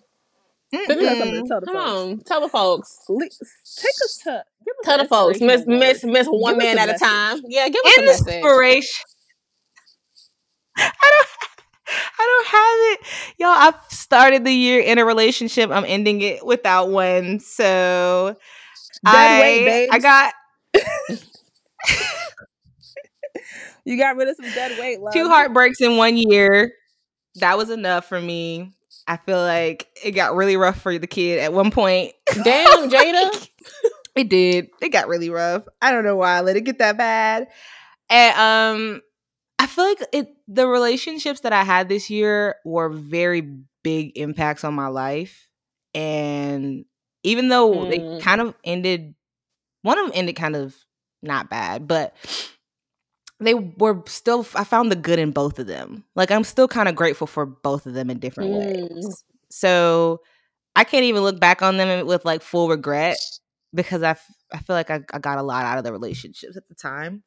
You 0.72 0.78
got 0.86 1.16
something 1.18 1.34
to 1.34 1.40
Mm-mm. 1.42 1.48
tell 1.48 1.60
Come 1.60 1.76
on. 1.76 2.18
Tell 2.24 2.40
the 2.40 2.48
folks. 2.48 2.98
Le- 3.08 3.20
take 3.20 3.28
us 4.04 4.20
to 4.24 4.44
give 4.64 4.74
us 4.80 4.84
Tell 4.84 4.98
the 4.98 5.04
folks. 5.06 5.40
Miss 5.40 5.66
Miss. 5.66 6.04
Miss 6.04 6.26
one 6.28 6.56
man 6.58 6.78
at 6.78 6.88
a 6.88 6.98
time. 6.98 7.42
Yeah, 7.46 7.68
give 7.68 7.84
us 7.84 7.98
a 7.98 8.02
message. 8.02 8.34
Inspiration. 8.36 9.04
I 10.78 10.90
don't. 11.02 11.28
I 12.22 12.42
don't 12.44 12.46
have 12.46 12.78
it, 12.92 13.34
y'all. 13.38 13.48
I've 13.48 13.92
started 13.92 14.44
the 14.44 14.52
year 14.52 14.80
in 14.80 14.98
a 14.98 15.04
relationship. 15.04 15.70
I'm 15.70 15.84
ending 15.86 16.20
it 16.20 16.44
without 16.44 16.90
one. 16.90 17.40
So 17.40 18.36
weight, 19.04 19.88
I 19.88 19.88
I 19.90 19.98
got 19.98 20.34
You 23.84 23.98
got 23.98 24.16
rid 24.16 24.28
of 24.28 24.36
some 24.36 24.52
dead 24.52 24.76
weight, 24.78 25.00
love. 25.02 25.14
two 25.14 25.28
heartbreaks 25.28 25.80
in 25.80 25.96
one 25.96 26.16
year. 26.16 26.72
That 27.36 27.58
was 27.58 27.70
enough 27.70 28.06
for 28.06 28.20
me. 28.20 28.72
I 29.06 29.16
feel 29.16 29.38
like 29.38 29.88
it 30.04 30.12
got 30.12 30.36
really 30.36 30.56
rough 30.56 30.80
for 30.80 30.96
the 30.96 31.06
kid 31.06 31.40
at 31.40 31.52
one 31.52 31.70
point. 31.70 32.12
Damn, 32.44 32.88
Jada. 32.90 33.48
It 34.14 34.28
did. 34.28 34.68
It 34.80 34.90
got 34.90 35.08
really 35.08 35.30
rough. 35.30 35.64
I 35.80 35.90
don't 35.90 36.04
know 36.04 36.16
why 36.16 36.36
I 36.36 36.40
let 36.42 36.56
it 36.56 36.60
get 36.62 36.78
that 36.78 36.96
bad. 36.96 37.48
And 38.10 38.36
um 38.38 39.02
I 39.62 39.66
feel 39.66 39.84
like 39.84 40.02
it 40.12 40.28
the 40.48 40.66
relationships 40.66 41.40
that 41.40 41.52
I 41.52 41.62
had 41.62 41.88
this 41.88 42.10
year 42.10 42.56
were 42.64 42.88
very 42.88 43.42
big 43.84 44.18
impacts 44.18 44.64
on 44.64 44.74
my 44.74 44.88
life. 44.88 45.48
And 45.94 46.84
even 47.22 47.48
though 47.48 47.84
they 47.84 47.98
Mm. 48.00 48.20
kind 48.20 48.40
of 48.40 48.54
ended 48.64 49.14
one 49.82 49.98
of 49.98 50.06
them 50.06 50.12
ended 50.16 50.34
kind 50.36 50.56
of 50.56 50.74
not 51.22 51.48
bad, 51.48 51.86
but 51.86 52.14
they 53.38 53.54
were 53.54 54.02
still 54.06 54.46
I 54.54 54.64
found 54.64 54.90
the 54.90 54.96
good 54.96 55.18
in 55.18 55.30
both 55.30 55.58
of 55.58 55.66
them. 55.68 56.04
Like 56.16 56.30
I'm 56.30 56.44
still 56.44 56.68
kind 56.68 56.88
of 56.88 56.96
grateful 56.96 57.26
for 57.26 57.46
both 57.46 57.86
of 57.86 57.94
them 57.94 58.10
in 58.10 58.18
different 58.18 58.50
Mm. 58.52 58.94
ways. 58.96 59.24
So 59.50 60.22
I 60.74 60.84
can't 60.84 61.04
even 61.04 61.22
look 61.22 61.38
back 61.38 61.62
on 61.62 61.76
them 61.76 62.06
with 62.06 62.24
like 62.24 62.42
full 62.42 62.68
regret 62.68 63.16
because 63.74 64.02
I, 64.02 64.10
f- 64.10 64.26
I 64.52 64.58
feel 64.58 64.74
like 64.74 64.90
I, 64.90 65.00
I 65.12 65.18
got 65.18 65.38
a 65.38 65.42
lot 65.42 65.64
out 65.64 65.78
of 65.78 65.84
the 65.84 65.92
relationships 65.92 66.56
at 66.56 66.66
the 66.68 66.74
time. 66.74 67.22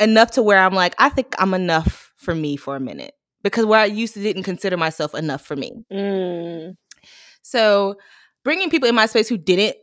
Enough 0.00 0.32
to 0.32 0.42
where 0.42 0.58
I'm 0.58 0.74
like, 0.74 0.94
I 0.98 1.08
think 1.08 1.34
I'm 1.38 1.54
enough 1.54 2.12
for 2.16 2.34
me 2.34 2.56
for 2.56 2.76
a 2.76 2.80
minute. 2.80 3.14
Because 3.42 3.64
where 3.64 3.80
I 3.80 3.86
used 3.86 4.14
to 4.14 4.20
didn't 4.20 4.42
consider 4.42 4.76
myself 4.76 5.14
enough 5.14 5.44
for 5.44 5.56
me. 5.56 5.84
Mm. 5.92 6.76
So 7.42 7.96
bringing 8.44 8.70
people 8.70 8.88
in 8.88 8.94
my 8.94 9.06
space 9.06 9.28
who 9.28 9.38
didn't 9.38 9.76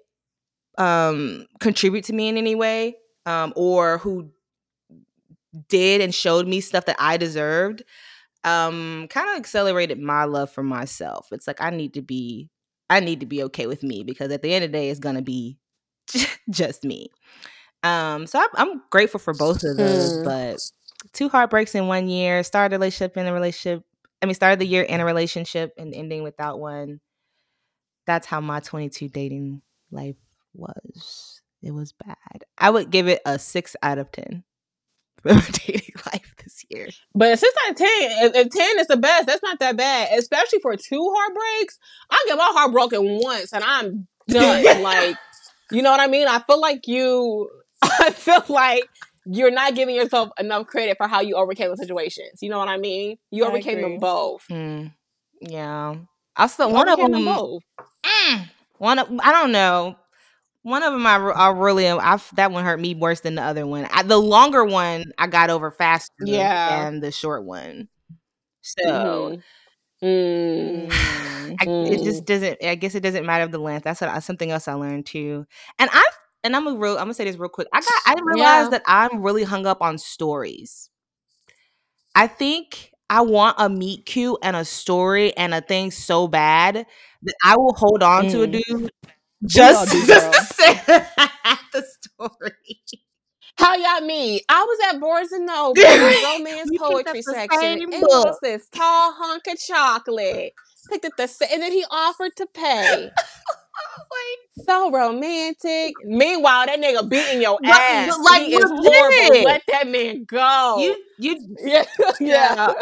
um, 0.77 1.45
contribute 1.59 2.03
to 2.05 2.13
me 2.13 2.27
in 2.27 2.37
any 2.37 2.55
way, 2.55 2.95
um, 3.25 3.53
or 3.55 3.97
who 3.99 4.31
did 5.69 6.01
and 6.01 6.13
showed 6.13 6.47
me 6.47 6.61
stuff 6.61 6.85
that 6.85 6.97
I 6.99 7.17
deserved, 7.17 7.83
um, 8.43 9.07
kind 9.09 9.29
of 9.29 9.37
accelerated 9.37 9.99
my 9.99 10.25
love 10.25 10.51
for 10.51 10.63
myself. 10.63 11.27
It's 11.31 11.47
like 11.47 11.61
I 11.61 11.69
need 11.69 11.93
to 11.95 12.01
be, 12.01 12.49
I 12.89 12.99
need 12.99 13.21
to 13.21 13.25
be 13.25 13.43
okay 13.43 13.67
with 13.67 13.83
me 13.83 14.03
because 14.03 14.31
at 14.31 14.41
the 14.41 14.53
end 14.53 14.65
of 14.65 14.71
the 14.71 14.77
day, 14.77 14.89
it's 14.89 14.99
gonna 14.99 15.21
be 15.21 15.57
just 16.49 16.83
me. 16.83 17.09
Um, 17.85 18.27
so 18.27 18.39
I'm, 18.39 18.49
I'm 18.55 18.81
grateful 18.89 19.19
for 19.19 19.33
both 19.33 19.63
of 19.63 19.77
those, 19.77 20.17
Hmm. 20.17 20.23
but 20.23 20.59
two 21.13 21.29
heartbreaks 21.29 21.75
in 21.75 21.87
one 21.87 22.07
year, 22.07 22.43
started 22.43 22.75
a 22.75 22.79
relationship 22.79 23.15
in 23.17 23.27
a 23.27 23.33
relationship. 23.33 23.83
I 24.21 24.25
mean, 24.25 24.35
started 24.35 24.59
the 24.59 24.65
year 24.67 24.81
in 24.83 24.99
a 25.01 25.05
relationship 25.05 25.73
and 25.77 25.93
ending 25.93 26.23
without 26.23 26.59
one. 26.59 26.99
That's 28.07 28.25
how 28.27 28.41
my 28.41 28.59
22 28.59 29.09
dating 29.09 29.61
life 29.91 30.15
was. 30.53 31.41
It 31.61 31.71
was 31.71 31.93
bad. 31.93 32.43
I 32.57 32.69
would 32.69 32.89
give 32.91 33.07
it 33.07 33.21
a 33.25 33.37
six 33.39 33.75
out 33.81 33.97
of 33.97 34.11
10 34.11 34.43
for 35.21 35.33
my 35.33 35.47
dating 35.65 35.95
life 36.11 36.33
this 36.43 36.63
year. 36.69 36.89
But 37.13 37.33
a 37.33 37.37
six 37.37 37.53
out 37.65 37.71
of 37.71 37.77
ten, 37.77 37.87
if, 37.89 38.35
if 38.35 38.49
ten 38.51 38.79
is 38.79 38.87
the 38.87 38.97
best, 38.97 39.25
that's 39.27 39.41
not 39.43 39.59
that 39.59 39.75
bad. 39.77 40.17
Especially 40.17 40.59
for 40.59 40.75
two 40.75 41.13
heartbreaks. 41.15 41.79
I 42.11 42.23
get 42.27 42.37
my 42.37 42.51
heart 42.53 42.71
broken 42.71 43.19
once 43.21 43.51
and 43.53 43.63
I'm 43.63 44.07
done. 44.27 44.81
like, 44.83 45.17
you 45.71 45.81
know 45.81 45.91
what 45.91 45.99
I 45.99 46.07
mean? 46.07 46.27
I 46.27 46.39
feel 46.39 46.59
like 46.61 46.87
you. 46.87 47.49
I 47.81 48.11
feel 48.11 48.43
like 48.49 48.87
you're 49.25 49.51
not 49.51 49.75
giving 49.75 49.95
yourself 49.95 50.29
enough 50.39 50.67
credit 50.67 50.97
for 50.97 51.07
how 51.07 51.21
you 51.21 51.35
overcame 51.35 51.69
the 51.71 51.77
situations. 51.77 52.41
You 52.41 52.49
know 52.49 52.59
what 52.59 52.67
I 52.67 52.77
mean? 52.77 53.17
You 53.31 53.45
I 53.45 53.47
overcame 53.49 53.79
agree. 53.79 53.91
them 53.91 53.99
both. 53.99 54.45
Mm, 54.51 54.93
yeah. 55.41 55.95
I 56.35 56.47
still 56.47 56.69
You 56.69 56.75
one 56.75 56.87
of 56.89 56.99
overcame 56.99 57.11
them. 57.11 57.25
both. 57.25 57.63
Mm, 58.05 58.49
one 58.77 58.99
of 58.99 59.07
I 59.21 59.31
don't 59.31 59.51
know. 59.51 59.95
One 60.63 60.83
of 60.83 60.93
them 60.93 61.05
I, 61.05 61.15
I 61.15 61.49
really 61.51 61.87
I 61.87 62.19
that 62.35 62.51
one 62.51 62.65
hurt 62.65 62.79
me 62.79 62.95
worse 62.95 63.21
than 63.21 63.35
the 63.35 63.43
other 63.43 63.65
one. 63.67 63.87
I, 63.91 64.03
the 64.03 64.17
longer 64.17 64.63
one 64.65 65.11
I 65.17 65.27
got 65.27 65.49
over 65.49 65.71
faster 65.71 66.13
Yeah. 66.25 66.89
than 66.91 66.99
the 67.01 67.11
short 67.11 67.43
one. 67.45 67.87
So 68.61 68.83
Mhm. 68.83 69.43
Mm. 70.03 70.87
Mm. 70.89 71.55
I, 71.61 71.65
it 71.85 72.03
just 72.03 72.25
doesn't. 72.25 72.63
I 72.63 72.75
guess 72.75 72.95
it 72.95 72.99
doesn't 73.01 73.25
matter 73.25 73.47
the 73.47 73.59
length. 73.59 73.83
That's 73.83 74.01
what, 74.01 74.23
something 74.23 74.51
else 74.51 74.67
I 74.67 74.73
learned 74.73 75.05
too. 75.05 75.45
And 75.79 75.89
I 75.93 76.03
and 76.45 76.55
I'm 76.55 76.67
a 76.67 76.73
real. 76.75 76.93
I'm 76.93 77.03
gonna 77.05 77.13
say 77.15 77.25
this 77.25 77.37
real 77.37 77.49
quick. 77.49 77.67
I 77.73 77.81
got. 77.81 78.01
I 78.05 78.15
realized 78.23 78.71
Yeah. 78.71 78.77
that 78.79 78.83
I'm 78.87 79.21
really 79.21 79.43
hung 79.43 79.65
up 79.65 79.81
on 79.81 79.97
stories. 79.97 80.89
I 82.15 82.27
think 82.27 82.91
I 83.09 83.21
want 83.21 83.55
a 83.59 83.67
meet 83.69 84.05
cute 84.05 84.37
and 84.41 84.55
a 84.55 84.63
story 84.65 85.35
and 85.35 85.53
a 85.53 85.61
thing 85.61 85.91
so 85.91 86.27
bad 86.27 86.85
that 87.23 87.35
I 87.43 87.57
will 87.57 87.73
hold 87.77 88.01
on 88.03 88.27
to 88.29 88.43
a 88.43 88.47
Mm. 88.47 88.63
dude 88.63 88.91
just, 89.45 89.91
do, 89.91 90.05
just 90.05 90.31
to 90.33 90.53
say 90.53 90.73
the 91.73 91.85
story. 92.01 92.81
How 93.57 93.75
y'all 93.75 94.05
meet? 94.05 94.43
I 94.49 94.63
was 94.63 94.79
at 94.93 94.99
Barnes 94.99 95.31
and 95.31 95.45
Noble, 95.47 95.73
romance 95.81 96.69
We 96.69 96.77
picked 96.77 96.83
up 96.83 96.91
poetry 97.05 97.21
section. 97.21 97.81
and 97.83 97.91
was 98.01 98.37
this 98.41 98.67
tall 98.69 99.13
hunk 99.17 99.43
of 99.47 99.57
chocolate. 99.59 100.53
Picked 100.89 101.05
up 101.05 101.15
the 101.17 101.47
and 101.51 101.61
then 101.63 101.71
he 101.71 101.83
offered 101.89 102.35
to 102.37 102.45
pay. 102.53 103.11
So 104.63 104.89
romantic. 104.91 105.93
Meanwhile, 106.05 106.65
that 106.67 106.79
nigga 106.79 107.07
beating 107.09 107.41
your 107.41 107.59
ass. 107.63 108.17
like, 108.23 108.43
he 108.43 108.55
is 108.55 108.63
horrible. 108.69 109.43
Let 109.43 109.61
that 109.67 109.87
man 109.87 110.23
go. 110.25 110.77
you, 110.79 110.95
you, 111.19 111.55
yeah, 111.63 111.83
yeah. 112.19 112.73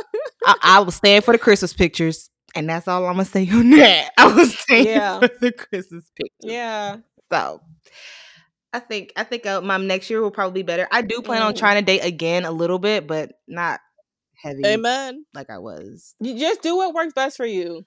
I, 0.45 0.55
I 0.61 0.79
was 0.81 0.95
staying 0.95 1.21
for 1.21 1.31
the 1.31 1.37
Christmas 1.39 1.73
pictures, 1.73 2.29
and 2.55 2.69
that's 2.69 2.87
all 2.87 3.05
I'm 3.07 3.13
gonna 3.13 3.25
say 3.25 3.49
on 3.49 3.71
that. 3.71 4.11
I 4.17 4.33
was 4.33 4.57
staying 4.57 4.87
Yeah. 4.87 5.19
for 5.19 5.29
the 5.41 5.51
Christmas 5.51 6.05
pictures. 6.15 6.39
Yeah. 6.51 6.97
So, 7.31 7.61
I 8.71 8.79
think 8.79 9.11
I 9.15 9.23
think 9.23 9.45
uh, 9.47 9.61
my 9.61 9.77
next 9.77 10.09
year 10.09 10.21
will 10.21 10.31
probably 10.31 10.61
be 10.61 10.65
better. 10.67 10.87
I 10.91 11.01
do 11.01 11.21
plan 11.21 11.41
on 11.41 11.53
Mm. 11.53 11.57
trying 11.57 11.75
to 11.83 11.85
date 11.85 12.05
again 12.05 12.45
a 12.45 12.51
little 12.51 12.79
bit, 12.79 13.07
but 13.07 13.33
not 13.47 13.79
heavy 14.41 14.61
Amen. 14.65 15.25
like 15.33 15.49
I 15.49 15.57
was. 15.57 16.13
You 16.19 16.37
just 16.39 16.61
do 16.61 16.77
what 16.77 16.93
works 16.93 17.13
best 17.13 17.35
for 17.37 17.45
you. 17.45 17.85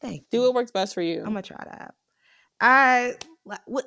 Thank 0.00 0.22
Do 0.30 0.38
you. 0.38 0.42
what 0.44 0.54
works 0.54 0.70
best 0.70 0.94
for 0.94 1.02
you. 1.02 1.18
I'm 1.18 1.26
gonna 1.26 1.42
try 1.42 1.62
that. 1.64 1.94
I 2.60 3.14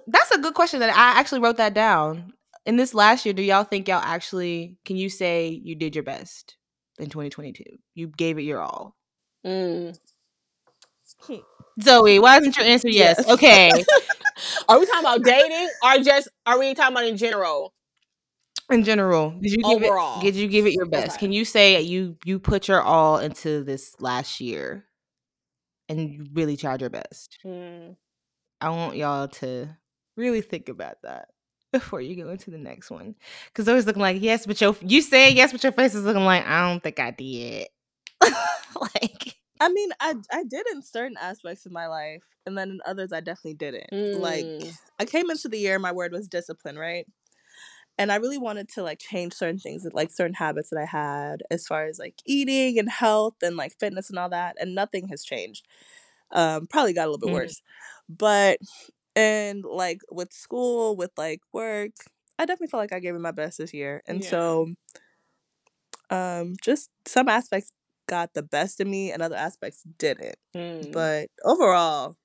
that's 0.07 0.31
a 0.31 0.37
good 0.37 0.53
question 0.53 0.79
that 0.79 0.95
I 0.95 1.19
actually 1.19 1.41
wrote 1.41 1.57
that 1.57 1.73
down. 1.73 2.33
In 2.65 2.75
this 2.75 2.93
last 2.93 3.25
year, 3.25 3.33
do 3.33 3.41
y'all 3.41 3.63
think 3.63 3.87
y'all 3.87 4.01
actually 4.03 4.77
can 4.85 4.95
you 4.95 5.09
say 5.09 5.49
you 5.63 5.75
did 5.75 5.95
your 5.95 6.03
best 6.03 6.57
in 6.97 7.05
2022? 7.09 7.63
You 7.95 8.07
gave 8.07 8.37
it 8.37 8.43
your 8.43 8.61
all. 8.61 8.95
Mm. 9.45 9.97
Zoe, 11.81 12.19
why 12.19 12.37
isn't 12.37 12.57
your 12.57 12.65
answer 12.65 12.89
yes? 12.89 13.17
Yes. 13.19 13.29
Okay. 13.29 13.71
Are 14.69 14.79
we 14.79 14.85
talking 14.85 15.01
about 15.01 15.23
dating 15.23 15.69
or 15.83 15.97
just 15.97 16.29
are 16.45 16.59
we 16.59 16.73
talking 16.73 16.95
about 16.95 17.05
in 17.05 17.17
general? 17.17 17.73
In 18.69 18.83
general, 18.83 19.31
did 19.31 19.51
you 19.51 19.57
give 19.57 19.83
Overall. 19.83 20.19
it 20.19 20.23
did 20.23 20.35
you 20.35 20.47
give 20.47 20.65
it 20.65 20.73
your 20.73 20.85
best? 20.85 21.17
Okay. 21.17 21.19
Can 21.19 21.31
you 21.31 21.43
say 21.43 21.81
you 21.81 22.17
you 22.23 22.39
put 22.39 22.67
your 22.67 22.81
all 22.81 23.17
into 23.17 23.63
this 23.63 23.95
last 23.99 24.39
year 24.39 24.85
and 25.89 25.99
you 25.99 26.27
really 26.33 26.55
tried 26.55 26.81
your 26.81 26.89
best? 26.89 27.39
Mm. 27.43 27.95
I 28.61 28.69
want 28.69 28.97
y'all 28.97 29.27
to 29.27 29.69
really 30.15 30.41
think 30.41 30.69
about 30.69 31.01
that 31.03 31.29
before 31.71 32.01
you 32.01 32.15
go 32.21 32.29
into 32.29 32.51
the 32.51 32.57
next 32.57 32.89
one. 32.91 33.15
Cause 33.53 33.67
always 33.67 33.85
looking 33.85 34.01
like 34.01 34.21
yes, 34.21 34.45
but 34.45 34.59
your 34.61 34.75
you 34.81 35.01
say 35.01 35.31
yes, 35.31 35.51
but 35.51 35.63
your 35.63 35.71
face 35.71 35.95
is 35.95 36.03
looking 36.03 36.25
like 36.25 36.45
I 36.45 36.67
don't 36.69 36.81
think 36.83 36.99
I 36.99 37.11
did. 37.11 37.67
like 38.81 39.35
I 39.59 39.69
mean, 39.69 39.89
I 39.99 40.15
I 40.31 40.43
did 40.43 40.65
in 40.71 40.81
certain 40.81 41.17
aspects 41.19 41.65
of 41.65 41.71
my 41.71 41.87
life, 41.87 42.23
and 42.45 42.57
then 42.57 42.69
in 42.71 42.79
others 42.85 43.11
I 43.13 43.19
definitely 43.19 43.55
didn't. 43.55 44.19
Like 44.19 44.45
Mm. 44.45 44.77
I 44.99 45.05
came 45.05 45.29
into 45.29 45.47
the 45.47 45.57
year, 45.57 45.79
my 45.79 45.91
word 45.93 46.11
was 46.11 46.27
discipline, 46.27 46.77
right? 46.77 47.05
And 47.97 48.11
I 48.13 48.15
really 48.15 48.37
wanted 48.37 48.69
to 48.69 48.83
like 48.83 48.99
change 48.99 49.33
certain 49.33 49.59
things, 49.59 49.85
like 49.93 50.09
certain 50.11 50.33
habits 50.33 50.69
that 50.69 50.79
I 50.79 50.85
had, 50.85 51.41
as 51.51 51.67
far 51.67 51.85
as 51.85 51.99
like 51.99 52.15
eating 52.25 52.79
and 52.79 52.89
health 52.89 53.35
and 53.41 53.57
like 53.57 53.77
fitness 53.77 54.09
and 54.09 54.17
all 54.17 54.29
that, 54.29 54.55
and 54.59 54.73
nothing 54.73 55.09
has 55.09 55.23
changed. 55.23 55.65
Um, 56.31 56.67
probably 56.67 56.93
got 56.93 57.07
a 57.07 57.11
little 57.11 57.17
bit 57.19 57.29
Mhm. 57.29 57.33
worse, 57.33 57.61
but 58.07 58.59
and 59.15 59.63
like 59.65 60.01
with 60.11 60.31
school, 60.31 60.95
with 60.95 61.11
like 61.17 61.41
work, 61.51 61.91
I 62.37 62.45
definitely 62.45 62.67
felt 62.67 62.81
like 62.81 62.93
I 62.93 62.99
gave 62.99 63.15
it 63.15 63.19
my 63.19 63.31
best 63.31 63.57
this 63.57 63.73
year, 63.73 64.01
and 64.07 64.23
Yeah. 64.23 64.29
so 64.29 64.67
um, 66.09 66.55
just 66.61 66.89
some 67.05 67.27
aspects 67.29 67.71
got 68.07 68.33
the 68.33 68.41
best 68.43 68.79
of 68.79 68.87
me, 68.87 69.11
and 69.11 69.21
other 69.21 69.35
aspects 69.35 69.83
didn't. 69.97 70.35
Mm. 70.55 70.91
But 70.91 71.29
overall, 71.43 72.15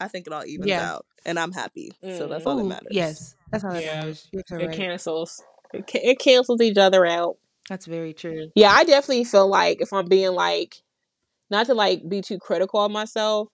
I 0.00 0.08
think 0.08 0.26
it 0.26 0.32
all 0.32 0.44
evens 0.44 0.68
Yeah. 0.68 0.92
out, 0.94 1.06
and 1.24 1.38
I'm 1.38 1.52
happy. 1.52 1.92
So 2.02 2.26
that's 2.28 2.46
all 2.46 2.56
that 2.56 2.64
matters. 2.64 2.88
yes, 2.90 3.36
that's 3.50 3.64
all 3.64 3.72
that 3.72 3.82
Yeah. 3.84 3.94
matters. 4.00 4.28
You're 4.32 4.40
It 4.40 4.46
correct. 4.48 4.74
cancels. 4.76 5.42
It, 5.72 5.86
ca- 5.86 6.00
it 6.02 6.18
cancels 6.18 6.60
each 6.60 6.78
other 6.78 7.04
out. 7.06 7.38
That's 7.68 7.86
very 7.86 8.12
true. 8.14 8.50
Yeah, 8.54 8.70
I 8.70 8.84
definitely 8.84 9.24
feel 9.24 9.48
like 9.48 9.80
if 9.80 9.92
I'm 9.92 10.06
being 10.06 10.32
like, 10.32 10.82
not 11.50 11.66
to 11.66 11.74
like 11.74 12.08
be 12.08 12.20
too 12.22 12.38
critical 12.38 12.80
of 12.84 12.90
myself, 12.90 13.48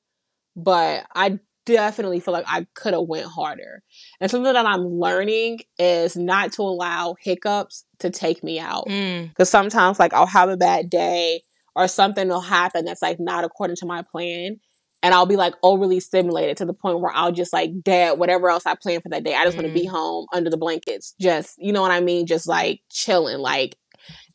but 0.57 1.07
I 1.15 1.39
definitely 1.65 2.21
feel 2.21 2.33
like 2.33 2.45
I 2.49 2.67
could 2.75 2.93
have 2.95 3.07
went 3.07 3.27
harder. 3.27 3.83
And 4.21 4.31
something 4.31 4.53
that 4.53 4.67
I'm 4.67 4.87
learning 4.87 5.61
is 5.79 6.17
not 6.17 6.53
to 6.55 6.63
allow 6.63 7.15
hiccups 7.21 7.85
to 8.01 8.11
take 8.11 8.43
me 8.43 8.59
out. 8.59 8.89
Mm, 8.89 9.29
Because 9.29 9.49
sometimes, 9.49 9.99
like, 9.99 10.13
I'll 10.13 10.27
have 10.27 10.49
a 10.49 10.57
bad 10.57 10.91
day 10.91 11.43
or 11.75 11.89
something 11.89 12.29
will 12.29 12.41
happen 12.41 12.85
that's 12.85 13.03
like 13.03 13.19
not 13.19 13.45
according 13.45 13.77
to 13.77 13.87
my 13.87 14.03
plan. 14.03 14.61
And 15.05 15.15
I'll 15.15 15.27
be 15.27 15.37
like 15.37 15.55
overly 15.65 15.99
stimulated 15.99 16.59
to 16.59 16.65
the 16.65 16.75
point 16.75 17.01
where 17.01 17.11
I'll 17.13 17.33
just 17.33 17.53
like, 17.53 17.71
dad, 17.83 18.19
whatever 18.19 18.49
else 18.49 18.67
I 18.67 18.77
planned 18.77 19.03
for 19.03 19.09
that 19.09 19.25
day, 19.25 19.35
I 19.35 19.45
just 19.45 19.57
want 19.57 19.67
to 19.67 19.73
be 19.73 19.85
home 19.85 20.27
under 20.33 20.49
the 20.49 20.57
blankets. 20.57 21.15
Just, 21.21 21.55
you 21.59 21.73
know 21.73 21.83
what 21.83 21.91
I 21.91 22.01
mean? 22.01 22.27
Just 22.27 22.47
like 22.47 22.81
chilling. 22.89 23.39
Like, 23.39 23.77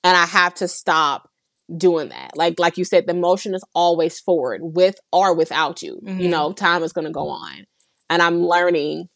and 0.03 0.17
I 0.17 0.25
have 0.25 0.55
to 0.55 0.67
stop 0.67 1.29
doing 1.75 2.09
that. 2.09 2.31
Like, 2.35 2.59
like 2.59 2.77
you 2.77 2.85
said, 2.85 3.07
the 3.07 3.13
motion 3.13 3.53
is 3.53 3.63
always 3.75 4.19
forward 4.19 4.61
with 4.63 4.99
or 5.11 5.33
without 5.35 5.81
you. 5.81 5.99
You 6.03 6.27
Mhm. 6.27 6.31
know, 6.31 6.53
time 6.53 6.83
is 6.83 6.93
going 6.93 7.05
to 7.07 7.11
go 7.11 7.27
on. 7.29 7.65
And 8.09 8.21
I'm 8.21 8.45
learning 8.45 9.09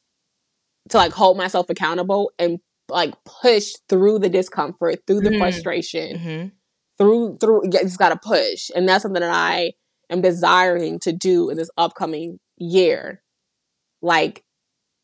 to 0.90 0.98
like 0.98 1.14
hold 1.14 1.38
myself 1.38 1.70
accountable 1.70 2.32
and 2.38 2.60
like 2.90 3.14
push 3.24 3.74
through 3.88 4.20
the 4.20 4.30
discomfort, 4.30 5.00
through 5.08 5.22
the 5.22 5.30
Mm. 5.30 5.38
frustration, 5.40 6.18
hmm 6.20 6.48
through 6.98 7.38
through. 7.38 7.62
You 7.64 7.72
just 7.72 7.98
got 7.98 8.10
to 8.10 8.18
push, 8.18 8.70
and 8.76 8.88
that's 8.88 9.02
something 9.04 9.22
that 9.22 9.32
I 9.34 9.74
am 10.10 10.22
desiring 10.22 11.00
to 11.00 11.12
do 11.14 11.50
in 11.50 11.58
this 11.58 11.70
upcoming 11.78 12.40
year, 12.58 13.24
like 14.02 14.44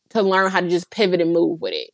to 0.10 0.22
learn 0.22 0.52
how 0.52 0.60
to 0.60 0.68
just 0.70 0.92
pivot 0.92 1.22
and 1.22 1.32
move 1.34 1.60
with 1.62 1.74
it, 1.74 1.90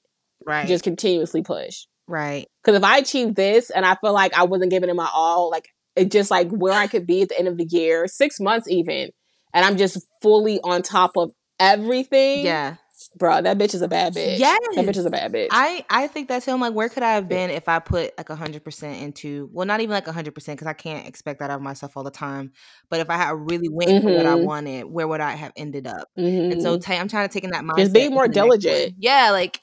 Right. 0.46 0.68
just 0.68 0.84
continuously 0.84 1.42
push. 1.44 1.86
Right. 2.08 2.48
Because 2.64 2.78
if 2.78 2.84
I 2.84 2.98
achieve 2.98 3.36
this 3.36 3.70
and 3.70 3.86
I 3.86 3.96
feel 3.96 4.14
like 4.14 4.34
I 4.38 4.44
wasn't 4.44 4.72
giving 4.72 4.90
it 4.90 4.96
my 4.96 5.10
all, 5.14 5.50
like 5.50 5.70
it 5.96 6.12
just 6.12 6.32
like 6.32 6.50
where 6.50 6.74
I 6.74 6.88
could 6.88 7.06
be 7.08 7.22
at 7.22 7.30
the 7.30 7.40
end 7.40 7.48
of 7.48 7.58
the 7.58 7.66
year, 7.70 8.08
six 8.08 8.40
months 8.40 8.68
even, 8.70 9.10
and 9.54 9.66
I'm 9.66 9.78
just 9.78 10.06
fully 10.22 10.60
on 10.64 10.82
top 10.82 11.12
of 11.18 11.32
everything. 11.60 12.46
Yeah. 12.46 12.76
bro, 13.18 13.42
that 13.42 13.58
bitch 13.58 13.74
is 13.76 13.82
a 13.82 13.88
bad 13.88 14.14
bitch. 14.14 14.40
Yes. 14.40 14.60
that 14.76 14.86
bitch 14.86 14.98
is 14.98 15.06
a 15.06 15.10
bad 15.10 15.32
bitch. 15.34 15.48
I 15.52 15.86
I 15.90 16.08
think 16.08 16.28
that's 16.28 16.46
him. 16.46 16.60
Like, 16.60 16.74
where 16.74 16.90
could 16.90 17.04
I 17.04 17.14
have 17.14 17.28
been 17.28 17.50
if 17.50 17.68
I 17.68 17.80
put 17.80 18.12
like 18.18 18.30
hundred 18.30 18.64
percent 18.64 19.02
into? 19.02 19.50
Well, 19.52 19.66
not 19.66 19.82
even 19.82 19.92
like 19.94 20.08
hundred 20.08 20.36
percent 20.36 20.58
because 20.58 20.68
I 20.70 20.74
can't 20.74 21.08
expect 21.08 21.40
that 21.40 21.52
of 21.52 21.62
myself 21.62 21.96
all 21.98 22.04
the 22.04 22.12
time. 22.12 22.52
But 22.90 23.00
if 23.00 23.10
I 23.10 23.18
had 23.18 23.32
really 23.36 23.70
went 23.70 24.04
for 24.04 24.16
what 24.16 24.26
I 24.26 24.36
Mhm. 24.36 24.44
wanted, 24.46 24.86
where 24.86 25.08
would 25.08 25.22
I 25.22 25.32
have 25.32 25.52
ended 25.56 25.88
up? 25.88 26.08
And 26.16 26.62
so 26.62 26.78
Mhm. 26.78 26.84
ta- 26.84 26.94
I'm 26.94 27.08
trying 27.08 27.28
to 27.28 27.34
take 27.34 27.44
in 27.44 27.52
that 27.52 27.64
mindset. 27.64 27.78
Just 27.78 27.94
be 27.94 28.10
more 28.10 28.26
into 28.26 28.40
the 28.40 28.46
next 28.48 28.50
one. 28.50 28.60
diligent. 28.60 28.96
Yeah, 29.00 29.32
like 29.32 29.62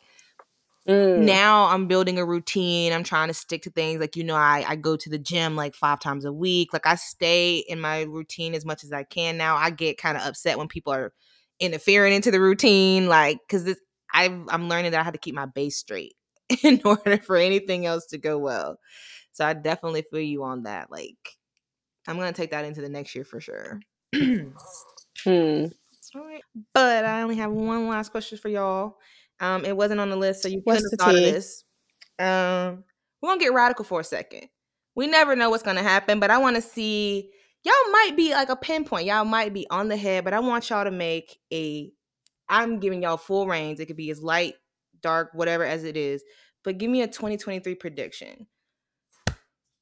Mm. 0.91 1.19
now 1.19 1.67
I'm 1.67 1.87
building 1.87 2.19
a 2.19 2.25
routine. 2.25 2.93
I'm 2.93 3.05
trying 3.05 3.29
to 3.29 3.35
stick 3.35 3.63
to 3.63 3.71
things. 3.71 4.01
Like, 4.01 4.17
you 4.17 4.25
know, 4.25 4.35
I, 4.35 4.65
I 4.67 4.77
go 4.77 4.97
to 4.97 5.09
the 5.09 5.19
gym 5.19 5.55
like 5.55 5.77
five 5.77 6.01
times 6.01 6.25
a 6.25 6.33
week. 6.33 6.73
Like 6.73 6.87
I 6.87 6.97
stay 6.97 7.59
in 7.59 7.81
my 7.81 8.03
routine 8.03 8.55
as 8.55 8.65
much 8.65 8.83
as 8.83 8.93
I 8.93 9.05
can 9.05 9.37
now. 9.37 9.57
I 9.57 9.71
get 9.71 9.99
kind 9.99 10.17
of 10.17 10.25
upset 10.25 10.59
when 10.59 10.67
people 10.67 10.93
are 10.93 11.13
interfering 11.61 12.13
into 12.13 12.33
the 12.33 12.41
routine. 12.41 13.07
Like, 13.09 13.39
cause 13.49 13.63
this 13.63 13.79
I've 14.13 14.33
I'm 14.49 14.69
learning 14.69 14.91
that 14.91 15.01
I 15.01 15.05
have 15.05 15.13
to 15.13 15.21
keep 15.21 15.35
my 15.37 15.47
base 15.47 15.77
straight 15.77 16.15
in 16.65 16.81
order 16.85 17.19
for 17.19 17.37
anything 17.37 17.87
else 17.87 18.07
to 18.07 18.19
go 18.19 18.37
well. 18.39 18.79
So 19.31 19.47
I 19.47 19.53
definitely 19.53 20.05
feel 20.11 20.21
you 20.21 20.43
on 20.43 20.65
that. 20.65 20.91
Like 20.91 21.19
I'm 22.09 22.17
gonna 22.17 22.33
take 22.33 22.51
that 22.51 22.65
into 22.65 22.81
the 22.81 22.89
next 22.89 23.15
year 23.15 23.25
for 23.25 23.41
sure. 23.41 23.81
Hmm. 25.25 25.67
All 26.15 26.25
right. 26.25 26.43
But 26.73 27.05
I 27.05 27.21
only 27.23 27.37
have 27.37 27.53
one 27.53 27.89
last 27.89 28.11
question 28.11 28.39
for 28.39 28.49
y'all. 28.49 28.97
Um, 29.41 29.65
it 29.65 29.77
wasn't 29.77 30.01
on 30.01 30.11
the 30.11 30.17
list, 30.17 30.43
so 30.43 30.49
you 30.49 30.61
What's 30.65 30.83
couldn't 30.83 30.91
have 30.93 30.99
the 30.99 31.05
thought 31.05 31.15
of 31.15 31.35
this. 31.35 31.65
Um, 32.19 32.85
we're 33.21 33.31
gonna 33.31 33.41
get 33.41 33.55
radical 33.55 33.85
for 33.85 34.01
a 34.01 34.05
second. 34.05 34.49
We 34.95 35.07
never 35.07 35.35
know 35.35 35.51
what's 35.51 35.63
gonna 35.63 35.83
happen, 35.83 36.21
but 36.21 36.31
I 36.31 36.39
want 36.39 36.57
to 36.57 36.63
see 36.63 37.31
y'all 37.63 37.91
might 37.91 38.13
be 38.17 38.33
like 38.33 38.51
a 38.51 38.57
pinpoint. 38.57 39.07
Y'all 39.07 39.25
might 39.25 39.55
be 39.55 39.67
on 39.71 39.89
the 39.89 39.97
head, 39.97 40.25
but 40.25 40.35
I 40.35 40.41
want 40.41 40.69
y'all 40.69 40.85
to 40.85 40.91
make 40.91 41.39
a. 41.53 41.91
I'm 42.49 42.81
giving 42.81 43.03
y'all 43.03 43.17
full 43.17 43.47
reins. 43.47 43.81
It 43.81 43.87
could 43.87 43.97
be 43.97 44.11
as 44.11 44.23
light, 44.23 44.55
dark, 45.01 45.31
whatever 45.35 45.65
as 45.65 45.85
it 45.85 45.97
is. 45.97 46.23
But 46.65 46.79
give 46.79 46.91
me 46.91 47.03
a 47.03 47.07
2023 47.07 47.75
prediction. 47.77 48.47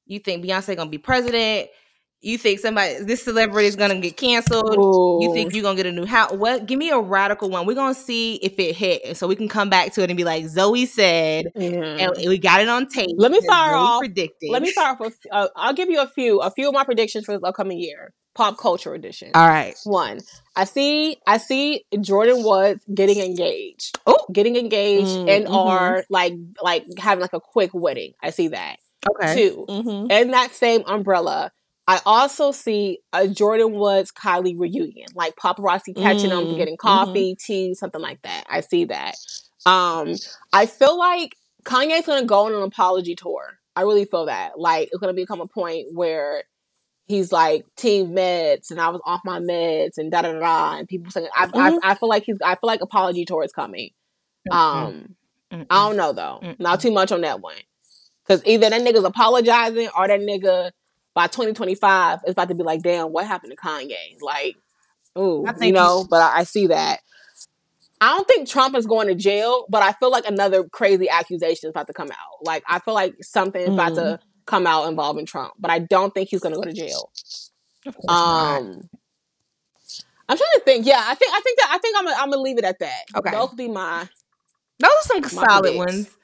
You 0.07 0.19
think 0.21 0.45
Beyonce 0.45 0.77
gonna 0.77 0.91
be 0.91 0.99
president? 0.99 1.71
You 2.21 2.37
think 2.37 2.59
somebody 2.59 2.97
this 3.05 3.23
celebrity 3.23 3.69
is 3.69 3.77
gonna 3.77 4.01
get 4.01 4.17
canceled? 4.17 4.75
You 5.23 5.33
think 5.33 5.55
you're 5.55 5.63
gonna 5.63 5.77
get 5.77 5.87
a 5.87 5.93
new 5.93 6.05
house? 6.05 6.33
What? 6.33 6.67
Give 6.67 6.77
me 6.79 6.91
a 6.91 6.99
radical 6.99 7.49
one. 7.49 7.65
We're 7.65 7.75
gonna 7.77 7.95
see 7.95 8.37
if 8.37 8.59
it 8.59 8.75
hit, 8.75 9.03
and 9.05 9.17
so 9.17 9.29
we 9.29 9.37
can 9.37 9.49
come 9.49 9.71
back 9.71 9.93
to 9.95 10.03
it 10.03 10.11
and 10.11 10.17
be 10.17 10.25
like, 10.25 10.47
Zoe 10.49 10.85
said, 10.87 11.47
Yeah. 11.55 11.69
and 11.71 12.13
we 12.29 12.39
got 12.39 12.61
it 12.61 12.69
on 12.69 12.89
tape. 12.89 13.15
Let 13.17 13.31
me 13.31 13.41
fire 13.47 13.75
off- 13.77 14.01
Predicted. 14.01 14.51
Let 14.51 14.63
me 14.63 14.71
start 14.71 15.01
off. 15.01 15.13
Uh, 15.31 15.47
I'll 15.55 15.75
give 15.75 15.91
you 15.91 16.01
a 16.01 16.09
few. 16.09 16.41
A 16.41 16.51
few 16.51 16.67
of 16.69 16.75
my 16.75 16.83
predictions 16.85 17.25
for 17.25 17.33
this 17.37 17.45
upcoming 17.45 17.79
year. 17.79 18.13
Pop 18.35 18.57
culture 18.59 18.95
edition. 18.95 19.31
All 19.35 19.49
right. 19.49 19.75
One, 19.85 20.21
I 20.57 20.65
see. 20.65 21.19
I 21.27 21.39
see 21.39 21.85
Jordyn 21.95 22.45
Woods 22.45 22.81
getting 22.93 23.19
engaged. 23.21 23.99
Oh. 24.07 24.27
getting 24.33 24.57
engaged 24.57 25.07
Mm, 25.09 25.29
and 25.31 25.47
mhm. 25.47 25.55
or 25.55 26.05
like 26.11 26.35
like 26.63 26.85
having 26.99 27.23
like 27.23 27.33
a 27.33 27.41
quick 27.41 27.71
wedding. 27.75 28.13
I 28.23 28.31
see 28.31 28.49
that. 28.49 28.77
Okay. 29.11 29.35
Two, 29.35 29.65
Mm-hmm. 29.69 30.11
in 30.11 30.31
that 30.33 30.53
same 30.53 30.83
umbrella, 30.87 31.51
I 31.89 32.01
also 32.07 32.53
see 32.53 33.01
a 33.13 33.21
Jordyn 33.29 33.73
Woods 33.73 34.13
Kylie 34.13 34.59
reunion, 34.59 35.11
like 35.15 35.37
paparazzi 35.37 35.97
catching 35.97 36.31
them 36.31 36.49
Mm, 36.49 36.55
getting 36.55 36.77
coffee, 36.79 37.37
tea, 37.41 37.75
something 37.75 38.03
like 38.03 38.23
that. 38.23 38.45
I 38.51 38.61
see 38.61 38.87
that. 38.87 39.17
Um, 39.67 40.21
I 40.53 40.67
feel 40.67 40.99
like 40.99 41.37
Kanye's 41.67 42.07
gonna 42.07 42.27
go 42.27 42.47
on 42.47 42.55
an 42.55 42.63
apology 42.63 43.17
tour. 43.17 43.59
I 43.77 43.83
really 43.83 44.07
feel 44.07 44.27
that. 44.27 44.59
Like 44.59 44.91
it's 44.93 45.01
gonna 45.01 45.15
become 45.15 45.41
a 45.41 45.49
point 45.49 45.89
where 45.93 46.45
he's 47.07 47.33
like 47.33 47.65
team 47.77 48.09
meds 48.15 48.71
and 48.71 48.81
I 48.81 48.89
was 48.91 49.01
off 49.07 49.23
my 49.25 49.41
meds 49.41 49.99
and 49.99 50.11
da 50.11 50.23
da 50.23 50.33
da 50.33 50.41
da 50.41 50.79
and 50.79 50.89
people 50.89 51.11
saying 51.13 51.29
I, 51.35 51.49
Mhm. 51.55 51.81
I 51.83 51.93
I 51.93 51.95
feel 51.95 52.09
like 52.09 52.25
he's 52.25 52.39
I 52.45 52.55
feel 52.57 52.69
like 52.69 52.81
apology 52.83 53.25
tour 53.27 53.45
is 53.45 53.53
coming. 53.53 53.91
Um 54.51 55.15
Mm-mm. 55.53 55.67
I 55.71 55.87
don't 55.89 55.97
know 55.97 56.13
though. 56.13 56.45
Mm-mm. 56.45 56.57
Not 56.59 56.81
too 56.81 56.93
much 56.93 57.13
on 57.13 57.23
that 57.23 57.41
one. 57.41 57.57
Cause 58.27 58.43
either 58.47 58.71
that 58.71 58.83
nigga's 58.83 59.05
apologizing 59.05 59.89
or 59.97 60.09
that 60.09 60.21
nigga 60.21 60.71
by 61.19 61.27
2025 61.27 62.21
it's 62.23 62.33
about 62.33 62.49
to 62.49 62.55
be 62.55 62.63
like, 62.63 62.81
damn, 62.81 63.11
what 63.11 63.27
happened 63.27 63.51
to 63.51 63.57
Kanye? 63.57 64.21
Like, 64.23 64.57
ooh, 65.19 65.45
you 65.61 65.73
know, 65.73 66.07
but 66.09 66.23
I, 66.23 66.39
I 66.39 66.45
see 66.45 66.69
that. 66.69 67.01
I 68.01 68.15
don't 68.15 68.29
think 68.29 68.49
Trump 68.49 68.77
is 68.77 68.87
going 68.87 69.09
to 69.09 69.17
jail, 69.17 69.67
but 69.69 69.83
I 69.83 69.91
feel 69.95 70.13
like 70.13 70.29
another 70.29 70.63
crazy 70.63 71.09
accusation 71.09 71.67
is 71.67 71.71
about 71.71 71.89
to 71.89 71.93
come 71.93 72.13
out. 72.13 72.45
Like, 72.45 72.63
I 72.69 72.79
feel 72.79 72.95
like 72.95 73.17
something 73.21 73.61
is 73.61 73.71
about 73.71 73.97
to 73.97 74.21
come 74.47 74.65
out 74.65 74.89
involving 74.89 75.27
Trump, 75.27 75.55
but 75.59 75.73
I 75.73 75.81
don't 75.81 76.15
think 76.15 76.29
he's 76.29 76.39
going 76.39 76.55
to 76.55 76.61
go 76.61 76.63
to 76.63 76.73
jail. 76.73 77.11
Of 77.85 77.97
course 77.97 78.05
not. 78.07 78.59
Um, 78.61 78.89
I'm 80.29 80.37
trying 80.37 80.51
to 80.55 80.61
think. 80.65 80.87
Yeah, 80.87 81.03
I 81.05 81.17
think 81.17 81.33
I 81.35 81.41
think 81.41 81.59
that 81.59 81.71
I 81.73 81.79
think 81.79 81.97
I'm 81.99 82.05
gonna, 82.05 82.17
I'm 82.17 82.31
gonna 82.31 82.43
leave 82.43 82.59
it 82.59 82.65
at 82.65 82.79
that. 82.79 83.03
Okay. 83.17 83.31
those 83.33 83.55
be 83.55 83.67
my 83.67 84.09
Those 84.79 84.91
are 84.91 85.03
some 85.03 85.21
my 85.23 85.29
solid 85.29 85.75
predicts. 85.75 85.79
ones. 85.79 86.17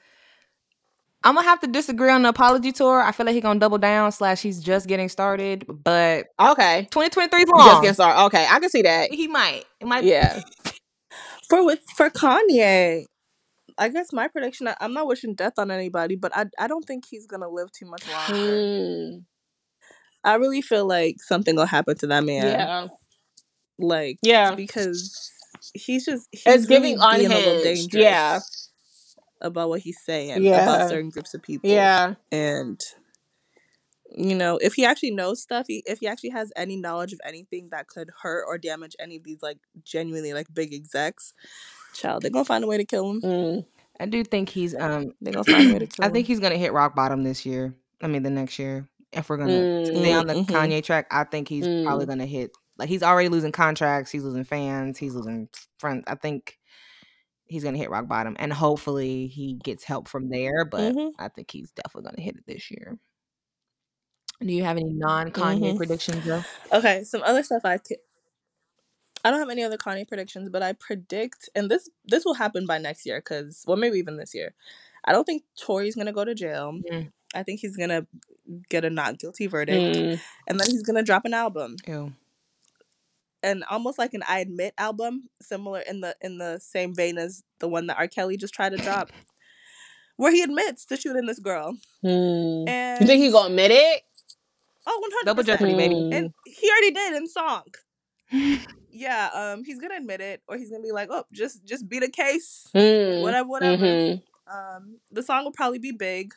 I'm 1.25 1.33
gonna 1.35 1.47
have 1.47 1.59
to 1.61 1.67
disagree 1.67 2.09
on 2.11 2.21
the 2.21 2.29
apology 2.29 2.71
tour. 2.71 3.01
I 3.01 3.11
feel 3.11 3.25
like 3.25 3.33
he's 3.33 3.41
gonna 3.41 3.59
double 3.59 3.79
down. 3.79 4.11
Slash, 4.11 4.41
he's 4.41 4.61
just 4.61 4.87
getting 4.87 5.09
started, 5.09 5.65
but 5.67 6.27
okay. 6.39 6.83
2023 6.91 7.39
is 7.39 7.45
Just 7.45 7.51
long. 7.51 7.81
getting 7.81 7.93
started. 7.95 8.21
Okay, 8.25 8.45
I 8.49 8.59
can 8.59 8.69
see 8.69 8.83
that. 8.83 9.11
He 9.11 9.27
might. 9.27 9.63
It 9.81 9.87
might. 9.87 10.03
Yeah. 10.03 10.41
For 11.49 11.63
with 11.65 11.79
for 11.95 12.09
Kanye, 12.09 13.05
I 13.77 13.89
guess 13.89 14.11
my 14.13 14.27
prediction. 14.27 14.67
I, 14.67 14.75
I'm 14.81 14.93
not 14.93 15.05
wishing 15.07 15.35
death 15.35 15.53
on 15.57 15.69
anybody, 15.69 16.15
but 16.15 16.31
I 16.35 16.45
I 16.57 16.67
don't 16.67 16.83
think 16.85 17.05
he's 17.09 17.27
gonna 17.27 17.49
live 17.49 17.71
too 17.71 17.85
much 17.85 18.03
longer. 18.09 19.11
Hmm. 19.11 19.17
I 20.23 20.35
really 20.35 20.61
feel 20.61 20.87
like 20.87 21.17
something 21.19 21.55
will 21.55 21.67
happen 21.67 21.95
to 21.97 22.07
that 22.07 22.23
man. 22.23 22.45
Yeah. 22.47 22.87
Like 23.77 24.17
Yeah. 24.23 24.55
because 24.55 25.31
he's 25.75 26.05
just 26.05 26.27
he's 26.31 26.41
It's 26.47 26.69
really 26.69 26.95
giving 26.95 26.99
being 27.17 27.31
a 27.31 27.35
little 27.35 27.63
dangerous 27.63 27.93
Yeah. 27.93 28.39
About 29.45 29.69
what 29.69 29.79
he's 29.81 29.99
saying 30.03 30.43
Yeah. 30.43 30.63
about 30.63 30.89
certain 30.89 31.09
groups 31.09 31.33
of 31.33 31.41
people. 31.41 31.69
Yeah. 31.69 32.15
and 32.31 32.79
you 34.17 34.35
know 34.35 34.57
if 34.61 34.73
he 34.75 34.85
actually 34.85 35.11
knows 35.11 35.41
stuff 35.41 35.65
he, 35.67 35.83
if 35.85 35.99
he 35.99 36.07
actually 36.07 36.29
has 36.29 36.51
any 36.55 36.75
knowledge 36.77 37.11
of 37.11 37.19
anything 37.25 37.69
that 37.71 37.87
could 37.87 38.09
hurt 38.21 38.45
or 38.47 38.57
damage 38.57 38.95
any 38.99 39.17
of 39.17 39.23
these 39.23 39.41
like 39.41 39.57
genuinely 39.83 40.31
like 40.31 40.45
big 40.53 40.73
execs 40.73 41.33
child 41.93 42.21
they're 42.21 42.31
gonna 42.31 42.45
find 42.45 42.63
a 42.63 42.67
way 42.67 42.77
to 42.77 42.85
kill 42.85 43.09
him 43.09 43.21
Mm. 43.21 43.65
I 43.99 44.05
do 44.07 44.23
think 44.25 44.49
he's. 44.49 44.75
Um. 44.75 45.13
they're 45.21 45.31
gonna 45.33 45.45
find 45.45 45.69
a 45.69 45.73
way 45.73 45.79
to 45.79 45.87
kill 45.87 46.03
I 46.03 46.07
him 46.07 46.13
think 46.13 46.27
he's 46.27 46.39
gonna 46.41 46.57
hit 46.57 46.73
rock 46.73 46.95
bottom 46.95 47.23
this 47.23 47.45
year. 47.45 47.73
I 48.01 48.07
mean, 48.07 48.23
the 48.23 48.29
next 48.29 48.59
year. 48.59 48.89
If 49.13 49.29
we're 49.29 49.37
gonna 49.37 49.85
stay 49.85 50.11
Mm. 50.11 50.19
on 50.19 50.27
the 50.27 50.33
Mhm. 50.33 50.45
Kanye 50.47 50.83
track, 50.83 51.07
I 51.11 51.23
think 51.23 51.47
he's 51.47 51.63
probably 51.85 52.05
Mm. 52.05 52.09
gonna 52.09 52.25
hit. 52.25 52.51
Like 52.77 52.89
he's 52.89 53.03
already 53.03 53.29
losing 53.29 53.53
contracts. 53.53 54.11
He's 54.11 54.23
losing 54.23 54.43
fans. 54.43 54.97
He's 54.97 55.15
losing 55.15 55.47
friends. 55.77 56.03
I 56.07 56.15
think 56.15 56.59
he's 57.47 57.63
gonna 57.63 57.77
hit 57.77 57.89
rock 57.89 58.07
bottom, 58.07 58.35
and 58.39 58.51
hopefully 58.53 59.27
he 59.27 59.53
gets 59.53 59.83
help 59.83 60.07
from 60.07 60.29
there. 60.29 60.65
But 60.65 60.93
Mhm. 60.95 61.13
I 61.19 61.27
think 61.29 61.51
he's 61.51 61.71
definitely 61.71 62.09
gonna 62.11 62.21
hit 62.23 62.35
it 62.37 62.45
this 62.45 62.69
year. 62.71 62.97
Do 64.41 64.51
you 64.53 64.63
have 64.63 64.77
any 64.77 64.89
non 64.91 65.31
Kanye 65.31 65.73
Mhm. 65.73 65.77
predictions, 65.77 66.25
though? 66.25 66.43
okay 66.71 67.03
some 67.05 67.21
other 67.23 67.41
stuff 67.43 67.63
i 67.63 67.77
could 67.77 67.97
i 69.23 69.31
don't 69.31 69.39
have 69.39 69.49
any 69.49 69.63
other 69.63 69.77
kanye 69.77 70.05
predictions 70.07 70.49
but 70.49 70.61
i 70.61 70.73
predict 70.73 71.49
and 71.55 71.69
this 71.71 71.89
this 72.05 72.25
will 72.25 72.33
happen 72.33 72.65
by 72.65 72.77
next 72.77 73.05
year 73.05 73.19
because 73.19 73.63
well 73.67 73.77
maybe 73.77 73.97
even 73.97 74.17
this 74.17 74.33
year 74.35 74.53
i 75.05 75.11
don't 75.13 75.23
think 75.25 75.43
Tory's 75.57 75.95
gonna 75.95 76.11
go 76.11 76.25
to 76.25 76.35
jail 76.35 76.73
Mm. 76.91 77.11
i 77.33 77.43
think 77.43 77.59
he's 77.61 77.77
gonna 77.77 78.05
get 78.69 78.83
a 78.83 78.89
not 78.89 79.17
guilty 79.19 79.47
verdict 79.47 79.95
Mm. 79.97 80.19
and 80.47 80.59
then 80.59 80.69
he's 80.69 80.83
gonna 80.83 81.03
drop 81.03 81.23
an 81.25 81.33
album 81.33 81.77
Ew. 81.87 82.13
And 83.45 83.63
almost 83.69 83.97
like 83.97 84.13
an 84.13 84.23
I 84.27 84.39
admit 84.39 84.73
album, 84.77 85.29
similar 85.41 85.79
in 85.81 86.01
the 86.01 86.15
in 86.21 86.37
the 86.37 86.59
same 86.59 86.93
vein 86.95 87.17
as 87.17 87.43
the 87.59 87.67
one 87.67 87.87
that 87.87 87.97
R. 87.97 88.07
Kelly 88.07 88.37
just 88.37 88.53
tried 88.53 88.71
to 88.71 88.77
drop, 88.77 89.11
where 90.17 90.31
he 90.31 90.41
admits 90.41 90.85
to 90.87 90.97
shooting 90.97 91.25
this 91.27 91.39
girl. 91.39 91.77
Mm. 92.03 92.67
And 92.67 93.01
You 93.01 93.07
think 93.07 93.21
he's 93.23 93.31
gonna 93.33 93.49
admit 93.49 93.71
it? 93.71 94.01
oh, 94.87 94.99
one 94.99 95.11
hundred 95.11 95.25
Double 95.25 95.43
jeopardy, 95.43 95.75
baby. 95.75 95.95
Mm. 95.95 96.13
and 96.15 96.33
he 96.45 96.69
already 96.69 96.91
did 96.91 97.13
in 97.15 97.27
song. 97.27 97.63
Yeah, 98.97 99.29
um, 99.33 99.65
he's 99.65 99.77
gonna 99.77 99.97
admit 99.97 100.21
it, 100.21 100.41
or 100.47 100.55
he's 100.55 100.69
gonna 100.71 100.81
be 100.81 100.93
like, 100.93 101.09
"Oh, 101.11 101.25
just 101.33 101.65
just 101.65 101.89
beat 101.89 102.01
a 102.03 102.09
case, 102.09 102.65
Mm. 102.73 103.23
whatever, 103.23 103.49
whatever." 103.49 103.83
Mhm. 103.85 104.21
Um, 104.47 104.99
the 105.11 105.21
song 105.21 105.43
will 105.43 105.51
probably 105.51 105.79
be 105.79 105.91
big. 105.91 106.33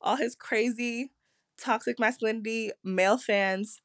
All 0.00 0.16
his 0.16 0.34
crazy, 0.34 1.10
toxic 1.58 1.98
masculinity 2.00 2.70
male 2.82 3.18
fans 3.18 3.82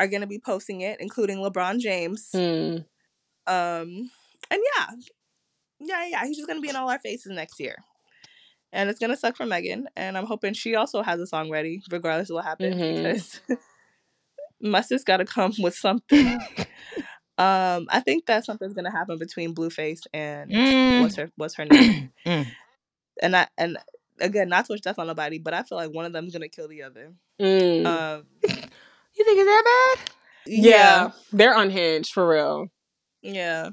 are 0.00 0.08
gonna 0.08 0.26
be 0.26 0.38
posting 0.38 0.80
it, 0.80 0.98
including 1.00 1.38
LeBron 1.38 1.78
James. 1.78 2.30
Mm. 2.34 2.84
Um, 3.46 4.10
and 4.50 4.60
yeah, 4.76 4.86
yeah, 5.80 6.06
yeah, 6.06 6.26
he's 6.26 6.36
just 6.36 6.48
gonna 6.48 6.60
be 6.60 6.70
in 6.70 6.76
all 6.76 6.88
our 6.90 6.98
faces 6.98 7.32
next 7.32 7.60
year, 7.60 7.76
and 8.72 8.88
it's 8.88 8.98
gonna 8.98 9.16
suck 9.16 9.36
for 9.36 9.46
Megan. 9.46 9.88
And 9.96 10.16
I'm 10.16 10.26
hoping 10.26 10.54
she 10.54 10.74
also 10.74 11.02
has 11.02 11.20
a 11.20 11.26
song 11.26 11.50
ready, 11.50 11.82
regardless 11.90 12.30
of 12.30 12.34
what 12.34 12.44
happens, 12.46 12.74
Mhm. 12.76 12.96
because 12.96 13.40
my 14.60 14.80
sis 14.80 15.04
got 15.04 15.18
to 15.18 15.24
come 15.24 15.52
with 15.58 15.74
something. 15.76 16.26
um, 17.38 17.86
I 17.90 18.00
think 18.04 18.26
that 18.26 18.44
something's 18.44 18.74
gonna 18.74 18.90
happen 18.90 19.18
between 19.18 19.54
Blueface 19.54 20.06
and 20.14 20.50
Mm. 20.50 21.00
what's 21.02 21.16
her 21.16 21.30
what's 21.36 21.54
her 21.54 21.64
name, 21.66 22.10
Mm. 22.26 22.46
and 23.22 23.36
I 23.36 23.48
and 23.58 23.78
again, 24.20 24.48
not 24.48 24.66
to 24.66 24.72
wish 24.72 24.80
death 24.82 24.98
on 24.98 25.06
nobody, 25.08 25.38
but 25.38 25.54
I 25.54 25.62
feel 25.62 25.76
like 25.78 25.92
one 25.92 26.04
of 26.06 26.12
them's 26.12 26.32
gonna 26.32 26.48
kill 26.48 26.68
the 26.68 26.82
other. 26.84 27.12
Mm. 27.40 27.86
Um, 27.86 28.26
You 29.20 29.24
think 29.26 29.38
it's 29.40 29.46
that 29.48 29.94
bad? 29.96 30.10
yeah. 30.46 31.10
they're 31.30 31.54
unhinged 31.54 32.10
for 32.14 32.26
real. 32.26 32.68
yeah. 33.20 33.68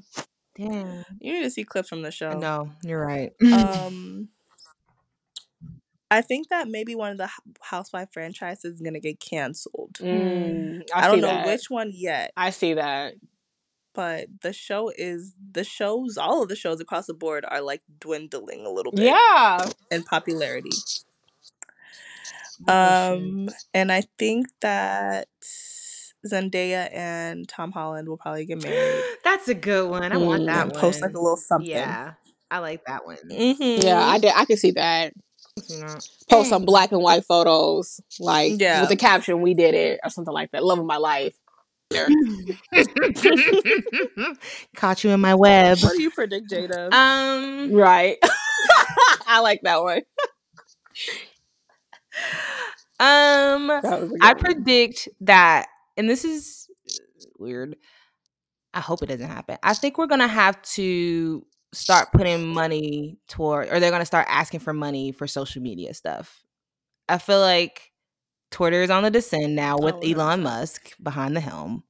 Damn. 0.58 1.06
You 1.22 1.34
need 1.34 1.44
to 1.44 1.50
see 1.50 1.64
clips 1.64 1.88
from 1.88 2.02
the 2.02 2.12
show. 2.12 2.32
No, 2.32 2.72
you're 2.84 3.00
right. 3.00 3.32
Um, 3.54 4.28
I 6.12 6.22
think 6.22 6.50
that 6.50 6.68
maybe 6.68 6.96
one 6.96 7.12
of 7.14 7.18
the 7.18 7.30
Housewife 7.62 8.10
franchises 8.12 8.76
is 8.76 8.82
gonna 8.82 9.00
get 9.00 9.20
canceled. 9.22 9.94
Mm. 10.02 10.82
I, 10.94 11.06
I, 11.06 11.08
don't 11.08 11.22
know 11.22 11.28
that. 11.28 11.46
which 11.46 11.70
one 11.70 11.92
yet, 11.94 12.34
I 12.36 12.50
see 12.50 12.74
that. 12.74 13.14
but 13.94 14.28
the 14.42 14.52
show 14.52 14.92
is 14.98 15.34
the 15.52 15.64
shows. 15.64 16.18
All 16.18 16.42
of 16.44 16.50
the 16.50 16.56
shows 16.58 16.82
across 16.82 17.06
the 17.06 17.14
board 17.14 17.46
are 17.48 17.62
like 17.62 17.84
dwindling 18.00 18.66
a 18.66 18.70
little 18.70 18.92
bit 18.92 19.06
Yeah. 19.06 19.70
in 19.92 20.04
popularity. 20.04 20.72
Um, 22.68 23.50
and 23.74 23.92
I 23.92 24.04
think 24.18 24.48
that 24.62 25.28
Zendaya 26.26 26.90
and 26.94 27.48
Tom 27.48 27.72
Holland 27.72 28.08
will 28.10 28.18
probably 28.18 28.46
get 28.46 28.62
married 28.64 29.04
That's 29.24 29.48
a 29.48 29.54
good 29.54 29.90
one. 29.90 30.12
I 30.12 30.18
want 30.18 30.44
Mm. 30.44 30.46
that 30.48 30.62
and 30.64 30.72
one. 30.72 30.82
post 30.82 31.02
like 31.02 31.14
a 31.14 31.20
little 31.20 31.38
something. 31.38 31.70
Yeah, 31.70 32.14
I 32.50 32.60
like 32.60 32.84
that 32.86 33.06
one. 33.06 33.18
Mm-hmm. 33.30 33.82
Yeah, 33.86 34.00
I 34.00 34.18
did. 34.20 34.32
I 34.36 34.46
can 34.46 34.58
see 34.58 34.72
that. 34.72 35.14
You 35.70 35.80
know. 35.80 35.96
Post 36.30 36.50
some 36.50 36.66
black 36.66 36.92
and 36.92 37.02
white 37.02 37.26
photos, 37.26 38.00
like 38.20 38.60
Yeah. 38.60 38.82
with 38.82 38.90
the 38.90 38.96
caption 38.96 39.42
"We 39.42 39.54
did 39.54 39.74
it" 39.74 40.00
or 40.04 40.10
something 40.10 40.34
like 40.34 40.52
that. 40.52 40.64
Love 40.64 40.80
of 40.80 40.86
my 40.86 40.98
life. 40.98 41.36
Caught 44.76 45.04
you 45.04 45.10
in 45.12 45.20
my 45.22 45.36
web. 45.36 45.78
What 45.80 45.94
do 45.96 46.02
you 46.02 46.12
predict, 46.12 46.50
Jada? 46.52 46.92
Um, 46.94 47.72
Right. 47.72 48.18
I 49.28 49.40
like 49.42 49.62
that 49.64 49.82
one. 49.82 50.02
um, 53.00 53.68
That 53.68 54.02
was 54.02 54.12
a 54.12 54.16
I 54.22 54.34
one. 54.34 54.38
predict 54.40 55.10
that, 55.22 55.68
and 55.98 56.10
this 56.10 56.24
is 56.26 56.68
weird. 57.40 57.76
I 58.74 58.80
hope 58.82 59.02
it 59.04 59.08
doesn't 59.08 59.28
happen. 59.28 59.58
I 59.64 59.74
think 59.74 59.98
we're 59.98 60.08
gonna 60.08 60.28
have 60.28 60.62
to 60.74 61.46
start 61.74 62.12
putting 62.14 62.48
money 62.48 63.18
toward, 63.28 63.70
or 63.72 63.80
they're 63.80 63.92
gonna 63.92 64.06
start 64.06 64.28
asking 64.30 64.60
for 64.62 64.74
money 64.74 65.12
for 65.12 65.28
social 65.28 65.62
media 65.62 65.94
stuff. 65.94 66.44
I 67.10 67.18
feel 67.18 67.40
like 67.40 67.92
Twitter 68.52 68.82
is 68.82 68.90
on 68.90 69.04
the 69.04 69.12
descend 69.12 69.56
now 69.56 69.78
with 69.78 69.96
Oh, 69.96 70.00
Elon 70.02 70.44
Musk 70.44 70.92
behind 71.02 71.36
the 71.36 71.42
helm. 71.42 71.84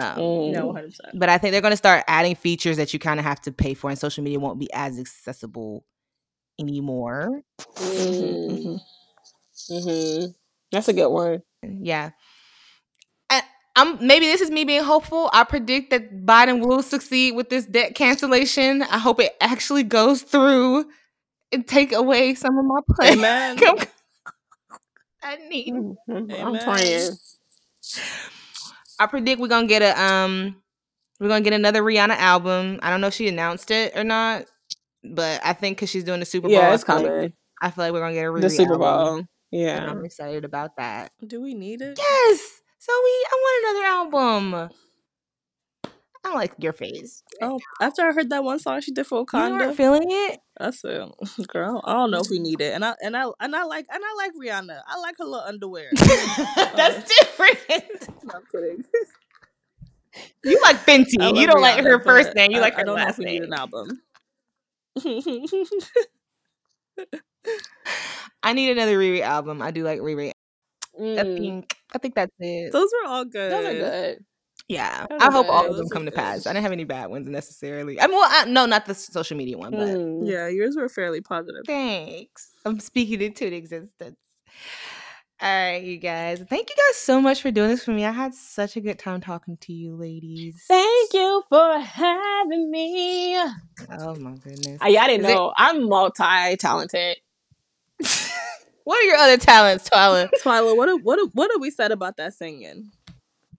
Um, 0.00 0.16
Mm. 0.18 0.52
no, 0.52 0.66
one 0.66 0.76
hundred 0.76 0.88
percent. 0.90 1.18
but 1.18 1.28
I 1.28 1.38
think 1.38 1.52
they're 1.52 1.60
going 1.62 1.72
to 1.72 1.76
start 1.76 2.04
adding 2.08 2.34
features 2.34 2.76
that 2.76 2.92
you 2.92 2.98
kind 2.98 3.18
of 3.18 3.24
have 3.26 3.40
to 3.42 3.52
pay 3.52 3.74
for, 3.74 3.88
and 3.90 3.98
social 3.98 4.22
media 4.22 4.38
won't 4.38 4.58
be 4.58 4.68
as 4.72 4.98
accessible 4.98 5.84
anymore. 6.58 7.42
Mm. 7.76 8.80
Hmm 9.68 10.26
That's 10.72 10.88
a 10.88 10.92
good 10.92 11.08
one. 11.08 11.42
Yeah. 11.62 12.10
I, 13.30 13.42
I'm 13.76 14.06
maybe 14.06 14.26
this 14.26 14.40
is 14.40 14.50
me 14.50 14.64
being 14.64 14.84
hopeful. 14.84 15.30
I 15.32 15.44
predict 15.44 15.90
that 15.90 16.24
Biden 16.24 16.66
will 16.66 16.82
succeed 16.82 17.32
with 17.34 17.48
this 17.48 17.66
debt 17.66 17.94
cancellation. 17.94 18.82
I 18.82 18.98
hope 18.98 19.20
it 19.20 19.34
actually 19.40 19.82
goes 19.82 20.22
through 20.22 20.86
and 21.52 21.66
take 21.66 21.92
away 21.92 22.34
some 22.34 22.56
of 22.58 22.64
my 22.64 22.80
play. 22.94 23.12
Amen. 23.12 23.58
I 25.22 25.36
need. 25.48 25.72
I'm 26.08 26.30
Amen. 26.30 26.60
praying. 26.62 27.10
I 29.00 29.06
predict 29.06 29.40
we're 29.40 29.48
gonna 29.48 29.66
get 29.66 29.82
a 29.82 30.00
um, 30.00 30.56
we're 31.20 31.28
gonna 31.28 31.40
get 31.44 31.52
another 31.52 31.82
Rihanna 31.82 32.16
album. 32.16 32.78
I 32.82 32.90
don't 32.90 33.00
know 33.00 33.08
if 33.08 33.14
she 33.14 33.28
announced 33.28 33.70
it 33.70 33.96
or 33.96 34.04
not, 34.04 34.44
but 35.04 35.40
I 35.44 35.52
think 35.52 35.76
because 35.76 35.90
she's 35.90 36.04
doing 36.04 36.20
the 36.20 36.26
Super 36.26 36.48
Bowl, 36.48 36.56
Yeah, 36.56 36.68
I 36.70 36.74
it's 36.74 36.84
feel 36.84 36.96
like- 36.96 37.04
coming. 37.06 37.32
I 37.60 37.70
feel 37.70 37.84
like 37.84 37.92
we're 37.92 38.00
gonna 38.00 38.14
get 38.14 38.24
a 38.26 38.28
Riri 38.28 38.42
The 38.42 38.50
Super 38.50 38.74
album, 38.74 38.78
Bowl. 39.16 39.24
Yeah. 39.50 39.86
I'm 39.90 40.04
excited 40.04 40.44
about 40.44 40.76
that. 40.76 41.10
Do 41.26 41.40
we 41.40 41.54
need 41.54 41.80
it? 41.82 41.98
Yes, 41.98 42.60
so 42.78 42.92
we 42.92 43.10
I 43.10 43.34
want 43.34 43.64
another 43.64 43.86
album. 43.86 44.70
I 46.24 46.30
don't 46.30 46.34
like 46.34 46.52
your 46.58 46.72
face. 46.74 47.22
Oh, 47.40 47.58
after 47.80 48.02
I 48.02 48.12
heard 48.12 48.28
that 48.30 48.44
one 48.44 48.58
song 48.58 48.80
she 48.80 48.90
did 48.92 49.06
for 49.06 49.20
You 49.20 49.24
Wakanda, 49.26 49.64
aren't 49.66 49.76
feeling 49.76 50.06
it. 50.10 50.40
I 50.60 50.70
said, 50.72 51.08
"Girl, 51.48 51.80
I 51.84 51.92
don't 51.94 52.10
know 52.10 52.20
if 52.20 52.28
we 52.28 52.38
need 52.40 52.60
it." 52.66 52.74
And 52.74 52.84
I 52.84 52.94
and 53.02 53.16
I 53.16 53.24
and 53.40 53.54
I 53.56 53.62
like 53.64 53.86
and 53.90 54.02
I 54.04 54.14
like 54.16 54.32
Rihanna. 54.34 54.80
I 54.86 54.98
like 54.98 55.16
her 55.18 55.24
little 55.24 55.46
underwear. 55.46 55.90
That's 55.96 56.98
uh, 56.98 57.02
different. 57.20 58.24
No, 58.24 58.34
I'm 58.34 58.42
kidding. 58.52 58.84
You 60.44 60.60
like 60.62 60.76
Fenty. 60.84 61.36
You 61.40 61.46
don't 61.46 61.62
like 61.62 61.82
her 61.84 62.00
first 62.02 62.34
name. 62.34 62.50
You 62.50 62.58
I- 62.58 62.62
like 62.62 62.74
I 62.74 62.78
her 62.80 62.84
don't 62.84 62.96
know 62.96 63.02
if 63.02 63.06
last 63.06 63.18
we 63.18 63.24
need 63.24 63.40
name. 63.42 63.52
an 63.52 63.52
album. 63.54 64.02
I 68.42 68.52
need 68.52 68.70
another 68.70 68.98
Riri 68.98 69.20
album. 69.20 69.62
I 69.62 69.70
do 69.70 69.84
like 69.84 70.00
Riri. 70.00 70.32
I 70.98 71.00
Mm. 71.00 71.36
think 71.38 71.76
I 71.94 71.98
think 71.98 72.14
that's 72.14 72.32
it. 72.40 72.72
Those 72.72 72.90
were 73.02 73.08
all 73.08 73.24
good. 73.24 73.52
Those 73.52 73.66
are 73.66 73.74
good. 73.74 74.24
Yeah, 74.66 75.06
Those 75.08 75.22
I 75.22 75.26
are 75.28 75.30
hope 75.32 75.46
all 75.48 75.64
of 75.64 75.76
them 75.76 75.84
Those 75.86 75.92
come 75.92 76.02
are 76.02 76.10
to 76.10 76.12
pass. 76.12 76.46
I 76.46 76.52
didn't 76.52 76.64
have 76.64 76.72
any 76.72 76.84
bad 76.84 77.08
ones 77.08 77.26
necessarily. 77.28 77.98
I 78.00 78.06
mean, 78.06 78.16
well, 78.16 78.28
I, 78.30 78.44
no, 78.44 78.66
not 78.66 78.84
the 78.84 78.94
social 78.94 79.36
media 79.36 79.56
one, 79.56 79.70
but 79.70 79.88
Mm. 79.88 80.28
Yeah, 80.28 80.48
yours 80.48 80.76
were 80.76 80.88
fairly 80.90 81.20
positive. 81.22 81.62
thanks. 81.64 82.50
I'm 82.66 82.78
speaking 82.80 83.22
into 83.22 83.46
an 83.46 83.54
existence. 83.54 84.16
All 85.40 85.48
right, 85.48 85.82
you 85.84 85.98
guys. 85.98 86.42
Thank 86.50 86.68
you 86.68 86.74
guys 86.76 86.96
so 86.96 87.20
much 87.20 87.42
for 87.42 87.52
doing 87.52 87.68
this 87.68 87.84
for 87.84 87.92
me. 87.92 88.04
I 88.04 88.10
had 88.10 88.34
such 88.34 88.76
a 88.76 88.80
good 88.80 88.98
time 88.98 89.20
talking 89.20 89.56
to 89.58 89.72
you, 89.72 89.94
ladies. 89.94 90.64
Thank 90.66 91.14
you 91.14 91.44
for 91.48 91.78
having 91.78 92.68
me. 92.72 93.36
Oh 93.36 94.16
my 94.16 94.32
goodness. 94.32 94.78
I, 94.80 94.88
I 94.96 95.06
didn't 95.06 95.26
Is 95.26 95.30
it- 95.30 95.34
know. 95.34 95.52
I'm 95.56 95.88
multi 95.88 96.56
talented. 96.56 97.18
what 98.82 98.98
are 99.00 99.04
your 99.06 99.16
other 99.16 99.36
talents, 99.36 99.88
Twyla? 99.88 100.28
Twyla, 100.42 100.76
what 100.76 100.88
have- 100.88 101.02
what 101.04 101.20
have- 101.20 101.30
what 101.34 101.50
have 101.52 101.60
we 101.60 101.70
said 101.70 101.92
about 101.92 102.16
that 102.16 102.34
singing? 102.34 102.90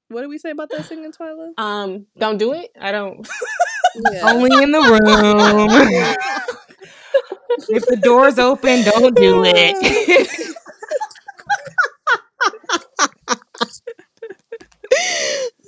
What 0.10 0.22
did 0.22 0.28
we 0.30 0.38
say 0.38 0.50
about 0.50 0.70
that 0.72 0.84
singing, 0.86 1.14
Twyla? 1.14 1.52
Um, 1.58 2.08
don't 2.18 2.38
do 2.38 2.52
it. 2.54 2.72
I 2.82 2.92
don't. 2.92 3.26
Yeah. 4.12 4.22
Only 4.34 4.64
in 4.64 4.72
the 4.72 4.80
room. 4.82 5.70
if 7.70 7.86
the 7.86 7.96
door's 7.96 8.38
open, 8.38 8.84
don't 8.84 9.16
do 9.16 9.44
it. 9.46 10.56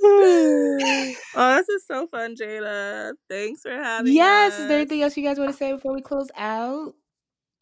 Oh, 0.03 1.55
this 1.57 1.69
is 1.69 1.85
so 1.87 2.07
fun, 2.07 2.35
Jada. 2.35 3.13
Thanks 3.29 3.61
for 3.61 3.71
having 3.71 4.05
me. 4.11 4.15
yes. 4.17 4.53
us. 4.53 4.59
Is 4.59 4.67
there 4.67 4.77
anything 4.79 5.01
else 5.03 5.15
you 5.17 5.23
guys 5.23 5.37
want 5.37 5.51
to 5.51 5.57
say 5.57 5.73
before 5.73 5.93
we 5.93 6.01
close 6.01 6.29
out? 6.37 6.93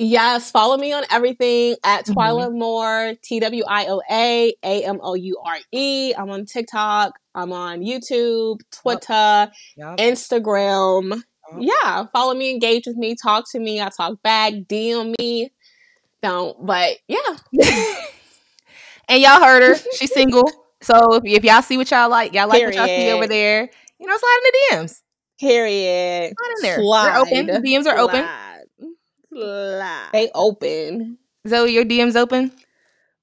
Yes, 0.02 0.50
follow 0.50 0.78
me 0.78 0.94
on 0.94 1.04
everything 1.12 1.76
at 1.84 2.06
Mhm. 2.06 2.14
Twyla 2.14 2.54
Moore, 2.58 3.16
T 3.22 3.42
W 3.42 3.64
I 3.68 3.86
L 3.86 4.02
A 4.10 4.54
A 4.64 4.84
M 4.86 5.00
O 5.04 5.14
U 5.14 5.38
R 5.46 5.58
E. 5.74 6.14
I'm 6.18 6.30
on 6.30 6.46
TikTok. 6.46 7.20
I'm 7.36 7.52
on 7.52 7.82
YouTube, 7.82 8.60
Twitter, 8.72 9.52
Yup. 9.76 9.98
Instagram. 9.98 11.10
Yup. 11.12 11.24
Yeah, 11.84 12.06
follow 12.14 12.34
me, 12.34 12.50
engage 12.52 12.86
with 12.88 12.96
me, 12.96 13.16
talk 13.22 13.44
to 13.52 13.60
me. 13.60 13.82
I 13.82 13.90
talk 13.90 14.22
back, 14.24 14.54
DM 14.70 15.16
me. 15.20 15.52
Don't, 16.22 16.66
but 16.66 16.98
yeah. 17.08 17.38
and 19.10 19.22
y'all 19.22 19.42
heard 19.42 19.64
her. 19.64 19.76
She's 19.96 20.14
single. 20.14 20.50
So 20.82 21.16
if, 21.16 21.24
if 21.26 21.44
y'all 21.44 21.62
see 21.62 21.78
what 21.78 21.92
y'all 21.92 22.10
like, 22.10 22.34
y'all 22.34 22.48
like 22.48 22.64
what 22.64 22.74
y'all 22.74 22.86
see 22.86 23.12
over 23.12 23.28
there, 23.28 23.70
you 24.00 24.08
know, 24.08 24.18
slide 24.18 24.40
in 24.46 24.52
the 24.80 24.86
DMs. 24.88 25.02
Period. 25.40 26.34
Slide 26.38 26.54
in 26.56 26.62
there. 26.62 26.78
They're 26.78 27.18
open. 27.18 27.46
The 27.48 27.54
Slide. 27.54 27.64
DMs 27.64 27.86
are 27.88 27.98
open. 27.98 28.24
Slide. 28.24 28.64
Slide. 29.34 30.10
They 30.14 30.32
open. 30.34 31.18
Zoe, 31.48 31.72
your 31.72 31.86
DMs 31.86 32.16
open? 32.16 32.52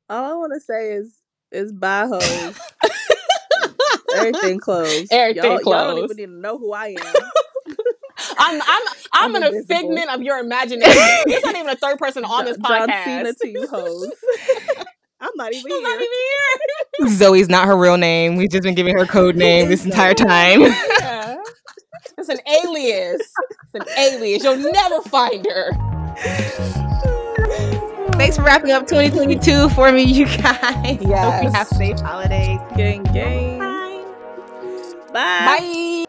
All 0.08 0.24
I 0.24 0.34
want 0.34 0.52
to 0.54 0.60
say 0.60 0.92
is 0.92 1.20
is 1.52 1.72
bye 1.72 2.06
hoes. 2.10 2.58
Everything 4.16 4.58
closed. 4.58 5.08
Everything 5.12 5.42
y'all, 5.50 5.60
Y'all 5.62 5.94
don't 5.94 6.04
even 6.04 6.16
need 6.16 6.26
to 6.26 6.40
know 6.40 6.58
who 6.58 6.72
I 6.72 6.88
am. 6.88 6.96
I'm 8.38 8.60
I'm 8.60 8.62
I'm, 8.62 8.94
I'm 9.12 9.34
an 9.36 9.42
invisible. 9.44 9.66
figment 9.74 10.10
of 10.10 10.22
your 10.22 10.38
imagination. 10.38 11.02
There's 11.26 11.44
not 11.44 11.54
even 11.56 11.68
a 11.68 11.76
third 11.76 11.98
person 11.98 12.24
on 12.24 12.44
this 12.44 12.56
podcast. 12.56 12.86
John. 12.86 13.04
Cena 13.04 13.34
to 13.34 13.48
you 13.48 13.66
hoes. 13.66 14.12
I'm 15.20 15.30
not 15.36 15.52
even 15.52 15.72
I'm 15.72 15.78
here. 15.78 15.82
not 15.88 15.94
even 16.02 16.08
here. 17.06 17.08
Zoe's 17.16 17.48
not 17.48 17.66
her 17.66 17.76
real 17.76 17.96
name. 17.96 18.36
We've 18.36 18.50
just 18.50 18.62
been 18.62 18.74
giving 18.74 18.96
her 18.98 19.06
code 19.06 19.36
name 19.36 19.68
this 19.68 19.84
entire 19.84 20.14
time. 20.14 20.62
Yeah. 20.62 21.36
It's 22.18 22.28
an 22.30 22.38
alias. 22.64 23.20
It's 23.20 23.74
an 23.74 23.82
alias. 23.98 24.42
You'll 24.42 24.56
never 24.72 25.02
find 25.02 25.44
her. 25.46 25.70
Thanks 28.14 28.36
for 28.36 28.42
wrapping 28.42 28.70
up 28.70 28.86
2022 28.86 29.68
for 29.70 29.92
me, 29.92 30.02
you 30.04 30.24
guys. 30.24 30.56
Hope 30.74 31.02
you 31.02 31.08
Yes. 31.10 31.54
have 31.54 31.68
safe 31.68 32.00
holidays. 32.00 32.58
Gang, 32.74 33.02
gang. 33.04 33.58
Bye. 33.58 34.04
Bye. 35.12 35.58
Bye. 35.58 36.04